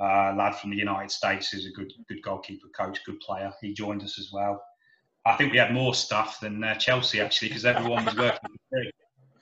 uh, 0.00 0.34
lad 0.36 0.54
from 0.56 0.70
the 0.70 0.76
United 0.76 1.10
States 1.10 1.48
who's 1.48 1.66
a 1.66 1.70
good 1.70 1.92
good 2.08 2.22
goalkeeper 2.22 2.68
coach, 2.76 3.02
good 3.04 3.20
player. 3.20 3.52
He 3.60 3.72
joined 3.72 4.02
us 4.02 4.18
as 4.18 4.30
well. 4.32 4.62
I 5.24 5.34
think 5.36 5.52
we 5.52 5.58
had 5.58 5.72
more 5.72 5.94
staff 5.94 6.38
than 6.40 6.62
uh, 6.62 6.74
Chelsea 6.76 7.20
actually 7.20 7.48
because 7.48 7.64
everyone 7.64 8.04
was 8.04 8.16
working. 8.16 8.50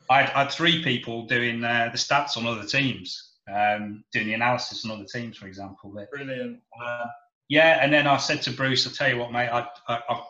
I 0.09 0.23
had, 0.23 0.31
I 0.33 0.43
had, 0.45 0.53
three 0.53 0.83
people 0.83 1.27
doing 1.27 1.65
uh, 1.65 1.89
the 1.91 1.99
stats 1.99 2.37
on 2.37 2.47
other 2.47 2.67
teams, 2.67 3.33
um, 3.53 4.05
doing 4.13 4.27
the 4.27 4.35
analysis 4.35 4.85
on 4.85 4.91
other 4.93 5.07
teams, 5.13 5.39
for 5.39 5.47
example. 5.47 5.93
But, 5.95 6.11
Brilliant. 6.11 6.61
Uh, 6.81 7.07
yeah, 7.49 7.79
and 7.83 7.93
then 7.93 8.07
I 8.07 8.17
said 8.19 8.43
to 8.43 8.53
Bruce, 8.53 8.87
"I 8.87 8.91
tell 8.93 9.15
you 9.15 9.19
what, 9.21 9.33
mate, 9.33 9.49
I, 9.49 9.67
I, 9.89 10.01
I 10.09 10.23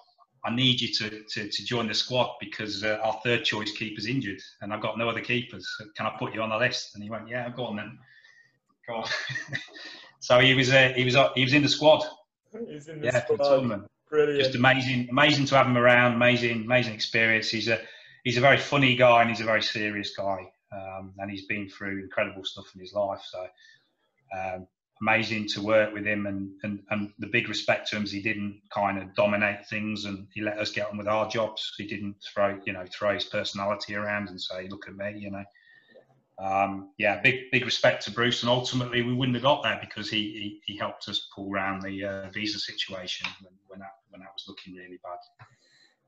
need 0.51 0.81
you 0.81 0.89
to, 0.89 1.23
to, 1.23 1.49
to, 1.49 1.65
join 1.65 1.87
the 1.87 1.95
squad 1.95 2.35
because 2.41 2.85
uh, 2.85 2.99
our 3.03 3.19
third 3.25 3.45
choice 3.45 3.73
keeper's 3.73 4.07
injured 4.07 4.41
and 4.61 4.73
I've 4.73 4.83
got 4.83 4.99
no 4.99 5.09
other 5.09 5.21
keepers. 5.23 5.67
So 5.79 5.87
can 5.97 6.07
I 6.07 6.17
put 6.19 6.35
you 6.35 6.43
on 6.43 6.51
the 6.51 6.57
list? 6.59 6.95
And 6.95 7.03
he 7.03 7.09
went, 7.09 7.29
yeah, 7.29 7.49
go 7.51 7.65
on 7.65 7.77
then. 7.77 7.99
Go 8.87 8.97
on. 8.97 9.05
So 10.25 10.41
he 10.41 10.55
was 10.55 10.71
uh, 10.73 10.91
he 10.97 11.05
was 11.05 11.17
uh, 11.17 11.29
he 11.35 11.45
was 11.45 11.53
in 11.53 11.61
the 11.61 11.69
squad. 11.69 12.03
He's 12.67 12.89
in 12.89 13.01
the 13.01 13.09
yeah, 13.09 13.25
squad. 13.25 13.87
Brilliant. 14.09 14.43
Just 14.43 14.55
amazing, 14.55 15.09
amazing 15.11 15.45
to 15.47 15.57
have 15.57 15.67
him 15.67 15.77
around. 15.77 16.15
Amazing, 16.15 16.65
amazing 16.65 16.95
experience. 16.95 17.51
He's 17.51 17.69
a 17.69 17.79
he's 18.25 18.39
a 18.39 18.41
very 18.41 18.57
funny 18.57 18.97
guy 18.97 19.21
and 19.21 19.29
he's 19.29 19.43
a 19.43 19.45
very 19.45 19.63
serious 19.63 20.17
guy. 20.17 20.51
Um, 20.73 21.13
and 21.19 21.31
he's 21.31 21.45
been 21.45 21.69
through 21.69 22.05
incredible 22.05 22.43
stuff 22.43 22.65
in 22.75 22.81
his 22.81 22.95
life. 22.95 23.21
So 23.23 23.47
um, 24.35 24.67
amazing 25.05 25.47
to 25.47 25.61
work 25.61 25.93
with 25.93 26.07
him 26.07 26.27
and, 26.27 26.51
and, 26.63 26.81
and 26.91 27.13
the 27.19 27.27
big 27.27 27.49
respect 27.49 27.89
to 27.89 27.97
him 27.97 28.05
is 28.05 28.11
he 28.11 28.23
didn't 28.23 28.59
kind 28.73 28.97
of 28.99 29.15
dominate 29.15 29.67
things 29.67 30.07
and 30.07 30.27
he 30.33 30.41
let 30.41 30.59
us 30.59 30.71
get 30.71 30.89
on 30.89 30.97
with 30.97 31.07
our 31.07 31.29
jobs. 31.29 31.75
He 31.77 31.87
didn't 31.87 32.17
throw, 32.33 32.59
you 32.65 32.73
know, 32.73 32.85
throw 32.91 33.13
his 33.13 33.25
personality 33.25 33.95
around 33.95 34.31
and 34.31 34.41
say, 34.41 34.67
look 34.69 34.89
at 34.89 34.97
me, 34.97 35.19
you 35.19 35.31
know. 35.31 35.45
um, 36.39 36.91
yeah, 36.99 37.21
big 37.21 37.51
big 37.53 37.65
respect 37.65 38.05
to 38.05 38.11
Bruce, 38.11 38.43
and 38.43 38.51
ultimately 38.51 39.03
we 39.03 39.15
wouldn't 39.15 39.37
have 39.37 39.45
got 39.45 39.63
there 39.63 39.79
because 39.81 40.11
he 40.11 40.61
he, 40.67 40.73
he 40.73 40.79
helped 40.79 41.09
us 41.09 41.29
pull 41.35 41.53
around 41.53 41.83
the 41.83 42.05
uh, 42.05 42.31
visa 42.31 42.59
situation 42.59 43.29
when, 43.43 43.53
when 43.69 43.81
that 43.81 43.93
when 44.11 44.21
that 44.21 44.33
was 44.35 44.45
looking 44.49 44.75
really 44.75 44.99
bad. 45.05 45.19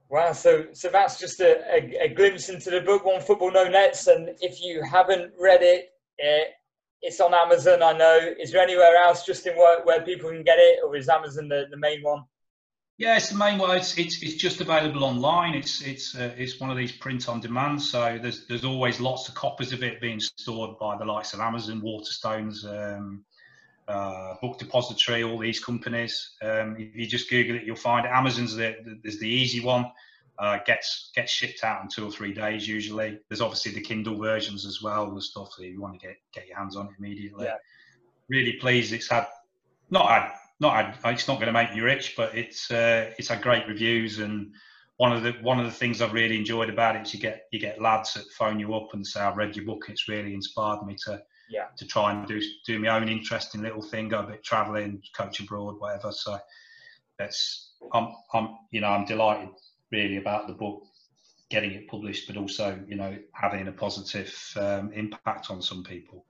Wow, 0.09 0.33
so 0.33 0.67
so 0.73 0.89
that's 0.89 1.21
just 1.21 1.41
a, 1.41 1.53
a, 1.73 2.07
a, 2.07 2.09
glimpse 2.09 2.49
into 2.49 2.71
the 2.71 2.81
book 2.81 3.05
One 3.05 3.21
Football 3.21 3.53
No 3.53 3.69
Nets, 3.69 4.07
and 4.07 4.31
if 4.41 4.61
you 4.61 4.83
haven't 4.83 5.33
read 5.39 5.63
it, 5.63 5.91
uh, 6.25 6.45
it's 7.03 7.21
on 7.21 7.35
Amazon. 7.35 7.83
I 7.83 7.93
know. 7.93 8.19
Is 8.39 8.53
there 8.53 8.63
anywhere 8.63 8.97
else, 9.05 9.25
Justin, 9.25 9.57
where, 9.57 9.83
where 9.85 10.03
people 10.03 10.31
can 10.31 10.43
get 10.43 10.59
it, 10.59 10.81
or 10.85 10.97
is 10.97 11.09
Amazon 11.09 11.49
the, 11.49 11.67
the 11.71 11.77
main 11.77 12.03
one? 12.03 12.25
Yeah, 12.99 13.17
it's 13.17 13.29
the 13.29 13.37
main 13.37 13.59
one. 13.59 13.77
It's, 13.77 13.99
it's, 13.99 14.23
it's 14.23 14.37
just 14.37 14.63
available 14.63 15.05
online. 15.05 15.55
It's 15.55 15.83
it's 15.83 16.17
uh, 16.17 16.33
it's 16.39 16.59
one 16.59 16.71
of 16.71 16.79
these 16.79 16.93
print 16.93 17.29
on 17.29 17.41
demand. 17.41 17.83
So 17.83 18.19
there's 18.21 18.47
there's 18.47 18.65
always 18.65 19.01
lots 19.01 19.29
of 19.29 19.35
copies 19.35 19.73
of 19.73 19.83
it 19.83 20.01
being 20.01 20.19
stored 20.19 20.79
by 20.79 20.97
the 20.97 21.05
likes 21.05 21.35
of 21.35 21.41
Amazon, 21.41 21.83
Waterstones, 21.83 22.65
um, 22.65 23.23
uh, 23.87 24.35
Book 24.41 24.59
Depository, 24.59 25.23
all 25.23 25.39
these 25.39 25.61
companies. 25.61 26.37
Um, 26.41 26.77
if 26.79 26.97
you 26.97 27.07
just 27.07 27.29
Google 27.29 27.57
it, 27.57 27.65
you'll 27.65 27.77
find 27.77 28.07
it. 28.07 28.13
Amazon's 28.13 28.57
the, 28.57 28.77
the 28.83 28.99
there's 29.03 29.19
the 29.19 29.29
easy 29.29 29.61
one. 29.61 29.93
Uh, 30.39 30.59
gets 30.67 31.11
gets 31.15 31.33
shipped 31.33 31.65
out 31.65 31.83
in 31.83 31.89
two 31.89 32.07
or 32.07 32.11
three 32.11 32.33
days 32.33 32.69
usually. 32.69 33.19
There's 33.29 33.41
obviously 33.41 33.73
the 33.73 33.81
Kindle 33.81 34.19
versions 34.19 34.67
as 34.67 34.83
well, 34.83 35.15
the 35.15 35.23
stuff 35.23 35.51
that 35.59 35.67
you 35.67 35.81
want 35.81 35.99
to 35.99 36.07
get 36.07 36.17
get 36.33 36.47
your 36.47 36.59
hands 36.59 36.77
on 36.77 36.87
it 36.87 36.93
immediately. 36.99 37.47
Yeah. 37.47 37.57
Really 38.29 38.55
pleased 38.55 38.93
it's 38.93 39.09
had 39.09 39.27
not 39.91 40.09
had 40.11 40.33
not 40.61 40.97
it's 41.07 41.29
not 41.29 41.37
going 41.37 41.47
to 41.47 41.53
make 41.53 41.75
you 41.75 41.85
rich, 41.85 42.15
but 42.17 42.35
it's 42.35 42.71
uh, 42.71 43.13
it's 43.19 43.29
had 43.29 43.43
great 43.43 43.67
reviews 43.67 44.19
and 44.19 44.53
one 44.97 45.13
of 45.13 45.23
the 45.23 45.33
one 45.43 45.59
of 45.59 45.67
the 45.67 45.73
things 45.73 46.01
I've 46.01 46.13
really 46.13 46.37
enjoyed 46.37 46.71
about 46.71 46.97
it 46.97 47.03
is 47.03 47.15
you 47.15 47.21
get 47.21 47.43
you 47.53 47.59
get 47.59 47.81
lads 47.81 48.15
that 48.15 48.25
phone 48.39 48.59
you 48.59 48.75
up 48.75 48.89
and 48.95 49.07
say 49.07 49.21
I've 49.21 49.37
read 49.37 49.55
your 49.55 49.65
book. 49.65 49.87
It's 49.89 50.09
really 50.09 50.35
inspired 50.35 50.85
me 50.87 50.97
to 51.05 51.23
yeah 51.51 51.67
to 51.77 51.87
try 51.87 52.13
and 52.13 52.27
do 52.27 52.41
do 52.67 52.79
my 52.79 52.89
own 52.89 53.09
interesting 53.09 53.63
little 53.63 53.83
thing, 53.83 54.09
go 54.09 54.21
a 54.21 54.27
bit 54.27 54.43
travelling, 54.43 55.03
coach 55.15 55.41
abroad, 55.41 55.77
whatever. 55.79 56.13
So 56.13 56.39
that's 57.19 57.75
I'm 57.93 58.15
I'm 58.33 58.57
you 58.71 58.81
know 58.81 58.89
I'm 58.89 59.05
delighted 59.05 59.51
really 59.93 60.17
about 60.17 60.47
the 60.47 60.55
book 60.55 60.83
getting 61.49 61.73
it 61.73 61.89
published, 61.89 62.27
but 62.27 62.37
also 62.37 62.79
you 62.87 62.97
know 62.97 63.17
having 63.33 63.69
a 63.69 63.73
positive 63.73 64.35
um, 64.57 64.93
impact 64.93 65.51
on 65.51 65.63
some 65.63 65.83
people. 65.83 66.25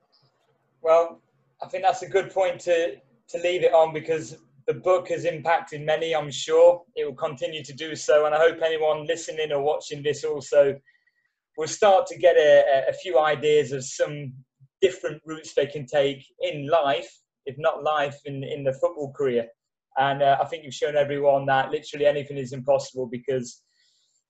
Well, 0.83 1.21
I 1.63 1.69
think 1.69 1.83
that's 1.85 2.03
a 2.03 2.09
good 2.09 2.31
point 2.31 2.61
to 2.63 2.97
to 3.29 3.39
leave 3.39 3.63
it 3.63 3.75
on 3.75 3.93
because 3.93 4.37
the 4.67 4.75
book 4.75 5.09
has 5.09 5.25
impacted 5.25 5.83
many, 5.83 6.15
I'm 6.15 6.31
sure. 6.31 6.83
It 6.97 7.05
will 7.05 7.15
continue 7.15 7.63
to 7.63 7.73
do 7.73 7.95
so. 7.95 8.27
And 8.27 8.35
I 8.35 8.39
hope 8.39 8.59
anyone 8.65 9.07
listening 9.07 9.53
or 9.53 9.63
watching 9.63 10.03
this 10.03 10.25
also 10.25 10.75
will 11.57 11.69
start 11.69 12.07
to 12.09 12.19
get 12.19 12.37
a, 12.37 12.85
a 12.89 12.93
few 12.93 13.21
ideas 13.21 13.73
of 13.73 13.85
some 13.85 14.33
different 14.81 15.23
routes 15.25 15.55
they 15.55 15.67
can 15.67 15.87
take 15.87 16.25
in 16.41 16.69
life, 16.69 17.11
if 17.47 17.57
not 17.59 17.83
life, 17.83 18.17
in, 18.25 18.43
in 18.43 18.65
the 18.65 18.73
football 18.75 19.13
career. 19.13 19.47
And 19.99 20.23
uh, 20.23 20.39
I 20.41 20.45
think 20.47 20.65
you've 20.65 20.75
shown 20.75 20.97
everyone 20.97 21.47
that 21.47 21.71
literally 21.71 22.07
anything 22.07 22.37
is 22.37 22.53
impossible 22.53 23.09
because 23.11 23.63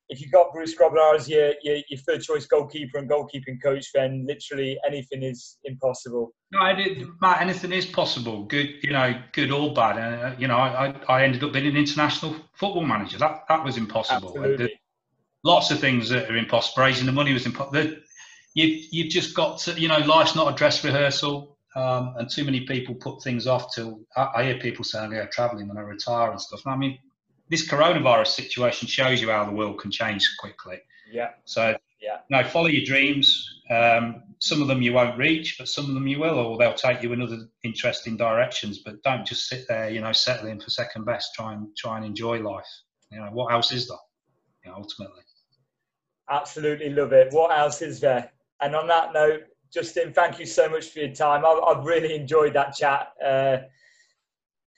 if 0.08 0.20
you've 0.20 0.30
got 0.30 0.52
Bruce 0.52 0.76
Grobbelaar 0.76 1.16
as 1.16 1.28
your, 1.28 1.54
your, 1.62 1.76
your 1.88 2.00
third 2.06 2.22
choice 2.22 2.46
goalkeeper 2.46 2.98
and 2.98 3.10
goalkeeping 3.10 3.60
coach, 3.62 3.86
then 3.92 4.24
literally 4.26 4.78
anything 4.86 5.22
is 5.22 5.58
impossible. 5.64 6.32
No, 6.52 6.60
I 6.60 6.74
did, 6.74 7.06
Matt. 7.20 7.40
Anything 7.40 7.72
is 7.72 7.86
possible. 7.86 8.44
Good, 8.44 8.74
you 8.82 8.92
know, 8.92 9.20
good 9.32 9.50
or 9.50 9.74
bad. 9.74 9.98
Uh, 9.98 10.36
you 10.38 10.46
know, 10.46 10.56
I, 10.56 10.94
I 11.08 11.24
ended 11.24 11.42
up 11.42 11.52
being 11.52 11.66
an 11.66 11.76
international 11.76 12.36
football 12.54 12.84
manager. 12.84 13.18
That 13.18 13.42
that 13.48 13.64
was 13.64 13.76
impossible. 13.76 14.28
Absolutely. 14.28 14.80
Lots 15.42 15.70
of 15.70 15.80
things 15.80 16.08
that 16.10 16.30
are 16.30 16.36
impossible. 16.36 16.84
Raising 16.84 17.06
the 17.06 17.12
money 17.12 17.32
was 17.32 17.46
impossible. 17.46 17.96
You 18.54 18.82
you've 18.92 19.10
just 19.10 19.34
got 19.34 19.58
to, 19.60 19.78
you 19.78 19.88
know, 19.88 19.98
life's 19.98 20.36
not 20.36 20.52
a 20.52 20.56
dress 20.56 20.84
rehearsal. 20.84 21.55
Um, 21.76 22.14
and 22.16 22.28
too 22.28 22.44
many 22.44 22.62
people 22.62 22.94
put 22.94 23.22
things 23.22 23.46
off 23.46 23.74
till 23.74 24.00
I, 24.16 24.28
I 24.36 24.44
hear 24.44 24.58
people 24.58 24.82
saying, 24.82 25.12
"Yeah, 25.12 25.26
travelling 25.26 25.68
when 25.68 25.76
I 25.76 25.82
retire 25.82 26.30
and 26.30 26.40
stuff." 26.40 26.62
And 26.64 26.74
I 26.74 26.76
mean, 26.76 26.98
this 27.50 27.68
coronavirus 27.68 28.28
situation 28.28 28.88
shows 28.88 29.20
you 29.20 29.30
how 29.30 29.44
the 29.44 29.52
world 29.52 29.78
can 29.78 29.90
change 29.90 30.26
quickly. 30.40 30.78
Yeah. 31.10 31.30
So 31.44 31.76
yeah, 32.00 32.18
no, 32.30 32.42
follow 32.44 32.68
your 32.68 32.84
dreams. 32.84 33.60
Um, 33.70 34.22
some 34.38 34.62
of 34.62 34.68
them 34.68 34.80
you 34.80 34.94
won't 34.94 35.18
reach, 35.18 35.56
but 35.58 35.68
some 35.68 35.86
of 35.86 35.94
them 35.94 36.06
you 36.06 36.18
will, 36.18 36.38
or 36.38 36.56
they'll 36.56 36.74
take 36.74 37.02
you 37.02 37.12
in 37.12 37.20
other 37.20 37.46
interesting 37.62 38.16
directions. 38.16 38.78
But 38.78 39.02
don't 39.02 39.26
just 39.26 39.48
sit 39.48 39.68
there, 39.68 39.90
you 39.90 40.00
know, 40.00 40.12
settling 40.12 40.60
for 40.60 40.70
second 40.70 41.04
best. 41.04 41.34
Try 41.34 41.52
and 41.52 41.68
try 41.76 41.98
and 41.98 42.06
enjoy 42.06 42.40
life. 42.40 42.64
You 43.10 43.20
know, 43.20 43.30
what 43.32 43.52
else 43.52 43.70
is 43.70 43.88
there? 43.88 43.98
You 44.64 44.70
know, 44.70 44.78
ultimately. 44.78 45.22
Absolutely 46.30 46.90
love 46.90 47.12
it. 47.12 47.32
What 47.32 47.56
else 47.56 47.82
is 47.82 48.00
there? 48.00 48.30
And 48.60 48.74
on 48.74 48.88
that 48.88 49.12
note, 49.12 49.42
Justin, 49.76 50.10
thank 50.10 50.38
you 50.38 50.46
so 50.46 50.70
much 50.70 50.88
for 50.88 51.00
your 51.00 51.12
time. 51.12 51.44
I've, 51.44 51.62
I've 51.62 51.84
really 51.84 52.14
enjoyed 52.14 52.54
that 52.54 52.74
chat. 52.74 53.08
Uh, 53.22 53.58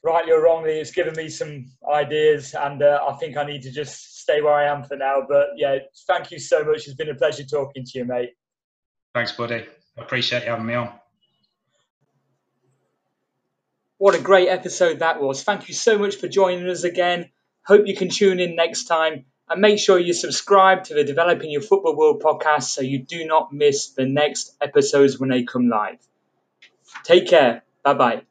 rightly 0.03 0.33
or 0.33 0.43
wrongly, 0.43 0.73
it's 0.73 0.91
given 0.91 1.15
me 1.15 1.29
some 1.29 1.67
ideas, 1.89 2.53
and 2.53 2.83
uh, 2.83 2.99
I 3.09 3.13
think 3.13 3.37
I 3.37 3.45
need 3.45 3.63
to 3.63 3.71
just 3.71 4.19
stay 4.19 4.41
where 4.41 4.55
I 4.55 4.65
am 4.65 4.83
for 4.83 4.97
now. 4.97 5.23
But 5.29 5.51
yeah, 5.57 5.79
thank 6.09 6.33
you 6.33 6.41
so 6.41 6.65
much. 6.65 6.89
It's 6.89 6.97
been 6.97 7.11
a 7.11 7.15
pleasure 7.15 7.45
talking 7.45 7.85
to 7.85 7.99
you, 7.99 8.07
mate. 8.07 8.31
Thanks, 9.15 9.31
buddy. 9.31 9.67
I 9.97 10.03
appreciate 10.03 10.43
you 10.43 10.51
having 10.51 10.67
me 10.67 10.75
on. 10.75 10.93
What 13.99 14.17
a 14.17 14.21
great 14.21 14.49
episode 14.49 14.99
that 14.99 15.23
was. 15.23 15.45
Thank 15.45 15.69
you 15.69 15.75
so 15.75 15.97
much 15.97 16.17
for 16.17 16.27
joining 16.27 16.69
us 16.69 16.83
again. 16.83 17.31
Hope 17.65 17.87
you 17.87 17.95
can 17.95 18.09
tune 18.09 18.41
in 18.41 18.57
next 18.57 18.87
time 18.87 19.27
and 19.51 19.61
make 19.61 19.79
sure 19.79 19.99
you 19.99 20.13
subscribe 20.13 20.85
to 20.85 20.95
the 20.95 21.05
Developing 21.05 21.51
Your 21.51 21.63
Football 21.63 21.97
World 21.97 22.23
podcast 22.23 22.65
so 22.65 22.83
you 22.83 22.99
do 22.99 23.27
not 23.27 23.53
miss 23.53 23.91
the 23.91 24.07
next 24.07 24.55
episodes 24.61 25.19
when 25.19 25.31
they 25.31 25.45
come 25.45 25.69
live. 25.69 25.99
Take 27.05 27.29
care. 27.29 27.63
Bye 27.83 27.95
bye. 27.95 28.23